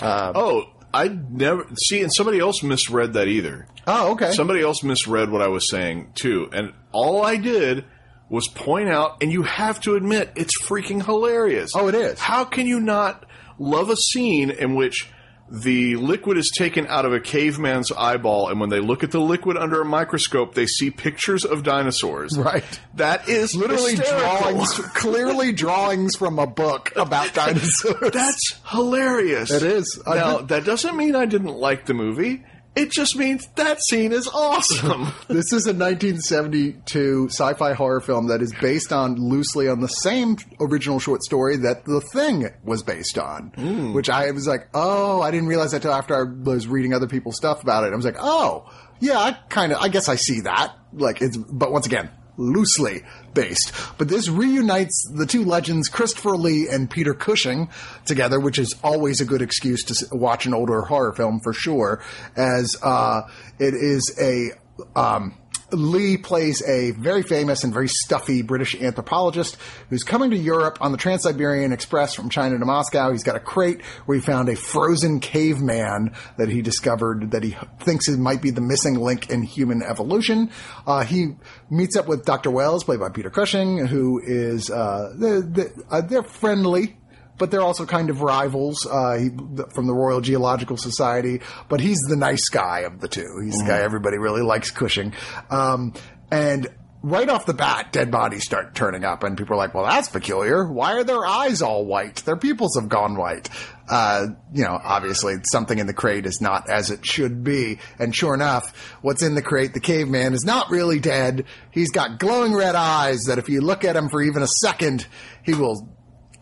Uh, 0.00 0.32
Oh, 0.34 0.64
I 0.92 1.08
never 1.08 1.66
see, 1.86 2.02
and 2.02 2.12
somebody 2.12 2.38
else 2.40 2.62
misread 2.62 3.12
that 3.12 3.28
either. 3.28 3.66
oh, 3.86 4.12
okay. 4.12 4.32
Somebody 4.32 4.62
else 4.62 4.82
misread 4.82 5.30
what 5.30 5.42
I 5.42 5.48
was 5.48 5.68
saying 5.70 6.12
too, 6.14 6.48
and 6.52 6.72
all 6.90 7.22
I 7.24 7.36
did 7.36 7.84
was 8.30 8.48
point 8.48 8.88
out, 8.88 9.22
and 9.22 9.30
you 9.30 9.42
have 9.42 9.80
to 9.82 9.94
admit, 9.96 10.30
it's 10.36 10.60
freaking 10.62 11.04
hilarious. 11.04 11.72
Oh, 11.74 11.88
it 11.88 11.94
is. 11.94 12.18
How 12.18 12.44
can 12.44 12.66
you 12.66 12.80
not 12.80 13.26
love 13.58 13.90
a 13.90 13.96
scene 13.96 14.50
in 14.50 14.74
which 14.74 15.10
the 15.50 15.96
liquid 15.96 16.38
is 16.38 16.50
taken 16.50 16.86
out 16.86 17.04
of 17.04 17.12
a 17.12 17.18
caveman's 17.18 17.90
eyeball, 17.90 18.48
and 18.48 18.60
when 18.60 18.70
they 18.70 18.78
look 18.78 19.02
at 19.02 19.10
the 19.10 19.18
liquid 19.20 19.56
under 19.56 19.80
a 19.80 19.84
microscope, 19.84 20.54
they 20.54 20.66
see 20.66 20.90
pictures 20.90 21.44
of 21.44 21.64
dinosaurs. 21.64 22.38
Right. 22.38 22.62
That 22.94 23.28
is 23.28 23.54
Literally 23.56 23.96
hysterical. 23.96 24.38
drawings, 24.52 24.74
clearly 24.94 25.52
drawings 25.52 26.14
from 26.16 26.38
a 26.38 26.46
book 26.46 26.92
about 26.94 27.34
dinosaurs. 27.34 28.12
That's 28.12 28.54
hilarious. 28.68 29.50
It 29.50 29.62
is. 29.64 30.00
I 30.06 30.14
Now, 30.14 30.38
did- 30.38 30.48
that 30.48 30.64
doesn't 30.64 30.96
mean 30.96 31.16
I 31.16 31.24
didn't 31.26 31.54
like 31.56 31.86
the 31.86 31.94
movie. 31.94 32.44
It 32.76 32.92
just 32.92 33.16
means 33.16 33.48
that 33.56 33.82
scene 33.82 34.12
is 34.12 34.28
awesome. 34.28 35.12
This 35.28 35.52
is 35.52 35.66
a 35.66 35.72
1972 35.72 37.28
sci-fi 37.30 37.72
horror 37.72 38.00
film 38.00 38.28
that 38.28 38.42
is 38.42 38.52
based 38.60 38.92
on 38.92 39.16
loosely 39.16 39.68
on 39.68 39.80
the 39.80 39.88
same 39.88 40.36
original 40.60 40.98
short 40.98 41.22
story 41.22 41.56
that 41.58 41.84
The 41.84 42.00
Thing 42.00 42.48
was 42.64 42.82
based 42.82 43.18
on. 43.18 43.52
Hmm. 43.56 43.92
Which 43.92 44.08
I 44.08 44.30
was 44.30 44.46
like, 44.46 44.68
oh, 44.74 45.20
I 45.20 45.30
didn't 45.30 45.48
realize 45.48 45.72
that 45.72 45.82
till 45.82 45.92
after 45.92 46.14
I 46.14 46.22
was 46.22 46.66
reading 46.66 46.94
other 46.94 47.06
people's 47.08 47.36
stuff 47.36 47.62
about 47.62 47.84
it. 47.84 47.92
I 47.92 47.96
was 47.96 48.04
like, 48.04 48.18
oh, 48.20 48.70
yeah, 49.00 49.18
I 49.18 49.32
kind 49.48 49.72
of, 49.72 49.78
I 49.80 49.88
guess 49.88 50.08
I 50.08 50.16
see 50.16 50.40
that. 50.42 50.74
Like 50.92 51.22
it's, 51.22 51.36
but 51.36 51.72
once 51.72 51.86
again, 51.86 52.10
loosely 52.36 53.02
based. 53.34 53.72
But 53.98 54.08
this 54.08 54.28
reunites 54.28 55.08
the 55.12 55.26
two 55.26 55.44
legends, 55.44 55.88
Christopher 55.88 56.36
Lee 56.36 56.68
and 56.68 56.90
Peter 56.90 57.14
Cushing, 57.14 57.68
together, 58.04 58.40
which 58.40 58.58
is 58.58 58.74
always 58.82 59.20
a 59.20 59.24
good 59.24 59.42
excuse 59.42 59.84
to 59.84 60.16
watch 60.16 60.46
an 60.46 60.54
older 60.54 60.82
horror 60.82 61.12
film 61.12 61.40
for 61.40 61.52
sure. 61.52 62.02
As 62.36 62.76
uh, 62.82 63.22
it 63.58 63.74
is 63.74 64.16
a 64.20 64.50
um, 64.98 65.34
Lee 65.72 66.16
plays 66.16 66.62
a 66.66 66.92
very 66.92 67.22
famous 67.22 67.64
and 67.64 67.72
very 67.72 67.88
stuffy 67.88 68.42
British 68.42 68.74
anthropologist 68.74 69.56
who's 69.88 70.02
coming 70.02 70.30
to 70.30 70.36
Europe 70.36 70.78
on 70.80 70.92
the 70.92 70.98
Trans 70.98 71.22
Siberian 71.22 71.72
Express 71.72 72.14
from 72.14 72.28
China 72.28 72.58
to 72.58 72.64
Moscow. 72.64 73.10
He's 73.12 73.24
got 73.24 73.36
a 73.36 73.40
crate 73.40 73.82
where 74.06 74.16
he 74.18 74.22
found 74.22 74.48
a 74.48 74.56
frozen 74.56 75.20
caveman 75.20 76.14
that 76.36 76.48
he 76.48 76.62
discovered 76.62 77.32
that 77.32 77.42
he 77.42 77.56
thinks 77.80 78.08
it 78.08 78.18
might 78.18 78.42
be 78.42 78.50
the 78.50 78.60
missing 78.60 78.94
link 78.94 79.30
in 79.30 79.42
human 79.42 79.82
evolution. 79.82 80.50
Uh, 80.86 81.04
he 81.04 81.36
meets 81.70 81.96
up 81.96 82.06
with 82.06 82.24
Dr. 82.24 82.50
Wells, 82.50 82.84
played 82.84 83.00
by 83.00 83.08
Peter 83.08 83.30
Cushing, 83.30 83.86
who 83.86 84.20
is 84.24 84.70
uh, 84.70 85.12
they're, 85.16 85.42
they're, 85.42 85.72
uh, 85.90 86.00
they're 86.00 86.22
friendly 86.22 86.96
but 87.40 87.50
they're 87.50 87.62
also 87.62 87.86
kind 87.86 88.10
of 88.10 88.20
rivals 88.20 88.86
uh, 88.86 89.16
he, 89.16 89.30
from 89.74 89.86
the 89.86 89.94
Royal 89.94 90.20
Geological 90.20 90.76
Society. 90.76 91.40
But 91.68 91.80
he's 91.80 91.98
the 92.02 92.14
nice 92.14 92.48
guy 92.50 92.80
of 92.80 93.00
the 93.00 93.08
two. 93.08 93.40
He's 93.42 93.58
the 93.58 93.64
guy 93.64 93.80
everybody 93.80 94.18
really 94.18 94.42
likes, 94.42 94.70
Cushing. 94.70 95.14
Um, 95.48 95.94
and 96.30 96.68
right 97.02 97.28
off 97.30 97.46
the 97.46 97.54
bat, 97.54 97.92
dead 97.92 98.10
bodies 98.10 98.44
start 98.44 98.74
turning 98.74 99.04
up, 99.04 99.24
and 99.24 99.38
people 99.38 99.54
are 99.54 99.56
like, 99.56 99.74
"Well, 99.74 99.86
that's 99.86 100.10
peculiar. 100.10 100.70
Why 100.70 100.92
are 100.94 101.04
their 101.04 101.24
eyes 101.24 101.62
all 101.62 101.86
white? 101.86 102.16
Their 102.26 102.36
pupils 102.36 102.76
have 102.78 102.90
gone 102.90 103.16
white." 103.16 103.48
Uh, 103.88 104.26
you 104.52 104.62
know, 104.62 104.78
obviously, 104.84 105.36
something 105.50 105.78
in 105.78 105.86
the 105.86 105.94
crate 105.94 106.26
is 106.26 106.40
not 106.40 106.68
as 106.68 106.90
it 106.90 107.04
should 107.04 107.42
be. 107.42 107.78
And 107.98 108.14
sure 108.14 108.34
enough, 108.34 108.76
what's 109.00 109.22
in 109.22 109.34
the 109.34 109.42
crate, 109.42 109.72
the 109.72 109.80
caveman, 109.80 110.34
is 110.34 110.44
not 110.44 110.70
really 110.70 111.00
dead. 111.00 111.46
He's 111.70 111.90
got 111.90 112.18
glowing 112.18 112.54
red 112.54 112.74
eyes 112.74 113.22
that 113.24 113.38
if 113.38 113.48
you 113.48 113.62
look 113.62 113.84
at 113.84 113.96
him 113.96 114.08
for 114.10 114.22
even 114.22 114.42
a 114.42 114.46
second, 114.46 115.06
he 115.42 115.54
will 115.54 115.88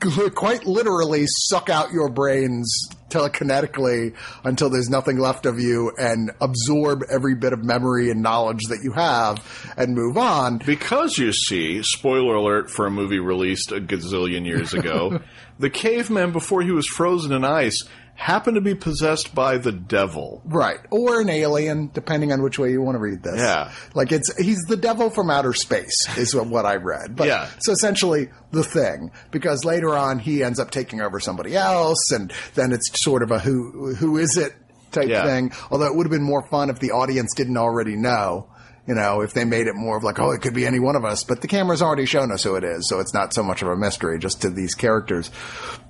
quite 0.01 0.67
literally 0.67 1.27
suck 1.27 1.69
out 1.69 1.93
your 1.93 2.09
brains 2.09 2.89
telekinetically 3.09 4.15
until 4.45 4.71
there's 4.71 4.91
nothing 4.91 5.19
left 5.19 5.47
of 5.47 5.59
you 5.59 5.93
and 5.99 6.31
absorb 6.41 7.03
every 7.11 7.35
bit 7.35 7.53
of 7.53 7.65
memory 7.65 8.11
and 8.11 8.23
knowledge 8.23 8.65
that 8.69 8.81
you 8.83 8.93
have 8.93 9.43
and 9.77 9.95
move 9.95 10.19
on. 10.19 10.59
Because 10.59 11.19
you 11.19 11.33
see, 11.33 11.83
spoiler 11.83 12.35
alert 12.35 12.71
for 12.71 12.87
a 12.87 12.91
movie 12.91 13.19
released 13.19 13.73
a 13.73 13.81
gazillion 13.81 14.47
years 14.47 14.75
ago, 14.75 15.21
the 15.59 15.71
caveman 15.71 16.33
before 16.33 16.63
he 16.63 16.71
was 16.71 16.87
frozen 16.87 17.33
in 17.33 17.45
ice 17.45 17.83
happened 18.21 18.57
to 18.57 18.61
be 18.61 18.75
possessed 18.75 19.33
by 19.33 19.57
the 19.59 19.71
devil. 19.71 20.43
Right. 20.45 20.81
Or 20.91 21.21
an 21.21 21.31
alien, 21.31 21.89
depending 21.95 22.33
on 22.33 22.43
which 22.43 22.59
way 22.59 22.73
you 22.73 22.83
want 22.83 22.97
to 22.97 22.99
read 22.99 23.23
this. 23.23 23.37
Yeah. 23.39 23.71
Like 23.95 24.11
it's, 24.11 24.37
he's 24.37 24.59
the 24.67 24.77
devil 24.77 25.09
from 25.09 25.31
outer 25.31 25.53
space 25.53 25.95
is 26.19 26.35
what 26.35 26.67
I 26.67 26.75
read. 26.77 27.15
But 27.15 27.29
Yeah. 27.29 27.49
so 27.61 27.71
essentially 27.71 28.29
the 28.51 28.65
thing, 28.65 29.13
because 29.31 29.65
later 29.65 29.97
on 29.97 30.19
he 30.19 30.43
ends 30.43 30.59
up 30.59 30.73
taking 30.73 31.01
over 31.01 31.21
somebody 31.21 31.55
else 31.57 32.11
and 32.11 32.33
then 32.57 32.73
it's 32.73 32.91
sort 33.01 33.23
of 33.23 33.31
a 33.31 33.39
who, 33.39 33.95
who 33.95 34.19
is 34.19 34.37
it 34.37 34.53
type 34.91 35.09
Yeah. 35.09 35.23
thing. 35.25 35.53
Although 35.71 35.87
it 35.87 35.95
would 35.95 36.07
have 36.07 36.13
been 36.13 36.23
more 36.25 36.43
fun 36.49 36.71
if 36.71 36.81
the 36.81 36.91
audience 36.91 37.33
didn't 37.37 37.57
already 37.57 37.95
know. 37.95 38.49
You 38.89 38.95
know, 38.95 39.21
if 39.21 39.35
they 39.35 39.45
made 39.45 39.67
it 39.67 39.75
more 39.75 39.99
of 39.99 40.03
like, 40.03 40.19
oh, 40.19 40.31
it 40.31 40.41
could 40.41 40.55
be 40.55 40.65
any 40.67 40.81
one 40.81 40.97
of 40.97 41.05
us, 41.05 41.23
but 41.23 41.43
the 41.43 41.47
camera's 41.47 41.83
already 41.83 42.07
shown 42.07 42.33
us 42.33 42.43
who 42.43 42.55
it 42.57 42.65
is, 42.65 42.89
so 42.89 43.01
it's 43.01 43.13
not 43.13 43.35
so 43.35 43.43
much 43.43 43.61
of 43.61 43.69
a 43.69 43.77
mystery 43.77 44.19
just 44.19 44.41
to 44.41 44.49
these 44.51 44.75
characters. 44.75 45.31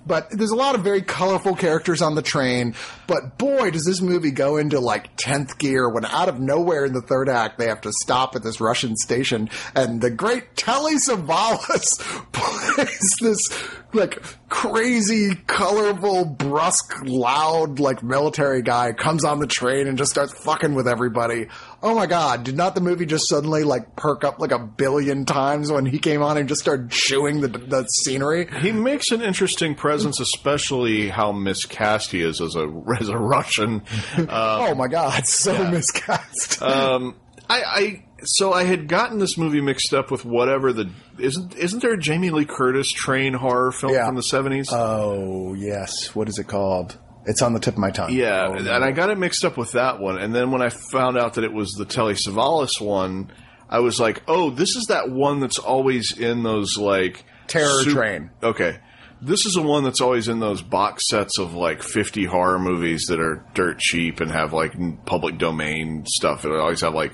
But 0.08 0.30
there's 0.30 0.50
a 0.50 0.56
lot 0.56 0.74
of 0.74 0.80
very 0.80 1.02
colorful 1.02 1.54
characters 1.54 2.00
on 2.00 2.14
the 2.14 2.22
train, 2.22 2.74
but 3.06 3.36
boy, 3.36 3.70
does 3.70 3.84
this 3.84 4.00
movie 4.00 4.30
go 4.30 4.56
into 4.56 4.80
like 4.80 5.16
10th 5.18 5.58
gear 5.58 5.88
when 5.88 6.06
out 6.06 6.28
of 6.30 6.40
nowhere 6.40 6.86
in 6.86 6.94
the 6.94 7.02
third 7.02 7.28
act 7.28 7.58
they 7.58 7.66
have 7.66 7.82
to 7.82 7.92
stop 7.92 8.34
at 8.34 8.42
this 8.42 8.60
Russian 8.60 8.96
station 8.96 9.50
and 9.74 10.00
the 10.00 10.10
great 10.10 10.56
Telly 10.56 10.94
Savalas 10.94 12.00
plays 12.32 13.16
this 13.20 13.48
like 13.92 14.22
crazy, 14.48 15.34
colorful, 15.46 16.24
brusque, 16.24 17.02
loud, 17.04 17.80
like 17.80 18.02
military 18.02 18.62
guy 18.62 18.92
comes 18.92 19.24
on 19.24 19.38
the 19.40 19.46
train 19.46 19.86
and 19.86 19.96
just 19.96 20.10
starts 20.10 20.32
fucking 20.44 20.74
with 20.74 20.86
everybody. 20.88 21.46
Oh 21.82 21.94
my 21.94 22.06
god, 22.06 22.44
did 22.44 22.56
not 22.56 22.74
the 22.74 22.80
movie 22.80 23.06
just 23.06 23.28
suddenly 23.28 23.64
like 23.64 23.96
perk 23.96 24.24
up 24.24 24.40
like 24.40 24.52
a 24.52 24.58
billion 24.58 25.24
times 25.24 25.70
when 25.70 25.86
he 25.86 25.98
came 25.98 26.22
on 26.22 26.36
and 26.36 26.48
just 26.48 26.60
started 26.60 26.90
chewing 26.90 27.40
the, 27.40 27.48
the 27.48 27.84
scenery? 27.86 28.48
He 28.60 28.72
makes 28.72 29.10
an 29.10 29.22
interesting 29.22 29.74
presence, 29.74 29.97
especially 30.06 31.08
how 31.08 31.32
miscast 31.32 32.10
he 32.12 32.22
is 32.22 32.40
as 32.40 32.54
a 32.56 32.68
as 33.00 33.08
a 33.08 33.16
Russian. 33.18 33.82
oh 34.28 34.74
my 34.74 34.88
god, 34.88 35.26
so 35.26 35.70
miscast. 35.70 36.60
Um, 36.62 37.16
I, 37.50 37.62
I 37.62 38.04
so 38.24 38.52
I 38.52 38.64
had 38.64 38.88
gotten 38.88 39.18
this 39.18 39.38
movie 39.38 39.60
mixed 39.60 39.94
up 39.94 40.10
with 40.10 40.24
whatever 40.24 40.72
the 40.72 40.90
isn't 41.18 41.54
isn't 41.56 41.80
there 41.80 41.94
a 41.94 41.98
Jamie 41.98 42.30
Lee 42.30 42.44
Curtis 42.44 42.90
train 42.90 43.32
horror 43.32 43.72
film 43.72 43.92
Yeah. 43.94 44.06
from 44.06 44.16
the 44.16 44.22
seventies? 44.22 44.68
oh 44.72 45.54
yes, 45.54 46.14
what 46.14 46.28
is 46.28 46.38
it 46.38 46.46
called? 46.48 46.98
It's 47.26 47.42
on 47.42 47.52
the 47.52 47.60
tip 47.60 47.74
of 47.74 47.78
my 47.78 47.90
tongue. 47.90 48.10
yeah, 48.12 48.46
Oh, 48.48 48.54
and 48.54 48.68
I 48.84 48.90
got 48.90 49.10
it 49.10 49.18
mixed 49.18 49.44
up 49.44 49.56
with 49.56 49.72
that 49.72 49.98
one, 50.00 50.18
and 50.18 50.34
then 50.34 50.50
when 50.50 50.62
I 50.62 50.70
found 50.70 51.16
out 51.18 51.34
that 51.34 51.44
it 51.44 51.52
was 51.52 51.72
the 51.72 51.84
Telly 51.84 52.14
Savalas 52.14 52.80
one, 52.80 53.30
I 53.68 53.80
was 53.80 54.00
like, 54.00 54.22
oh, 54.26 54.48
this 54.50 54.76
is 54.76 54.86
that 54.88 55.10
one 55.10 55.40
that's 55.40 55.58
always 55.58 56.16
in 56.18 56.42
those 56.42 56.76
like 56.78 57.24
Terror 57.46 57.84
Train. 57.84 58.30
Okay. 58.42 58.78
This 59.20 59.46
is 59.46 59.54
the 59.54 59.62
one 59.62 59.82
that's 59.84 60.00
always 60.00 60.28
in 60.28 60.38
those 60.38 60.62
box 60.62 61.08
sets 61.08 61.38
of 61.38 61.52
like 61.54 61.82
50 61.82 62.24
horror 62.24 62.58
movies 62.58 63.06
that 63.08 63.18
are 63.18 63.44
dirt 63.54 63.78
cheap 63.80 64.20
and 64.20 64.30
have 64.30 64.52
like 64.52 64.74
public 65.06 65.38
domain 65.38 66.04
stuff. 66.06 66.44
It 66.44 66.52
always 66.52 66.82
have 66.82 66.94
like 66.94 67.12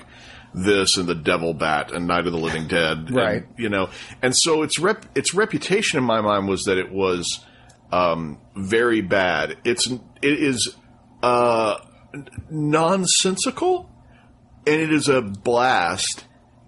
this 0.53 0.97
and 0.97 1.07
the 1.07 1.15
Devil 1.15 1.53
Bat 1.53 1.91
and 1.91 2.07
Night 2.07 2.27
of 2.27 2.31
the 2.31 2.37
Living 2.39 2.67
Dead. 2.67 2.97
and, 2.97 3.11
Right. 3.11 3.45
you 3.57 3.69
know, 3.69 3.89
and 4.21 4.35
so 4.35 4.61
its 4.61 4.79
rep, 4.79 5.05
its 5.15 5.33
reputation 5.33 5.97
in 5.97 6.03
my 6.05 6.21
mind 6.21 6.47
was 6.47 6.63
that 6.65 6.77
it 6.77 6.91
was, 6.91 7.43
um, 7.91 8.39
very 8.55 9.01
bad. 9.01 9.57
It's, 9.65 9.85
it 9.87 9.99
is, 10.21 10.75
uh, 11.23 11.77
nonsensical 12.49 13.89
and 14.67 14.79
it 14.81 14.91
is 14.93 15.07
a 15.09 15.21
blast. 15.21 16.25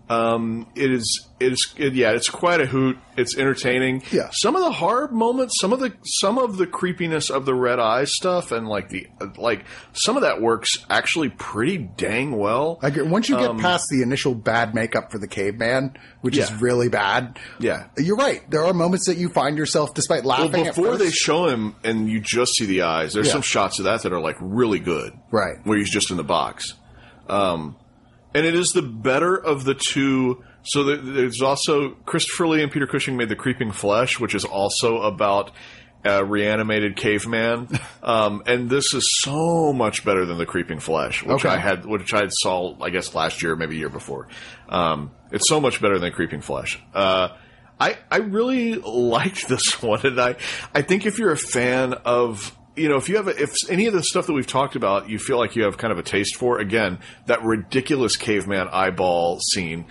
Um, 0.09 0.67
it 0.73 0.89
is, 0.89 1.27
it 1.39 1.51
is, 1.51 1.73
it, 1.77 1.93
yeah, 1.93 2.11
it's 2.11 2.29
quite 2.29 2.61
a 2.61 2.65
hoot. 2.65 2.97
It's 3.17 3.37
entertaining. 3.37 4.03
Yeah. 4.09 4.29
Some 4.31 4.55
of 4.55 4.61
the 4.61 4.71
horror 4.71 5.09
moments, 5.09 5.55
some 5.59 5.73
of 5.73 5.81
the, 5.81 5.91
some 6.05 6.37
of 6.37 6.55
the 6.55 6.65
creepiness 6.65 7.29
of 7.29 7.45
the 7.45 7.53
red 7.53 7.77
eyes 7.79 8.13
stuff 8.15 8.53
and 8.53 8.69
like 8.69 8.87
the, 8.87 9.07
like, 9.37 9.65
some 9.91 10.15
of 10.15 10.21
that 10.23 10.41
works 10.41 10.77
actually 10.89 11.27
pretty 11.29 11.77
dang 11.77 12.37
well. 12.37 12.79
I 12.81 12.87
agree. 12.87 13.03
Once 13.03 13.27
you 13.27 13.37
get 13.37 13.57
past 13.57 13.87
the 13.89 14.01
initial 14.01 14.33
bad 14.33 14.73
makeup 14.73 15.11
for 15.11 15.17
the 15.19 15.27
caveman, 15.27 15.97
which 16.21 16.37
is 16.37 16.49
Um, 16.51 16.59
really 16.59 16.87
bad, 16.87 17.37
Yeah. 17.59 17.87
you're 17.97 18.15
right. 18.15 18.49
There 18.49 18.63
are 18.63 18.73
moments 18.73 19.07
that 19.07 19.17
you 19.17 19.27
find 19.27 19.57
yourself, 19.57 19.93
despite 19.93 20.23
laughing 20.23 20.67
at 20.67 20.75
before 20.75 20.95
they 20.95 21.11
show 21.11 21.47
him 21.47 21.75
and 21.83 22.09
you 22.09 22.21
just 22.21 22.53
see 22.55 22.65
the 22.65 22.83
eyes, 22.83 23.11
there's 23.13 23.27
Yeah. 23.27 23.33
some 23.33 23.41
shots 23.41 23.79
of 23.79 23.85
that 23.85 24.03
that 24.03 24.13
are 24.13 24.21
like 24.21 24.37
really 24.39 24.79
good. 24.79 25.11
Right. 25.31 25.57
Where 25.65 25.77
he's 25.77 25.91
just 25.91 26.11
in 26.11 26.17
the 26.17 26.23
box. 26.23 26.75
Um, 27.27 27.75
and 28.33 28.45
it 28.45 28.55
is 28.55 28.71
the 28.71 28.81
better 28.81 29.35
of 29.35 29.63
the 29.65 29.73
two. 29.73 30.43
So 30.63 30.83
there's 30.83 31.41
also 31.41 31.91
Christopher 32.05 32.47
Lee 32.47 32.61
and 32.63 32.71
Peter 32.71 32.87
Cushing 32.87 33.15
made 33.17 33.29
The 33.29 33.35
Creeping 33.35 33.71
Flesh, 33.71 34.19
which 34.19 34.35
is 34.35 34.43
also 34.45 35.01
about 35.01 35.51
a 36.05 36.23
reanimated 36.23 36.95
caveman. 36.95 37.67
Um, 38.03 38.41
and 38.45 38.69
this 38.69 38.93
is 38.93 39.19
so 39.21 39.73
much 39.73 40.05
better 40.05 40.25
than 40.25 40.37
The 40.37 40.45
Creeping 40.45 40.79
Flesh, 40.79 41.23
which 41.23 41.43
Okay. 41.43 41.49
I 41.49 41.57
had, 41.57 41.85
which 41.85 42.13
I 42.13 42.19
had 42.21 42.29
saw, 42.31 42.81
I 42.81 42.89
guess, 42.89 43.13
last 43.13 43.41
year, 43.43 43.53
maybe 43.57 43.75
a 43.75 43.79
year 43.79 43.89
before. 43.89 44.29
Um, 44.69 45.11
it's 45.29 45.49
so 45.49 45.59
much 45.59 45.81
better 45.81 45.99
than 45.99 46.13
Creeping 46.13 46.39
Flesh. 46.39 46.79
Uh, 46.93 47.29
I, 47.77 47.97
I 48.09 48.17
really 48.19 48.75
liked 48.75 49.49
this 49.49 49.81
one, 49.81 50.05
and 50.05 50.21
I, 50.21 50.37
I 50.73 50.83
think 50.83 51.05
if 51.05 51.19
you're 51.19 51.33
a 51.33 51.37
fan 51.37 51.93
of, 52.05 52.56
you 52.77 52.89
know, 52.89 52.97
if 52.97 53.09
you 53.09 53.17
have, 53.17 53.27
a, 53.27 53.41
if 53.41 53.53
any 53.69 53.87
of 53.87 53.93
the 53.93 54.03
stuff 54.03 54.27
that 54.27 54.33
we've 54.33 54.47
talked 54.47 54.75
about, 54.75 55.09
you 55.09 55.17
feel 55.19 55.37
like 55.37 55.55
you 55.55 55.63
have 55.63 55.77
kind 55.77 55.91
of 55.91 55.97
a 55.97 56.03
taste 56.03 56.35
for, 56.35 56.59
again, 56.59 56.99
that 57.25 57.43
ridiculous 57.43 58.15
caveman 58.15 58.67
eyeball 58.71 59.39
scene, 59.39 59.85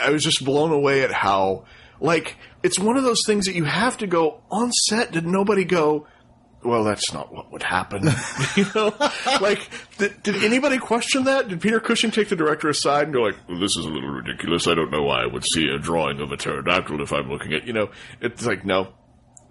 I 0.00 0.10
was 0.10 0.22
just 0.22 0.44
blown 0.44 0.72
away 0.72 1.02
at 1.02 1.12
how, 1.12 1.64
like, 2.00 2.36
it's 2.62 2.78
one 2.78 2.96
of 2.96 3.04
those 3.04 3.24
things 3.26 3.46
that 3.46 3.54
you 3.54 3.64
have 3.64 3.98
to 3.98 4.06
go 4.06 4.42
on 4.50 4.72
set. 4.72 5.12
Did 5.12 5.26
nobody 5.26 5.64
go? 5.64 6.06
Well, 6.62 6.82
that's 6.84 7.12
not 7.12 7.32
what 7.32 7.52
would 7.52 7.62
happen. 7.62 8.08
you 8.56 8.64
know, 8.74 8.94
like, 9.40 9.68
did, 9.98 10.22
did 10.22 10.42
anybody 10.42 10.78
question 10.78 11.24
that? 11.24 11.48
Did 11.48 11.60
Peter 11.60 11.78
Cushing 11.78 12.10
take 12.10 12.30
the 12.30 12.36
director 12.36 12.70
aside 12.70 13.04
and 13.04 13.12
go 13.12 13.20
like, 13.20 13.36
well, 13.46 13.60
"This 13.60 13.76
is 13.76 13.84
a 13.84 13.88
little 13.88 14.08
ridiculous. 14.08 14.66
I 14.66 14.74
don't 14.74 14.90
know 14.90 15.02
why 15.02 15.24
I 15.24 15.26
would 15.26 15.44
see 15.44 15.68
a 15.68 15.78
drawing 15.78 16.20
of 16.20 16.32
a 16.32 16.38
pterodactyl 16.38 17.02
if 17.02 17.12
I'm 17.12 17.28
looking 17.28 17.52
at." 17.52 17.66
You 17.66 17.74
know, 17.74 17.90
it's 18.22 18.46
like, 18.46 18.64
no, 18.64 18.94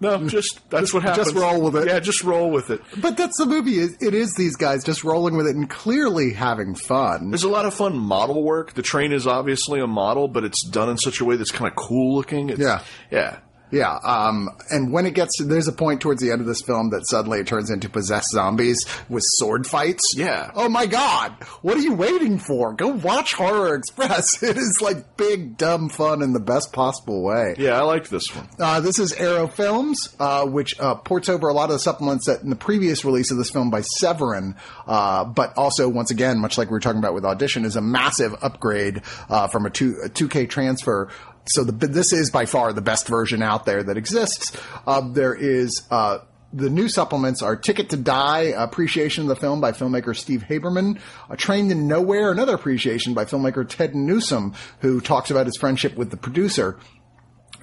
no, 0.00 0.26
just 0.28 0.68
that's 0.70 0.92
what 0.92 1.02
happens. 1.02 1.26
just 1.28 1.36
roll 1.36 1.60
with 1.62 1.76
it. 1.76 1.86
Yeah, 1.88 2.00
just 2.00 2.22
roll 2.24 2.50
with 2.50 2.70
it. 2.70 2.80
But 3.00 3.16
that's 3.16 3.38
the 3.38 3.46
movie. 3.46 3.78
It 3.78 3.92
it 4.00 4.14
is 4.14 4.34
these 4.34 4.56
guys 4.56 4.84
just 4.84 5.04
rolling 5.04 5.36
with 5.36 5.46
it 5.46 5.54
and 5.56 5.68
clearly 5.70 6.32
having 6.32 6.74
fun. 6.74 7.30
There's 7.30 7.44
a 7.44 7.48
lot 7.48 7.64
of 7.66 7.74
fun 7.74 7.96
model 7.96 8.42
work. 8.42 8.72
The 8.74 8.82
train 8.82 9.12
is 9.12 9.26
obviously 9.26 9.80
a 9.80 9.86
model, 9.86 10.28
but 10.28 10.44
it's 10.44 10.64
done 10.66 10.88
in 10.90 10.98
such 10.98 11.20
a 11.20 11.24
way 11.24 11.36
that's 11.36 11.50
kind 11.52 11.70
of 11.70 11.76
cool 11.76 12.14
looking. 12.16 12.50
It's, 12.50 12.60
Yeah. 12.60 12.82
yeah. 13.10 13.38
Yeah, 13.70 13.98
um, 14.04 14.50
and 14.70 14.92
when 14.92 15.04
it 15.06 15.14
gets 15.14 15.38
to, 15.38 15.44
there's 15.44 15.66
a 15.66 15.72
point 15.72 16.00
towards 16.00 16.20
the 16.22 16.30
end 16.30 16.40
of 16.40 16.46
this 16.46 16.62
film 16.62 16.90
that 16.90 17.08
suddenly 17.08 17.40
it 17.40 17.46
turns 17.46 17.70
into 17.70 17.88
possessed 17.88 18.30
zombies 18.30 18.84
with 19.08 19.24
sword 19.26 19.66
fights. 19.66 20.14
Yeah. 20.16 20.52
Oh 20.54 20.68
my 20.68 20.86
god! 20.86 21.32
What 21.62 21.76
are 21.76 21.80
you 21.80 21.94
waiting 21.94 22.38
for? 22.38 22.72
Go 22.72 22.88
watch 22.88 23.34
Horror 23.34 23.74
Express. 23.74 24.42
It 24.54 24.58
is 24.58 24.80
like 24.80 25.16
big 25.16 25.56
dumb 25.56 25.88
fun 25.88 26.22
in 26.22 26.32
the 26.34 26.40
best 26.40 26.72
possible 26.72 27.22
way. 27.22 27.54
Yeah, 27.58 27.80
I 27.80 27.82
liked 27.82 28.10
this 28.10 28.32
one. 28.34 28.48
Uh, 28.58 28.80
this 28.80 28.98
is 28.98 29.12
Arrow 29.12 29.48
Films, 29.48 30.14
uh, 30.20 30.46
which 30.46 30.78
uh, 30.78 30.94
ports 30.96 31.28
over 31.28 31.48
a 31.48 31.52
lot 31.52 31.64
of 31.70 31.72
the 31.72 31.78
supplements 31.78 32.26
that 32.26 32.42
in 32.42 32.50
the 32.50 32.56
previous 32.56 33.04
release 33.04 33.30
of 33.30 33.38
this 33.38 33.50
film 33.50 33.70
by 33.70 33.80
Severin, 33.80 34.54
uh, 34.86 35.24
but 35.24 35.56
also 35.56 35.88
once 35.88 36.10
again, 36.10 36.38
much 36.38 36.58
like 36.58 36.68
we 36.68 36.72
were 36.72 36.80
talking 36.80 36.98
about 36.98 37.14
with 37.14 37.24
Audition, 37.24 37.64
is 37.64 37.74
a 37.74 37.80
massive 37.80 38.34
upgrade 38.42 39.02
uh, 39.28 39.48
from 39.48 39.66
a 39.66 39.70
two 39.70 39.96
a 40.04 40.08
2K 40.08 40.48
transfer. 40.48 41.08
So 41.46 41.64
the, 41.64 41.86
this 41.86 42.12
is 42.12 42.30
by 42.30 42.46
far 42.46 42.72
the 42.72 42.80
best 42.80 43.06
version 43.06 43.42
out 43.42 43.66
there 43.66 43.82
that 43.82 43.96
exists. 43.96 44.56
Uh, 44.86 45.00
there 45.00 45.34
is. 45.34 45.86
Uh, 45.90 46.18
the 46.52 46.70
new 46.70 46.88
supplements 46.88 47.42
are 47.42 47.56
Ticket 47.56 47.90
to 47.90 47.96
Die, 47.96 48.40
appreciation 48.56 49.22
of 49.22 49.28
the 49.28 49.34
film 49.34 49.60
by 49.60 49.72
filmmaker 49.72 50.16
Steve 50.16 50.44
Haberman, 50.48 51.00
A 51.28 51.36
Train 51.36 51.68
to 51.70 51.74
Nowhere, 51.74 52.30
another 52.30 52.54
appreciation 52.54 53.12
by 53.12 53.24
filmmaker 53.24 53.68
Ted 53.68 53.96
Newsom, 53.96 54.54
who 54.78 55.00
talks 55.00 55.32
about 55.32 55.46
his 55.46 55.56
friendship 55.56 55.96
with 55.96 56.10
the 56.10 56.16
producer. 56.16 56.78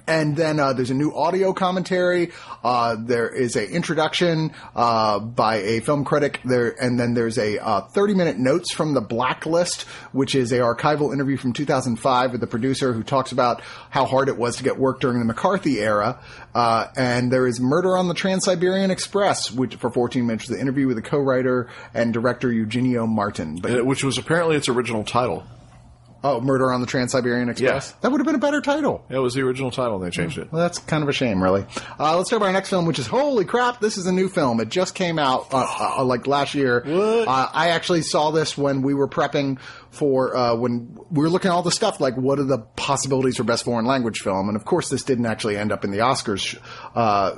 And 0.06 0.36
then 0.36 0.58
uh, 0.58 0.72
there's 0.72 0.90
a 0.90 0.94
new 0.94 1.14
audio 1.14 1.52
commentary. 1.52 2.32
Uh, 2.64 2.96
there 2.98 3.28
is 3.28 3.56
a 3.56 3.68
introduction 3.68 4.52
uh, 4.74 5.20
by 5.20 5.56
a 5.56 5.80
film 5.80 6.04
critic. 6.04 6.40
There, 6.44 6.70
and 6.82 6.98
then 6.98 7.14
there's 7.14 7.38
a 7.38 7.62
uh, 7.62 7.80
30 7.82 8.14
minute 8.14 8.38
notes 8.38 8.72
from 8.72 8.94
the 8.94 9.00
Blacklist, 9.00 9.82
which 10.12 10.34
is 10.34 10.50
a 10.52 10.58
archival 10.58 11.12
interview 11.12 11.36
from 11.36 11.52
2005 11.52 12.32
with 12.32 12.40
the 12.40 12.46
producer 12.46 12.92
who 12.92 13.02
talks 13.02 13.32
about 13.32 13.62
how 13.90 14.04
hard 14.04 14.28
it 14.28 14.36
was 14.36 14.56
to 14.56 14.64
get 14.64 14.78
work 14.78 15.00
during 15.00 15.18
the 15.20 15.24
McCarthy 15.24 15.80
era. 15.80 16.20
Uh, 16.54 16.88
and 16.96 17.32
there 17.32 17.46
is 17.46 17.60
Murder 17.60 17.96
on 17.96 18.08
the 18.08 18.14
Trans-Siberian 18.14 18.90
Express, 18.90 19.50
which 19.50 19.76
for 19.76 19.90
14 19.90 20.26
minutes, 20.26 20.48
the 20.48 20.60
interview 20.60 20.86
with 20.86 20.96
the 20.96 21.02
co-writer 21.02 21.68
and 21.94 22.12
director 22.12 22.52
Eugenio 22.52 23.06
Martin. 23.06 23.56
But 23.56 23.86
Which 23.86 24.04
was 24.04 24.18
apparently 24.18 24.56
its 24.56 24.68
original 24.68 25.04
title. 25.04 25.44
Oh, 26.24 26.40
Murder 26.40 26.72
on 26.72 26.80
the 26.80 26.86
Trans-Siberian 26.86 27.48
Express. 27.48 27.90
Yeah. 27.90 27.96
That 28.00 28.12
would 28.12 28.20
have 28.20 28.26
been 28.26 28.34
a 28.34 28.38
better 28.38 28.60
title. 28.60 29.04
That 29.08 29.20
was 29.20 29.34
the 29.34 29.42
original 29.42 29.70
title. 29.70 29.96
and 29.96 30.04
They 30.04 30.10
changed 30.10 30.38
it. 30.38 30.50
Well, 30.52 30.62
that's 30.62 30.78
kind 30.78 31.02
of 31.02 31.08
a 31.08 31.12
shame, 31.12 31.42
really. 31.42 31.64
Uh, 31.98 32.16
let's 32.16 32.30
talk 32.30 32.38
about 32.38 32.46
our 32.46 32.52
next 32.52 32.70
film, 32.70 32.86
which 32.86 32.98
is 32.98 33.06
holy 33.06 33.44
crap! 33.44 33.80
This 33.80 33.96
is 33.98 34.06
a 34.06 34.12
new 34.12 34.28
film. 34.28 34.60
It 34.60 34.68
just 34.68 34.94
came 34.94 35.18
out 35.18 35.52
uh, 35.52 35.66
uh, 35.98 36.04
like 36.04 36.26
last 36.26 36.54
year. 36.54 36.82
What? 36.84 37.28
Uh, 37.28 37.48
I 37.52 37.70
actually 37.70 38.02
saw 38.02 38.30
this 38.30 38.56
when 38.56 38.82
we 38.82 38.94
were 38.94 39.08
prepping 39.08 39.58
for 39.92 40.34
uh, 40.34 40.56
when 40.56 40.98
we 41.10 41.20
were 41.20 41.28
looking 41.28 41.50
at 41.50 41.54
all 41.54 41.62
the 41.62 41.70
stuff 41.70 42.00
like 42.00 42.16
what 42.16 42.38
are 42.38 42.44
the 42.44 42.58
possibilities 42.58 43.36
for 43.36 43.44
best 43.44 43.64
foreign 43.64 43.84
language 43.84 44.20
film, 44.20 44.48
and 44.48 44.56
of 44.56 44.64
course 44.64 44.88
this 44.88 45.02
didn't 45.02 45.26
actually 45.26 45.58
end 45.58 45.70
up 45.70 45.84
in 45.84 45.90
the 45.90 45.98
Oscars, 45.98 46.58
uh, 46.94 47.36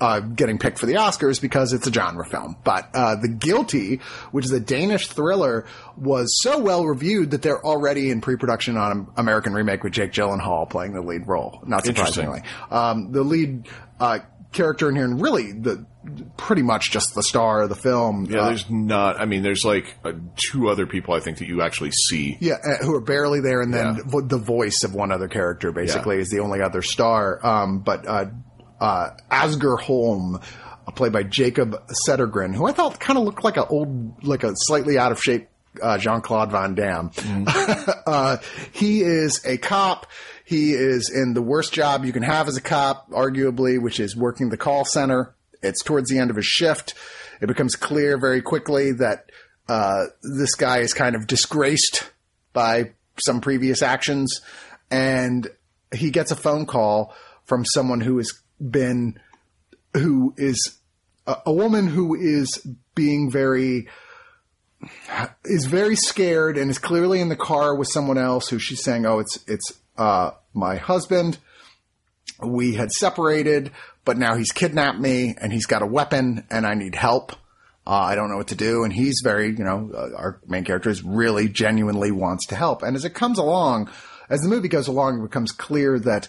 uh, 0.00 0.20
getting 0.20 0.58
picked 0.58 0.80
for 0.80 0.86
the 0.86 0.94
Oscars 0.94 1.40
because 1.40 1.72
it's 1.72 1.86
a 1.86 1.92
genre 1.92 2.26
film. 2.26 2.56
But 2.64 2.90
uh, 2.92 3.14
The 3.16 3.28
Guilty, 3.28 4.00
which 4.32 4.44
is 4.44 4.50
a 4.50 4.58
Danish 4.58 5.06
thriller, 5.06 5.64
was 5.96 6.42
so 6.42 6.58
well 6.58 6.84
reviewed 6.84 7.30
that 7.30 7.42
they're 7.42 7.64
already 7.64 8.10
in 8.10 8.20
pre-production 8.20 8.76
on 8.76 8.92
an 8.92 9.06
American 9.16 9.54
remake 9.54 9.84
with 9.84 9.92
Jake 9.92 10.10
Gyllenhaal 10.10 10.68
playing 10.68 10.92
the 10.92 11.02
lead 11.02 11.28
role. 11.28 11.62
Not 11.64 11.84
surprisingly. 11.84 12.42
Um, 12.68 13.12
the 13.12 13.22
lead 13.22 13.68
uh, 14.00 14.18
character 14.52 14.88
in 14.88 14.96
here, 14.96 15.04
and 15.04 15.20
really 15.20 15.52
the 15.52 15.86
pretty 16.36 16.62
much 16.62 16.90
just 16.90 17.14
the 17.14 17.22
star 17.22 17.62
of 17.62 17.68
the 17.68 17.74
film. 17.76 18.26
Yeah, 18.26 18.40
Uh, 18.40 18.46
there's 18.48 18.70
not. 18.70 19.20
I 19.20 19.24
mean, 19.26 19.42
there's 19.42 19.64
like 19.64 19.94
uh, 20.04 20.12
two 20.36 20.68
other 20.68 20.86
people 20.86 21.14
I 21.14 21.20
think 21.20 21.38
that 21.38 21.48
you 21.48 21.62
actually 21.62 21.90
see. 21.92 22.36
Yeah, 22.40 22.54
uh, 22.64 22.84
who 22.84 22.94
are 22.94 23.00
barely 23.00 23.40
there, 23.40 23.60
and 23.60 23.72
then 23.72 23.96
Yeah. 23.96 24.02
vo- 24.06 24.20
the 24.20 24.38
voice 24.38 24.82
of 24.84 24.94
one 24.94 25.10
other 25.12 25.28
character 25.28 25.72
basically 25.72 26.16
Yeah. 26.16 26.22
is 26.22 26.30
the 26.30 26.40
only 26.40 26.60
other 26.62 26.82
star. 26.82 27.44
Um, 27.44 27.78
but 27.80 28.06
uh, 28.06 28.26
uh, 28.80 29.10
Asger 29.30 29.78
Holm, 29.80 30.36
uh, 30.86 30.90
played 30.92 31.12
by 31.12 31.22
Jakob 31.22 31.76
Cedergren, 32.06 32.54
who 32.54 32.66
I 32.66 32.72
thought 32.72 33.00
kind 33.00 33.18
of 33.18 33.24
looked 33.24 33.42
like 33.44 33.56
a 33.56 33.66
old, 33.66 34.22
like 34.24 34.44
a 34.44 34.52
slightly 34.54 34.98
out 34.98 35.12
of 35.12 35.22
shape 35.22 35.48
uh, 35.82 35.98
Jean 35.98 36.22
Claude 36.22 36.50
Van 36.52 36.74
Damme. 36.74 37.10
uh, 38.06 38.38
he 38.72 39.02
is 39.02 39.44
a 39.44 39.56
cop. 39.58 40.06
He 40.44 40.72
is 40.72 41.10
in 41.14 41.34
the 41.34 41.42
worst 41.42 41.72
job 41.72 42.04
you 42.04 42.12
can 42.12 42.22
have 42.22 42.48
as 42.48 42.56
a 42.56 42.60
cop, 42.60 43.10
arguably, 43.10 43.80
which 43.82 43.98
is 44.00 44.16
working 44.16 44.48
the 44.48 44.56
call 44.56 44.84
center. 44.84 45.34
It's 45.62 45.82
towards 45.82 46.10
the 46.10 46.18
end 46.18 46.30
of 46.30 46.36
his 46.36 46.46
shift. 46.46 46.94
It 47.40 47.46
becomes 47.46 47.76
clear 47.76 48.18
very 48.18 48.42
quickly 48.42 48.92
that 48.92 49.30
uh, 49.68 50.06
this 50.22 50.54
guy 50.54 50.78
is 50.78 50.94
kind 50.94 51.16
of 51.16 51.26
disgraced 51.26 52.10
by 52.52 52.92
some 53.18 53.40
previous 53.40 53.82
actions, 53.82 54.40
and 54.90 55.48
he 55.94 56.10
gets 56.10 56.30
a 56.30 56.36
phone 56.36 56.66
call 56.66 57.14
from 57.44 57.64
someone 57.64 58.00
who 58.00 58.18
has 58.18 58.32
been, 58.60 59.18
who 59.94 60.34
is 60.36 60.78
a, 61.26 61.36
a 61.46 61.52
woman 61.52 61.88
who 61.88 62.14
is 62.14 62.66
being 62.94 63.30
very 63.30 63.88
is 65.44 65.66
very 65.66 65.96
scared 65.96 66.58
and 66.58 66.70
is 66.70 66.78
clearly 66.78 67.20
in 67.20 67.28
the 67.28 67.36
car 67.36 67.74
with 67.74 67.88
someone 67.88 68.18
else 68.18 68.48
who 68.48 68.58
she's 68.58 68.82
saying, 68.82 69.06
"Oh, 69.06 69.18
it's 69.18 69.38
it's 69.46 69.72
uh, 69.96 70.32
my 70.54 70.76
husband. 70.76 71.38
We 72.42 72.74
had 72.74 72.92
separated, 72.92 73.70
but 74.06 74.16
now 74.16 74.36
he's 74.36 74.52
kidnapped 74.52 74.98
me 74.98 75.34
and 75.38 75.52
he's 75.52 75.66
got 75.66 75.82
a 75.82 75.86
weapon 75.86 76.46
and 76.50 76.66
I 76.66 76.72
need 76.72 76.94
help. 76.94 77.32
Uh, 77.86 77.90
I 77.90 78.14
don't 78.14 78.30
know 78.30 78.38
what 78.38 78.48
to 78.48 78.54
do." 78.54 78.84
And 78.84 78.92
he's 78.92 79.20
very, 79.22 79.48
you 79.48 79.64
know, 79.64 79.90
uh, 79.94 80.16
our 80.16 80.40
main 80.46 80.64
character 80.64 80.88
is 80.88 81.02
really 81.02 81.48
genuinely 81.48 82.10
wants 82.10 82.46
to 82.46 82.56
help. 82.56 82.82
And 82.82 82.96
as 82.96 83.04
it 83.04 83.12
comes 83.12 83.38
along, 83.38 83.90
as 84.30 84.40
the 84.40 84.48
movie 84.48 84.68
goes 84.68 84.88
along, 84.88 85.18
it 85.18 85.22
becomes 85.22 85.52
clear 85.52 85.98
that 86.00 86.28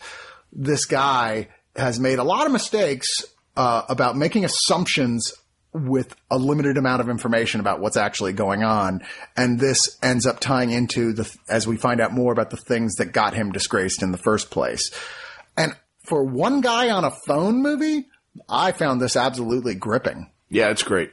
this 0.51 0.85
guy 0.85 1.47
has 1.75 1.99
made 1.99 2.19
a 2.19 2.23
lot 2.23 2.45
of 2.45 2.51
mistakes 2.51 3.07
uh, 3.55 3.83
about 3.89 4.17
making 4.17 4.45
assumptions 4.45 5.31
with 5.73 6.15
a 6.31 6.37
limited 6.37 6.77
amount 6.77 7.01
of 7.01 7.09
information 7.09 7.59
about 7.59 7.79
what's 7.79 7.97
actually 7.97 8.33
going 8.33 8.63
on. 8.63 9.01
And 9.35 9.59
this 9.59 9.97
ends 10.01 10.25
up 10.25 10.39
tying 10.39 10.71
into 10.71 11.13
the, 11.13 11.31
as 11.49 11.67
we 11.67 11.77
find 11.77 12.01
out 12.01 12.13
more 12.13 12.31
about 12.31 12.49
the 12.49 12.57
things 12.57 12.95
that 12.95 13.11
got 13.11 13.33
him 13.33 13.51
disgraced 13.51 14.01
in 14.01 14.11
the 14.11 14.17
first 14.17 14.49
place. 14.49 14.91
And 15.55 15.75
for 16.07 16.23
one 16.23 16.61
guy 16.61 16.89
on 16.89 17.03
a 17.03 17.11
phone 17.11 17.61
movie, 17.61 18.05
I 18.49 18.71
found 18.71 19.01
this 19.01 19.15
absolutely 19.15 19.75
gripping. 19.75 20.31
Yeah, 20.49 20.69
it's 20.69 20.83
great. 20.83 21.11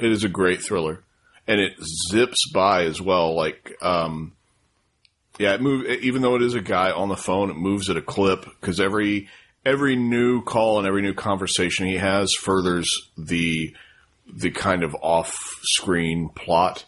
It 0.00 0.12
is 0.12 0.24
a 0.24 0.28
great 0.28 0.62
thriller, 0.62 1.02
and 1.46 1.60
it 1.60 1.72
zips 2.10 2.50
by 2.52 2.84
as 2.84 3.00
well. 3.00 3.34
Like, 3.34 3.76
um, 3.82 4.32
yeah, 5.38 5.54
it 5.54 5.60
move 5.60 5.86
even 5.86 6.22
though 6.22 6.36
it 6.36 6.42
is 6.42 6.54
a 6.54 6.60
guy 6.60 6.90
on 6.90 7.08
the 7.08 7.16
phone, 7.16 7.50
it 7.50 7.56
moves 7.56 7.90
at 7.90 7.96
a 7.96 8.02
clip 8.02 8.44
because 8.60 8.80
every 8.80 9.28
every 9.64 9.96
new 9.96 10.42
call 10.42 10.78
and 10.78 10.86
every 10.86 11.02
new 11.02 11.14
conversation 11.14 11.86
he 11.86 11.96
has 11.96 12.32
furthers 12.34 13.10
the 13.18 13.74
the 14.32 14.50
kind 14.50 14.82
of 14.82 14.94
off 15.02 15.60
screen 15.62 16.28
plot. 16.28 16.84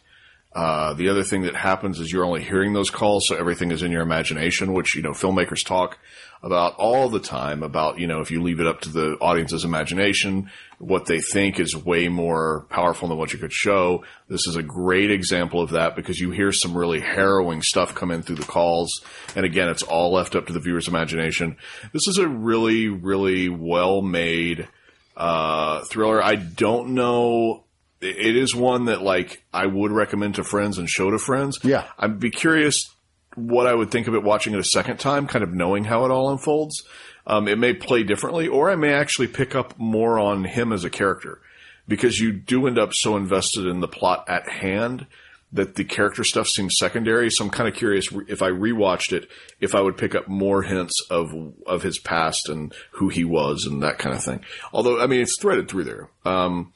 Uh, 0.55 0.95
the 0.95 1.09
other 1.09 1.23
thing 1.23 1.43
that 1.43 1.55
happens 1.55 2.01
is 2.01 2.11
you're 2.11 2.25
only 2.25 2.43
hearing 2.43 2.73
those 2.73 2.91
calls, 2.91 3.29
so 3.29 3.37
everything 3.37 3.71
is 3.71 3.83
in 3.83 3.93
your 3.93 4.03
imagination, 4.03 4.73
which, 4.73 4.97
you 4.97 5.03
know, 5.03 5.11
filmmakers 5.13 5.65
talk 5.65 5.99
about 6.43 6.77
all 6.77 7.09
the 7.09 7.21
time 7.21 7.63
about, 7.63 7.99
you 7.99 8.07
know, 8.07 8.21
if 8.21 8.31
you 8.31 8.43
leave 8.43 8.61
it 8.61 8.67
up 8.67 8.81
to 8.83 8.89
the 8.89 9.17
audience's 9.21 9.65
imagination, 9.65 10.51
what 10.79 11.07
they 11.07 11.21
think 11.21 11.59
is 11.59 11.77
way 11.77 12.09
more 12.09 12.67
powerful 12.71 13.09
than 13.09 13.19
what 13.19 13.33
you 13.33 13.39
could 13.39 13.53
show. 13.53 14.05
This 14.29 14.47
is 14.47 14.55
a 14.55 14.63
great 14.63 15.11
example 15.11 15.61
of 15.61 15.71
that 15.71 15.97
because 15.97 16.21
you 16.21 16.31
hear 16.31 16.53
some 16.53 16.77
really 16.77 17.01
harrowing 17.01 17.63
stuff 17.63 17.95
come 17.95 18.11
in 18.11 18.23
through 18.23 18.37
the 18.37 18.45
calls. 18.45 19.03
And 19.35 19.45
again, 19.45 19.69
it's 19.69 19.83
all 19.83 20.13
left 20.13 20.37
up 20.37 20.47
to 20.47 20.53
the 20.53 20.61
viewer's 20.61 20.89
imagination. 20.89 21.57
This 21.93 22.07
is 22.07 22.19
a 22.19 22.29
really, 22.29 22.89
really 22.89 23.49
well 23.49 24.01
made, 24.01 24.69
uh, 25.17 25.83
thriller. 25.85 26.23
I 26.23 26.37
don't 26.37 26.91
know. 26.91 27.65
It 28.01 28.37
is 28.37 28.55
one 28.55 28.85
that 28.85 29.03
like 29.03 29.43
I 29.53 29.67
would 29.67 29.91
recommend 29.91 30.37
to 30.37 30.45
friends 30.45 30.79
and 30.79 30.89
show 30.89 31.11
to 31.11 31.19
friends. 31.19 31.59
Yeah. 31.65 31.85
I'd 31.99 32.21
be 32.21 32.31
curious 32.31 32.95
what 33.39 33.67
I 33.67 33.75
would 33.75 33.91
think 33.91 34.09
of 34.09 34.15
it 34.15 34.23
watching 34.23 34.55
it 34.55 34.61
a 34.61 34.65
second 34.65 34.99
time, 34.99 35.27
kind 35.27 35.43
of 35.43 35.53
knowing 35.53 35.85
how 35.85 36.05
it 36.05 36.11
all 36.11 36.31
unfolds. 36.31 36.85
Um, 37.27 37.47
it 37.47 37.59
may 37.59 37.75
play 37.75 38.03
differently, 38.03 38.49
or 38.49 38.71
I 38.71 38.77
may 38.77 38.93
actually 38.93 39.29
pick 39.29 39.55
up 39.55 39.79
more 39.79 40.19
on 40.19 40.45
him 40.45 40.73
as 40.73 40.85
a 40.85 40.91
character 40.91 41.41
because 41.87 42.19
you 42.19 42.33
do 42.33 42.67
end 42.67 42.79
up 42.79 42.95
so 42.95 43.17
invested 43.17 43.67
in 43.67 43.81
the 43.81 43.89
plot 43.89 44.25
at 44.29 44.49
hand 44.49 45.07
that 45.53 45.77
the 45.77 45.85
character 45.85 46.25
stuff 46.25 46.47
seems 46.47 46.77
secondary. 46.79 47.31
So 47.31 47.45
I'm 47.45 47.51
kind 47.51 47.69
of 47.69 47.75
curious 47.75 48.09
if 48.29 48.43
I 48.43 48.51
rewatched 48.51 49.13
it, 49.13 49.29
if 49.61 49.75
I 49.75 49.81
would 49.81 49.97
pick 49.97 50.15
up 50.15 50.29
more 50.29 50.63
hints 50.63 51.01
of 51.11 51.33
of 51.67 51.83
his 51.83 51.99
past 51.99 52.49
and 52.49 52.73
who 52.93 53.09
he 53.09 53.25
was 53.25 53.65
and 53.65 53.83
that 53.83 53.99
kind 53.99 54.15
of 54.15 54.23
thing. 54.23 54.45
Although 54.73 55.01
I 55.01 55.07
mean, 55.07 55.21
it's 55.21 55.41
threaded 55.41 55.69
through 55.69 55.85
there. 55.85 56.11
Um, 56.25 56.73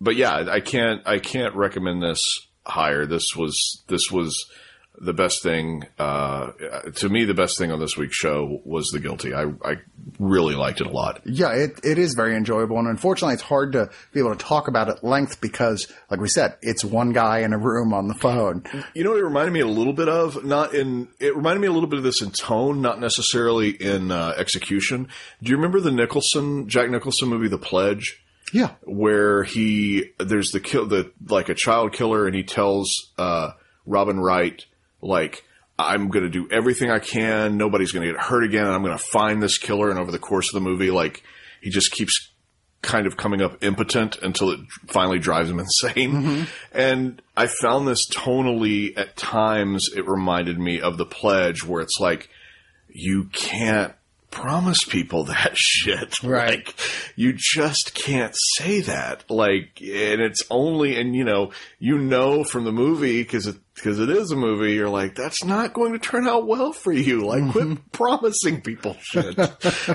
but 0.00 0.16
yeah, 0.16 0.46
I 0.50 0.60
can't 0.60 1.06
I 1.06 1.18
can't 1.18 1.54
recommend 1.54 2.02
this 2.02 2.22
higher. 2.64 3.06
This 3.06 3.34
was 3.36 3.84
this 3.88 4.10
was 4.10 4.50
the 5.00 5.12
best 5.12 5.42
thing 5.42 5.84
uh, 5.98 6.52
to 6.96 7.08
me. 7.08 7.24
The 7.24 7.34
best 7.34 7.58
thing 7.58 7.70
on 7.70 7.78
this 7.80 7.96
week's 7.96 8.16
show 8.16 8.60
was 8.64 8.88
The 8.88 9.00
Guilty. 9.00 9.34
I 9.34 9.44
I 9.64 9.76
really 10.18 10.54
liked 10.54 10.80
it 10.80 10.86
a 10.86 10.90
lot. 10.90 11.20
Yeah, 11.24 11.52
it, 11.52 11.80
it 11.84 11.98
is 11.98 12.14
very 12.14 12.36
enjoyable. 12.36 12.78
And 12.78 12.88
unfortunately, 12.88 13.34
it's 13.34 13.42
hard 13.42 13.72
to 13.72 13.90
be 14.12 14.20
able 14.20 14.34
to 14.34 14.44
talk 14.44 14.68
about 14.68 14.88
at 14.88 15.04
length 15.04 15.40
because, 15.40 15.86
like 16.10 16.20
we 16.20 16.28
said, 16.28 16.56
it's 16.62 16.84
one 16.84 17.12
guy 17.12 17.40
in 17.40 17.52
a 17.52 17.58
room 17.58 17.92
on 17.92 18.08
the 18.08 18.14
phone. 18.14 18.64
You 18.94 19.04
know 19.04 19.10
what 19.10 19.20
it 19.20 19.24
reminded 19.24 19.52
me 19.52 19.60
a 19.60 19.66
little 19.66 19.92
bit 19.92 20.08
of? 20.08 20.44
Not 20.44 20.74
in 20.74 21.08
it 21.20 21.36
reminded 21.36 21.60
me 21.60 21.66
a 21.68 21.72
little 21.72 21.88
bit 21.88 21.98
of 21.98 22.04
this 22.04 22.22
in 22.22 22.30
tone, 22.30 22.80
not 22.80 23.00
necessarily 23.00 23.70
in 23.70 24.10
uh, 24.10 24.34
execution. 24.36 25.08
Do 25.42 25.50
you 25.50 25.56
remember 25.56 25.80
the 25.80 25.90
Nicholson 25.92 26.68
Jack 26.68 26.90
Nicholson 26.90 27.28
movie 27.28 27.48
The 27.48 27.58
Pledge? 27.58 28.22
Yeah. 28.52 28.70
where 28.84 29.42
he 29.42 30.12
there's 30.20 30.52
the 30.52 30.60
kill 30.60 30.86
the 30.86 31.10
like 31.28 31.48
a 31.48 31.54
child 31.54 31.92
killer 31.92 32.26
and 32.26 32.34
he 32.36 32.44
tells 32.44 33.10
uh 33.18 33.50
Robin 33.86 34.20
Wright 34.20 34.64
like 35.06 35.44
I'm 35.78 36.08
going 36.08 36.24
to 36.24 36.30
do 36.30 36.48
everything 36.50 36.90
I 36.90 36.98
can. 36.98 37.56
Nobody's 37.56 37.92
going 37.92 38.06
to 38.06 38.12
get 38.12 38.20
hurt 38.20 38.44
again. 38.44 38.64
And 38.64 38.74
I'm 38.74 38.82
going 38.82 38.96
to 38.96 39.04
find 39.04 39.42
this 39.42 39.58
killer. 39.58 39.90
And 39.90 39.98
over 39.98 40.10
the 40.10 40.18
course 40.18 40.48
of 40.48 40.54
the 40.54 40.68
movie 40.68 40.90
like 40.90 41.22
he 41.60 41.70
just 41.70 41.92
keeps 41.92 42.30
kind 42.82 43.06
of 43.06 43.16
coming 43.16 43.42
up 43.42 43.64
impotent 43.64 44.16
until 44.22 44.50
it 44.50 44.60
finally 44.86 45.18
drives 45.18 45.50
him 45.50 45.58
insane. 45.60 46.12
Mm-hmm. 46.12 46.44
And 46.72 47.22
I 47.36 47.46
found 47.46 47.88
this 47.88 48.08
tonally 48.08 48.96
at 48.96 49.16
times 49.16 49.88
it 49.94 50.06
reminded 50.06 50.58
me 50.58 50.80
of 50.80 50.96
the 50.96 51.06
pledge 51.06 51.64
where 51.64 51.82
it's 51.82 51.98
like 52.00 52.28
you 52.88 53.24
can't 53.32 53.92
promise 54.36 54.84
people 54.84 55.24
that 55.24 55.56
shit. 55.56 56.22
Right. 56.22 56.66
Like, 56.66 56.74
you 57.16 57.32
just 57.36 57.94
can't 57.94 58.34
say 58.56 58.82
that. 58.82 59.30
Like, 59.30 59.80
and 59.80 60.20
it's 60.20 60.42
only, 60.50 61.00
and 61.00 61.14
you 61.14 61.24
know, 61.24 61.52
you 61.78 61.98
know 61.98 62.44
from 62.44 62.64
the 62.64 62.72
movie, 62.72 63.24
cause 63.24 63.46
it, 63.46 63.56
cause 63.82 63.98
it 63.98 64.10
is 64.10 64.30
a 64.30 64.36
movie, 64.36 64.74
you're 64.74 64.88
like, 64.90 65.14
that's 65.14 65.42
not 65.44 65.72
going 65.72 65.92
to 65.92 65.98
turn 65.98 66.28
out 66.28 66.46
well 66.46 66.72
for 66.72 66.92
you. 66.92 67.16
Like, 67.26 67.50
quit 67.50 67.92
promising 67.92 68.60
people 68.60 68.96
shit. 69.00 69.36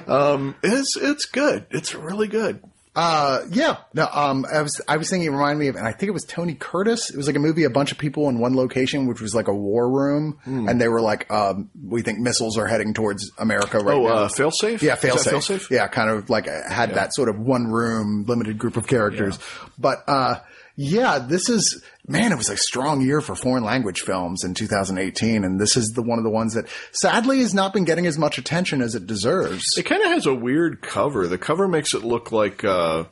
um, 0.09 0.55
it's, 0.63 0.97
it's 0.97 1.25
good. 1.25 1.65
It's 1.69 1.95
really 1.95 2.27
good. 2.27 2.61
Uh, 2.93 3.43
yeah. 3.51 3.77
No, 3.93 4.07
um, 4.11 4.45
I 4.53 4.61
was, 4.61 4.81
I 4.87 4.97
was 4.97 5.09
thinking 5.09 5.27
it 5.27 5.31
reminded 5.31 5.59
me 5.59 5.67
of, 5.69 5.75
and 5.77 5.87
I 5.87 5.93
think 5.93 6.09
it 6.09 6.13
was 6.13 6.25
Tony 6.25 6.55
Curtis. 6.55 7.09
It 7.09 7.15
was 7.15 7.25
like 7.27 7.37
a 7.37 7.39
movie, 7.39 7.63
a 7.63 7.69
bunch 7.69 7.91
of 7.93 7.97
people 7.97 8.27
in 8.27 8.39
one 8.39 8.53
location, 8.55 9.07
which 9.07 9.21
was 9.21 9.33
like 9.33 9.47
a 9.47 9.53
war 9.53 9.89
room. 9.89 10.39
Hmm. 10.43 10.67
And 10.67 10.81
they 10.81 10.89
were 10.89 10.99
like, 11.01 11.31
um, 11.31 11.69
we 11.81 12.01
think 12.01 12.19
missiles 12.19 12.57
are 12.57 12.67
heading 12.67 12.93
towards 12.93 13.31
America 13.37 13.79
right 13.79 13.95
Oh, 13.95 14.03
now. 14.07 14.13
Oh, 14.13 14.17
uh, 14.23 14.27
failsafe? 14.29 14.81
Yeah, 14.81 14.97
failsafe. 14.97 15.31
Failsafe? 15.31 15.69
Yeah, 15.69 15.87
kind 15.87 16.09
of 16.09 16.29
like 16.29 16.49
uh, 16.49 16.69
had 16.69 16.95
that 16.95 17.13
sort 17.13 17.29
of 17.29 17.39
one 17.39 17.67
room, 17.67 18.25
limited 18.27 18.57
group 18.57 18.75
of 18.75 18.87
characters. 18.87 19.39
But 19.79 20.03
uh, 20.07 20.35
yeah, 20.75 21.19
this 21.19 21.47
is 21.49 21.81
man. 22.07 22.31
It 22.31 22.37
was 22.37 22.49
a 22.49 22.57
strong 22.57 23.01
year 23.01 23.21
for 23.21 23.35
foreign 23.35 23.63
language 23.63 24.01
films 24.01 24.43
in 24.43 24.53
2018, 24.53 25.43
and 25.43 25.59
this 25.59 25.77
is 25.77 25.89
the 25.89 26.01
one 26.01 26.17
of 26.17 26.23
the 26.23 26.29
ones 26.29 26.53
that 26.53 26.67
sadly 26.91 27.39
has 27.39 27.53
not 27.53 27.73
been 27.73 27.85
getting 27.85 28.07
as 28.07 28.17
much 28.17 28.37
attention 28.37 28.81
as 28.81 28.95
it 28.95 29.07
deserves. 29.07 29.65
It 29.77 29.83
kind 29.83 30.03
of 30.03 30.09
has 30.09 30.25
a 30.25 30.33
weird 30.33 30.81
cover. 30.81 31.27
The 31.27 31.37
cover 31.37 31.67
makes 31.67 31.93
it 31.93 32.03
look 32.03 32.31
like 32.31 32.63
uh, 32.63 33.05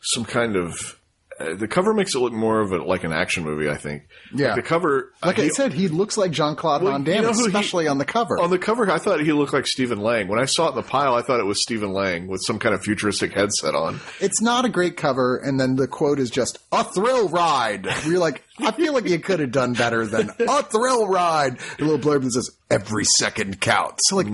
some 0.00 0.24
kind 0.24 0.56
of. 0.56 0.97
The 1.38 1.68
cover 1.68 1.94
makes 1.94 2.14
it 2.14 2.18
look 2.18 2.32
more 2.32 2.60
of 2.60 2.72
a, 2.72 2.78
like 2.78 3.04
an 3.04 3.12
action 3.12 3.44
movie. 3.44 3.68
I 3.70 3.76
think. 3.76 4.08
Yeah. 4.34 4.48
Like 4.48 4.56
the 4.56 4.62
cover. 4.62 5.12
Like 5.24 5.38
I 5.38 5.42
he- 5.44 5.50
said, 5.50 5.72
he 5.72 5.88
looks 5.88 6.16
like 6.16 6.30
Jean 6.32 6.56
Claude 6.56 6.82
Well, 6.82 6.92
Van 6.92 7.06
you 7.06 7.12
Damme, 7.12 7.22
know 7.22 7.32
who 7.32 7.42
he- 7.42 7.46
especially 7.46 7.86
on 7.86 7.98
the 7.98 8.04
cover. 8.04 8.38
on 8.40 8.50
the 8.50 8.58
cover, 8.58 8.90
I 8.90 8.98
thought 8.98 9.20
he 9.20 9.32
looked 9.32 9.52
like 9.52 9.66
Stephen 9.66 10.00
Lang. 10.00 10.26
When 10.28 10.38
I 10.40 10.46
saw 10.46 10.66
it 10.66 10.70
in 10.70 10.74
the 10.76 10.82
pile, 10.82 11.14
I 11.14 11.22
thought 11.22 11.38
it 11.40 11.46
was 11.46 11.62
Stephen 11.62 11.92
Lang 11.92 12.26
with 12.26 12.42
some 12.44 12.58
kind 12.58 12.74
of 12.74 12.82
futuristic 12.82 13.32
headset 13.32 13.74
on. 13.74 14.00
it's 14.20 14.40
not 14.42 14.64
a 14.64 14.68
great 14.68 14.96
cover, 14.96 15.36
and 15.36 15.60
then 15.60 15.76
the 15.76 15.86
quote 15.86 16.18
is 16.18 16.30
just 16.30 16.58
a 16.72 16.82
thrill 16.84 17.28
ride. 17.28 17.86
You're 18.04 18.18
like, 18.18 18.42
I 18.60 18.72
feel 18.72 18.92
like 18.92 19.08
you 19.08 19.18
could 19.18 19.40
have 19.40 19.52
done 19.52 19.72
better 19.72 20.06
than 20.06 20.30
a 20.40 20.62
thrill 20.62 21.06
ride. 21.08 21.58
A 21.78 21.84
little 21.84 21.98
blurb 21.98 22.22
that 22.24 22.32
says 22.32 22.50
every 22.70 23.04
second 23.04 23.60
counts. 23.60 24.10
Like, 24.12 24.26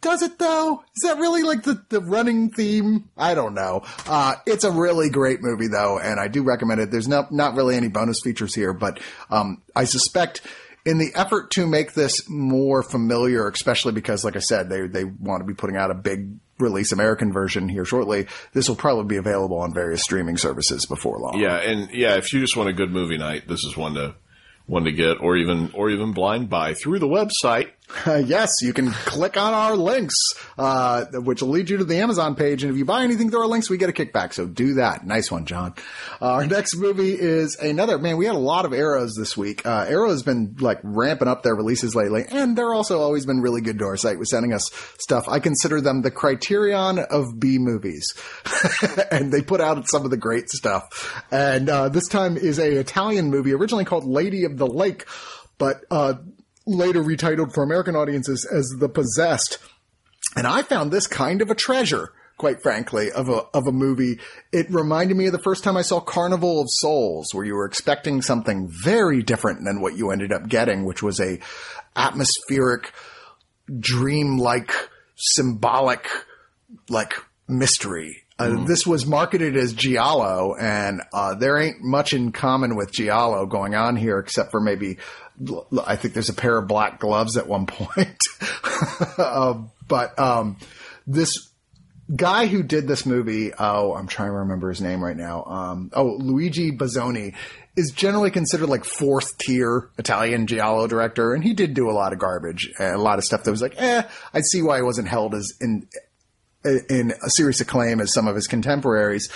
does 0.00 0.22
it 0.22 0.38
though? 0.38 0.82
Is 0.96 1.02
that 1.02 1.18
really 1.18 1.42
like 1.42 1.62
the, 1.62 1.82
the 1.88 2.00
running 2.00 2.50
theme? 2.50 3.08
I 3.16 3.34
don't 3.34 3.54
know. 3.54 3.82
Uh, 4.06 4.36
it's 4.46 4.64
a 4.64 4.70
really 4.70 5.10
great 5.10 5.42
movie 5.42 5.68
though, 5.68 5.98
and 5.98 6.18
I 6.18 6.28
do 6.28 6.42
recommend 6.42 6.80
it. 6.80 6.90
There's 6.90 7.08
not, 7.08 7.32
not 7.32 7.54
really 7.54 7.76
any 7.76 7.88
bonus 7.88 8.20
features 8.20 8.54
here, 8.54 8.72
but, 8.72 9.00
um, 9.30 9.62
I 9.74 9.84
suspect 9.84 10.40
in 10.86 10.98
the 10.98 11.10
effort 11.16 11.50
to 11.50 11.66
make 11.66 11.92
this 11.92 12.30
more 12.30 12.82
familiar, 12.82 13.48
especially 13.48 13.92
because, 13.92 14.24
like 14.24 14.36
I 14.36 14.40
said, 14.40 14.70
they, 14.70 14.86
they 14.86 15.04
want 15.04 15.40
to 15.40 15.44
be 15.44 15.52
putting 15.52 15.76
out 15.76 15.90
a 15.90 15.94
big 15.94 16.38
release 16.58 16.92
American 16.92 17.32
version 17.32 17.68
here 17.68 17.84
shortly. 17.84 18.28
This 18.52 18.68
will 18.68 18.76
probably 18.76 19.04
be 19.04 19.16
available 19.16 19.58
on 19.58 19.74
various 19.74 20.02
streaming 20.02 20.36
services 20.36 20.86
before 20.86 21.18
long. 21.18 21.40
Yeah, 21.40 21.56
and 21.56 21.90
yeah, 21.90 22.14
if 22.14 22.32
you 22.32 22.40
just 22.40 22.56
want 22.56 22.70
a 22.70 22.72
good 22.72 22.92
movie 22.92 23.18
night, 23.18 23.48
this 23.48 23.64
is 23.64 23.76
one 23.76 23.94
to 23.94 24.14
one 24.66 24.84
to 24.84 24.92
get, 24.92 25.20
or 25.20 25.36
even 25.36 25.72
or 25.74 25.90
even 25.90 26.12
blind 26.12 26.48
buy 26.48 26.74
through 26.74 27.00
the 27.00 27.08
website. 27.08 27.70
Yes, 28.26 28.50
you 28.62 28.72
can 28.72 28.90
click 28.90 29.36
on 29.36 29.52
our 29.52 29.76
links, 29.76 30.16
uh, 30.58 31.04
which 31.12 31.42
will 31.42 31.50
lead 31.50 31.68
you 31.70 31.78
to 31.78 31.84
the 31.84 31.96
Amazon 31.96 32.34
page. 32.34 32.62
And 32.62 32.72
if 32.72 32.78
you 32.78 32.84
buy 32.84 33.02
anything 33.02 33.30
through 33.30 33.40
our 33.40 33.46
links, 33.46 33.68
we 33.68 33.76
get 33.78 33.88
a 33.88 33.92
kickback. 33.92 34.32
So 34.32 34.46
do 34.46 34.74
that. 34.74 35.06
Nice 35.06 35.30
one, 35.30 35.44
John. 35.44 35.74
Uh, 36.20 36.32
our 36.32 36.46
next 36.46 36.76
movie 36.76 37.12
is 37.12 37.56
another, 37.56 37.98
man, 37.98 38.16
we 38.16 38.26
had 38.26 38.34
a 38.34 38.38
lot 38.38 38.64
of 38.64 38.72
Arrows 38.72 39.14
this 39.16 39.36
week. 39.36 39.66
Uh, 39.66 39.86
Arrow 39.88 40.10
has 40.10 40.22
been 40.22 40.56
like 40.60 40.78
ramping 40.82 41.28
up 41.28 41.42
their 41.42 41.54
releases 41.54 41.94
lately, 41.94 42.24
and 42.28 42.56
they're 42.56 42.74
also 42.74 43.00
always 43.00 43.26
been 43.26 43.40
really 43.40 43.60
good 43.60 43.78
to 43.78 43.84
our 43.84 43.96
site 43.96 44.18
with 44.18 44.28
sending 44.28 44.52
us 44.52 44.70
stuff. 44.98 45.28
I 45.28 45.38
consider 45.40 45.80
them 45.80 46.02
the 46.02 46.10
criterion 46.10 46.98
of 46.98 47.38
B 47.38 47.58
movies. 47.58 48.06
and 49.10 49.32
they 49.32 49.42
put 49.42 49.60
out 49.60 49.88
some 49.88 50.04
of 50.04 50.10
the 50.10 50.16
great 50.16 50.48
stuff. 50.48 51.24
And, 51.30 51.68
uh, 51.68 51.88
this 51.88 52.08
time 52.08 52.36
is 52.36 52.58
a 52.58 52.78
Italian 52.78 53.30
movie 53.30 53.52
originally 53.52 53.84
called 53.84 54.04
Lady 54.04 54.44
of 54.44 54.58
the 54.58 54.66
Lake, 54.66 55.06
but, 55.58 55.84
uh, 55.90 56.14
later 56.66 57.02
retitled 57.02 57.54
for 57.54 57.62
American 57.62 57.96
audiences 57.96 58.44
as 58.44 58.74
The 58.78 58.88
Possessed. 58.88 59.58
And 60.36 60.46
I 60.46 60.62
found 60.62 60.90
this 60.90 61.06
kind 61.06 61.40
of 61.40 61.50
a 61.50 61.54
treasure, 61.54 62.12
quite 62.36 62.60
frankly, 62.62 63.10
of 63.10 63.28
a, 63.28 63.44
of 63.54 63.66
a 63.66 63.72
movie. 63.72 64.18
It 64.52 64.66
reminded 64.70 65.16
me 65.16 65.26
of 65.26 65.32
the 65.32 65.38
first 65.38 65.64
time 65.64 65.76
I 65.76 65.82
saw 65.82 66.00
Carnival 66.00 66.60
of 66.60 66.68
Souls, 66.68 67.32
where 67.32 67.44
you 67.44 67.54
were 67.54 67.64
expecting 67.64 68.20
something 68.20 68.68
very 68.68 69.22
different 69.22 69.64
than 69.64 69.80
what 69.80 69.96
you 69.96 70.10
ended 70.10 70.32
up 70.32 70.48
getting, 70.48 70.84
which 70.84 71.02
was 71.02 71.20
a 71.20 71.38
atmospheric, 71.94 72.92
dream-like, 73.78 74.72
symbolic, 75.14 76.06
like 76.88 77.14
mystery. 77.48 78.24
Uh, 78.38 78.66
This 78.66 78.86
was 78.86 79.06
marketed 79.06 79.56
as 79.56 79.72
Giallo, 79.72 80.54
and 80.60 81.00
uh, 81.14 81.36
there 81.36 81.56
ain't 81.56 81.80
much 81.80 82.12
in 82.12 82.32
common 82.32 82.76
with 82.76 82.92
Giallo 82.92 83.46
going 83.46 83.74
on 83.74 83.96
here, 83.96 84.18
except 84.18 84.50
for 84.50 84.60
maybe 84.60 84.98
I 85.86 85.96
think 85.96 86.14
there's 86.14 86.28
a 86.28 86.34
pair 86.34 86.56
of 86.58 86.68
black 86.68 87.00
gloves 87.00 87.36
at 87.36 87.46
one 87.46 87.66
point. 87.66 88.18
uh, 89.18 89.62
but 89.88 90.18
um, 90.18 90.56
this 91.06 91.50
guy 92.14 92.46
who 92.46 92.62
did 92.62 92.86
this 92.86 93.04
movie, 93.06 93.52
oh, 93.58 93.94
I'm 93.94 94.06
trying 94.06 94.28
to 94.28 94.34
remember 94.34 94.68
his 94.68 94.80
name 94.80 95.02
right 95.02 95.16
now. 95.16 95.44
Um, 95.44 95.90
oh, 95.92 96.16
Luigi 96.18 96.70
Bazzoni 96.70 97.34
is 97.76 97.92
generally 97.94 98.30
considered 98.30 98.68
like 98.68 98.84
fourth 98.84 99.36
tier 99.38 99.90
Italian 99.98 100.46
giallo 100.46 100.86
director, 100.86 101.34
and 101.34 101.44
he 101.44 101.52
did 101.52 101.74
do 101.74 101.90
a 101.90 101.92
lot 101.92 102.12
of 102.12 102.18
garbage, 102.18 102.72
a 102.78 102.96
lot 102.96 103.18
of 103.18 103.24
stuff 103.24 103.44
that 103.44 103.50
was 103.50 103.62
like, 103.62 103.74
eh, 103.76 104.02
I 104.32 104.40
see 104.40 104.62
why 104.62 104.76
he 104.76 104.82
wasn't 104.82 105.08
held 105.08 105.34
as 105.34 105.52
in 105.60 105.88
in 106.90 107.12
a 107.24 107.30
serious 107.30 107.60
acclaim 107.60 108.00
as 108.00 108.12
some 108.12 108.26
of 108.26 108.34
his 108.34 108.46
contemporaries. 108.46 109.30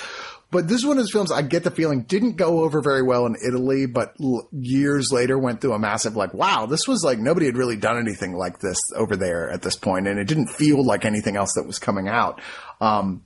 But 0.51 0.67
this 0.67 0.79
is 0.79 0.87
one 0.87 0.99
of 0.99 1.03
his 1.03 1.13
films 1.13 1.31
I 1.31 1.43
get 1.43 1.63
the 1.63 1.71
feeling 1.71 2.03
didn't 2.03 2.33
go 2.33 2.61
over 2.61 2.81
very 2.83 3.03
well 3.03 3.25
in 3.27 3.37
Italy, 3.47 3.87
but 3.87 4.15
l- 4.21 4.49
years 4.53 5.13
later 5.13 5.39
went 5.39 5.61
through 5.61 5.75
a 5.75 5.79
massive 5.79 6.17
like, 6.17 6.35
wow, 6.35 6.67
this 6.67 6.89
was 6.89 7.05
like 7.05 7.19
nobody 7.21 7.47
had 7.47 7.57
really 7.57 7.77
done 7.77 7.99
anything 7.99 8.35
like 8.35 8.59
this 8.59 8.79
over 8.97 9.17
there 9.17 9.49
at 9.51 9.63
this 9.63 9.77
point, 9.77 10.09
and 10.09 10.19
it 10.19 10.27
didn't 10.27 10.49
feel 10.49 10.85
like 10.85 11.05
anything 11.05 11.37
else 11.37 11.53
that 11.55 11.67
was 11.67 11.79
coming 11.79 12.09
out. 12.09 12.41
Um, 12.81 13.23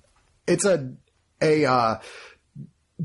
it's 0.47 0.67
a 0.67 0.93
a 1.41 1.65
uh, 1.65 2.01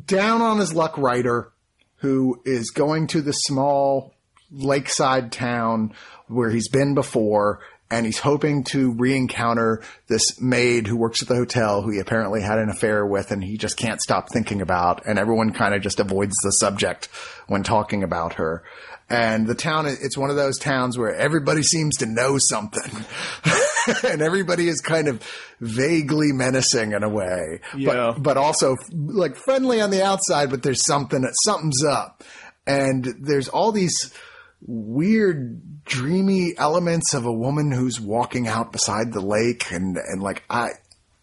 down 0.05 0.41
on 0.41 0.59
his 0.59 0.73
luck 0.73 0.97
writer 0.97 1.51
who 1.97 2.41
is 2.45 2.71
going 2.71 3.07
to 3.07 3.21
the 3.21 3.33
small 3.33 4.13
lakeside 4.51 5.31
town 5.31 5.93
where 6.27 6.49
he's 6.49 6.69
been 6.69 6.93
before 6.93 7.59
and 7.91 8.05
he's 8.05 8.19
hoping 8.19 8.63
to 8.63 8.91
re-encounter 8.91 9.81
this 10.07 10.39
maid 10.39 10.87
who 10.87 10.95
works 10.95 11.21
at 11.21 11.27
the 11.27 11.35
hotel 11.35 11.81
who 11.81 11.91
he 11.91 11.99
apparently 11.99 12.41
had 12.41 12.59
an 12.59 12.69
affair 12.69 13.05
with 13.05 13.31
and 13.31 13.43
he 13.43 13.57
just 13.57 13.77
can't 13.77 14.01
stop 14.01 14.29
thinking 14.31 14.61
about 14.61 15.05
and 15.05 15.17
everyone 15.17 15.51
kind 15.51 15.73
of 15.73 15.81
just 15.81 15.99
avoids 15.99 16.35
the 16.43 16.51
subject 16.51 17.07
when 17.47 17.63
talking 17.63 18.03
about 18.03 18.35
her. 18.35 18.63
And 19.11 19.47
the 19.47 19.55
town, 19.55 19.87
it's 19.87 20.15
one 20.15 20.29
of 20.29 20.35
those 20.35 20.59
towns 20.59 20.95
where 20.95 21.15
everybody 21.15 21.63
seems 21.63 21.97
to 21.97 22.05
know 22.05 22.37
something. 22.37 23.05
and 24.07 24.21
everybody 24.21 24.67
is 24.67 24.81
kind 24.81 25.07
of 25.07 25.23
vaguely 25.59 26.31
menacing 26.31 26.91
in 26.91 27.01
a 27.01 27.09
way. 27.09 27.61
Yeah. 27.75 28.13
But, 28.13 28.21
but 28.21 28.37
also 28.37 28.75
like 28.93 29.35
friendly 29.35 29.81
on 29.81 29.89
the 29.89 30.03
outside, 30.03 30.51
but 30.51 30.61
there's 30.61 30.85
something, 30.85 31.27
something's 31.43 31.83
up. 31.83 32.23
And 32.67 33.03
there's 33.19 33.47
all 33.47 33.71
these 33.71 34.13
weird 34.61 35.83
dreamy 35.85 36.53
elements 36.57 37.13
of 37.13 37.25
a 37.25 37.31
woman 37.31 37.71
who's 37.71 37.99
walking 37.99 38.47
out 38.47 38.71
beside 38.71 39.13
the 39.13 39.21
lake 39.21 39.71
and, 39.71 39.97
and 39.97 40.21
like 40.21 40.43
I, 40.49 40.69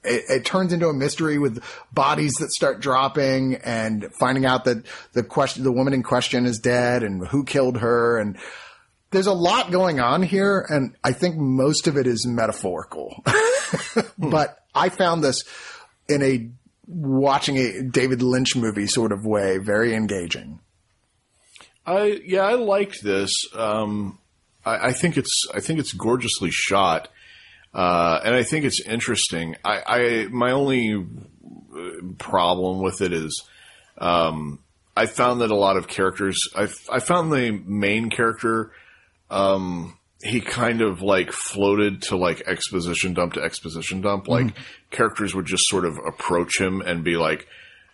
it, 0.07 0.25
it, 0.29 0.45
turns 0.45 0.73
into 0.73 0.89
a 0.89 0.95
mystery 0.95 1.39
with 1.39 1.63
bodies 1.93 2.35
that 2.35 2.51
start 2.51 2.81
dropping 2.81 3.57
and 3.57 4.09
finding 4.19 4.47
out 4.47 4.65
that 4.65 4.87
the 5.13 5.23
question, 5.23 5.65
the 5.65 5.73
woman 5.73 5.93
in 5.93 6.03
question 6.03 6.47
is 6.47 6.59
dead 6.59 7.03
and 7.03 7.27
who 7.27 7.45
killed 7.45 7.79
her. 7.79 8.19
And 8.19 8.39
there's 9.11 9.27
a 9.27 9.33
lot 9.33 9.71
going 9.71 10.01
on 10.01 10.23
here. 10.23 10.65
And 10.69 10.97
I 11.05 11.13
think 11.13 11.37
most 11.37 11.87
of 11.87 11.97
it 11.97 12.07
is 12.07 12.27
metaphorical, 12.27 13.23
but 14.19 14.59
I 14.75 14.89
found 14.89 15.23
this 15.23 15.45
in 16.09 16.23
a 16.23 16.49
watching 16.87 17.57
a 17.57 17.83
David 17.83 18.23
Lynch 18.23 18.55
movie 18.55 18.87
sort 18.87 19.13
of 19.13 19.27
way, 19.27 19.59
very 19.59 19.95
engaging. 19.95 20.61
I 21.87 22.21
yeah, 22.25 22.43
I 22.43 22.55
liked 22.55 23.03
this. 23.03 23.33
Um, 23.55 24.19
I, 24.65 24.89
I, 24.89 24.93
think 24.93 25.17
it's 25.17 25.47
I 25.55 25.61
think 25.61 25.79
it's 25.79 25.93
gorgeously 25.93 26.51
shot, 26.51 27.09
uh, 27.73 28.21
and 28.25 28.35
I 28.35 28.43
think 28.43 28.65
it's 28.65 28.81
interesting. 28.81 29.57
I, 29.65 29.83
I 29.87 30.27
my 30.31 30.51
only 30.51 31.07
problem 32.19 32.83
with 32.83 33.01
it 33.01 33.13
is, 33.13 33.45
um, 33.99 34.59
I 34.97 35.07
found 35.07 35.41
that 35.41 35.51
a 35.51 35.57
lot 35.57 35.77
of 35.77 35.87
characters. 35.87 36.41
I 36.57 36.69
I 36.91 36.99
found 37.01 37.33
the 37.33 37.53
main 37.53 38.11
character. 38.11 38.73
Um, 39.31 39.97
he 40.23 40.41
kind 40.41 40.81
of 40.81 41.03
like 41.03 41.31
floated 41.31 42.03
to 42.03 42.17
like 42.17 42.43
exposition 42.49 43.15
dump 43.15 43.35
to 43.35 43.43
exposition 43.43 44.01
dump. 44.01 44.29
Like 44.29 44.47
mm-hmm. 44.47 44.63
characters 44.91 45.35
would 45.35 45.47
just 45.47 45.69
sort 45.69 45.85
of 45.85 45.99
approach 45.99 46.61
him 46.61 46.81
and 46.81 47.05
be 47.05 47.17
like, 47.17 47.47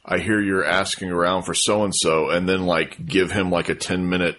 I 0.04 0.18
hear 0.18 0.40
you're 0.40 0.64
asking 0.64 1.10
around 1.10 1.44
for 1.44 1.54
so 1.54 1.84
and 1.84 1.94
so, 1.94 2.30
and 2.30 2.48
then 2.48 2.66
like 2.66 3.04
give 3.04 3.30
him 3.30 3.50
like 3.50 3.68
a 3.68 3.74
10 3.74 4.08
minute 4.08 4.36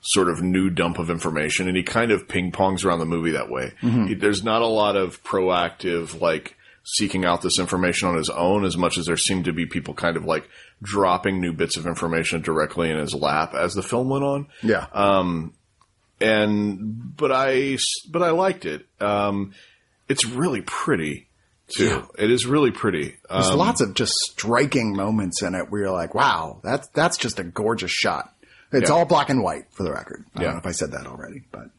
sort 0.00 0.28
of 0.28 0.42
new 0.42 0.70
dump 0.70 0.98
of 0.98 1.10
information. 1.10 1.66
And 1.66 1.76
he 1.76 1.82
kind 1.82 2.10
of 2.10 2.28
ping 2.28 2.52
pongs 2.52 2.84
around 2.84 3.00
the 3.00 3.06
movie 3.06 3.32
that 3.32 3.50
way. 3.50 3.72
Mm-hmm. 3.82 4.06
He, 4.06 4.14
there's 4.14 4.44
not 4.44 4.62
a 4.62 4.66
lot 4.66 4.96
of 4.96 5.22
proactive, 5.24 6.20
like, 6.20 6.56
seeking 6.84 7.24
out 7.24 7.42
this 7.42 7.58
information 7.58 8.08
on 8.08 8.16
his 8.16 8.30
own 8.30 8.64
as 8.64 8.76
much 8.76 8.96
as 8.96 9.06
there 9.06 9.16
seemed 9.16 9.44
to 9.44 9.52
be 9.52 9.66
people 9.66 9.92
kind 9.92 10.16
of 10.16 10.24
like 10.24 10.48
dropping 10.82 11.38
new 11.38 11.52
bits 11.52 11.76
of 11.76 11.86
information 11.86 12.40
directly 12.40 12.90
in 12.90 12.96
his 12.96 13.14
lap 13.14 13.54
as 13.54 13.74
the 13.74 13.82
film 13.82 14.08
went 14.08 14.24
on. 14.24 14.46
Yeah. 14.62 14.86
Um, 14.92 15.52
and, 16.20 17.14
but 17.16 17.30
I, 17.30 17.76
but 18.10 18.22
I 18.22 18.30
liked 18.30 18.64
it. 18.64 18.86
Um, 19.00 19.52
it's 20.08 20.24
really 20.24 20.62
pretty 20.62 21.27
too. 21.68 21.86
Yeah. 21.86 22.04
It 22.18 22.30
is 22.30 22.46
really 22.46 22.70
pretty. 22.70 23.16
There's 23.30 23.48
um, 23.48 23.58
lots 23.58 23.80
of 23.80 23.94
just 23.94 24.12
striking 24.12 24.94
moments 24.94 25.42
in 25.42 25.54
it 25.54 25.70
where 25.70 25.82
you're 25.82 25.90
like, 25.90 26.14
wow, 26.14 26.60
that's, 26.62 26.88
that's 26.88 27.16
just 27.16 27.38
a 27.38 27.44
gorgeous 27.44 27.90
shot. 27.90 28.32
It's 28.72 28.90
yeah. 28.90 28.96
all 28.96 29.04
black 29.04 29.30
and 29.30 29.42
white 29.42 29.64
for 29.72 29.82
the 29.82 29.92
record. 29.92 30.24
I 30.34 30.40
yeah. 30.40 30.44
don't 30.46 30.54
know 30.54 30.60
if 30.60 30.66
I 30.66 30.72
said 30.72 30.92
that 30.92 31.06
already, 31.06 31.42
but, 31.50 31.70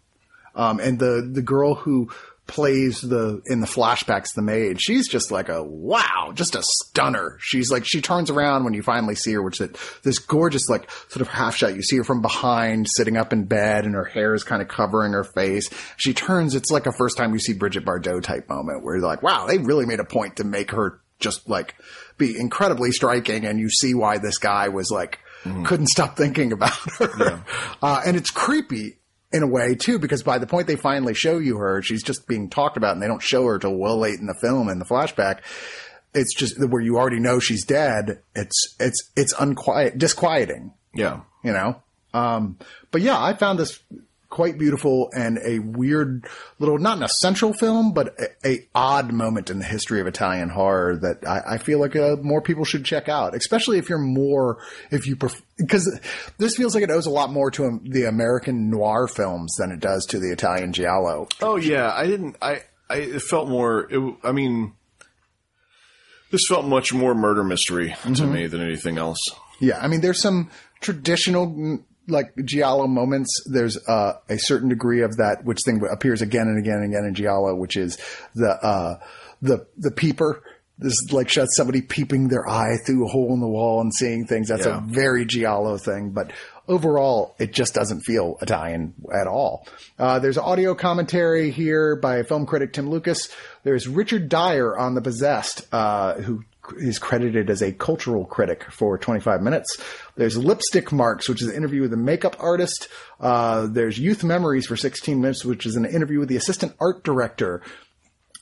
um, 0.55 0.79
and 0.79 0.97
the, 0.97 1.29
the 1.31 1.41
girl 1.41 1.75
who 1.75 2.09
plays 2.49 2.99
the, 3.01 3.41
in 3.45 3.61
the 3.61 3.67
flashbacks, 3.67 4.33
the 4.35 4.41
maid, 4.41 4.81
she's 4.81 5.07
just 5.07 5.31
like 5.31 5.47
a 5.47 5.63
wow, 5.63 6.31
just 6.33 6.55
a 6.55 6.61
stunner. 6.61 7.37
She's 7.39 7.71
like, 7.71 7.85
she 7.85 8.01
turns 8.01 8.29
around 8.29 8.65
when 8.65 8.73
you 8.73 8.83
finally 8.83 9.15
see 9.15 9.31
her, 9.33 9.41
which 9.41 9.61
is 9.61 9.69
this 10.03 10.19
gorgeous, 10.19 10.67
like 10.67 10.91
sort 11.07 11.21
of 11.21 11.27
half 11.29 11.55
shot. 11.55 11.75
You 11.75 11.81
see 11.81 11.97
her 11.97 12.03
from 12.03 12.21
behind 12.21 12.87
sitting 12.89 13.15
up 13.15 13.31
in 13.31 13.45
bed 13.45 13.85
and 13.85 13.95
her 13.95 14.03
hair 14.03 14.33
is 14.33 14.43
kind 14.43 14.61
of 14.61 14.67
covering 14.67 15.13
her 15.13 15.23
face. 15.23 15.69
She 15.97 16.13
turns, 16.13 16.55
it's 16.55 16.69
like 16.71 16.85
a 16.87 16.91
first 16.91 17.15
time 17.17 17.31
you 17.33 17.39
see 17.39 17.53
Brigitte 17.53 17.85
Bardot 17.85 18.23
type 18.23 18.49
moment 18.49 18.83
where 18.83 18.97
you're 18.97 19.07
like, 19.07 19.23
wow, 19.23 19.45
they 19.45 19.57
really 19.57 19.85
made 19.85 19.99
a 20.01 20.05
point 20.05 20.35
to 20.37 20.43
make 20.43 20.71
her 20.71 20.99
just 21.19 21.47
like 21.49 21.75
be 22.17 22.37
incredibly 22.37 22.91
striking. 22.91 23.45
And 23.45 23.59
you 23.59 23.69
see 23.69 23.93
why 23.93 24.17
this 24.17 24.37
guy 24.37 24.67
was 24.69 24.91
like, 24.91 25.19
Mm-hmm. 25.45 25.63
couldn't 25.63 25.87
stop 25.87 26.17
thinking 26.17 26.51
about 26.51 26.73
her. 26.97 27.09
Yeah. 27.17 27.39
Uh, 27.81 28.01
and 28.05 28.17
it's 28.17 28.29
creepy 28.29 28.98
in 29.31 29.43
a 29.43 29.47
way 29.47 29.75
too, 29.75 29.99
because 29.99 30.23
by 30.23 30.37
the 30.37 30.47
point 30.47 30.67
they 30.67 30.75
finally 30.75 31.13
show 31.13 31.37
you 31.37 31.57
her, 31.57 31.81
she's 31.81 32.03
just 32.03 32.27
being 32.27 32.49
talked 32.49 32.77
about 32.77 32.93
and 32.93 33.01
they 33.01 33.07
don't 33.07 33.21
show 33.21 33.45
her 33.45 33.59
till 33.59 33.75
well 33.75 33.97
late 33.97 34.19
in 34.19 34.25
the 34.25 34.37
film 34.41 34.69
in 34.69 34.79
the 34.79 34.85
flashback. 34.85 35.41
It's 36.13 36.33
just 36.33 36.59
where 36.59 36.81
you 36.81 36.97
already 36.97 37.19
know 37.19 37.39
she's 37.39 37.65
dead. 37.65 38.21
It's, 38.33 38.75
it's, 38.79 39.11
it's 39.15 39.33
unquiet, 39.39 39.97
disquieting. 39.97 40.73
Yeah. 40.93 41.21
You 41.43 41.51
know? 41.51 41.81
Um, 42.13 42.57
but 42.89 43.01
yeah, 43.01 43.21
I 43.21 43.33
found 43.33 43.59
this 43.59 43.79
quite 44.29 44.57
beautiful 44.59 45.09
and 45.13 45.39
a 45.43 45.59
weird 45.59 46.27
little, 46.59 46.77
not 46.77 46.97
an 46.97 47.03
essential 47.03 47.51
film, 47.51 47.93
but 47.93 48.15
a, 48.19 48.47
a 48.47 48.67
odd 48.75 49.11
moment 49.11 49.49
in 49.49 49.59
the 49.59 49.65
history 49.65 49.99
of 49.99 50.07
Italian 50.07 50.49
horror 50.49 50.97
that 50.97 51.27
I, 51.27 51.55
I 51.55 51.57
feel 51.57 51.79
like 51.79 51.95
uh, 51.95 52.17
more 52.21 52.41
people 52.41 52.63
should 52.63 52.85
check 52.85 53.09
out, 53.09 53.35
especially 53.35 53.79
if 53.79 53.89
you're 53.89 53.97
more, 53.97 54.59
if 54.91 55.07
you 55.07 55.15
prefer, 55.15 55.41
because 55.57 55.99
this 56.37 56.55
feels 56.55 56.75
like 56.75 56.83
it 56.83 56.91
owes 56.91 57.07
a 57.07 57.11
lot 57.11 57.31
more 57.31 57.49
to 57.51 57.65
um, 57.65 57.81
the 57.83 58.03
American 58.03 58.69
noir 58.69 59.07
films 59.07 59.55
than 59.57 59.71
it 59.71 59.79
does 59.79 60.05
to 60.07 60.19
the 60.19 60.31
Italian 60.31 60.73
giallo. 60.73 61.27
Oh 61.41 61.55
yeah, 61.55 61.91
I 61.93 62.05
didn't. 62.05 62.37
I, 62.41 62.61
I 62.89 62.97
it 62.97 63.21
felt 63.23 63.49
more. 63.49 63.87
It, 63.89 64.15
I 64.23 64.31
mean, 64.31 64.73
this 66.31 66.45
felt 66.47 66.65
much 66.65 66.93
more 66.93 67.15
murder 67.15 67.43
mystery 67.43 67.95
to 68.15 68.25
me 68.27 68.45
than 68.47 68.61
anything 68.61 68.97
else. 68.99 69.19
Yeah, 69.59 69.79
I 69.79 69.87
mean, 69.87 70.01
there's 70.01 70.21
some 70.21 70.49
traditional 70.79 71.47
mm, 71.47 71.83
like 72.09 72.33
giallo 72.43 72.87
moments. 72.87 73.29
There's 73.45 73.77
uh, 73.87 74.19
a 74.29 74.37
certain 74.37 74.69
degree 74.69 75.01
of 75.01 75.17
that 75.17 75.43
which 75.43 75.61
thing 75.63 75.81
appears 75.91 76.21
again 76.21 76.47
and 76.47 76.57
again 76.59 76.77
and 76.77 76.85
again 76.93 77.05
in 77.05 77.13
giallo, 77.15 77.55
which 77.55 77.77
is 77.77 77.97
the 78.35 78.49
uh, 78.49 78.99
the 79.41 79.65
the 79.77 79.91
peeper. 79.91 80.43
This 80.81 80.93
is 80.93 81.09
like 81.11 81.27
shots 81.27 81.57
somebody 81.57 81.81
peeping 81.81 82.29
their 82.29 82.47
eye 82.47 82.77
through 82.85 83.05
a 83.05 83.09
hole 83.09 83.33
in 83.33 83.41
the 83.41 83.47
wall 83.49 83.81
and 83.81 83.93
seeing 83.93 84.25
things. 84.25 84.47
That's 84.47 84.65
Yeah. 84.65 84.77
a 84.77 84.81
very 84.81 85.25
giallo 85.25 85.77
thing, 85.77 86.11
but 86.11 86.31
overall, 86.69 87.35
it 87.37 87.51
just 87.51 87.73
doesn't 87.73 88.01
feel 88.01 88.37
Italian 88.41 88.93
at 89.13 89.27
all. 89.27 89.67
Uh, 89.97 90.19
there's 90.19 90.37
audio 90.37 90.73
commentary 90.75 91.51
here 91.51 91.97
by 91.97 92.23
film 92.23 92.45
critic 92.45 92.71
Tim 92.71 92.89
Lucas. 92.89 93.27
There's 93.63 93.89
Richard 93.89 94.29
Dyer 94.29 94.77
on 94.77 94.95
The 94.95 95.01
Possessed, 95.01 95.67
uh, 95.73 96.13
who 96.13 96.43
is 96.77 96.99
credited 96.99 97.49
as 97.49 97.61
a 97.61 97.71
cultural 97.71 98.25
critic 98.25 98.63
for 98.71 98.97
25 98.97 99.41
minutes. 99.41 99.77
There's 100.15 100.37
Lipstick 100.37 100.91
Marks, 100.91 101.29
which 101.29 101.41
is 101.41 101.49
an 101.49 101.55
interview 101.55 101.81
with 101.81 101.93
a 101.93 101.97
makeup 101.97 102.35
artist. 102.39 102.87
Uh, 103.19 103.67
there's 103.67 103.97
Youth 103.97 104.23
Memories 104.23 104.67
for 104.67 104.75
16 104.75 105.21
minutes, 105.21 105.45
which 105.45 105.65
is 105.65 105.75
an 105.75 105.85
interview 105.85 106.19
with 106.19 106.29
the 106.29 106.37
assistant 106.37 106.73
art 106.79 107.03
director. 107.03 107.61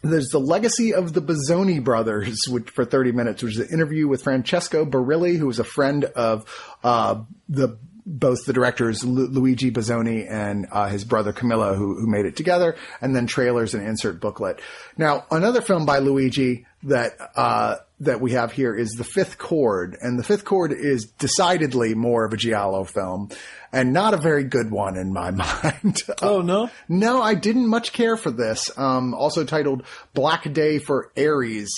There's 0.03 0.29
the 0.29 0.39
legacy 0.39 0.93
of 0.93 1.13
the 1.13 1.21
Bazzoni 1.21 1.83
brothers, 1.83 2.45
which 2.47 2.69
for 2.69 2.85
30 2.85 3.11
minutes, 3.11 3.43
which 3.43 3.55
is 3.57 3.59
an 3.59 3.73
interview 3.73 4.07
with 4.07 4.23
Francesco 4.23 4.85
Barilli, 4.85 5.37
who 5.37 5.47
was 5.47 5.59
a 5.59 5.63
friend 5.63 6.05
of 6.05 6.45
uh, 6.83 7.21
the 7.49 7.77
both 8.07 8.45
the 8.45 8.53
directors 8.53 9.03
Lu- 9.03 9.27
Luigi 9.27 9.69
Bazzoni 9.69 10.31
and 10.31 10.65
uh, 10.71 10.87
his 10.87 11.03
brother 11.03 11.33
Camillo, 11.33 11.75
who, 11.75 11.99
who 11.99 12.07
made 12.07 12.25
it 12.25 12.37
together, 12.37 12.77
and 13.01 13.13
then 13.13 13.27
trailers 13.27 13.73
and 13.73 13.85
insert 13.85 14.21
booklet. 14.21 14.61
Now, 14.97 15.25
another 15.29 15.61
film 15.61 15.85
by 15.85 15.99
Luigi 15.99 16.65
that 16.83 17.17
uh, 17.35 17.75
that 17.99 18.21
we 18.21 18.33
have 18.33 18.51
here 18.51 18.75
is 18.75 18.91
The 18.91 19.03
Fifth 19.03 19.37
Cord, 19.37 19.97
and 20.01 20.19
The 20.19 20.23
Fifth 20.23 20.45
Cord 20.45 20.71
is 20.71 21.05
decidedly 21.05 21.95
more 21.95 22.25
of 22.25 22.33
a 22.33 22.37
giallo 22.37 22.83
film, 22.83 23.29
and 23.73 23.91
not 23.93 24.13
a 24.13 24.17
very 24.17 24.43
good 24.43 24.69
one 24.69 24.97
in 24.97 25.11
my 25.11 25.31
mind. 25.83 26.01
Oh 26.21 26.41
no, 26.41 26.69
No, 26.87 27.21
I 27.21 27.33
didn't 27.33 27.67
much 27.67 27.93
care 27.93 28.15
for 28.17 28.29
this. 28.31 28.75
Um, 28.77 29.13
also 29.13 29.43
titled 29.43 29.83
Black 30.13 30.51
Day 30.53 30.77
for 30.79 31.11
Aries. 31.15 31.69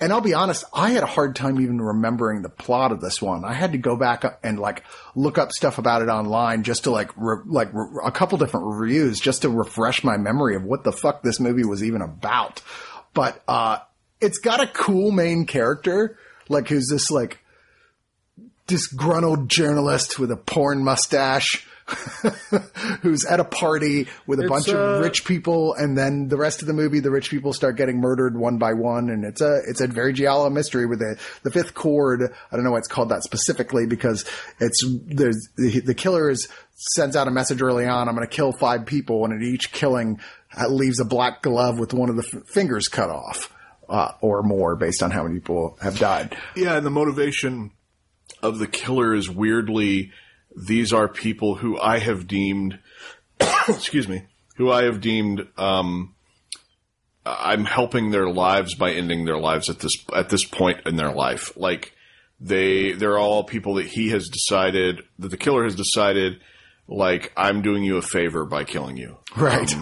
And 0.00 0.12
I'll 0.12 0.20
be 0.20 0.34
honest, 0.34 0.64
I 0.74 0.90
had 0.90 1.04
a 1.04 1.06
hard 1.06 1.36
time 1.36 1.60
even 1.60 1.80
remembering 1.80 2.42
the 2.42 2.48
plot 2.48 2.90
of 2.90 3.00
this 3.00 3.22
one. 3.22 3.44
I 3.44 3.52
had 3.54 3.72
to 3.72 3.78
go 3.78 3.96
back 3.96 4.24
and 4.42 4.58
like 4.58 4.82
look 5.14 5.38
up 5.38 5.52
stuff 5.52 5.78
about 5.78 6.02
it 6.02 6.08
online 6.08 6.64
just 6.64 6.84
to 6.84 6.90
like, 6.90 7.10
re- 7.16 7.42
like 7.46 7.72
re- 7.72 8.02
a 8.04 8.10
couple 8.10 8.36
different 8.36 8.66
reviews 8.74 9.20
just 9.20 9.42
to 9.42 9.48
refresh 9.48 10.02
my 10.02 10.16
memory 10.16 10.56
of 10.56 10.64
what 10.64 10.82
the 10.82 10.92
fuck 10.92 11.22
this 11.22 11.38
movie 11.38 11.64
was 11.64 11.82
even 11.84 12.02
about. 12.02 12.60
But, 13.14 13.40
uh, 13.46 13.78
it's 14.24 14.38
got 14.38 14.60
a 14.60 14.66
cool 14.66 15.10
main 15.10 15.46
character, 15.46 16.18
like 16.48 16.68
who's 16.68 16.88
this 16.88 17.10
like 17.10 17.38
disgruntled 18.66 19.48
journalist 19.48 20.18
with 20.18 20.30
a 20.30 20.36
porn 20.36 20.82
mustache 20.82 21.66
who's 23.02 23.26
at 23.26 23.40
a 23.40 23.44
party 23.44 24.08
with 24.26 24.40
a 24.40 24.48
bunch 24.48 24.70
uh, 24.70 24.76
of 24.76 25.00
rich 25.02 25.26
people 25.26 25.74
and 25.74 25.98
then 25.98 26.28
the 26.28 26.36
rest 26.38 26.62
of 26.62 26.66
the 26.66 26.72
movie 26.72 26.98
the 26.98 27.10
rich 27.10 27.28
people 27.28 27.52
start 27.52 27.76
getting 27.76 28.00
murdered 28.00 28.38
one 28.38 28.56
by 28.56 28.72
one 28.72 29.10
and 29.10 29.22
it's 29.22 29.42
a 29.42 29.60
it's 29.68 29.82
a 29.82 29.86
very 29.86 30.14
giallo 30.14 30.48
mystery 30.48 30.86
with 30.86 30.98
the 30.98 31.18
the 31.42 31.50
fifth 31.50 31.74
cord 31.74 32.22
i 32.22 32.56
don't 32.56 32.64
know 32.64 32.70
why 32.70 32.78
it's 32.78 32.88
called 32.88 33.10
that 33.10 33.22
specifically 33.22 33.86
because 33.86 34.24
it's 34.60 34.82
there's 35.04 35.48
the, 35.56 35.80
the 35.80 35.94
killer 35.94 36.30
is 36.30 36.48
sends 36.72 37.16
out 37.16 37.28
a 37.28 37.30
message 37.30 37.60
early 37.60 37.84
on 37.84 38.08
i'm 38.08 38.14
going 38.14 38.26
to 38.26 38.34
kill 38.34 38.52
five 38.52 38.86
people 38.86 39.22
and 39.26 39.34
at 39.34 39.42
each 39.42 39.70
killing 39.70 40.18
uh, 40.58 40.66
leaves 40.68 41.00
a 41.00 41.04
black 41.04 41.42
glove 41.42 41.78
with 41.78 41.92
one 41.92 42.08
of 42.08 42.16
the 42.16 42.24
f- 42.34 42.46
fingers 42.48 42.88
cut 42.88 43.10
off 43.10 43.53
uh, 43.88 44.12
or 44.20 44.42
more 44.42 44.76
based 44.76 45.02
on 45.02 45.10
how 45.10 45.22
many 45.22 45.34
people 45.34 45.78
have 45.82 45.98
died 45.98 46.36
yeah, 46.56 46.76
and 46.76 46.86
the 46.86 46.90
motivation 46.90 47.70
of 48.42 48.58
the 48.58 48.66
killer 48.66 49.14
is 49.14 49.30
weirdly 49.30 50.12
these 50.54 50.92
are 50.92 51.08
people 51.08 51.56
who 51.56 51.78
I 51.78 51.98
have 51.98 52.26
deemed, 52.26 52.78
excuse 53.68 54.08
me, 54.08 54.24
who 54.56 54.70
I 54.70 54.84
have 54.84 55.00
deemed. 55.00 55.46
Um, 55.56 56.14
I'm 57.26 57.64
helping 57.64 58.10
their 58.10 58.28
lives 58.28 58.74
by 58.74 58.92
ending 58.92 59.24
their 59.24 59.38
lives 59.38 59.70
at 59.70 59.80
this 59.80 59.96
at 60.14 60.28
this 60.28 60.44
point 60.44 60.86
in 60.86 60.96
their 60.96 61.12
life. 61.12 61.56
Like 61.56 61.92
they, 62.40 62.92
they're 62.92 63.18
all 63.18 63.44
people 63.44 63.74
that 63.74 63.86
he 63.86 64.10
has 64.10 64.28
decided 64.28 65.02
that 65.18 65.30
the 65.30 65.36
killer 65.36 65.64
has 65.64 65.74
decided. 65.74 66.40
Like 66.86 67.32
I'm 67.36 67.62
doing 67.62 67.82
you 67.82 67.96
a 67.96 68.02
favor 68.02 68.44
by 68.44 68.64
killing 68.64 68.96
you. 68.96 69.18
right 69.36 69.74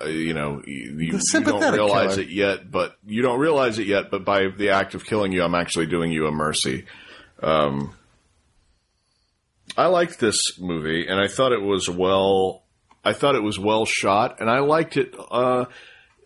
Uh, 0.00 0.08
you 0.08 0.34
know, 0.34 0.62
you, 0.66 0.98
you, 0.98 1.12
don't 1.12 1.72
realize 1.72 2.16
killer. 2.16 2.22
it 2.22 2.28
yet, 2.28 2.70
but 2.70 2.96
you 3.06 3.22
don't 3.22 3.38
realize 3.38 3.78
it 3.78 3.86
yet. 3.86 4.10
But 4.10 4.24
by 4.24 4.48
the 4.48 4.70
act 4.70 4.94
of 4.94 5.04
killing 5.04 5.32
you, 5.32 5.42
I'm 5.42 5.54
actually 5.54 5.86
doing 5.86 6.12
you 6.12 6.26
a 6.26 6.32
mercy. 6.32 6.84
Um, 7.42 7.94
I 9.76 9.86
liked 9.86 10.18
this 10.18 10.58
movie, 10.58 11.06
and 11.06 11.20
I 11.20 11.28
thought 11.28 11.52
it 11.52 11.62
was 11.62 11.88
well. 11.88 12.62
I 13.04 13.12
thought 13.12 13.36
it 13.36 13.42
was 13.42 13.58
well 13.58 13.84
shot, 13.84 14.40
and 14.40 14.50
I 14.50 14.60
liked 14.60 14.96
it. 14.96 15.14
Uh, 15.30 15.66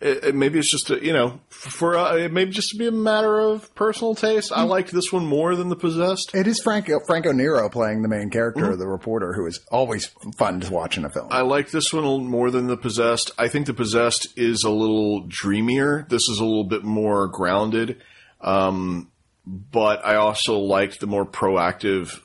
it, 0.01 0.23
it- 0.25 0.35
maybe 0.35 0.59
it's 0.59 0.69
just 0.71 0.89
a, 0.89 1.03
you 1.03 1.13
know 1.13 1.39
for 1.49 1.97
uh, 1.97 2.15
it 2.15 2.31
maybe 2.33 2.51
just 2.51 2.69
to 2.71 2.77
be 2.77 2.87
a 2.87 2.91
matter 2.91 3.39
of 3.39 3.73
personal 3.75 4.15
taste. 4.15 4.51
I 4.51 4.63
liked 4.63 4.91
this 4.91 5.11
one 5.13 5.25
more 5.25 5.55
than 5.55 5.69
the 5.69 5.75
possessed. 5.75 6.33
It 6.33 6.47
is 6.47 6.59
Franco 6.59 6.99
Franco 7.05 7.31
Nero 7.31 7.69
playing 7.69 8.01
the 8.01 8.07
main 8.07 8.29
character, 8.29 8.75
the 8.75 8.87
reporter, 8.87 9.33
who 9.33 9.45
is 9.45 9.59
always 9.71 10.07
fun 10.37 10.59
to 10.61 10.71
watch 10.73 10.97
in 10.97 11.05
a 11.05 11.09
film. 11.09 11.27
I 11.31 11.41
like 11.41 11.71
this 11.71 11.93
one 11.93 12.25
more 12.25 12.49
than 12.51 12.67
the 12.67 12.77
possessed. 12.77 13.31
I 13.37 13.47
think 13.47 13.67
the 13.67 13.73
possessed 13.73 14.27
is 14.35 14.63
a 14.63 14.69
little 14.71 15.25
dreamier. 15.27 16.05
This 16.09 16.27
is 16.29 16.39
a 16.39 16.45
little 16.45 16.63
bit 16.67 16.83
more 16.83 17.27
grounded. 17.27 18.01
Um, 18.41 19.11
but 19.45 20.05
I 20.05 20.15
also 20.15 20.57
liked 20.57 20.99
the 20.99 21.07
more 21.07 21.25
proactive 21.25 22.21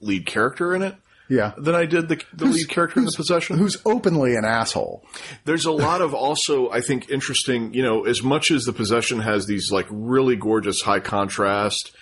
lead 0.00 0.26
character 0.26 0.74
in 0.74 0.82
it 0.82 0.96
yeah, 1.32 1.52
than 1.56 1.74
I 1.74 1.86
did 1.86 2.08
the, 2.08 2.22
the 2.34 2.44
lead 2.44 2.68
character 2.68 3.00
in 3.00 3.06
the 3.06 3.12
possession. 3.12 3.56
who's 3.56 3.78
openly 3.86 4.36
an 4.36 4.44
asshole. 4.44 5.02
There's 5.46 5.64
a 5.64 5.72
lot 5.72 6.02
of 6.02 6.12
also, 6.12 6.70
I 6.70 6.82
think, 6.82 7.08
interesting, 7.08 7.72
you 7.72 7.82
know, 7.82 8.04
as 8.04 8.22
much 8.22 8.50
as 8.50 8.64
the 8.64 8.74
possession 8.74 9.18
has 9.20 9.46
these 9.46 9.72
like 9.72 9.86
really 9.88 10.36
gorgeous 10.36 10.82
high 10.82 11.00
contrast, 11.00 11.92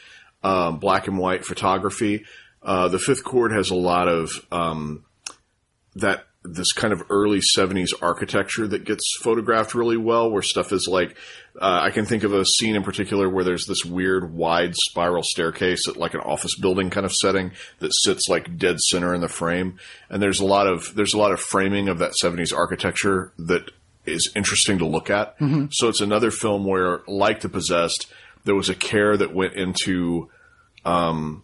um, 0.43 0.81
black 0.81 1.07
and 1.07 1.17
white 1.17 1.45
photography, 1.45 2.25
uh, 2.65 2.89
the 2.89 2.99
fifth 2.99 3.23
cord 3.23 3.53
has 3.53 3.71
a 3.71 3.77
lot 3.77 4.09
of, 4.09 4.33
um, 4.51 5.05
that, 5.95 6.25
this 6.43 6.73
kind 6.73 6.93
of 6.93 7.03
early 7.11 7.41
70s 7.41 7.91
architecture 8.01 8.67
that 8.67 8.85
gets 8.85 9.05
photographed 9.23 9.75
really 9.75 9.99
well, 9.99 10.31
where 10.31 10.41
stuff 10.43 10.73
is 10.73 10.89
like, 10.89 11.15
uh, 11.61 11.81
I 11.83 11.91
can 11.91 12.07
think 12.07 12.23
of 12.23 12.33
a 12.33 12.47
scene 12.47 12.77
in 12.77 12.83
particular 12.83 13.29
where 13.29 13.45
there's 13.45 13.67
this 13.67 13.85
weird 13.85 14.33
wide 14.33 14.75
spiral 14.75 15.23
staircase 15.23 15.87
at 15.87 15.99
like 15.99 16.15
an 16.15 16.21
office 16.21 16.55
building 16.55 16.89
kind 16.89 17.05
of 17.05 17.13
setting 17.13 17.53
that 17.81 17.93
sits 17.93 18.27
like 18.29 18.57
dead 18.57 18.81
center 18.81 19.15
in 19.15 19.21
the 19.21 19.29
frame. 19.29 19.79
And 20.09 20.23
there's 20.23 20.41
a 20.41 20.47
lot 20.47 20.67
of, 20.67 20.95
there's 20.95 21.13
a 21.13 21.19
lot 21.19 21.33
of 21.33 21.41
framing 21.41 21.89
of 21.89 21.99
that 21.99 22.13
70s 22.23 22.57
architecture 22.57 23.33
that 23.39 23.71
is 24.07 24.33
interesting 24.35 24.79
to 24.79 24.87
look 24.87 25.11
at. 25.11 25.37
So 25.73 25.89
it's 25.89 26.01
another 26.01 26.31
film 26.31 26.65
where, 26.65 27.03
like 27.07 27.43
The 27.43 27.51
Possessed, 27.51 28.07
there 28.45 28.55
was 28.55 28.71
a 28.71 28.75
care 28.75 29.15
that 29.15 29.35
went 29.35 29.55
into, 29.55 30.31
um, 30.87 31.43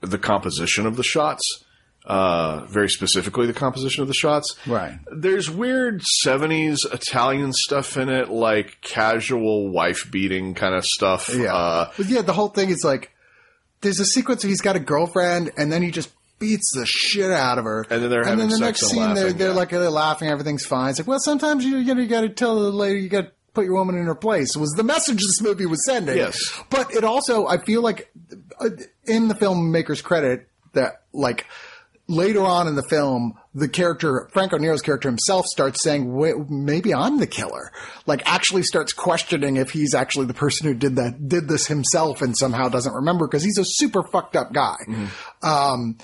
the 0.00 0.18
composition 0.18 0.86
of 0.86 0.94
the 0.94 1.02
shots. 1.02 1.64
Uh, 2.08 2.64
very 2.64 2.88
specifically 2.88 3.46
the 3.46 3.52
composition 3.52 4.00
of 4.00 4.08
the 4.08 4.14
shots. 4.14 4.56
Right. 4.66 4.98
There's 5.14 5.50
weird 5.50 6.02
70s 6.24 6.90
Italian 6.90 7.52
stuff 7.52 7.98
in 7.98 8.08
it, 8.08 8.30
like 8.30 8.78
casual 8.80 9.68
wife 9.68 10.10
beating 10.10 10.54
kind 10.54 10.74
of 10.74 10.86
stuff. 10.86 11.28
Yeah, 11.28 11.54
Uh, 11.54 11.92
but 11.98 12.06
yeah, 12.06 12.22
the 12.22 12.32
whole 12.32 12.48
thing 12.48 12.70
is 12.70 12.82
like 12.82 13.12
there's 13.82 14.00
a 14.00 14.06
sequence 14.06 14.42
where 14.42 14.48
he's 14.48 14.62
got 14.62 14.74
a 14.74 14.80
girlfriend, 14.80 15.50
and 15.58 15.70
then 15.70 15.82
he 15.82 15.90
just 15.90 16.10
beats 16.38 16.72
the 16.74 16.86
shit 16.86 17.30
out 17.30 17.58
of 17.58 17.64
her, 17.64 17.84
And 17.90 18.02
then 18.02 18.08
they're 18.10 18.26
and 18.26 18.40
then 18.40 18.48
the 18.48 18.58
next 18.58 18.86
scene 18.88 19.14
they're 19.14 19.32
they're 19.32 19.48
yeah. 19.48 19.54
like 19.54 19.68
they're 19.68 19.90
laughing, 19.90 20.28
everything's 20.30 20.64
fine. 20.64 20.90
It's 20.90 20.98
like, 21.00 21.08
well, 21.08 21.20
sometimes 21.20 21.64
you 21.64 21.76
you, 21.76 21.94
know, 21.94 22.00
you 22.00 22.08
got 22.08 22.22
to 22.22 22.30
tell 22.30 22.58
the 22.58 22.70
lady 22.72 23.00
you 23.00 23.08
got 23.10 23.26
to 23.26 23.32
put 23.52 23.64
your 23.66 23.74
woman 23.74 23.98
in 23.98 24.06
her 24.06 24.14
place. 24.14 24.56
Was 24.56 24.70
the 24.70 24.82
message 24.82 25.18
this 25.18 25.42
movie 25.42 25.66
was 25.66 25.84
sending? 25.84 26.16
Yes. 26.16 26.38
but 26.70 26.94
it 26.94 27.04
also 27.04 27.46
I 27.46 27.58
feel 27.58 27.82
like 27.82 28.10
uh, 28.60 28.70
in 29.04 29.28
the 29.28 29.34
filmmaker's 29.34 30.00
credit 30.00 30.48
that 30.72 31.02
like 31.12 31.44
later 32.08 32.42
on 32.42 32.66
in 32.66 32.74
the 32.74 32.82
film, 32.82 33.34
the 33.54 33.68
character, 33.68 34.28
Franco 34.32 34.56
Nero's 34.56 34.82
character 34.82 35.08
himself 35.08 35.46
starts 35.46 35.82
saying, 35.82 36.12
Wait, 36.12 36.34
maybe 36.48 36.94
I'm 36.94 37.18
the 37.18 37.26
killer. 37.26 37.70
Like 38.06 38.22
actually 38.24 38.62
starts 38.62 38.92
questioning 38.92 39.56
if 39.56 39.70
he's 39.70 39.94
actually 39.94 40.26
the 40.26 40.34
person 40.34 40.66
who 40.66 40.74
did 40.74 40.96
that, 40.96 41.28
did 41.28 41.48
this 41.48 41.66
himself 41.66 42.22
and 42.22 42.36
somehow 42.36 42.68
doesn't 42.68 42.94
remember 42.94 43.26
because 43.26 43.42
he's 43.42 43.58
a 43.58 43.64
super 43.64 44.02
fucked 44.02 44.36
up 44.36 44.52
guy. 44.52 44.76
Um, 45.42 45.98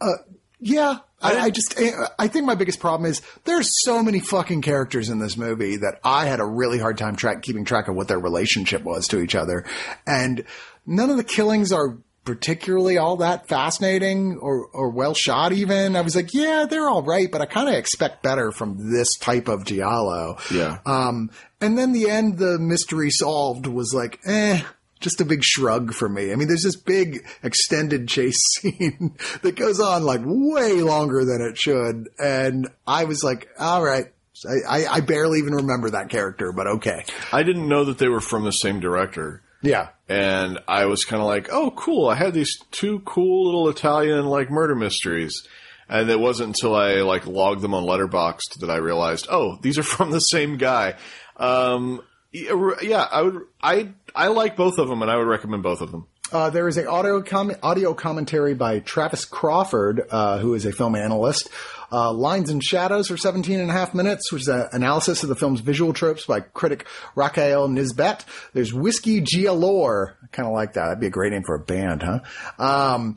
uh, 0.00 0.12
Yeah, 0.60 0.98
I, 1.20 1.38
I 1.38 1.50
just 1.50 1.78
I 2.18 2.28
think 2.28 2.44
my 2.44 2.54
biggest 2.54 2.80
problem 2.80 3.10
is 3.10 3.22
there's 3.44 3.70
so 3.82 4.02
many 4.02 4.20
fucking 4.20 4.62
characters 4.62 5.08
in 5.08 5.18
this 5.18 5.36
movie 5.36 5.76
that 5.78 5.98
I 6.04 6.26
had 6.26 6.38
a 6.40 6.44
really 6.44 6.78
hard 6.78 6.98
time 6.98 7.16
track 7.16 7.42
keeping 7.42 7.64
track 7.64 7.88
of 7.88 7.94
what 7.96 8.08
their 8.08 8.18
relationship 8.18 8.82
was 8.82 9.08
to 9.08 9.20
each 9.20 9.34
other, 9.34 9.64
and 10.06 10.44
none 10.86 11.10
of 11.10 11.16
the 11.16 11.24
killings 11.24 11.72
are 11.72 11.96
particularly 12.24 12.98
all 12.98 13.16
that 13.16 13.48
fascinating 13.48 14.38
or 14.38 14.66
or 14.66 14.90
well 14.90 15.14
shot. 15.14 15.52
Even 15.52 15.96
I 15.96 16.00
was 16.00 16.16
like, 16.16 16.32
yeah, 16.32 16.66
they're 16.68 16.88
all 16.88 17.02
right, 17.02 17.30
but 17.30 17.40
I 17.40 17.46
kind 17.46 17.68
of 17.68 17.74
expect 17.74 18.22
better 18.22 18.50
from 18.50 18.92
this 18.92 19.16
type 19.16 19.48
of 19.48 19.64
giallo. 19.64 20.38
Yeah. 20.52 20.78
Um, 20.86 21.30
and 21.60 21.78
then 21.78 21.92
the 21.92 22.10
end, 22.10 22.38
the 22.38 22.58
mystery 22.58 23.10
solved 23.10 23.66
was 23.66 23.94
like, 23.94 24.20
eh, 24.26 24.62
just 25.00 25.20
a 25.20 25.24
big 25.24 25.44
shrug 25.44 25.92
for 25.92 26.08
me. 26.08 26.32
I 26.32 26.36
mean, 26.36 26.48
there's 26.48 26.62
this 26.62 26.76
big 26.76 27.24
extended 27.42 28.08
chase 28.08 28.40
scene 28.54 29.16
that 29.42 29.54
goes 29.54 29.78
on 29.78 30.02
like 30.02 30.22
way 30.24 30.80
longer 30.80 31.24
than 31.24 31.40
it 31.40 31.58
should. 31.58 32.08
And 32.18 32.68
I 32.86 33.04
was 33.04 33.22
like, 33.22 33.48
all 33.58 33.84
right. 33.84 34.06
I, 34.46 34.80
I, 34.80 34.86
I 34.96 35.00
barely 35.00 35.38
even 35.38 35.54
remember 35.54 35.90
that 35.90 36.08
character, 36.08 36.50
but 36.50 36.66
okay. 36.66 37.04
I 37.32 37.44
didn't 37.44 37.68
know 37.68 37.84
that 37.84 37.98
they 37.98 38.08
were 38.08 38.20
from 38.20 38.44
the 38.44 38.50
same 38.50 38.80
director. 38.80 39.43
Yeah. 39.64 39.88
And 40.08 40.58
I 40.68 40.84
was 40.84 41.04
kind 41.06 41.22
of 41.22 41.26
like, 41.26 41.48
oh, 41.50 41.70
cool. 41.70 42.08
I 42.08 42.14
had 42.14 42.34
these 42.34 42.58
two 42.70 43.00
cool 43.00 43.46
little 43.46 43.68
Italian 43.70 44.26
like 44.26 44.50
murder 44.50 44.74
mysteries. 44.74 45.42
And 45.88 46.08
it 46.10 46.20
wasn't 46.20 46.48
until 46.48 46.74
I 46.74 46.96
like 46.96 47.26
logged 47.26 47.62
them 47.62 47.74
on 47.74 47.84
Letterboxd 47.84 48.60
that 48.60 48.70
I 48.70 48.76
realized, 48.76 49.26
oh, 49.30 49.58
these 49.62 49.78
are 49.78 49.82
from 49.96 50.10
the 50.10 50.20
same 50.20 50.58
guy. 50.58 50.96
Um, 51.36 52.02
yeah, 52.32 53.08
I 53.10 53.22
would, 53.22 53.42
I, 53.62 53.92
I 54.14 54.28
like 54.28 54.56
both 54.56 54.78
of 54.78 54.88
them 54.88 55.02
and 55.02 55.10
I 55.10 55.16
would 55.16 55.26
recommend 55.26 55.62
both 55.62 55.80
of 55.80 55.90
them. 55.90 56.08
Uh, 56.32 56.50
there 56.50 56.66
is 56.68 56.76
a 56.78 56.88
audio 56.88 57.22
com- 57.22 57.54
audio 57.62 57.92
commentary 57.94 58.54
by 58.54 58.78
Travis 58.80 59.24
Crawford, 59.24 60.02
uh, 60.10 60.38
who 60.38 60.54
is 60.54 60.64
a 60.64 60.72
film 60.72 60.96
analyst. 60.96 61.48
Uh, 61.92 62.12
Lines 62.12 62.50
and 62.50 62.64
Shadows 62.64 63.08
for 63.08 63.16
17 63.16 63.60
and 63.60 63.70
a 63.70 63.72
half 63.72 63.94
minutes, 63.94 64.32
which 64.32 64.42
is 64.42 64.48
an 64.48 64.66
analysis 64.72 65.22
of 65.22 65.28
the 65.28 65.36
film's 65.36 65.60
visual 65.60 65.92
tropes 65.92 66.24
by 66.26 66.40
critic 66.40 66.86
Raquel 67.14 67.68
Nisbet. 67.68 68.24
There's 68.52 68.72
Whiskey 68.72 69.20
Giallore. 69.20 70.14
I 70.22 70.26
kind 70.32 70.48
of 70.48 70.54
like 70.54 70.72
that. 70.72 70.86
That'd 70.86 71.00
be 71.00 71.06
a 71.06 71.10
great 71.10 71.30
name 71.32 71.42
for 71.44 71.54
a 71.54 71.60
band, 71.60 72.02
huh? 72.02 72.20
Um, 72.58 73.16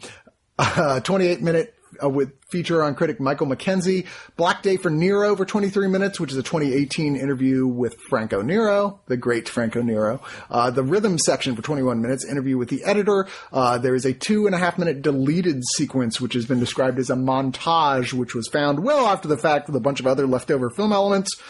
28 1.04 1.42
minute 1.42 1.74
uh, 2.02 2.10
with 2.10 2.32
feature 2.50 2.84
on 2.84 2.96
critic 2.96 3.20
Michael 3.20 3.48
McKenzie. 3.48 4.06
Black 4.36 4.62
Day 4.62 4.78
for 4.78 4.90
Nero 4.90 5.36
for 5.36 5.46
23 5.46 5.88
minutes, 5.88 6.20
which 6.20 6.32
is 6.32 6.38
a 6.38 6.44
2018 6.44 7.16
interview 7.16 7.68
with 7.68 7.96
Franco 8.10 8.42
Nero, 8.42 9.00
the 9.08 9.18
great 9.18 9.50
Franco 9.50 9.82
Nero. 9.82 10.22
Uh, 10.50 10.72
the 10.72 10.84
rhythm 10.84 11.18
section 11.18 11.56
for 11.56 11.62
21 11.62 12.02
minutes, 12.02 12.26
interview 12.26 12.58
with 12.58 12.70
the 12.70 12.84
editor. 12.84 13.28
Uh, 13.52 13.78
there 13.78 13.96
is 13.96 14.06
a 14.06 14.14
two 14.14 14.46
and 14.46 14.56
a 14.56 14.58
half 14.58 14.78
minute 14.78 15.02
deleted 15.02 15.64
sequence, 15.76 16.22
which 16.22 16.34
has 16.34 16.46
been 16.46 16.60
described 16.60 17.00
as 17.00 17.10
a 17.10 17.16
montage, 17.16 18.14
which 18.14 18.34
was 18.34 18.48
found 18.48 18.84
well 18.84 19.08
after 19.08 19.28
the 19.28 19.38
fact 19.38 19.68
with 19.68 19.76
a 19.76 19.82
bunch 19.82 20.00
of 20.00 20.08
other 20.08 20.28
leftover 20.28 20.70
film 20.70 20.92
elements 20.92 21.42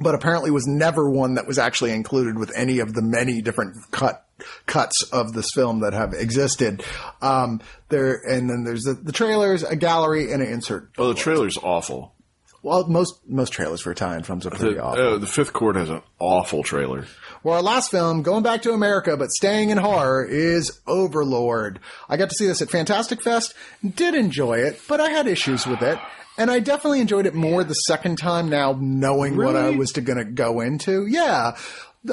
but 0.00 0.14
apparently 0.14 0.50
was 0.50 0.66
never 0.66 1.10
one 1.10 1.34
that 1.34 1.46
was 1.46 1.58
actually 1.58 1.92
included 1.92 2.38
with 2.38 2.50
any 2.56 2.78
of 2.78 2.94
the 2.94 3.02
many 3.02 3.42
different 3.42 3.76
cut 3.90 4.24
cuts 4.66 5.02
of 5.12 5.32
this 5.32 5.50
film 5.54 5.80
that 5.80 5.92
have 5.92 6.12
existed. 6.12 6.82
Um, 7.22 7.60
there 7.88 8.20
and 8.26 8.48
then 8.48 8.64
there's 8.64 8.82
the, 8.82 8.94
the, 8.94 9.12
trailers, 9.12 9.62
a 9.62 9.76
gallery, 9.76 10.32
and 10.32 10.42
an 10.42 10.48
insert. 10.48 10.90
Oh, 10.98 11.08
the 11.08 11.14
trailer's 11.14 11.58
awful. 11.58 12.14
Well, 12.62 12.86
most 12.88 13.20
most 13.26 13.52
trailers 13.52 13.80
for 13.80 13.90
Italian 13.90 14.22
films 14.22 14.46
are 14.46 14.50
pretty 14.50 14.74
the, 14.74 14.82
awful. 14.82 15.14
Uh, 15.14 15.18
the 15.18 15.26
Fifth 15.26 15.52
Cord 15.52 15.76
has 15.76 15.88
an 15.88 16.02
awful 16.18 16.62
trailer. 16.62 17.06
Well, 17.42 17.56
our 17.56 17.62
last 17.62 17.90
film, 17.90 18.22
going 18.22 18.42
back 18.42 18.62
to 18.62 18.72
America 18.72 19.16
but 19.16 19.30
staying 19.30 19.70
in 19.70 19.78
horror, 19.78 20.24
is 20.24 20.80
Overlord. 20.86 21.80
I 22.08 22.18
got 22.18 22.28
to 22.28 22.34
see 22.34 22.46
this 22.46 22.60
at 22.60 22.70
Fantastic 22.70 23.22
Fest, 23.22 23.54
did 23.82 24.14
enjoy 24.14 24.58
it, 24.58 24.80
but 24.88 25.00
I 25.00 25.10
had 25.10 25.26
issues 25.26 25.66
with 25.66 25.82
it. 25.82 25.98
And 26.38 26.50
I 26.50 26.60
definitely 26.60 27.00
enjoyed 27.00 27.26
it 27.26 27.34
more 27.34 27.64
the 27.64 27.74
second 27.74 28.16
time 28.16 28.48
now 28.48 28.74
knowing 28.80 29.36
really? 29.36 29.52
what 29.52 29.62
I 29.62 29.70
was 29.76 29.92
going 29.92 30.16
to 30.16 30.24
go 30.24 30.60
into. 30.60 31.06
Yeah. 31.06 31.56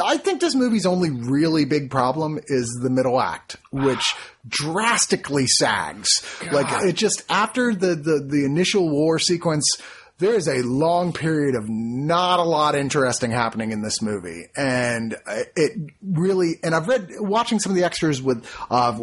I 0.03 0.17
think 0.17 0.41
this 0.41 0.53
movie's 0.53 0.85
only 0.85 1.09
really 1.09 1.63
big 1.63 1.89
problem 1.89 2.39
is 2.47 2.67
the 2.81 2.89
middle 2.89 3.21
act, 3.21 3.55
which 3.71 4.15
drastically 4.47 5.47
sags. 5.47 6.21
God. 6.41 6.53
Like 6.53 6.83
it 6.85 6.95
just 6.95 7.23
after 7.29 7.73
the, 7.73 7.95
the, 7.95 8.19
the 8.19 8.45
initial 8.45 8.89
war 8.89 9.17
sequence, 9.19 9.77
there 10.19 10.33
is 10.33 10.47
a 10.47 10.63
long 10.63 11.13
period 11.13 11.55
of 11.55 11.69
not 11.69 12.39
a 12.39 12.43
lot 12.43 12.73
interesting 12.75 13.29
happening 13.29 13.71
in 13.71 13.83
this 13.83 14.01
movie. 14.01 14.45
And 14.55 15.15
it 15.55 15.73
really, 16.01 16.55
and 16.63 16.73
I've 16.73 16.87
read, 16.87 17.09
watching 17.19 17.59
some 17.59 17.71
of 17.71 17.75
the 17.75 17.83
extras 17.83 18.21
with, 18.21 18.45
uh, 18.71 18.97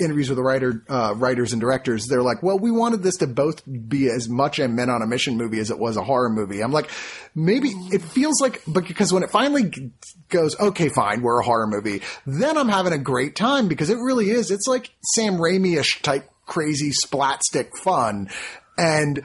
interviews 0.00 0.28
with 0.28 0.36
the 0.36 0.42
writer, 0.42 0.84
uh, 0.88 1.14
writers 1.16 1.52
and 1.52 1.60
directors, 1.60 2.06
they're 2.06 2.22
like, 2.22 2.42
well, 2.42 2.58
we 2.58 2.72
wanted 2.72 3.02
this 3.02 3.18
to 3.18 3.28
both 3.28 3.62
be 3.88 4.08
as 4.08 4.28
much 4.28 4.58
a 4.58 4.66
men 4.66 4.90
on 4.90 5.02
a 5.02 5.06
mission 5.06 5.36
movie 5.36 5.60
as 5.60 5.70
it 5.70 5.78
was 5.78 5.96
a 5.96 6.02
horror 6.02 6.30
movie. 6.30 6.62
I'm 6.62 6.72
like, 6.72 6.90
maybe 7.34 7.68
it 7.68 8.02
feels 8.02 8.40
like, 8.40 8.62
but 8.66 8.88
because 8.88 9.12
when 9.12 9.22
it 9.22 9.30
finally 9.30 9.92
goes, 10.30 10.58
okay, 10.58 10.88
fine, 10.88 11.22
we're 11.22 11.40
a 11.40 11.44
horror 11.44 11.68
movie, 11.68 12.02
then 12.26 12.58
I'm 12.58 12.68
having 12.68 12.92
a 12.92 12.98
great 12.98 13.36
time 13.36 13.68
because 13.68 13.88
it 13.88 13.98
really 13.98 14.30
is. 14.30 14.50
It's 14.50 14.66
like 14.66 14.90
Sam 15.14 15.38
Raimi-ish 15.38 16.02
type 16.02 16.28
crazy 16.46 16.90
splat 16.90 17.44
stick 17.44 17.76
fun. 17.76 18.28
And 18.76 19.22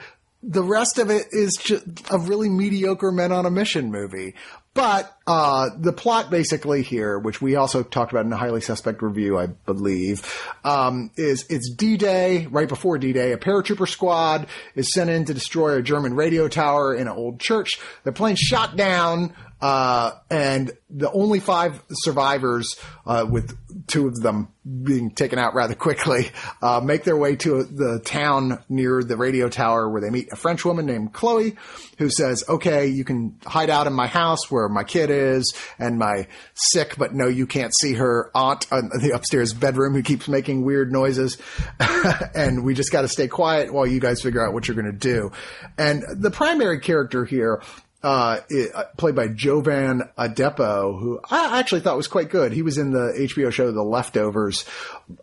the 0.48 0.64
rest 0.64 1.00
of 1.00 1.10
it 1.10 1.28
is 1.32 1.58
just 1.58 1.84
a 2.12 2.20
really 2.20 2.50
mediocre 2.50 3.12
men 3.12 3.32
on 3.32 3.46
a 3.46 3.52
mission 3.52 3.92
movie. 3.92 4.36
But 4.74 5.15
uh, 5.28 5.70
the 5.78 5.92
plot 5.92 6.30
basically 6.30 6.84
here, 6.84 7.18
which 7.18 7.42
we 7.42 7.56
also 7.56 7.82
talked 7.82 8.12
about 8.12 8.26
in 8.26 8.34
a 8.34 8.38
highly 8.38 8.62
suspect 8.62 9.02
review, 9.02 9.40
I 9.40 9.48
believe, 9.48 10.24
um, 10.64 11.10
is 11.16 11.46
it's 11.50 11.70
D-Day, 11.72 12.46
right 12.48 12.70
before 12.70 12.98
D-Day. 12.98 13.32
A 13.32 13.38
paratrooper 13.38 13.88
squad 13.88 14.48
is 14.76 14.94
sent 14.94 15.10
in 15.10 15.26
to 15.26 15.34
destroy 15.34 15.78
a 15.78 15.82
German 15.82 16.16
radio 16.16 16.48
tower 16.48 16.94
in 16.94 17.08
an 17.08 17.14
old 17.14 17.40
church. 17.40 17.80
The 18.04 18.12
plane's 18.12 18.40
shot 18.40 18.76
down. 18.76 19.34
Uh, 19.62 20.12
and 20.30 20.72
the 20.90 21.10
only 21.12 21.40
five 21.40 21.82
survivors, 21.90 22.76
uh, 23.06 23.26
with 23.28 23.58
two 23.88 24.06
of 24.06 24.22
them 24.22 24.50
being 24.84 25.10
taken 25.10 25.40
out 25.40 25.56
rather 25.56 25.74
quickly, 25.74 26.30
uh, 26.62 26.82
make 26.84 27.04
their 27.04 27.16
way 27.16 27.38
to 27.38 27.64
the 27.64 28.02
town 28.04 28.62
near 28.68 29.02
the 29.02 29.16
radio 29.16 29.48
tower 29.48 29.90
where 29.90 30.02
they 30.02 30.10
meet 30.10 30.32
a 30.32 30.36
French 30.36 30.66
woman 30.66 30.86
named 30.86 31.14
Chloe 31.14 31.56
who 31.98 32.10
says, 32.10 32.44
okay, 32.50 32.88
you 32.88 33.06
can 33.06 33.40
hide 33.46 33.70
out 33.70 33.88
in 33.88 33.94
my 33.94 34.08
house 34.08 34.52
where 34.52 34.68
my 34.68 34.84
kid 34.84 35.10
is 35.16 35.54
and 35.80 35.98
my 35.98 36.28
sick, 36.54 36.96
but 36.98 37.14
no, 37.14 37.28
you 37.28 37.48
can't 37.48 37.74
see 37.76 37.94
her 37.94 38.32
aunt 38.36 38.68
in 38.72 38.90
the 39.02 39.12
upstairs 39.14 39.54
bedroom 39.54 39.94
who 39.94 40.04
keeps 40.04 40.28
making 40.28 40.64
weird 40.64 40.92
noises. 40.92 41.38
and 42.36 42.64
we 42.64 42.74
just 42.74 42.92
got 42.92 43.02
to 43.02 43.08
stay 43.08 43.28
quiet 43.28 43.74
while 43.74 43.88
you 43.88 44.00
guys 44.00 44.22
figure 44.22 44.46
out 44.46 44.54
what 44.54 44.68
you're 44.68 44.76
going 44.76 44.92
to 44.92 44.92
do. 44.92 45.32
And 45.78 46.04
the 46.16 46.32
primary 46.32 46.80
character 46.80 47.26
here 47.26 47.62
uh, 48.06 48.40
it, 48.50 48.74
uh, 48.76 48.84
played 48.98 49.16
by 49.16 49.28
Jovan 49.28 50.04
Adepo, 50.16 51.00
who 51.00 51.20
I 51.28 51.60
actually 51.60 51.82
thought 51.82 51.98
was 51.98 52.08
quite 52.08 52.30
good. 52.30 52.52
He 52.52 52.62
was 52.62 52.78
in 52.78 52.92
the 52.92 53.14
HBO 53.18 53.52
show 53.52 53.72
The 53.72 53.82
Leftovers. 53.82 54.64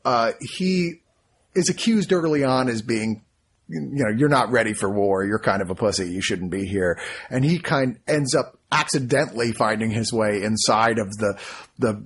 Uh, 0.05 0.33
he 0.41 1.01
is 1.55 1.69
accused 1.69 2.13
early 2.13 2.43
on 2.43 2.69
as 2.69 2.83
being, 2.83 3.23
you 3.69 3.81
know, 4.05 4.11
you're 4.11 4.29
not 4.29 4.51
ready 4.51 4.73
for 4.73 4.91
war. 4.91 5.25
You're 5.25 5.39
kind 5.39 5.63
of 5.63 5.71
a 5.71 5.77
pussy. 5.77 6.11
You 6.11 6.21
shouldn't 6.21 6.51
be 6.51 6.67
here. 6.67 6.99
And 7.31 7.45
he 7.45 7.61
kind 7.61 8.01
ends 8.09 8.35
up 8.35 8.59
accidentally 8.73 9.53
finding 9.53 9.91
his 9.91 10.13
way 10.13 10.43
inside 10.43 10.99
of 10.99 11.09
the 11.19 11.39
the 11.79 12.03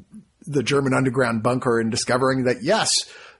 the 0.47 0.63
German 0.63 0.95
underground 0.95 1.43
bunker 1.43 1.81
and 1.81 1.91
discovering 1.91 2.45
that 2.45 2.63
yes, 2.63 2.93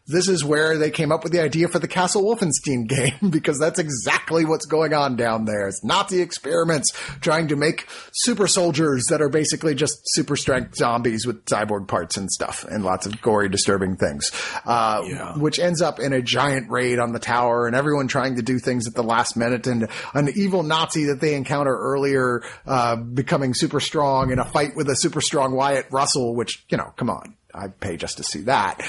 this 0.07 0.29
is 0.29 0.45
where 0.45 0.79
they 0.79 0.91
came 0.91 1.11
up 1.11 1.25
with 1.25 1.33
the 1.33 1.43
idea 1.43 1.69
for 1.69 1.79
the 1.79 1.89
Castle 1.89 2.23
Wolfenstein 2.23 2.87
game 2.89 3.31
because 3.31 3.59
that's 3.59 3.79
exactly 3.79 4.45
what's 4.45 4.67
going 4.67 4.95
on 4.95 5.17
down 5.17 5.45
there. 5.45 5.69
It's 5.69 5.83
Nazi 5.83 6.21
experiments 6.21 6.93
trying 7.21 7.49
to 7.49 7.57
make 7.57 7.87
super 8.13 8.47
soldiers 8.47 9.07
that 9.07 9.21
are 9.21 9.29
basically 9.29 9.75
just 9.75 10.01
super 10.05 10.37
strength 10.37 10.77
zombies 10.77 11.27
with 11.27 11.45
cyborg 11.47 11.89
parts 11.89 12.17
and 12.17 12.31
stuff 12.31 12.65
and 12.65 12.85
lots 12.85 13.07
of 13.07 13.21
gory, 13.21 13.49
disturbing 13.49 13.97
things. 13.97 14.31
Uh, 14.65 15.03
yeah. 15.07 15.37
which 15.37 15.59
ends 15.59 15.83
up 15.83 15.99
in 15.99 16.13
a 16.13 16.23
giant 16.23 16.71
raid 16.71 16.99
on 16.99 17.13
the 17.13 17.19
tower 17.19 17.67
and 17.67 17.75
everyone 17.75 18.09
trying 18.09 18.37
to 18.37 18.43
do 18.43 18.59
things 18.59 18.87
at 18.87 18.95
the 18.95 19.03
last 19.03 19.37
minute 19.37 19.67
and 19.67 19.89
an 20.15 20.29
evil 20.35 20.63
Nazi 20.63 21.05
that 21.07 21.21
they 21.21 21.35
encounter 21.35 21.77
earlier, 21.77 22.43
uh, 22.67 22.97
becoming 22.97 23.55
super 23.55 23.81
strong 23.81 24.31
in 24.31 24.39
a 24.39 24.45
fight 24.45 24.77
with 24.77 24.89
a 24.89 24.97
super 24.97 25.21
strong 25.21 25.53
Wyatt 25.53 25.87
Russell, 25.91 26.35
which, 26.35 26.65
you 26.69 26.77
know, 26.77 26.93
come 26.97 27.11
on. 27.11 27.35
I 27.57 27.69
pay 27.69 27.97
just 27.97 28.19
to 28.19 28.23
see 28.23 28.43
that. 28.43 28.81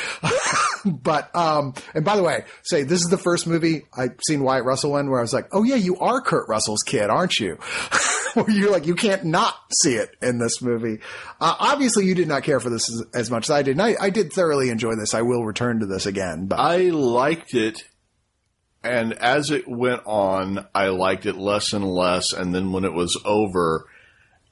but 0.86 1.36
um, 1.36 1.74
and 1.94 2.04
by 2.04 2.16
the 2.16 2.24
way, 2.24 2.44
say 2.64 2.84
this 2.84 3.02
is 3.02 3.10
the 3.10 3.18
first 3.18 3.48
movie 3.48 3.86
I've 3.96 4.20
seen 4.28 4.44
Wyatt 4.44 4.66
Russell 4.66 4.98
in 4.98 5.10
where 5.10 5.20
I 5.20 5.24
was 5.24 5.34
like, 5.34 5.48
oh 5.52 5.64
yeah, 5.64 5.76
you 5.76 5.98
are 5.98 6.22
Kurt 6.22 6.48
Russell's 6.50 6.84
kid, 6.84 7.10
aren't 7.10 7.40
you? 7.40 7.58
you're 8.48 8.72
like, 8.72 8.86
you 8.86 8.96
can't 8.96 9.26
not 9.26 9.56
see 9.82 9.96
it 9.96 10.10
in 10.22 10.38
this 10.40 10.62
movie. 10.62 11.00
Uh, 11.40 11.56
obviously, 11.60 12.06
you 12.06 12.16
did 12.16 12.28
not 12.28 12.44
care 12.44 12.60
for 12.60 12.70
this 12.70 12.90
as, 12.90 13.06
as 13.14 13.32
much 13.32 13.46
as 13.46 13.52
I 13.52 13.62
did. 13.64 13.72
And 13.72 13.82
I, 13.82 13.96
I 14.00 14.10
did 14.10 14.32
thoroughly 14.32 14.70
enjoy 14.70 14.96
this. 14.96 15.14
I 15.14 15.24
will 15.24 15.44
return 15.44 15.80
to 15.80 15.86
this 15.86 16.06
again. 16.06 16.48
But 16.48 16.60
I 16.60 16.90
liked 16.90 17.54
it 17.54 17.84
and 18.88 19.14
as 19.14 19.52
it 19.52 19.68
went 19.68 20.04
on, 20.06 20.66
I 20.74 20.88
liked 20.88 21.26
it 21.26 21.36
less 21.36 21.74
and 21.74 21.86
less. 21.86 22.32
And 22.32 22.54
then 22.54 22.72
when 22.72 22.86
it 22.86 22.94
was 22.94 23.20
over, 23.26 23.86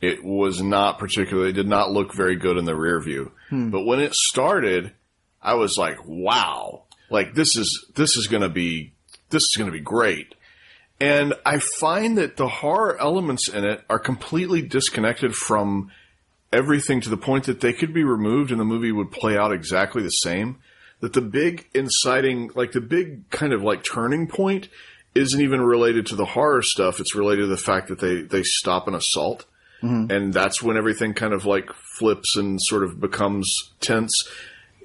it 0.02 0.24
was 0.24 0.62
not 0.62 1.00
particularly, 1.00 1.50
it 1.50 1.54
did 1.54 1.68
not 1.68 1.92
look 1.92 2.14
very 2.14 2.36
good 2.36 2.58
in 2.58 2.66
the 2.66 2.76
rear 2.76 3.00
view. 3.02 3.32
Hmm. 3.50 3.70
But 3.70 3.86
when 3.86 4.00
it 4.00 4.14
started, 4.14 4.92
I 5.42 5.56
was 5.56 5.78
like, 5.78 6.06
wow, 6.06 6.84
like 7.10 7.34
this 7.34 7.56
is, 7.56 7.86
this 7.96 8.18
is 8.18 8.28
going 8.28 8.44
to 8.44 8.50
be, 8.50 8.94
this 9.30 9.44
is 9.44 9.56
going 9.58 9.72
to 9.72 9.78
be 9.78 9.84
great. 9.84 10.36
And 11.00 11.34
I 11.46 11.60
find 11.60 12.18
that 12.18 12.38
the 12.38 12.48
horror 12.48 12.98
elements 13.00 13.50
in 13.50 13.66
it 13.66 13.84
are 13.90 14.00
completely 14.00 14.62
disconnected 14.62 15.36
from 15.36 15.92
everything 16.54 17.02
to 17.02 17.10
the 17.10 17.18
point 17.18 17.46
that 17.46 17.60
they 17.60 17.74
could 17.74 17.94
be 17.94 18.04
removed 18.04 18.52
and 18.52 18.60
the 18.60 18.66
movie 18.66 18.92
would 18.92 19.12
play 19.12 19.38
out 19.38 19.52
exactly 19.52 20.02
the 20.02 20.10
same. 20.10 20.58
That 21.02 21.14
the 21.14 21.22
big 21.22 21.68
inciting, 21.74 22.52
like 22.56 22.72
the 22.72 22.82
big 22.82 23.30
kind 23.30 23.52
of 23.52 23.62
like 23.62 23.84
turning 23.84 24.28
point 24.28 24.70
isn't 25.14 25.42
even 25.42 25.62
related 25.62 26.06
to 26.08 26.16
the 26.16 26.26
horror 26.26 26.62
stuff. 26.62 27.00
It's 27.00 27.16
related 27.16 27.42
to 27.42 27.48
the 27.48 27.58
fact 27.58 27.90
that 27.90 28.00
they, 28.00 28.22
they 28.22 28.44
stop 28.44 28.88
an 28.88 28.96
assault. 28.96 29.46
Mm-hmm. 29.84 30.12
And 30.12 30.34
that's 30.34 30.62
when 30.64 30.78
everything 30.78 31.14
kind 31.14 31.34
of 31.34 31.46
like 31.46 31.72
flips 31.74 32.36
and 32.38 32.60
sort 32.62 32.84
of 32.84 33.00
becomes 33.00 33.54
tense. 33.82 34.14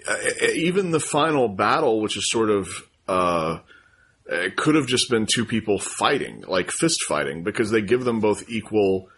Uh, 0.09 0.17
even 0.55 0.91
the 0.91 1.01
final 1.01 1.49
battle, 1.49 2.01
which 2.01 2.17
is 2.17 2.31
sort 2.31 2.51
of, 2.51 2.69
uh, 3.09 3.59
it 4.27 4.57
could 4.57 4.75
have 4.75 4.87
just 4.87 5.11
been 5.11 5.27
two 5.27 5.45
people 5.45 5.79
fighting, 5.79 6.45
like 6.47 6.71
fist 6.71 7.03
fighting, 7.07 7.43
because 7.43 7.71
they 7.71 7.83
give 7.83 8.05
them 8.05 8.21
both 8.21 8.49
equal. 8.49 9.09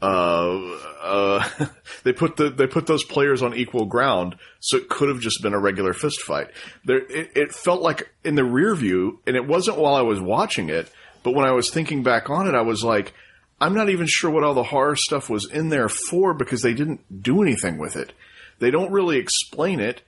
Uh, 0.00 0.76
uh, 1.02 1.48
they 2.04 2.12
put 2.12 2.36
the 2.36 2.50
they 2.50 2.66
put 2.66 2.86
those 2.86 3.04
players 3.04 3.42
on 3.42 3.54
equal 3.54 3.86
ground, 3.86 4.36
so 4.60 4.76
it 4.76 4.88
could 4.88 5.08
have 5.08 5.20
just 5.20 5.42
been 5.42 5.54
a 5.54 5.58
regular 5.58 5.92
fist 5.92 6.20
fight. 6.22 6.48
There, 6.84 6.98
it, 6.98 7.30
it 7.34 7.52
felt 7.52 7.82
like 7.82 8.10
in 8.24 8.34
the 8.34 8.44
rear 8.44 8.74
view, 8.74 9.20
and 9.26 9.36
it 9.36 9.46
wasn't 9.46 9.78
while 9.78 9.94
I 9.94 10.02
was 10.02 10.20
watching 10.20 10.68
it, 10.68 10.90
but 11.22 11.34
when 11.34 11.46
I 11.46 11.52
was 11.52 11.70
thinking 11.70 12.02
back 12.02 12.30
on 12.30 12.46
it, 12.46 12.54
I 12.54 12.62
was 12.62 12.84
like, 12.84 13.12
I'm 13.60 13.74
not 13.74 13.88
even 13.88 14.06
sure 14.06 14.30
what 14.30 14.44
all 14.44 14.54
the 14.54 14.62
horror 14.62 14.96
stuff 14.96 15.30
was 15.30 15.50
in 15.50 15.70
there 15.70 15.88
for 15.88 16.34
because 16.34 16.62
they 16.62 16.74
didn't 16.74 17.22
do 17.22 17.42
anything 17.42 17.78
with 17.78 17.96
it. 17.96 18.12
They 18.58 18.70
don't 18.70 18.92
really 18.92 19.18
explain 19.18 19.80
it 19.80 20.02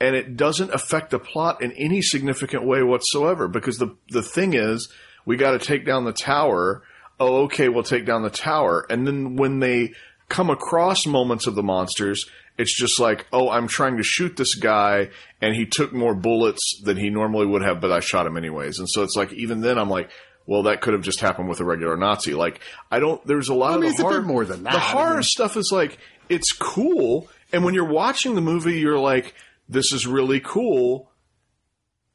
and 0.00 0.16
it 0.16 0.36
doesn't 0.36 0.74
affect 0.74 1.10
the 1.10 1.18
plot 1.18 1.62
in 1.62 1.72
any 1.72 2.02
significant 2.02 2.66
way 2.66 2.82
whatsoever 2.82 3.48
because 3.48 3.78
the 3.78 3.96
the 4.10 4.22
thing 4.22 4.54
is 4.54 4.90
we 5.24 5.36
got 5.36 5.52
to 5.52 5.58
take 5.58 5.84
down 5.84 6.04
the 6.04 6.12
tower. 6.12 6.82
Oh 7.20 7.44
okay 7.44 7.68
we'll 7.68 7.82
take 7.82 8.06
down 8.06 8.22
the 8.22 8.30
tower. 8.30 8.86
And 8.88 9.06
then 9.06 9.36
when 9.36 9.60
they 9.60 9.92
come 10.28 10.50
across 10.50 11.06
moments 11.06 11.46
of 11.46 11.54
the 11.54 11.62
monsters 11.62 12.26
it's 12.56 12.74
just 12.74 13.00
like 13.00 13.26
oh 13.32 13.50
i'm 13.50 13.66
trying 13.66 13.96
to 13.96 14.02
shoot 14.02 14.36
this 14.36 14.54
guy 14.54 15.10
and 15.42 15.54
he 15.54 15.66
took 15.66 15.92
more 15.92 16.14
bullets 16.14 16.80
than 16.82 16.96
he 16.96 17.10
normally 17.10 17.44
would 17.44 17.62
have 17.62 17.80
but 17.80 17.92
i 17.92 18.00
shot 18.00 18.26
him 18.26 18.36
anyways. 18.36 18.78
And 18.78 18.88
so 18.88 19.02
it's 19.02 19.16
like 19.16 19.32
even 19.32 19.60
then 19.60 19.78
i'm 19.78 19.90
like 19.90 20.10
well, 20.46 20.64
that 20.64 20.80
could 20.80 20.92
have 20.92 21.02
just 21.02 21.20
happened 21.20 21.48
with 21.48 21.60
a 21.60 21.64
regular 21.64 21.96
Nazi. 21.96 22.34
Like, 22.34 22.60
I 22.90 23.00
don't. 23.00 23.24
There's 23.26 23.48
a 23.48 23.54
lot 23.54 23.74
I 23.74 23.78
mean, 23.78 23.90
of 23.90 23.96
the 23.96 24.02
horror. 24.02 24.22
more 24.22 24.44
than 24.44 24.64
that. 24.64 24.72
The 24.72 24.78
horror 24.78 25.12
I 25.12 25.14
mean, 25.14 25.22
stuff 25.22 25.56
is 25.56 25.70
like 25.72 25.98
it's 26.28 26.52
cool, 26.52 27.28
and 27.52 27.64
when 27.64 27.74
you're 27.74 27.84
watching 27.84 28.34
the 28.34 28.40
movie, 28.40 28.78
you're 28.78 28.98
like, 28.98 29.34
this 29.68 29.92
is 29.92 30.06
really 30.06 30.40
cool. 30.40 31.10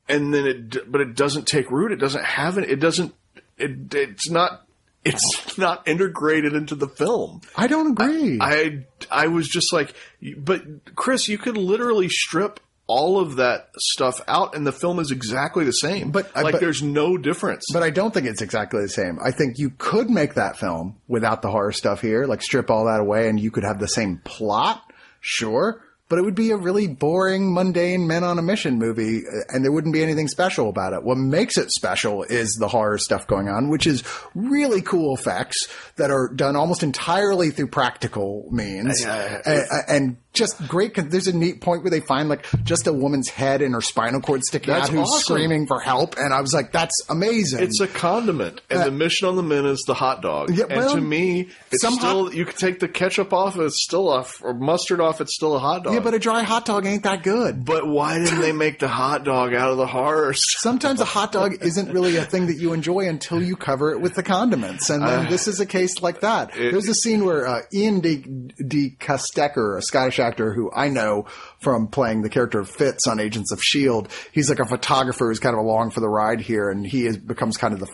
And 0.08 0.34
then 0.34 0.48
it, 0.48 0.92
but 0.92 1.02
it 1.02 1.16
doesn't 1.16 1.48
take 1.48 1.70
root. 1.70 1.92
It 1.92 1.98
doesn't 1.98 2.26
have 2.26 2.58
it. 2.58 2.70
It 2.70 2.80
doesn't, 2.80 3.14
it, 3.58 3.94
it's 3.94 4.28
not, 4.30 4.66
it's 5.06 5.58
not 5.58 5.88
integrated 5.88 6.54
into 6.54 6.74
the 6.74 6.88
film. 6.88 7.42
I 7.56 7.68
don't 7.68 7.92
agree. 7.92 8.40
I, 8.42 8.54
I, 8.54 8.86
I 9.12 9.28
was 9.28 9.48
just 9.48 9.72
like, 9.72 9.94
but 10.38 10.64
Chris, 10.96 11.28
you 11.28 11.38
could 11.38 11.58
literally 11.58 12.10
strip 12.10 12.60
all 12.90 13.20
of 13.20 13.36
that 13.36 13.70
stuff 13.78 14.20
out 14.28 14.56
and 14.56 14.66
the 14.66 14.72
film 14.72 15.00
is 15.00 15.12
exactly 15.12 15.64
the 15.64 15.72
same. 15.72 16.10
But 16.10 16.36
like 16.36 16.54
but, 16.54 16.60
there's 16.60 16.82
no 16.82 17.18
difference. 17.18 17.66
But 17.72 17.84
I 17.84 17.92
don't 17.92 18.12
think 18.12 18.26
it's 18.26 18.42
exactly 18.42 18.82
the 18.82 18.90
same. 18.90 19.20
I 19.24 19.32
think 19.32 19.60
you 19.60 19.70
could 19.70 20.10
make 20.10 20.34
that 20.34 20.58
film 20.58 20.98
without 21.08 21.44
the 21.44 21.52
horror 21.52 21.72
stuff 21.72 22.02
here, 22.02 22.26
like 22.26 22.42
strip 22.42 22.72
all 22.72 22.86
that 22.86 23.00
away 23.00 23.30
and 23.30 23.40
you 23.40 23.52
could 23.52 23.64
have 23.64 23.80
the 23.80 23.88
same 23.88 24.18
plot. 24.26 24.84
Sure 25.22 25.84
but 26.10 26.18
it 26.18 26.24
would 26.24 26.36
be 26.36 26.50
a 26.50 26.58
really 26.58 26.88
boring, 26.88 27.54
mundane 27.54 28.08
men 28.08 28.24
on 28.24 28.40
a 28.40 28.42
mission 28.42 28.80
movie, 28.80 29.20
uh, 29.20 29.44
and 29.50 29.64
there 29.64 29.72
wouldn't 29.72 29.94
be 29.94 30.02
anything 30.02 30.28
special 30.28 30.68
about 30.68 30.94
it. 30.94 31.04
What 31.04 31.18
makes 31.18 31.58
it 31.58 31.72
special 31.72 32.24
is 32.24 32.56
the 32.56 32.68
horror 32.68 32.98
stuff 32.98 33.28
going 33.28 33.48
on, 33.48 33.70
which 33.70 33.86
is 33.86 34.04
really 34.34 34.82
cool 34.82 35.16
effects 35.16 35.68
that 35.98 36.10
are 36.10 36.28
done 36.28 36.56
almost 36.56 36.82
entirely 36.82 37.52
through 37.52 37.68
practical 37.68 38.48
means, 38.52 39.06
and, 39.06 39.66
and, 39.88 40.18
just 40.40 40.68
great. 40.68 40.96
There's 40.96 41.28
a 41.28 41.36
neat 41.36 41.62
point 41.62 41.84
where 41.84 41.92
they 41.92 42.00
find 42.00 42.30
like 42.30 42.48
just 42.64 42.88
a 42.88 42.94
woman's 42.94 43.30
head 43.30 43.62
and 43.62 43.74
her 43.74 43.82
spinal 43.82 44.22
cord 44.22 44.44
sticking 44.44 44.74
that's 44.74 44.90
out, 44.90 44.96
who's 44.96 45.08
awesome. 45.08 45.36
screaming 45.36 45.68
for 45.68 45.80
help, 45.80 46.18
and 46.18 46.34
I 46.34 46.42
was 46.42 46.54
like, 46.54 46.72
"That's 46.72 46.96
amazing." 47.10 47.62
It's 47.62 47.80
a 47.80 47.88
condiment, 47.88 48.62
and 48.70 48.80
uh, 48.80 48.86
the 48.86 48.92
mission 48.92 49.28
on 49.28 49.36
the 49.36 49.44
men 49.44 49.66
is 49.66 49.84
the 49.86 49.94
hot 49.94 50.22
dog. 50.22 50.50
Yeah, 50.50 50.66
and 50.70 50.90
to 50.90 51.02
me, 51.02 51.50
it's 51.72 51.86
still 51.86 52.34
you 52.34 52.46
can 52.46 52.56
take 52.56 52.80
the 52.80 52.88
ketchup 52.88 53.34
off, 53.34 53.58
it's 53.58 53.84
still 53.84 54.10
off, 54.10 54.42
or 54.44 54.54
mustard 54.54 55.02
off, 55.02 55.22
it's 55.22 55.36
still 55.36 55.56
a 55.56 55.60
hot 55.60 55.84
dog. 55.84 55.94
Yeah, 55.94 56.00
but 56.00 56.14
a 56.14 56.20
dry 56.20 56.44
hot 56.44 56.66
dog 56.66 56.86
ain't 56.86 57.04
that 57.04 57.24
good. 57.24 57.66
But 57.66 57.88
why 57.88 58.18
didn't 58.18 58.42
they 58.42 58.54
make 58.54 58.80
the 58.80 58.88
hot 58.88 59.24
dog 59.24 59.54
out 59.54 59.72
of 59.72 59.78
the 59.78 59.88
horse? 59.88 60.46
Sometimes 60.60 61.02
a 61.02 61.06
hot 61.06 61.32
dog 61.32 61.58
isn't 61.62 61.92
really 61.92 62.18
a 62.18 62.26
thing 62.26 62.48
that 62.48 62.58
you 62.58 62.74
enjoy 62.74 63.08
until 63.08 63.42
you 63.42 63.56
cover 63.56 63.92
it 63.92 64.00
with 64.02 64.16
the 64.16 64.24
condiments, 64.24 64.90
and 64.90 65.04
then 65.04 65.26
uh, 65.26 65.30
this 65.30 65.48
is 65.48 65.60
a 65.60 65.66
case 65.66 66.02
like 66.02 66.22
that. 66.22 66.56
It, 66.56 66.72
There's 66.72 66.88
a 66.88 66.96
scene 66.96 67.26
where 67.26 67.48
uh, 67.48 67.62
Iain 67.74 68.00
D. 68.00 68.18
D. 68.18 68.96
Caestecker, 69.00 69.78
a 69.78 69.82
Scottish 69.82 70.20
actor 70.20 70.29
who 70.38 70.72
I 70.72 70.90
know 70.90 71.26
from 71.60 71.88
playing 71.88 72.22
the 72.22 72.30
character 72.30 72.60
of 72.60 72.70
Fitz 72.70 73.08
on 73.08 73.20
Agents 73.20 73.52
of 73.52 73.64
Shield, 73.64 74.10
he's 74.32 74.50
like 74.50 74.60
a 74.60 74.66
photographer 74.66 75.28
who's 75.28 75.40
kind 75.40 75.56
of 75.56 75.60
along 75.60 75.92
for 75.92 76.00
the 76.00 76.10
ride 76.10 76.42
here, 76.42 76.70
and 76.70 76.86
he 76.86 77.06
is, 77.06 77.18
becomes 77.18 77.58
kind 77.58 77.74
of 77.74 77.80
the 77.80 77.88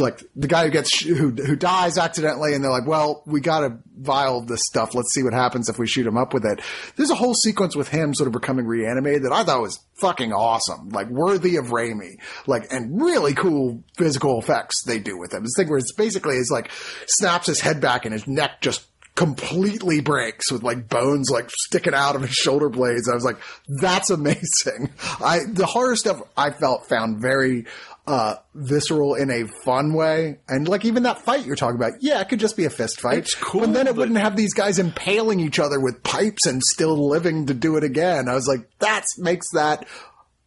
like 0.00 0.22
the 0.34 0.48
guy 0.48 0.64
who 0.64 0.70
gets 0.70 1.00
who 1.00 1.30
who 1.30 1.56
dies 1.56 1.98
accidentally, 1.98 2.54
and 2.54 2.62
they're 2.62 2.70
like, 2.70 2.86
"Well, 2.86 3.22
we 3.26 3.40
got 3.40 3.60
to 3.60 3.78
vial 3.96 4.42
this 4.42 4.64
stuff. 4.64 4.94
Let's 4.94 5.12
see 5.12 5.22
what 5.22 5.32
happens 5.32 5.68
if 5.68 5.78
we 5.78 5.86
shoot 5.86 6.06
him 6.06 6.16
up 6.16 6.32
with 6.32 6.44
it." 6.44 6.60
There's 6.96 7.10
a 7.10 7.14
whole 7.14 7.34
sequence 7.34 7.76
with 7.76 7.88
him 7.88 8.14
sort 8.14 8.26
of 8.26 8.32
becoming 8.32 8.66
reanimated 8.66 9.24
that 9.24 9.32
I 9.32 9.44
thought 9.44 9.60
was 9.60 9.78
fucking 9.94 10.32
awesome, 10.32 10.88
like 10.88 11.08
worthy 11.08 11.56
of 11.56 11.66
Raimi, 11.66 12.18
like 12.46 12.72
and 12.72 13.00
really 13.00 13.34
cool 13.34 13.82
physical 13.96 14.38
effects 14.38 14.82
they 14.84 14.98
do 14.98 15.18
with 15.18 15.32
him. 15.32 15.42
This 15.42 15.54
thing 15.56 15.68
where 15.68 15.78
it's 15.78 15.92
basically 15.92 16.36
is 16.36 16.50
like 16.50 16.70
snaps 17.06 17.46
his 17.46 17.60
head 17.60 17.80
back 17.80 18.04
and 18.04 18.12
his 18.12 18.26
neck 18.26 18.60
just 18.60 18.86
completely 19.16 20.00
breaks 20.00 20.50
with 20.50 20.62
like 20.62 20.88
bones 20.88 21.30
like 21.30 21.48
sticking 21.50 21.94
out 21.94 22.16
of 22.16 22.22
his 22.22 22.34
shoulder 22.34 22.68
blades. 22.68 23.08
I 23.08 23.14
was 23.14 23.24
like, 23.24 23.38
that's 23.68 24.10
amazing. 24.10 24.92
I, 25.20 25.40
the 25.48 25.66
horror 25.66 25.96
stuff 25.96 26.20
I 26.36 26.50
felt 26.50 26.86
found 26.86 27.20
very, 27.20 27.66
uh, 28.06 28.34
visceral 28.54 29.14
in 29.14 29.30
a 29.30 29.46
fun 29.46 29.94
way. 29.94 30.38
And 30.48 30.68
like 30.68 30.84
even 30.84 31.04
that 31.04 31.22
fight 31.22 31.46
you're 31.46 31.56
talking 31.56 31.76
about, 31.76 31.92
yeah, 32.00 32.20
it 32.20 32.28
could 32.28 32.40
just 32.40 32.56
be 32.56 32.64
a 32.64 32.70
fist 32.70 33.00
fight. 33.00 33.18
It's 33.18 33.34
cool. 33.34 33.62
But 33.62 33.72
then 33.72 33.86
it 33.86 33.92
but... 33.92 34.00
wouldn't 34.00 34.18
have 34.18 34.36
these 34.36 34.54
guys 34.54 34.78
impaling 34.78 35.40
each 35.40 35.58
other 35.58 35.80
with 35.80 36.02
pipes 36.02 36.46
and 36.46 36.62
still 36.62 37.08
living 37.08 37.46
to 37.46 37.54
do 37.54 37.76
it 37.76 37.84
again. 37.84 38.28
I 38.28 38.34
was 38.34 38.48
like, 38.48 38.68
that 38.80 39.06
makes 39.18 39.50
that 39.52 39.86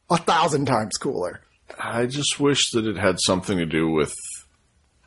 a 0.10 0.18
thousand 0.18 0.66
times 0.66 0.98
cooler. 0.98 1.42
I 1.80 2.06
just 2.06 2.40
wish 2.40 2.72
that 2.72 2.88
it 2.88 2.98
had 2.98 3.20
something 3.20 3.58
to 3.58 3.66
do 3.66 3.90
with 3.90 4.14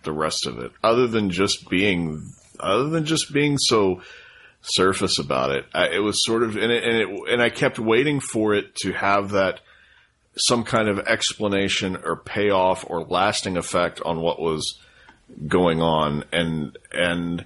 the 0.03 0.13
rest 0.13 0.47
of 0.47 0.59
it, 0.59 0.73
other 0.83 1.07
than 1.07 1.31
just 1.31 1.69
being, 1.69 2.23
other 2.63 2.89
than 2.89 3.05
just 3.05 3.33
being 3.33 3.59
so 3.59 4.03
surface 4.63 5.19
about 5.19 5.51
it. 5.51 5.65
I, 5.75 5.89
it 5.89 6.01
was 6.01 6.25
sort 6.25 6.43
of, 6.43 6.57
and 6.57 6.71
it, 6.71 6.85
and 6.85 6.97
it, 6.97 7.33
and 7.33 7.43
I 7.43 7.51
kept 7.51 7.79
waiting 7.79 8.21
for 8.21 8.55
it 8.55 8.75
to 8.77 8.93
have 8.93 9.31
that 9.31 9.61
some 10.37 10.65
kind 10.65 10.89
of 10.89 11.01
explanation 11.01 11.97
or 11.97 12.17
payoff 12.17 12.85
or 12.89 13.03
lasting 13.05 13.57
effect 13.57 14.01
on 14.03 14.21
what 14.21 14.41
was 14.41 14.79
going 15.47 15.81
on. 15.81 16.25
And 16.33 16.79
and 16.93 17.45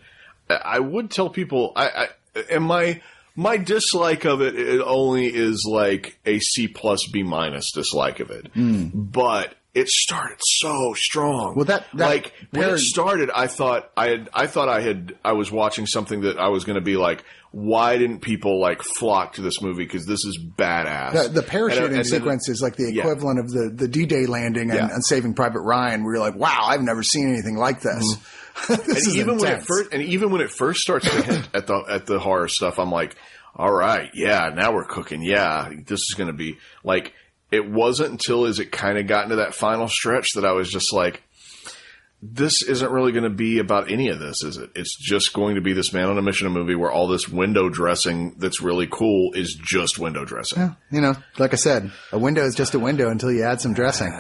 I 0.49 0.79
would 0.79 1.11
tell 1.11 1.31
people, 1.31 1.73
I, 1.77 1.89
I 1.89 2.09
and 2.51 2.65
my 2.65 3.01
my 3.37 3.57
dislike 3.57 4.25
of 4.25 4.43
it, 4.43 4.57
it 4.57 4.81
only 4.81 5.27
is 5.27 5.67
like 5.69 6.19
a 6.25 6.39
C 6.39 6.69
plus 6.69 7.09
B 7.09 7.23
minus 7.23 7.73
dislike 7.73 8.21
of 8.21 8.31
it, 8.31 8.53
mm. 8.55 8.91
but 8.95 9.55
it 9.75 9.89
started 9.89 10.39
so 10.41 10.95
strong. 10.95 11.55
Well, 11.57 11.64
that, 11.64 11.87
that 11.95 12.07
like 12.07 12.33
when 12.53 12.70
it 12.70 12.79
started, 12.79 13.31
I 13.35 13.49
thought 13.49 13.91
I 13.97 14.09
had, 14.09 14.31
I 14.33 14.47
thought 14.47 14.68
I 14.68 14.81
had, 14.81 15.16
I 15.25 15.33
was 15.33 15.51
watching 15.51 15.87
something 15.87 16.22
that 16.22 16.39
I 16.39 16.49
was 16.49 16.64
going 16.64 16.77
to 16.77 16.85
be 16.85 16.97
like, 16.97 17.25
why 17.51 17.99
didn't 17.99 18.20
people 18.20 18.61
like 18.61 18.83
flock 18.83 19.35
to 19.35 19.43
this 19.43 19.61
movie? 19.61 19.85
Because 19.85 20.07
this 20.07 20.25
is 20.25 20.39
badass. 20.39 21.12
The, 21.12 21.29
the 21.29 21.41
parachuting 21.41 21.87
and, 21.87 21.97
and 21.97 22.07
sequence 22.07 22.49
is 22.49 22.62
like 22.62 22.77
the 22.77 22.99
equivalent 22.99 23.39
yeah. 23.39 23.45
of 23.45 23.51
the, 23.51 23.85
the 23.85 23.89
D-Day 23.89 24.27
landing 24.27 24.70
and, 24.70 24.79
yeah. 24.79 24.95
and, 24.95 25.05
Saving 25.05 25.35
Private 25.35 25.61
Ryan, 25.61 26.05
where 26.05 26.14
you're 26.14 26.25
like, 26.25 26.37
wow, 26.37 26.64
I've 26.64 26.83
never 26.83 27.03
seen 27.03 27.29
anything 27.29 27.57
like 27.57 27.81
this. 27.81 28.14
Mm-hmm. 28.14 28.75
this 28.87 29.07
and 29.07 29.16
even 29.16 29.35
intense. 29.35 29.43
when 29.43 29.53
it 29.53 29.62
first, 29.64 29.93
and 29.93 30.03
even 30.03 30.31
when 30.31 30.41
it 30.41 30.51
first 30.51 30.81
starts 30.81 31.11
to 31.11 31.22
hint 31.22 31.49
at 31.55 31.66
the 31.66 31.85
at 31.89 32.07
the 32.07 32.20
horror 32.20 32.47
stuff, 32.47 32.79
I'm 32.79 32.91
like, 32.91 33.16
all 33.57 33.72
right, 33.72 34.11
yeah, 34.14 34.53
now 34.55 34.72
we're 34.72 34.85
cooking. 34.85 35.22
Yeah, 35.22 35.70
this 35.87 36.01
is 36.01 36.14
going 36.16 36.29
to 36.29 36.33
be 36.33 36.59
like 36.85 37.12
it 37.55 37.70
wasn't 37.70 38.11
until 38.11 38.46
as 38.46 38.59
it 38.59 38.72
kind 38.72 38.98
of 38.98 39.07
got 39.07 39.24
into 39.24 39.36
that 39.36 39.55
final 39.55 39.86
stretch 39.88 40.32
that 40.34 40.44
I 40.44 40.52
was 40.52 40.70
just 40.70 40.92
like, 40.92 41.22
this 42.26 42.62
isn't 42.62 42.90
really 42.90 43.12
going 43.12 43.24
to 43.24 43.30
be 43.30 43.59
about 43.59 43.92
any 43.92 44.09
of 44.09 44.18
this, 44.18 44.42
is 44.42 44.57
it? 44.57 44.70
It's 44.74 44.96
just 44.96 45.34
going 45.34 45.57
to 45.57 45.61
be 45.61 45.74
this 45.74 45.92
man 45.92 46.09
on 46.09 46.16
a 46.16 46.22
mission 46.22 46.50
movie 46.50 46.74
where 46.74 46.90
all 46.90 47.07
this 47.07 47.28
window 47.28 47.68
dressing 47.68 48.34
that's 48.38 48.62
really 48.62 48.88
cool 48.90 49.34
is 49.34 49.55
just 49.62 49.98
window 49.98 50.24
dressing. 50.24 50.62
Yeah, 50.62 50.74
you 50.90 51.00
know, 51.02 51.14
like 51.38 51.52
I 51.52 51.57
said, 51.57 51.92
a 52.12 52.18
window 52.18 52.42
is 52.44 52.55
just 52.55 52.74
a 52.74 52.78
window 52.78 53.11
until 53.11 53.30
you 53.30 53.44
add 53.44 53.61
some 53.61 53.74
dressing. 53.74 54.11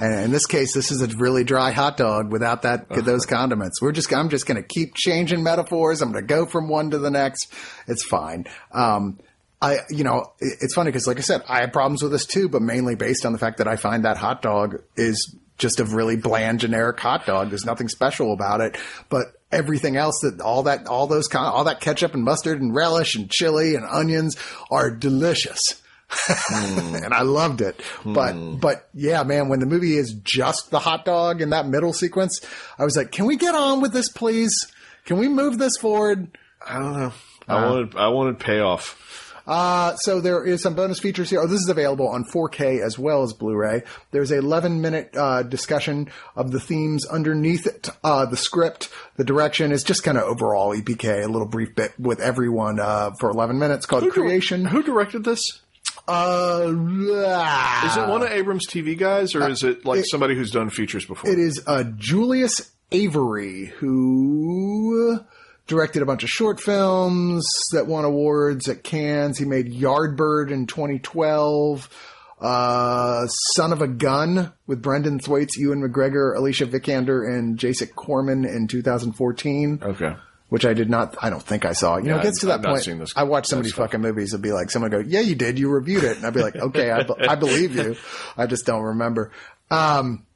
And 0.00 0.24
in 0.24 0.30
this 0.30 0.44
case, 0.44 0.74
this 0.74 0.92
is 0.92 1.00
a 1.00 1.08
really 1.16 1.42
dry 1.42 1.70
hot 1.70 1.96
dog 1.96 2.30
without 2.30 2.62
that 2.62 2.90
those 2.90 3.24
condiments. 3.24 3.80
We're 3.80 3.92
just 3.92 4.12
I'm 4.12 4.28
just 4.28 4.46
going 4.46 4.62
to 4.62 4.68
keep 4.68 4.94
changing 4.94 5.42
metaphors. 5.42 6.02
I'm 6.02 6.12
going 6.12 6.26
to 6.26 6.34
go 6.34 6.44
from 6.44 6.68
one 6.68 6.90
to 6.90 6.98
the 6.98 7.10
next. 7.10 7.50
It's 7.88 8.04
fine. 8.04 8.44
Um, 8.72 9.18
I, 9.64 9.78
you 9.88 10.04
know, 10.04 10.30
it's 10.40 10.74
funny 10.74 10.90
because, 10.90 11.06
like 11.06 11.16
I 11.16 11.22
said, 11.22 11.42
I 11.48 11.60
have 11.62 11.72
problems 11.72 12.02
with 12.02 12.12
this 12.12 12.26
too, 12.26 12.50
but 12.50 12.60
mainly 12.60 12.96
based 12.96 13.24
on 13.24 13.32
the 13.32 13.38
fact 13.38 13.58
that 13.58 13.66
I 13.66 13.76
find 13.76 14.04
that 14.04 14.18
hot 14.18 14.42
dog 14.42 14.82
is 14.94 15.34
just 15.56 15.80
a 15.80 15.84
really 15.84 16.16
bland, 16.16 16.60
generic 16.60 17.00
hot 17.00 17.24
dog. 17.24 17.48
There's 17.48 17.64
nothing 17.64 17.88
special 17.88 18.34
about 18.34 18.60
it, 18.60 18.76
but 19.08 19.28
everything 19.50 19.96
else 19.96 20.18
that 20.22 20.42
all 20.42 20.64
that 20.64 20.86
all 20.86 21.06
those 21.06 21.28
kind 21.28 21.46
all 21.46 21.64
that 21.64 21.80
ketchup 21.80 22.12
and 22.12 22.24
mustard 22.24 22.60
and 22.60 22.74
relish 22.74 23.14
and 23.14 23.30
chili 23.30 23.74
and 23.74 23.86
onions 23.86 24.36
are 24.70 24.90
delicious. 24.90 25.80
Hmm. 26.10 26.94
and 27.02 27.14
I 27.14 27.22
loved 27.22 27.62
it. 27.62 27.80
But 28.04 28.34
hmm. 28.34 28.56
but 28.56 28.90
yeah, 28.92 29.22
man, 29.22 29.48
when 29.48 29.60
the 29.60 29.66
movie 29.66 29.96
is 29.96 30.12
just 30.24 30.70
the 30.70 30.78
hot 30.78 31.06
dog 31.06 31.40
in 31.40 31.50
that 31.50 31.66
middle 31.66 31.94
sequence, 31.94 32.38
I 32.78 32.84
was 32.84 32.98
like, 32.98 33.12
"Can 33.12 33.24
we 33.24 33.36
get 33.36 33.54
on 33.54 33.80
with 33.80 33.94
this, 33.94 34.10
please? 34.10 34.54
Can 35.06 35.16
we 35.16 35.28
move 35.28 35.56
this 35.56 35.78
forward?" 35.78 36.36
I 36.66 36.78
don't 36.78 36.92
know. 36.92 37.12
I 37.48 37.56
uh, 37.56 37.70
wanted 37.70 37.96
I 37.96 38.08
wanted 38.08 38.38
payoff. 38.40 39.00
Uh, 39.46 39.94
so 39.96 40.20
there 40.20 40.44
is 40.44 40.62
some 40.62 40.74
bonus 40.74 40.98
features 40.98 41.28
here. 41.30 41.40
Oh, 41.40 41.46
this 41.46 41.60
is 41.60 41.68
available 41.68 42.08
on 42.08 42.24
4K 42.24 42.82
as 42.84 42.98
well 42.98 43.22
as 43.22 43.32
Blu-ray. 43.32 43.82
There's 44.10 44.30
a 44.30 44.38
11 44.38 44.80
minute 44.80 45.10
uh, 45.16 45.42
discussion 45.42 46.08
of 46.34 46.50
the 46.50 46.60
themes 46.60 47.06
underneath 47.06 47.66
it, 47.66 47.88
uh, 48.02 48.26
the 48.26 48.36
script, 48.36 48.88
the 49.16 49.24
direction 49.24 49.70
is 49.72 49.82
just 49.84 50.02
kind 50.02 50.16
of 50.16 50.24
overall 50.24 50.74
EPK, 50.74 51.24
a 51.24 51.28
little 51.28 51.48
brief 51.48 51.74
bit 51.74 51.92
with 51.98 52.20
everyone 52.20 52.80
uh, 52.80 53.10
for 53.20 53.30
11 53.30 53.58
minutes 53.58 53.86
called 53.86 54.10
Creation. 54.10 54.64
Who 54.64 54.82
directed 54.82 55.24
this? 55.24 55.60
Uh, 56.06 56.66
Is 56.68 57.96
it 57.96 58.08
one 58.08 58.22
of 58.22 58.28
Abrams' 58.30 58.66
TV 58.66 58.98
guys, 58.98 59.34
or 59.34 59.48
is 59.48 59.62
it 59.62 59.86
like 59.86 60.04
somebody 60.04 60.34
who's 60.34 60.50
done 60.50 60.68
features 60.68 61.06
before? 61.06 61.30
It 61.30 61.38
is 61.38 61.62
uh, 61.66 61.84
Julius 61.96 62.72
Avery 62.92 63.66
who 63.78 65.20
directed 65.66 66.02
a 66.02 66.06
bunch 66.06 66.22
of 66.22 66.30
short 66.30 66.60
films 66.60 67.48
that 67.72 67.86
won 67.86 68.04
awards 68.04 68.68
at 68.68 68.82
Cannes. 68.84 69.38
He 69.38 69.44
made 69.44 69.72
Yardbird 69.72 70.50
in 70.50 70.66
2012. 70.66 71.88
Uh, 72.40 73.26
Son 73.54 73.72
of 73.72 73.80
a 73.80 73.88
Gun 73.88 74.52
with 74.66 74.82
Brenton 74.82 75.18
Thwaites, 75.18 75.56
Ewan 75.56 75.80
McGregor, 75.80 76.36
Alicia 76.36 76.66
Vikander, 76.66 77.26
and 77.26 77.58
Jacek 77.58 77.92
Koman 77.94 78.46
in 78.46 78.66
2014. 78.68 79.78
Okay. 79.82 80.16
Which 80.50 80.66
I 80.66 80.74
did 80.74 80.90
not, 80.90 81.16
I 81.22 81.30
don't 81.30 81.42
think 81.42 81.64
I 81.64 81.72
saw. 81.72 81.96
You 81.96 82.10
know, 82.10 82.18
it 82.18 82.22
gets 82.22 82.40
to 82.40 82.52
I've 82.52 82.60
that 82.62 82.68
point. 82.68 82.98
this- 82.98 83.14
I 83.16 83.22
watch 83.22 83.46
so 83.46 83.56
many 83.56 83.68
stuff. 83.70 83.86
fucking 83.86 84.00
movies. 84.02 84.34
It'd 84.34 84.42
be 84.42 84.52
like, 84.52 84.70
someone 84.70 84.90
go, 84.90 84.98
yeah, 84.98 85.20
you 85.20 85.34
did. 85.34 85.58
You 85.58 85.70
reviewed 85.70 86.04
it. 86.04 86.18
And 86.18 86.26
I'd 86.26 86.34
be 86.34 86.42
like, 86.42 86.54
okay, 86.56 86.90
I, 86.90 87.02
be- 87.04 87.14
I 87.26 87.34
believe 87.36 87.74
you. 87.74 87.96
I 88.36 88.46
just 88.46 88.66
don't 88.66 88.82
remember. 88.82 89.32
Um, 89.70 90.26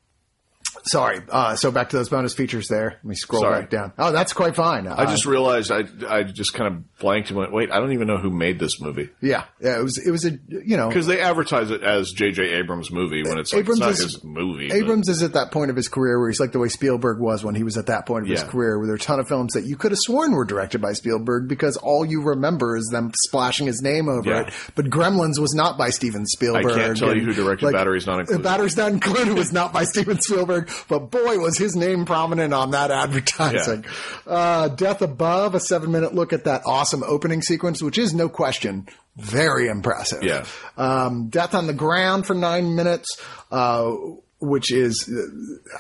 sorry. 0.85 1.21
Uh, 1.29 1.57
so 1.57 1.71
back 1.71 1.91
to 1.91 1.97
those 1.97 2.09
bonus 2.09 2.35
features 2.35 2.69
there. 2.69 2.91
Let 2.91 3.05
me 3.05 3.15
scroll 3.15 3.43
Sorry. 3.43 3.61
back 3.63 3.71
down. 3.71 3.93
Oh, 3.99 4.13
that's 4.13 4.33
quite 4.33 4.55
fine. 4.57 4.87
I 4.87 5.07
just 5.07 5.27
realized 5.27 5.71
I 5.71 5.85
I 6.09 6.23
just 6.23 6.55
kind 6.55 6.75
of 6.75 6.99
blanked 6.99 7.31
and 7.31 7.39
went, 7.39 7.53
wait, 7.53 7.71
I 7.71 7.79
don't 7.79 7.93
even 7.93 8.07
know 8.09 8.19
who 8.19 8.31
made 8.31 8.59
this 8.59 8.81
movie 8.81 9.09
yeah, 9.21 9.45
yeah, 9.61 9.79
it 9.79 9.83
was, 9.83 9.99
it 9.99 10.11
was 10.11 10.25
a, 10.25 10.31
you 10.49 10.77
know, 10.77 10.89
because 10.89 11.07
they 11.07 11.21
advertise 11.21 11.71
it 11.71 11.83
as 11.83 12.11
J.J. 12.13 12.43
Abrams' 12.55 12.91
movie 12.91 13.23
when 13.23 13.39
it's 13.39 13.53
like 13.53 13.61
Abrams 13.61 13.81
it's 13.83 13.99
is- 14.01 14.13
his 14.15 14.25
movie. 14.25 14.69
but- 14.69 14.77
Abrams 14.77 15.09
is 15.09 15.23
at 15.23 15.33
that 15.35 15.51
point 15.51 15.71
of 15.71 15.77
his 15.77 15.89
career 15.89 16.19
where 16.19 16.29
he's 16.29 16.41
like 16.41 16.53
the 16.53 16.59
way 16.59 16.69
Spielberg 16.69 17.21
was 17.21 17.45
when 17.45 17.55
he 17.55 17.63
was 17.65 17.77
at 17.77 17.87
that 17.87 18.07
point 18.07 18.25
of 18.25 18.31
his 18.31 18.43
career, 18.45 18.79
where 18.79 18.87
there 18.87 18.95
are 18.95 18.97
a 18.97 19.01
ton 19.01 19.21
of 19.21 19.29
films 19.29 19.53
that 19.55 19.65
you 19.65 19.77
could 19.77 19.93
have 19.93 19.99
sworn 20.01 20.33
were 20.33 20.45
directed 20.45 20.81
by 20.81 20.93
Spielberg 20.93 21.49
because 21.49 21.77
all 21.77 22.05
you 22.05 22.23
remember 22.23 22.77
is 22.77 22.87
them 22.93 23.13
splashing 23.27 23.67
his 23.67 23.81
name 23.83 24.09
over 24.09 24.29
Yeah. 24.31 24.41
it. 24.43 24.55
But 24.75 24.87
Gremlins 24.87 25.39
was 25.39 25.55
not 25.55 25.77
by 25.79 25.91
Steven 25.91 26.27
Spielberg. 26.27 26.67
I 26.73 26.75
can't 26.75 26.97
tell 26.97 27.17
you 27.17 27.25
who 27.25 27.33
directed 27.33 27.73
Batteries 27.73 28.07
Not 28.07 28.21
Included. 28.21 28.43
Batteries 28.43 28.77
Not 28.77 28.93
Included 28.93 29.35
was 29.35 29.53
not 29.53 29.73
by 29.73 29.85
Steven 29.85 30.21
Spielberg, 30.21 30.68
but 30.89 31.11
boy, 31.11 31.39
was 31.39 31.59
his 31.59 31.77
name 31.77 32.05
prominent 32.05 32.53
on 32.55 32.73
that 32.73 32.91
advertising. 32.91 33.85
Uh, 34.27 34.69
Death 34.69 35.03
Above, 35.03 35.55
a 35.55 35.61
seven 35.61 35.93
minute 35.93 36.15
look 36.15 36.33
at 36.33 36.45
that 36.45 36.63
awesome 36.67 37.03
opening 37.03 37.43
sequence, 37.43 37.83
which 37.83 37.99
is 37.99 38.15
no 38.15 38.29
question 38.29 38.87
very 39.19 39.67
impressive. 39.69 40.23
Yeah. 40.23 40.47
Um, 40.77 41.29
Death 41.29 41.55
on 41.55 41.67
the 41.67 41.73
Ground 41.73 42.27
for 42.27 42.35
nine 42.35 42.77
minutes, 42.77 43.21
uh, 43.51 43.93
which 44.41 44.71
is, 44.71 45.11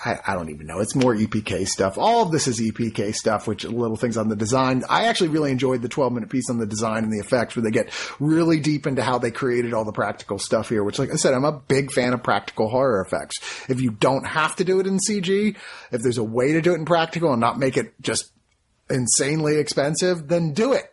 I, 0.04 0.18
I 0.26 0.34
don't 0.34 0.50
even 0.50 0.66
know. 0.66 0.80
It's 0.80 0.96
more 0.96 1.14
EPK 1.14 1.68
stuff. 1.68 1.96
All 1.96 2.22
of 2.22 2.32
this 2.32 2.48
is 2.48 2.60
EPK 2.60 3.14
stuff, 3.14 3.46
which 3.46 3.64
little 3.64 3.96
things 3.96 4.16
on 4.16 4.28
the 4.28 4.34
design. 4.34 4.82
I 4.88 5.06
actually 5.06 5.28
really 5.28 5.52
enjoyed 5.52 5.80
the 5.80 5.88
12 5.88 6.12
minute 6.12 6.28
piece 6.28 6.50
on 6.50 6.58
the 6.58 6.66
design 6.66 7.04
and 7.04 7.12
the 7.12 7.24
effects 7.24 7.54
where 7.54 7.62
they 7.62 7.70
get 7.70 7.90
really 8.18 8.58
deep 8.58 8.86
into 8.86 9.02
how 9.02 9.18
they 9.18 9.30
created 9.30 9.74
all 9.74 9.84
the 9.84 9.92
practical 9.92 10.38
stuff 10.38 10.68
here, 10.68 10.82
which 10.82 10.98
like 10.98 11.12
I 11.12 11.16
said, 11.16 11.34
I'm 11.34 11.44
a 11.44 11.52
big 11.52 11.92
fan 11.92 12.12
of 12.12 12.22
practical 12.24 12.68
horror 12.68 13.00
effects. 13.00 13.38
If 13.68 13.80
you 13.80 13.92
don't 13.92 14.26
have 14.26 14.56
to 14.56 14.64
do 14.64 14.80
it 14.80 14.88
in 14.88 14.98
CG, 14.98 15.56
if 15.92 16.02
there's 16.02 16.18
a 16.18 16.24
way 16.24 16.52
to 16.52 16.60
do 16.60 16.72
it 16.72 16.78
in 16.78 16.84
practical 16.84 17.30
and 17.32 17.40
not 17.40 17.58
make 17.58 17.76
it 17.76 17.94
just 18.00 18.32
insanely 18.90 19.58
expensive, 19.58 20.26
then 20.26 20.52
do 20.52 20.72
it. 20.72 20.92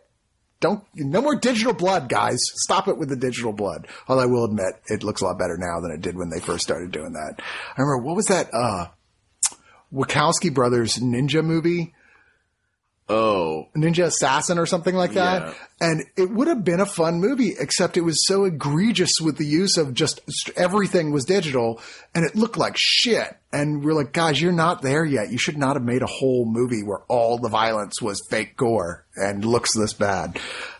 Don't 0.60 0.82
no 0.94 1.20
more 1.20 1.36
digital 1.36 1.74
blood, 1.74 2.08
guys. 2.08 2.38
Stop 2.64 2.88
it 2.88 2.96
with 2.96 3.08
the 3.10 3.16
digital 3.16 3.52
blood. 3.52 3.88
Although 4.08 4.22
I 4.22 4.26
will 4.26 4.44
admit, 4.44 4.74
it 4.86 5.02
looks 5.02 5.20
a 5.20 5.26
lot 5.26 5.38
better 5.38 5.56
now 5.58 5.80
than 5.80 5.90
it 5.90 6.00
did 6.00 6.16
when 6.16 6.30
they 6.30 6.40
first 6.40 6.64
started 6.64 6.90
doing 6.90 7.12
that. 7.12 7.34
I 7.40 7.80
remember 7.80 8.04
what 8.04 8.16
was 8.16 8.26
that 8.26 8.48
uh 8.54 8.86
Wachowski 9.92 10.52
brothers 10.52 10.96
ninja 10.98 11.44
movie? 11.44 11.94
oh, 13.08 13.68
Ninja 13.76 14.04
Assassin 14.04 14.58
or 14.58 14.66
something 14.66 14.94
like 14.94 15.12
that. 15.12 15.42
Yeah. 15.42 15.54
And 15.80 16.04
it 16.16 16.30
would 16.30 16.48
have 16.48 16.64
been 16.64 16.80
a 16.80 16.86
fun 16.86 17.20
movie, 17.20 17.54
except 17.58 17.96
it 17.96 18.00
was 18.00 18.26
so 18.26 18.44
egregious 18.44 19.20
with 19.20 19.36
the 19.36 19.46
use 19.46 19.76
of 19.76 19.94
just 19.94 20.20
everything 20.56 21.12
was 21.12 21.24
digital 21.24 21.80
and 22.14 22.24
it 22.24 22.34
looked 22.34 22.56
like 22.56 22.74
shit. 22.76 23.36
And 23.56 23.82
we're 23.82 23.94
like, 23.94 24.12
guys, 24.12 24.40
you're 24.40 24.52
not 24.52 24.82
there 24.82 25.04
yet. 25.04 25.30
You 25.30 25.38
should 25.38 25.56
not 25.56 25.76
have 25.76 25.82
made 25.84 26.02
a 26.02 26.06
whole 26.06 26.44
movie 26.44 26.82
where 26.82 27.00
all 27.08 27.38
the 27.38 27.48
violence 27.48 28.02
was 28.02 28.20
fake 28.28 28.56
gore 28.56 29.06
and 29.16 29.44
looks 29.44 29.74
this 29.74 29.94
bad. 29.94 30.38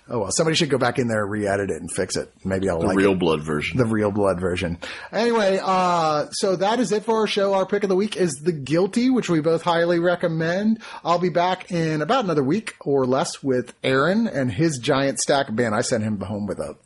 Oh 0.09 0.20
well, 0.20 0.31
somebody 0.31 0.55
should 0.55 0.70
go 0.70 0.79
back 0.79 0.99
in 1.01 1.09
there, 1.09 1.27
re-edit 1.27 1.68
it, 1.70 1.81
and 1.81 1.91
fix 1.91 2.16
it. 2.16 2.31
Maybe 2.45 2.68
I'll 2.68 2.79
the 2.79 2.87
like 2.87 2.97
real 2.97 3.12
it 3.14 3.18
blood 3.18 3.43
version. 3.43 3.77
the 3.77 3.87
real 3.87 4.12
blood 4.12 4.39
version. 4.39 4.79
Anyway, 5.11 5.59
uh, 5.61 6.27
so 6.31 6.55
that 6.57 6.79
is 6.79 6.93
it 6.93 7.05
for 7.05 7.20
our 7.20 7.27
show. 7.27 7.55
Our 7.55 7.66
pick 7.66 7.83
of 7.83 7.89
the 7.89 7.97
week 7.97 8.16
is 8.16 8.35
The 8.35 8.53
Guilty, 8.53 9.11
which 9.11 9.29
we 9.29 9.41
both 9.41 9.62
highly 9.62 9.99
recommend. 9.99 10.81
I'll 11.05 11.18
be 11.18 11.29
back 11.31 11.72
in 11.72 12.03
about 12.03 12.24
another 12.24 12.45
week 12.45 12.74
or 12.85 13.05
less 13.05 13.43
with 13.43 13.74
Aaron 13.83 14.29
and 14.29 14.53
his 14.53 14.79
giant 14.79 15.18
stack. 15.18 15.51
Man, 15.51 15.74
I 15.74 15.81
sent 15.81 16.05
him 16.05 16.20
home 16.20 16.47
with 16.47 16.61
a 16.61 16.77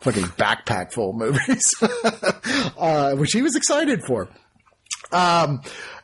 fucking 0.00 0.24
backpack 0.24 0.92
full 0.92 1.10
of 1.10 1.16
movies, 1.16 1.74
uh, 2.78 3.14
which 3.14 3.32
he 3.32 3.40
was 3.40 3.56
excited 3.56 4.02
for. 4.04 4.28
Um, 5.12 5.62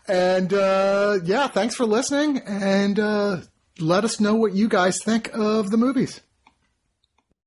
and, 0.09 0.53
uh, 0.53 1.19
yeah, 1.25 1.49
thanks 1.49 1.75
for 1.75 1.87
listening 1.87 2.39
and, 2.39 2.99
uh, 2.99 3.41
let 3.81 4.05
us 4.05 4.21
know 4.21 4.35
what 4.35 4.55
you 4.55 4.69
guys 4.69 5.03
think 5.03 5.31
of 5.35 5.71
the 5.71 5.77
movies. 5.77 6.21